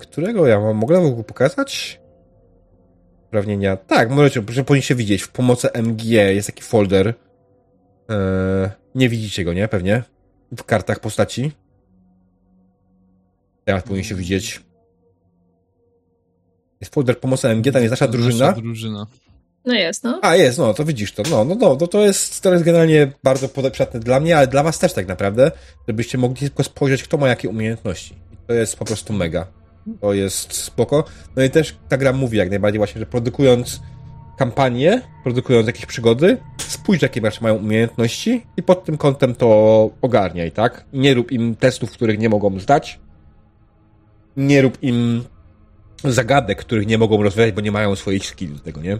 którego 0.00 0.46
ja 0.46 0.60
wam 0.60 0.76
mogę 0.76 1.00
w 1.02 1.06
ogóle 1.06 1.24
pokazać? 1.24 2.00
Uprawnienia. 3.26 3.76
Tak, 3.76 4.10
możecie, 4.10 4.42
że 4.48 4.64
powinniście 4.64 4.94
widzieć. 4.94 5.22
W 5.22 5.28
pomocy 5.28 5.72
MG 5.72 6.04
jest 6.04 6.46
taki 6.46 6.62
folder. 6.62 7.14
E, 8.10 8.70
Nie 8.94 9.08
widzicie 9.08 9.44
go, 9.44 9.52
nie? 9.52 9.68
Pewnie. 9.68 10.02
W 10.56 10.64
kartach 10.64 11.00
postaci. 11.00 11.52
Teraz 13.64 13.82
powinniście 13.82 14.14
widzieć. 14.14 14.62
Jest 16.80 16.94
folder 16.94 17.20
pomocy 17.20 17.48
MG, 17.48 17.72
tam 17.72 17.82
jest 17.82 17.90
nasza 17.90 18.08
drużyna. 18.08 18.46
Nasza 18.46 18.60
drużyna. 18.62 19.06
no 19.64 19.74
jest, 19.74 20.04
no. 20.04 20.18
A, 20.22 20.36
jest, 20.36 20.58
no, 20.58 20.74
to 20.74 20.84
widzisz 20.84 21.12
to. 21.12 21.22
No, 21.30 21.44
no, 21.44 21.54
no, 21.54 21.76
to, 21.76 21.86
to 21.86 22.00
jest, 22.04 22.44
jest 22.44 22.64
generalnie 22.64 23.12
bardzo 23.24 23.48
przydatne 23.48 24.00
dla 24.00 24.20
mnie, 24.20 24.36
ale 24.36 24.46
dla 24.46 24.62
was 24.62 24.78
też 24.78 24.92
tak 24.92 25.08
naprawdę, 25.08 25.50
żebyście 25.88 26.18
mogli 26.18 26.36
tylko 26.36 26.64
spojrzeć, 26.64 27.02
kto 27.02 27.16
ma 27.16 27.28
jakie 27.28 27.48
umiejętności. 27.48 28.14
To 28.48 28.54
jest 28.54 28.76
po 28.76 28.84
prostu 28.84 29.12
mega. 29.12 29.46
To 30.00 30.12
jest 30.12 30.52
spoko. 30.52 31.04
No 31.36 31.42
i 31.42 31.50
też 31.50 31.76
ta 31.88 31.96
gra 31.96 32.12
mówi 32.12 32.38
jak 32.38 32.50
najbardziej 32.50 32.78
właśnie, 32.78 32.98
że 32.98 33.06
produkując 33.06 33.80
kampanię, 34.38 35.02
produkując 35.22 35.66
jakieś 35.66 35.86
przygody, 35.86 36.36
spójrz 36.58 37.02
jakie 37.02 37.20
masz 37.20 37.40
mają 37.40 37.54
umiejętności 37.54 38.46
i 38.56 38.62
pod 38.62 38.84
tym 38.84 38.96
kątem 38.96 39.34
to 39.34 39.90
ogarniaj, 40.02 40.52
tak? 40.52 40.84
Nie 40.92 41.14
rób 41.14 41.32
im 41.32 41.56
testów, 41.56 41.92
których 41.92 42.18
nie 42.18 42.28
mogą 42.28 42.60
zdać. 42.60 43.00
Nie 44.36 44.62
rób 44.62 44.82
im 44.82 45.24
zagadek, 46.04 46.58
których 46.58 46.86
nie 46.86 46.98
mogą 46.98 47.22
rozwiązać, 47.22 47.54
bo 47.54 47.60
nie 47.60 47.72
mają 47.72 47.96
swoich 47.96 48.26
skilli 48.26 48.54
do 48.54 48.60
tego, 48.60 48.80
nie? 48.80 48.98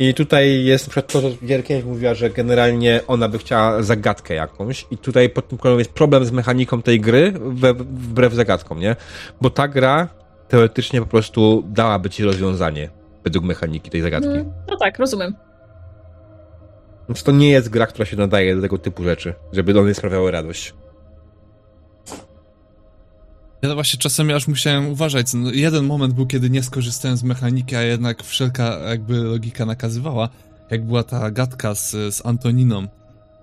I 0.00 0.14
tutaj 0.14 0.64
jest 0.64 0.86
na 0.86 0.90
przykład 0.90 1.12
to, 1.12 1.20
że 1.20 1.36
Gierkiewicz 1.46 1.84
mówiła, 1.84 2.14
że 2.14 2.30
generalnie 2.30 3.00
ona 3.06 3.28
by 3.28 3.38
chciała 3.38 3.82
zagadkę 3.82 4.34
jakąś 4.34 4.86
i 4.90 4.98
tutaj 4.98 5.30
pod 5.30 5.48
tym 5.48 5.58
kątem 5.58 5.78
jest 5.78 5.92
problem 5.92 6.24
z 6.24 6.32
mechaniką 6.32 6.82
tej 6.82 7.00
gry 7.00 7.32
we, 7.32 7.74
wbrew 7.74 8.34
zagadkom, 8.34 8.80
nie? 8.80 8.96
Bo 9.40 9.50
ta 9.50 9.68
gra 9.68 10.08
teoretycznie 10.48 11.00
po 11.00 11.06
prostu 11.06 11.64
dałaby 11.66 12.10
ci 12.10 12.24
rozwiązanie 12.24 12.90
według 13.24 13.44
mechaniki 13.44 13.90
tej 13.90 14.00
zagadki. 14.00 14.28
No, 14.28 14.44
no 14.70 14.76
tak, 14.76 14.98
rozumiem. 14.98 15.34
Więc 17.08 17.22
to 17.22 17.32
nie 17.32 17.50
jest 17.50 17.68
gra, 17.68 17.86
która 17.86 18.06
się 18.06 18.16
nadaje 18.16 18.56
do 18.56 18.62
tego 18.62 18.78
typu 18.78 19.04
rzeczy, 19.04 19.34
żeby 19.52 19.80
one 19.80 19.94
sprawiały 19.94 20.30
radość. 20.30 20.74
Ja 23.62 23.68
to 23.68 23.74
właśnie 23.74 23.98
czasami 23.98 24.32
aż 24.32 24.48
musiałem 24.48 24.86
uważać. 24.86 25.34
No, 25.34 25.52
jeden 25.52 25.84
moment 25.84 26.14
był, 26.14 26.26
kiedy 26.26 26.50
nie 26.50 26.62
skorzystałem 26.62 27.16
z 27.16 27.22
mechaniki, 27.22 27.76
a 27.76 27.82
jednak 27.82 28.24
wszelka 28.24 28.78
jakby 28.78 29.16
logika 29.16 29.66
nakazywała. 29.66 30.28
Jak 30.70 30.86
była 30.86 31.02
ta 31.02 31.30
gadka 31.30 31.74
z, 31.74 31.90
z 31.90 32.26
Antoniną. 32.26 32.86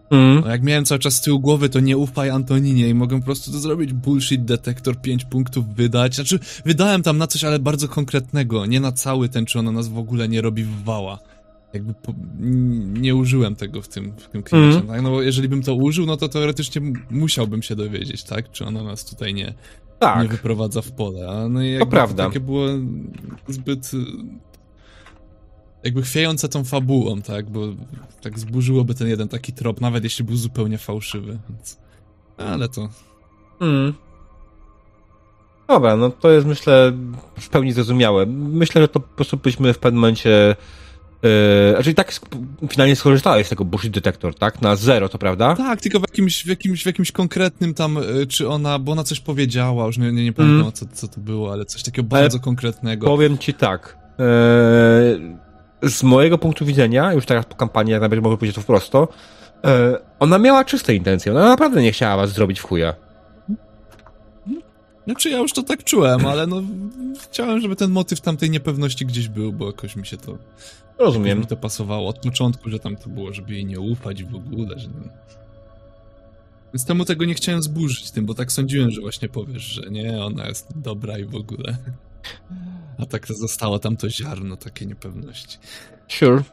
Mm. 0.10 0.42
No 0.42 0.48
jak 0.48 0.64
miałem 0.64 0.86
cały 0.86 1.00
czas 1.00 1.14
z 1.14 1.22
tyłu 1.22 1.40
głowy, 1.40 1.70
to 1.70 1.80
nie 1.80 1.98
ufaj 1.98 2.30
Antoninie 2.30 2.90
i 2.90 2.94
mogę 2.94 3.20
po 3.20 3.26
prostu 3.26 3.52
to 3.52 3.60
zrobić 3.60 3.94
bullshit 3.94 4.46
detektor, 4.46 5.02
5 5.02 5.26
punktów 5.26 5.76
wydać. 5.76 6.16
Znaczy, 6.16 6.40
wydałem 6.66 7.04
tam 7.04 7.18
na 7.18 7.28
coś, 7.28 7.44
ale 7.44 7.60
bardzo 7.60 7.88
konkretnego, 7.88 8.66
nie 8.66 8.80
na 8.80 8.92
cały 8.92 9.30
ten, 9.30 9.46
czy 9.46 9.60
ona 9.60 9.72
nas 9.72 9.88
w 9.88 9.98
ogóle 9.98 10.30
nie 10.30 10.42
robi 10.42 10.64
w 10.64 10.84
wała. 10.84 11.20
Jakby 11.74 11.94
po, 11.94 12.14
nie 12.94 13.16
użyłem 13.16 13.56
tego 13.56 13.82
w 13.82 13.88
tym, 13.88 14.14
w 14.18 14.28
tym 14.28 14.44
klimacie. 14.44 14.78
Mhm. 14.78 14.88
Tak? 14.88 15.02
No 15.02 15.10
bo 15.10 15.22
jeżeli 15.22 15.50
bym 15.50 15.64
to 15.64 15.76
użył, 15.76 16.06
no 16.06 16.18
to 16.18 16.30
teoretycznie 16.30 16.82
musiałbym 17.12 17.64
się 17.64 17.76
dowiedzieć, 17.76 18.24
tak? 18.24 18.52
Czy 18.52 18.66
ona 18.66 18.84
nas 18.84 19.06
tutaj 19.06 19.34
nie, 19.34 19.54
nie 20.02 20.08
Tak. 20.08 20.32
wyprowadza 20.32 20.82
w 20.82 20.92
pole. 20.92 21.30
A 21.30 21.50
no 21.50 21.64
i 21.64 21.72
jakby 21.72 21.92
prawda. 21.92 22.26
takie 22.26 22.40
było 22.40 22.68
zbyt 23.48 23.92
y, 23.94 23.98
jakby 25.84 26.02
chwiejące 26.02 26.50
tą 26.50 26.64
fabułą, 26.64 27.22
tak? 27.22 27.50
Bo 27.50 27.62
tak 28.22 28.40
zburzyłoby 28.40 28.96
ten 28.96 29.08
jeden 29.08 29.28
taki 29.28 29.54
trop, 29.54 29.82
nawet 29.82 30.04
jeśli 30.04 30.26
był 30.26 30.36
zupełnie 30.36 30.78
fałszywy. 30.78 31.40
Więc... 31.50 31.78
Ale 32.38 32.70
to. 32.70 32.90
Mm. 33.62 33.94
Dobra, 35.68 35.96
no 35.98 36.10
to 36.10 36.32
jest 36.32 36.48
myślę 36.48 36.94
w 37.40 37.50
pełni 37.50 37.72
zrozumiałe. 37.72 38.26
Myślę, 38.26 38.82
że 38.82 38.88
to 38.88 39.00
po 39.00 39.16
prostu 39.16 39.38
byśmy 39.38 39.74
w 39.74 39.80
pewnym 39.80 40.02
momencie. 40.02 40.56
Yy, 41.24 41.30
znaczy 41.74 41.94
tak 41.94 42.20
finalnie 42.70 42.96
skorzystałeś 42.96 43.48
z 43.48 43.50
tego 43.50 43.66
bullshit 43.66 43.94
detektor, 43.94 44.36
tak? 44.36 44.62
Na 44.62 44.76
zero, 44.76 45.10
to 45.10 45.18
prawda? 45.18 45.56
Tak, 45.56 45.82
tylko 45.82 46.00
w 46.00 46.02
jakimś, 46.02 46.44
w 46.44 46.48
jakimś, 46.48 46.84
w 46.84 46.86
jakimś 46.86 47.12
konkretnym 47.12 47.74
tam, 47.74 47.98
y, 47.98 48.28
czy 48.28 48.50
ona, 48.50 48.80
bo 48.80 48.92
ona 48.92 49.04
coś 49.04 49.20
powiedziała, 49.20 49.86
już 49.86 49.98
nie, 49.98 50.12
nie, 50.12 50.24
nie 50.24 50.34
pamiętam 50.34 50.60
Mm. 50.60 50.72
co, 50.72 50.86
co 50.94 51.08
to 51.08 51.22
było, 51.22 51.52
ale 51.54 51.66
coś 51.66 51.84
takiego 51.84 52.08
bardzo 52.08 52.40
konkretnego. 52.40 53.08
Powiem 53.08 53.38
ci 53.38 53.54
tak. 53.54 53.98
Yy, 54.20 55.90
z 55.90 56.04
mojego 56.04 56.38
punktu 56.38 56.66
widzenia, 56.66 57.14
już 57.14 57.26
teraz 57.26 57.46
po 57.46 57.56
kampanii, 57.56 57.92
jak 57.92 58.02
nawet 58.02 58.22
mogę 58.22 58.38
powiedzieć 58.38 58.56
to 58.56 58.62
wprost, 58.62 58.94
yy, 58.94 59.00
ona 60.20 60.40
miała 60.40 60.66
czyste 60.66 60.96
intencje. 60.96 61.32
Ona 61.32 61.48
naprawdę 61.50 61.82
nie 61.82 61.92
chciała 61.92 62.18
was 62.18 62.34
zrobić 62.34 62.60
w 62.60 62.64
chuja. 62.64 62.94
Znaczy 65.06 65.30
ja 65.30 65.38
już 65.38 65.54
to 65.54 65.64
tak 65.64 65.84
czułem, 65.84 66.26
ale 66.26 66.48
no 66.48 66.62
chciałem, 67.24 67.62
żeby 67.62 67.76
ten 67.76 67.92
motyw 67.92 68.22
tamtej 68.22 68.50
niepewności 68.50 69.06
gdzieś 69.06 69.28
był, 69.28 69.54
bo 69.54 69.66
jakoś 69.68 69.96
mi 69.96 70.06
się 70.06 70.18
to 70.18 70.38
Rozumiem. 71.00 71.40
mi 71.40 71.46
to 71.46 71.58
pasowało 71.58 72.10
od 72.10 72.20
początku, 72.20 72.70
że 72.70 72.80
tam 72.80 72.96
to 72.96 73.10
było, 73.10 73.34
żeby 73.34 73.54
jej 73.54 73.66
nie 73.66 73.80
ufać 73.80 74.24
w 74.24 74.36
ogóle, 74.36 74.80
że... 74.80 74.90
Więc 76.74 76.86
temu 76.86 77.06
tego 77.06 77.26
nie 77.26 77.34
chciałem 77.34 77.64
zburzyć 77.64 78.12
tym, 78.12 78.26
bo 78.26 78.34
tak 78.34 78.52
sądziłem, 78.52 78.92
że 78.92 79.02
właśnie 79.02 79.30
powiesz, 79.30 79.64
że 79.64 79.82
nie, 79.92 80.26
ona 80.26 80.48
jest 80.48 80.80
dobra 80.80 81.18
i 81.18 81.26
w 81.26 81.36
ogóle. 81.36 81.78
A 83.00 83.06
tak 83.06 83.28
to 83.28 83.34
zostało 83.34 83.80
tam 83.80 83.98
to 83.98 84.10
ziarno 84.10 84.58
takiej 84.58 84.88
niepewności. 84.88 85.58
Sure. 86.08 86.44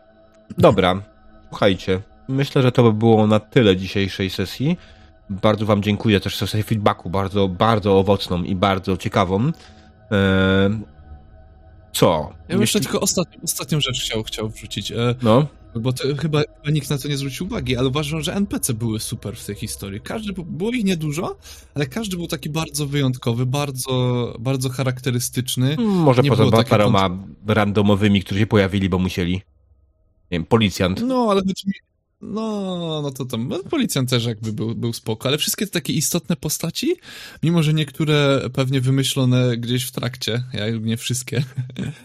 Dobra. 0.58 1.02
Słuchajcie. 1.48 2.00
Myślę, 2.28 2.62
że 2.62 2.72
to 2.72 2.82
by 2.82 2.92
było 2.92 3.26
na 3.26 3.40
tyle 3.40 3.76
dzisiejszej 3.76 4.30
sesji. 4.30 4.76
Bardzo 5.30 5.66
Wam 5.66 5.82
dziękuję 5.82 6.20
też 6.20 6.38
za 6.38 6.46
sesję 6.46 6.62
feedbacku, 6.62 7.10
bardzo, 7.10 7.48
bardzo 7.48 7.98
owocną 7.98 8.42
i 8.42 8.54
bardzo 8.54 8.96
ciekawą. 8.96 9.52
Co? 11.94 12.32
Ja 12.48 12.54
bym 12.54 12.60
jeszcze 12.60 12.80
tylko 12.80 13.00
ostatnią, 13.00 13.40
ostatnią 13.44 13.80
rzecz 13.80 14.04
chciał, 14.04 14.22
chciał 14.22 14.48
wrzucić, 14.48 14.92
e, 14.92 15.14
No, 15.22 15.46
bo 15.74 15.92
to 15.92 16.16
chyba, 16.16 16.40
chyba 16.40 16.70
nikt 16.70 16.90
na 16.90 16.98
to 16.98 17.08
nie 17.08 17.16
zwrócił 17.16 17.46
uwagi, 17.46 17.76
ale 17.76 17.88
uważam, 17.88 18.22
że 18.22 18.34
NPC 18.34 18.74
były 18.74 19.00
super 19.00 19.36
w 19.36 19.44
tej 19.44 19.54
historii. 19.54 20.00
Każdy, 20.00 20.32
było 20.32 20.70
ich 20.70 20.84
niedużo, 20.84 21.36
ale 21.74 21.86
każdy 21.86 22.16
był 22.16 22.26
taki 22.26 22.50
bardzo 22.50 22.86
wyjątkowy, 22.86 23.46
bardzo, 23.46 24.36
bardzo 24.38 24.68
charakterystyczny. 24.68 25.76
może 25.78 26.22
Nie 26.22 26.30
poza 26.30 26.64
paroma 26.64 27.10
randomowymi, 27.46 28.22
którzy 28.22 28.40
się 28.40 28.46
pojawili, 28.46 28.88
bo 28.88 28.98
musieli. 28.98 29.32
Nie 29.32 29.42
wiem, 30.30 30.44
policjant. 30.44 31.02
No, 31.02 31.26
ale 31.30 31.40
chodzi 31.40 31.68
mi... 31.68 31.74
No, 32.24 33.02
no 33.02 33.10
to 33.10 33.24
tam, 33.24 33.48
no, 33.48 33.58
policjant 33.70 34.10
też 34.10 34.24
jakby 34.24 34.52
był, 34.52 34.74
był 34.74 34.92
spoko, 34.92 35.28
ale 35.28 35.38
wszystkie 35.38 35.66
te 35.66 35.72
takie 35.72 35.92
istotne 35.92 36.36
postaci, 36.36 36.96
mimo 37.42 37.62
że 37.62 37.74
niektóre 37.74 38.40
pewnie 38.52 38.80
wymyślone 38.80 39.56
gdzieś 39.56 39.84
w 39.84 39.92
trakcie, 39.92 40.44
ja 40.52 40.70
nie 40.70 40.96
wszystkie, 40.96 41.44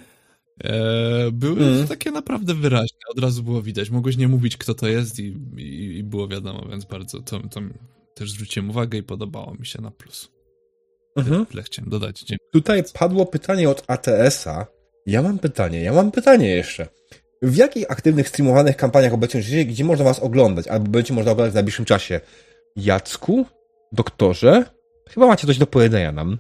e, 0.64 1.32
były 1.32 1.62
Mm. 1.64 1.88
takie 1.88 2.12
naprawdę 2.12 2.54
wyraźne, 2.56 2.98
od 3.12 3.20
razu 3.20 3.44
było 3.44 3.62
widać. 3.62 3.90
Mogłeś 3.90 4.18
nie 4.18 4.28
mówić, 4.28 4.58
kto 4.58 4.74
to 4.74 4.88
jest 4.88 5.20
i, 5.20 5.38
i, 5.58 5.98
i 5.98 6.04
było 6.04 6.28
wiadomo, 6.28 6.68
więc 6.70 6.86
bardzo 6.86 7.22
to, 7.22 7.40
to 7.40 7.62
też 8.16 8.32
zwróciłem 8.32 8.70
uwagę 8.70 8.98
i 8.98 9.04
podobało 9.04 9.56
mi 9.60 9.66
się 9.66 9.82
na 9.82 9.92
plus. 9.92 10.32
Mhm. 11.16 11.46
Tyle 11.46 11.64
chciałem 11.64 11.90
dodać. 11.90 12.20
Dziękuję. 12.20 12.50
Tutaj 12.54 12.84
padło 13.00 13.26
pytanie 13.26 13.70
od 13.70 13.84
ATS-a. 13.88 14.68
Ja 15.06 15.22
mam 15.22 15.40
pytanie, 15.40 15.82
ja 15.82 15.94
mam 15.94 16.12
pytanie 16.12 16.50
jeszcze. 16.50 16.88
W 17.42 17.56
jakich 17.56 17.92
aktywnych 17.92 18.28
streamowanych 18.28 18.78
kampaniach 18.78 19.14
obecnie 19.14 19.42
żyjecie, 19.42 19.70
gdzie 19.72 19.84
można 19.86 20.06
was 20.06 20.20
oglądać, 20.20 20.68
albo 20.68 20.90
będzie 20.90 21.14
można 21.14 21.32
oglądać 21.32 21.52
w 21.52 21.56
najbliższym 21.56 21.86
czasie? 21.86 22.22
Jacku? 22.76 23.46
Doktorze? 23.92 24.66
Chyba 25.10 25.28
macie 25.28 25.48
coś 25.48 25.58
do 25.58 25.68
powiedzenia 25.68 26.12
nam. 26.12 26.38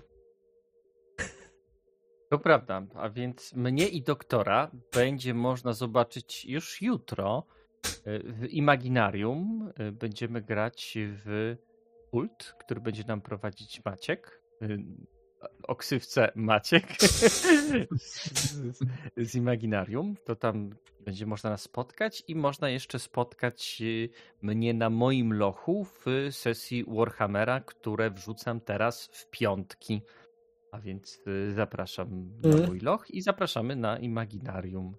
To 2.29 2.39
prawda, 2.39 2.81
a 2.95 3.09
więc 3.09 3.53
mnie 3.55 3.87
i 3.87 4.01
doktora 4.01 4.71
będzie 4.93 5.33
można 5.33 5.73
zobaczyć 5.73 6.45
już 6.45 6.81
jutro 6.81 7.43
y, 7.85 8.33
w 8.33 8.45
Imaginarium. 8.49 9.71
Y, 9.79 9.91
Będziemy 9.91 10.41
grać 10.41 10.97
w 10.97 11.55
kult, 12.11 12.55
który 12.59 12.81
będzie 12.81 13.03
nam 13.03 13.21
prowadzić 13.21 13.85
Maciek. 13.85 14.41
Y, 15.43 15.47
O 15.67 15.75
ksywce 15.75 16.31
Maciek 16.35 16.85
z, 17.97 18.83
z 19.17 19.35
Imaginarium. 19.35 20.15
To 20.25 20.35
tam 20.35 20.69
będzie 21.05 21.25
można 21.25 21.49
nas 21.49 21.61
spotkać 21.61 22.23
i 22.27 22.35
można 22.35 22.69
jeszcze 22.69 22.99
spotkać 22.99 23.77
y, 23.81 24.09
mnie 24.41 24.73
na 24.73 24.89
moim 24.89 25.33
lochu 25.33 25.83
w 25.85 26.05
sesji 26.31 26.85
Warhammera, 26.87 27.59
które 27.61 28.11
wrzucam 28.11 28.59
teraz 28.61 29.09
w 29.13 29.29
piątki. 29.29 30.01
A 30.71 30.79
więc 30.79 31.19
y, 31.27 31.53
zapraszam 31.53 32.31
na 32.43 32.49
Mhm. 32.49 32.67
mój 32.67 32.79
loch 32.79 33.09
i 33.09 33.21
zapraszamy 33.21 33.75
na 33.75 33.97
Imaginarium. 33.99 34.95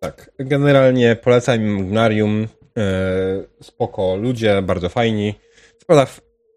Tak, 0.00 0.30
generalnie 0.38 1.16
polecam 1.16 1.60
Imaginarium. 1.66 2.48
E, 2.78 3.44
spoko 3.62 4.16
ludzie, 4.16 4.62
bardzo 4.62 4.88
fajni. 4.88 5.34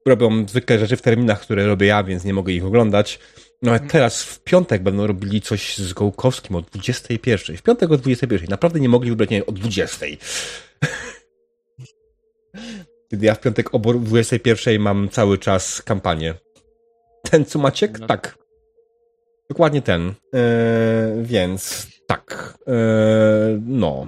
Robią 0.06 0.48
zwykle 0.48 0.80
rzeczy 0.80 0.98
w 0.98 1.02
terminach, 1.02 1.42
które 1.42 1.68
robię 1.68 1.88
ja, 1.88 2.04
więc 2.04 2.26
nie 2.26 2.34
mogę 2.34 2.54
ich 2.54 2.66
oglądać. 2.66 3.20
No 3.62 3.72
ale 3.72 3.80
teraz 3.80 4.24
w 4.24 4.44
piątek 4.44 4.84
będą 4.84 5.08
robili 5.08 5.42
coś 5.42 5.78
z 5.78 5.94
Gołkowskim 5.94 6.56
o 6.56 6.62
21. 6.62 7.58
W 7.58 7.62
piątek 7.62 7.92
o 7.92 7.98
21. 7.98 8.50
Naprawdę 8.50 8.80
nie 8.80 8.90
mogli 8.90 9.10
wybrać 9.10 9.30
nie, 9.30 9.46
o 9.46 9.52
20. 9.52 10.06
Kiedy 13.12 13.26
ja 13.26 13.36
w 13.36 13.42
piątek 13.42 13.76
o 13.76 13.80
21 13.80 14.82
mam 14.82 15.10
cały 15.10 15.38
czas 15.38 15.82
kampanię. 15.82 16.34
Ten, 17.24 17.46
co 17.46 17.60
Maciek? 17.60 18.00
No. 18.00 18.08
Tak. 18.08 18.38
Dokładnie 19.50 19.82
ten. 19.82 20.14
E, 20.34 20.44
więc 21.22 21.88
tak. 22.08 22.58
E, 22.68 22.74
no. 23.66 24.08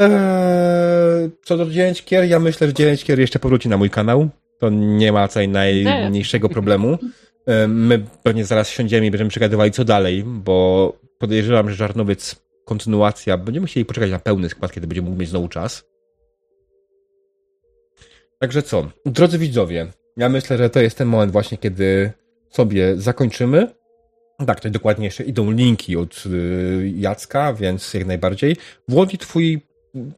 E, 0.00 1.30
co 1.44 1.56
do 1.56 1.66
9 1.66 2.04
kier, 2.04 2.24
ja 2.24 2.38
myślę, 2.38 2.66
że 2.66 2.74
9 2.74 3.04
kier 3.04 3.20
jeszcze 3.20 3.38
powróci 3.38 3.68
na 3.68 3.76
mój 3.76 3.90
kanał. 3.90 4.28
To 4.60 4.70
nie 4.70 5.12
ma 5.12 5.28
tutaj 5.28 5.48
najmniejszego 5.48 6.48
problemu. 6.48 6.98
E, 7.46 7.68
my 7.68 8.04
pewnie 8.22 8.44
zaraz 8.44 8.68
siądziemy 8.68 9.06
i 9.06 9.10
będziemy 9.10 9.30
przegadywali 9.30 9.70
co 9.70 9.84
dalej, 9.84 10.24
bo 10.24 10.92
podejrzewam, 11.18 11.70
że 11.70 11.76
Żarnowiec 11.76 12.42
kontynuacja, 12.64 13.38
będziemy 13.38 13.66
chcieli 13.66 13.86
poczekać 13.86 14.10
na 14.10 14.18
pełny 14.18 14.48
skład, 14.48 14.72
kiedy 14.72 14.86
będziemy 14.86 15.08
mógł 15.08 15.20
mieć 15.20 15.28
znowu 15.28 15.48
czas. 15.48 15.84
Także 18.38 18.62
co? 18.62 18.90
Drodzy 19.06 19.38
widzowie, 19.38 19.86
ja 20.16 20.28
myślę, 20.28 20.58
że 20.58 20.70
to 20.70 20.80
jest 20.80 20.98
ten 20.98 21.08
moment 21.08 21.32
właśnie, 21.32 21.58
kiedy 21.58 22.12
sobie 22.50 22.96
zakończymy. 22.96 23.74
Tak, 24.46 24.56
tutaj 24.56 24.70
dokładnie 24.70 25.04
jeszcze 25.04 25.24
idą 25.24 25.50
linki 25.50 25.96
od 25.96 26.24
y, 26.26 26.92
Jacka, 26.96 27.54
więc 27.54 27.94
jak 27.94 28.06
najbardziej. 28.06 28.56
Włodzi, 28.88 29.18
twój 29.18 29.60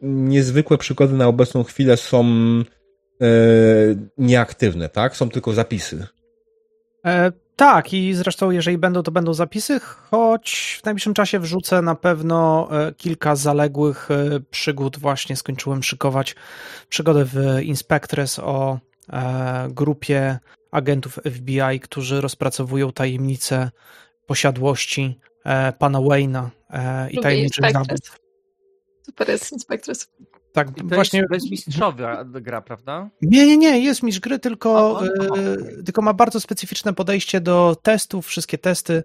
niezwykłe 0.03 0.79
przygody 0.79 1.15
na 1.15 1.27
obecną 1.27 1.65
chwilę 1.65 1.97
są 1.97 2.25
nieaktywne, 4.19 4.89
tak? 4.89 5.17
Są 5.17 5.29
tylko 5.29 5.53
zapisy. 5.53 6.07
E, 7.07 7.33
tak, 7.57 7.93
i 7.93 8.15
zresztą 8.15 8.51
jeżeli 8.51 8.79
będą, 8.79 9.03
to 9.03 9.11
będą 9.11 9.35
zapisy, 9.35 9.81
choć 9.81 10.79
w 10.83 10.85
najbliższym 10.85 11.15
czasie 11.15 11.39
wrzucę 11.39 11.83
na 11.83 11.95
pewno 11.95 12.69
e, 12.73 12.93
kilka 12.93 13.37
zaległych 13.37 14.11
e, 14.11 14.41
przygód. 14.51 14.99
Właśnie 14.99 15.37
skończyłem 15.37 15.83
szykować 15.83 16.37
przygodę 16.89 17.25
w 17.25 17.63
Inspectress 17.63 18.39
o 18.39 18.79
e, 19.13 19.69
grupie 19.71 20.39
agentów 20.71 21.19
FBI, 21.37 21.81
którzy 21.81 22.21
rozpracowują 22.21 22.93
tajemnice 22.93 23.71
posiadłości 24.27 25.19
e, 25.45 25.73
pana 25.73 25.99
Wayne'a 25.99 26.49
e, 26.71 27.11
i 27.11 27.19
tajemniczych 27.19 27.65
Inspectress. 27.65 27.87
zabójstw. 27.87 28.19
Super 29.07 29.29
jest 29.29 29.53
Inspectress. 29.53 30.09
Tak, 30.53 30.69
I 30.71 30.75
to 30.75 30.95
właśnie. 30.95 31.19
jest 31.19 31.31
bezmistrzowa 31.31 32.25
gra, 32.25 32.61
prawda? 32.61 33.09
Nie, 33.23 33.47
nie, 33.47 33.57
nie, 33.57 33.79
jest 33.79 34.03
mistrz 34.03 34.21
gry, 34.21 34.39
tylko, 34.39 35.01
e, 35.05 35.83
tylko 35.85 36.03
ma 36.03 36.13
bardzo 36.13 36.41
specyficzne 36.41 36.93
podejście 36.93 37.41
do 37.41 37.77
testów, 37.83 38.27
wszystkie 38.27 38.59
testy 38.59 39.03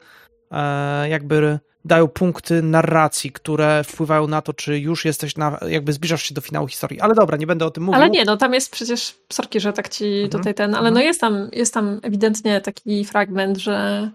e, 0.51 1.09
jakby 1.09 1.59
dają 1.85 2.08
punkty 2.08 2.61
narracji, 2.61 3.32
które 3.32 3.84
wpływają 3.84 4.27
na 4.27 4.42
to, 4.42 4.53
czy 4.53 4.80
już 4.80 5.06
jesteś 5.06 5.38
na, 5.38 5.59
jakby 5.67 5.93
zbliżasz 5.93 6.24
się 6.24 6.34
do 6.34 6.42
finału 6.42 6.67
historii. 6.67 7.01
Ale 7.01 7.16
dobra, 7.16 7.38
nie 7.38 7.48
będę 7.48 7.66
o 7.66 7.72
tym 7.72 7.84
mówił. 7.84 8.01
Ale 8.01 8.09
nie, 8.09 8.26
no 8.26 8.38
tam 8.38 8.53
jest 8.53 8.72
przecież, 8.72 9.16
sorki, 9.34 9.59
że 9.59 9.74
tak 9.74 9.90
ci 9.90 10.06
Mhm. 10.06 10.30
tutaj 10.30 10.53
ten, 10.53 10.76
ale 10.76 10.92
no 10.92 11.00
jest 11.00 11.22
tam, 11.22 11.50
jest 11.53 11.74
tam 11.74 12.00
ewidentnie 12.03 12.61
taki 12.61 13.06
fragment, 13.06 13.58
że 13.58 14.09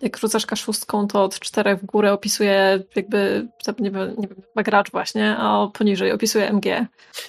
jak 0.00 0.18
rzucasz 0.18 0.46
kaszustką, 0.46 1.08
to 1.08 1.24
od 1.24 1.40
czterech 1.40 1.80
w 1.80 1.86
górę 1.86 2.12
opisuje 2.12 2.84
jakby, 2.96 3.48
nie 3.78 3.90
wiem, 3.90 4.14
nie 4.18 4.28
wiem, 4.28 4.42
chyba 4.48 4.62
gracz 4.62 4.90
właśnie, 4.90 5.36
a 5.36 5.68
poniżej 5.74 6.12
opisuje 6.12 6.48
MG. 6.48 6.64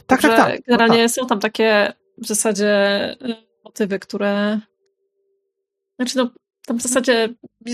tak, 0.08 0.22
tak, 0.22 0.22
tak. 0.22 0.54
No 0.54 0.64
Generalnie 0.68 1.04
tak. 1.04 1.12
są 1.12 1.28
tam 1.28 1.40
takie 1.40 1.94
w 2.18 2.28
zasadzie 2.28 2.68
e, 3.22 3.36
motywy, 3.64 4.00
które. 4.00 4.60
Znaczy, 5.96 6.18
no, 6.18 6.30
tam 6.66 6.80
w 6.80 6.82
zasadzie 6.82 7.30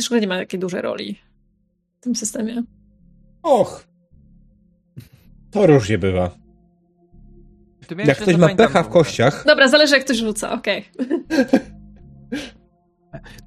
że 0.09 0.21
nie 0.21 0.27
ma 0.27 0.37
takiej 0.37 0.59
dużej 0.59 0.81
roli 0.81 1.19
w 1.99 2.03
tym 2.03 2.15
systemie. 2.15 2.63
Och. 3.43 3.87
To 5.51 5.67
różnie 5.67 5.97
bywa. 5.97 6.29
Jak 8.05 8.17
ktoś 8.17 8.37
ma 8.37 8.55
pecha 8.55 8.83
w 8.83 8.89
kościach, 8.89 9.43
Dobra, 9.47 9.67
zależy 9.67 9.95
jak 9.95 10.05
ktoś 10.05 10.17
rzuca, 10.17 10.51
okej. 10.51 10.85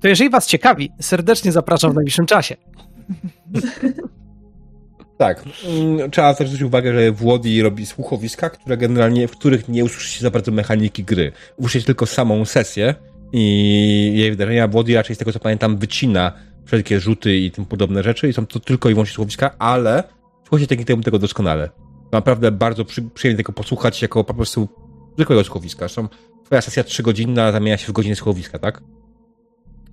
To 0.00 0.08
jeżeli 0.08 0.30
was 0.30 0.46
ciekawi, 0.46 0.92
serdecznie 1.00 1.52
zapraszam 1.52 1.92
w 1.92 1.94
najbliższym 1.94 2.26
czasie. 2.26 2.56
tak. 5.18 5.44
mm, 5.64 6.10
Trzeba 6.10 6.34
też 6.34 6.46
zwrócić 6.48 6.66
uwagę, 6.66 6.92
że 6.92 7.12
Włodi 7.12 7.62
robi 7.62 7.86
słuchowiska, 7.86 8.50
które 8.50 8.76
generalnie, 8.76 9.28
w 9.28 9.30
których 9.30 9.68
nie 9.68 9.84
usłyszycie 9.84 10.20
za 10.22 10.30
bardzo 10.30 10.52
mechaniki 10.52 11.04
gry. 11.04 11.32
Usłyszycie 11.56 11.86
tylko 11.86 12.06
samą 12.06 12.44
sesję 12.44 12.94
i 13.32 14.12
jej 14.16 14.30
wydarzenia. 14.30 14.68
Włodi 14.68 14.94
raczej 14.94 15.16
z 15.16 15.18
tego 15.18 15.32
co 15.32 15.40
pamiętam 15.40 15.76
wycina 15.76 16.32
wszelkie 16.64 17.00
rzuty 17.00 17.36
i 17.36 17.50
tym 17.50 17.64
podobne 17.64 18.02
rzeczy 18.02 18.28
i 18.28 18.32
są 18.32 18.46
to 18.46 18.60
tylko 18.60 18.90
i 18.90 18.94
wyłącznie 18.94 19.14
słuchowiska, 19.14 19.58
ale 19.58 20.04
słuchajcie 20.42 20.76
dzięki 20.76 21.04
tego 21.04 21.18
doskonale. 21.18 21.70
Naprawdę 22.12 22.52
bardzo 22.52 22.84
przy, 22.84 23.02
przyjemnie 23.02 23.36
tego 23.36 23.52
posłuchać 23.52 24.02
jako 24.02 24.24
po 24.24 24.34
prostu 24.34 24.68
zwykłego 25.14 25.44
słuchowiska. 25.44 25.78
Zresztą 25.78 26.08
twoja 26.44 26.60
sesja 26.60 26.84
trzygodzinna 26.84 27.52
zamienia 27.52 27.76
się 27.76 27.86
w 27.86 27.92
godzinę 27.92 28.16
słuchowiska, 28.16 28.58
tak? 28.58 28.82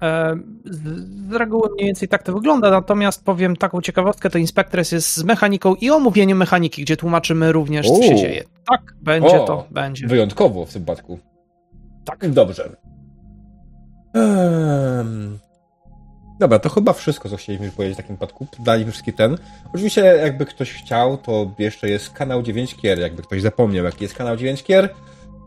E, 0.05 0.37
Z, 0.65 1.33
reguły 1.33 1.69
mniej 1.75 1.85
więcej 1.85 2.07
tak 2.07 2.23
to 2.23 2.33
wygląda, 2.33 2.71
natomiast 2.71 3.23
powiem 3.23 3.55
taką 3.55 3.81
ciekawostkę, 3.81 4.29
to 4.29 4.37
Inspectres 4.37 4.91
jest 4.91 5.15
z 5.15 5.23
mechaniką 5.23 5.75
i 5.75 5.89
omówieniem 5.89 6.37
mechaniki, 6.37 6.81
gdzie 6.81 6.97
tłumaczymy 6.97 7.51
również, 7.51 7.87
co 7.87 8.03
się 8.03 8.15
dzieje. 8.15 8.43
Tak, 8.69 8.81
będzie 9.01 9.41
O, 9.41 9.45
to, 9.45 9.67
będzie. 9.71 10.07
Wyjątkowo 10.07 10.65
w 10.65 10.73
tym 10.73 10.81
przypadku. 10.81 11.19
Tak. 12.05 12.29
Dobrze. 12.29 12.69
Dobra, 16.39 16.59
to 16.59 16.69
chyba 16.69 16.93
wszystko, 16.93 17.29
co 17.29 17.37
chcieliśmy 17.37 17.71
powiedzieć 17.71 17.95
w 17.95 17.97
takim 17.97 18.15
przypadku. 18.15 18.47
Daliśmy 18.59 18.91
wszystkie 18.91 19.13
ten. 19.13 19.37
Oczywiście, 19.73 20.01
jakby 20.01 20.45
ktoś 20.45 20.73
chciał, 20.73 21.17
to 21.17 21.51
jeszcze 21.59 21.89
jest 21.89 22.13
kanał 22.13 22.43
9 22.43 22.75
Kier. 22.75 22.99
Jakby 22.99 23.21
ktoś 23.21 23.41
zapomniał, 23.41 23.85
jaki 23.85 24.03
jest 24.03 24.15
kanał 24.15 24.37
9 24.37 24.63
Kier. 24.63 24.89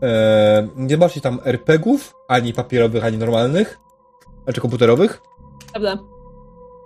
Ehm, 0.01 0.69
nie 0.75 0.97
macie 0.97 1.21
tam 1.21 1.39
RPGów, 1.45 2.15
ani 2.27 2.53
papierowych, 2.53 3.05
ani 3.05 3.17
normalnych, 3.17 3.79
znaczy 4.43 4.61
komputerowych. 4.61 5.21
Prawda. 5.71 5.97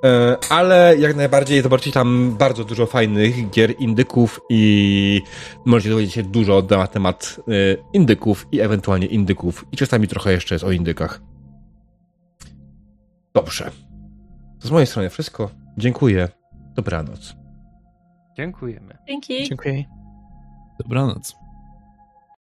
E, 0.04 0.38
ale 0.50 0.96
jak 1.00 1.16
najbardziej 1.16 1.62
zobaczycie 1.62 1.92
tam 1.92 2.36
bardzo 2.40 2.64
dużo 2.64 2.86
fajnych 2.86 3.50
gier 3.50 3.80
indyków 3.80 4.40
i 4.50 5.22
możecie 5.66 5.90
dowiedzieć 5.90 6.14
się 6.14 6.24
dużo 6.24 6.64
na 6.70 6.88
temat 6.88 7.40
e, 7.48 7.52
indyków 7.94 8.48
i 8.52 8.60
ewentualnie 8.60 9.08
indyków 9.08 9.66
i 9.72 9.78
czasami 9.78 10.08
trochę 10.08 10.32
jeszcze 10.32 10.56
jest 10.56 10.66
o 10.66 10.72
indykach. 10.72 11.22
Dobrze. 13.34 13.72
To 14.62 14.68
z 14.68 14.72
mojej 14.72 14.88
strony 14.88 15.10
wszystko. 15.10 15.50
Dziękuję. 15.78 16.30
Dobranoc. 16.76 17.36
Dziękujemy. 18.38 18.98
Dzięki. 19.08 19.48
Dziękuję. 19.50 19.84
Dobranoc. 20.80 21.43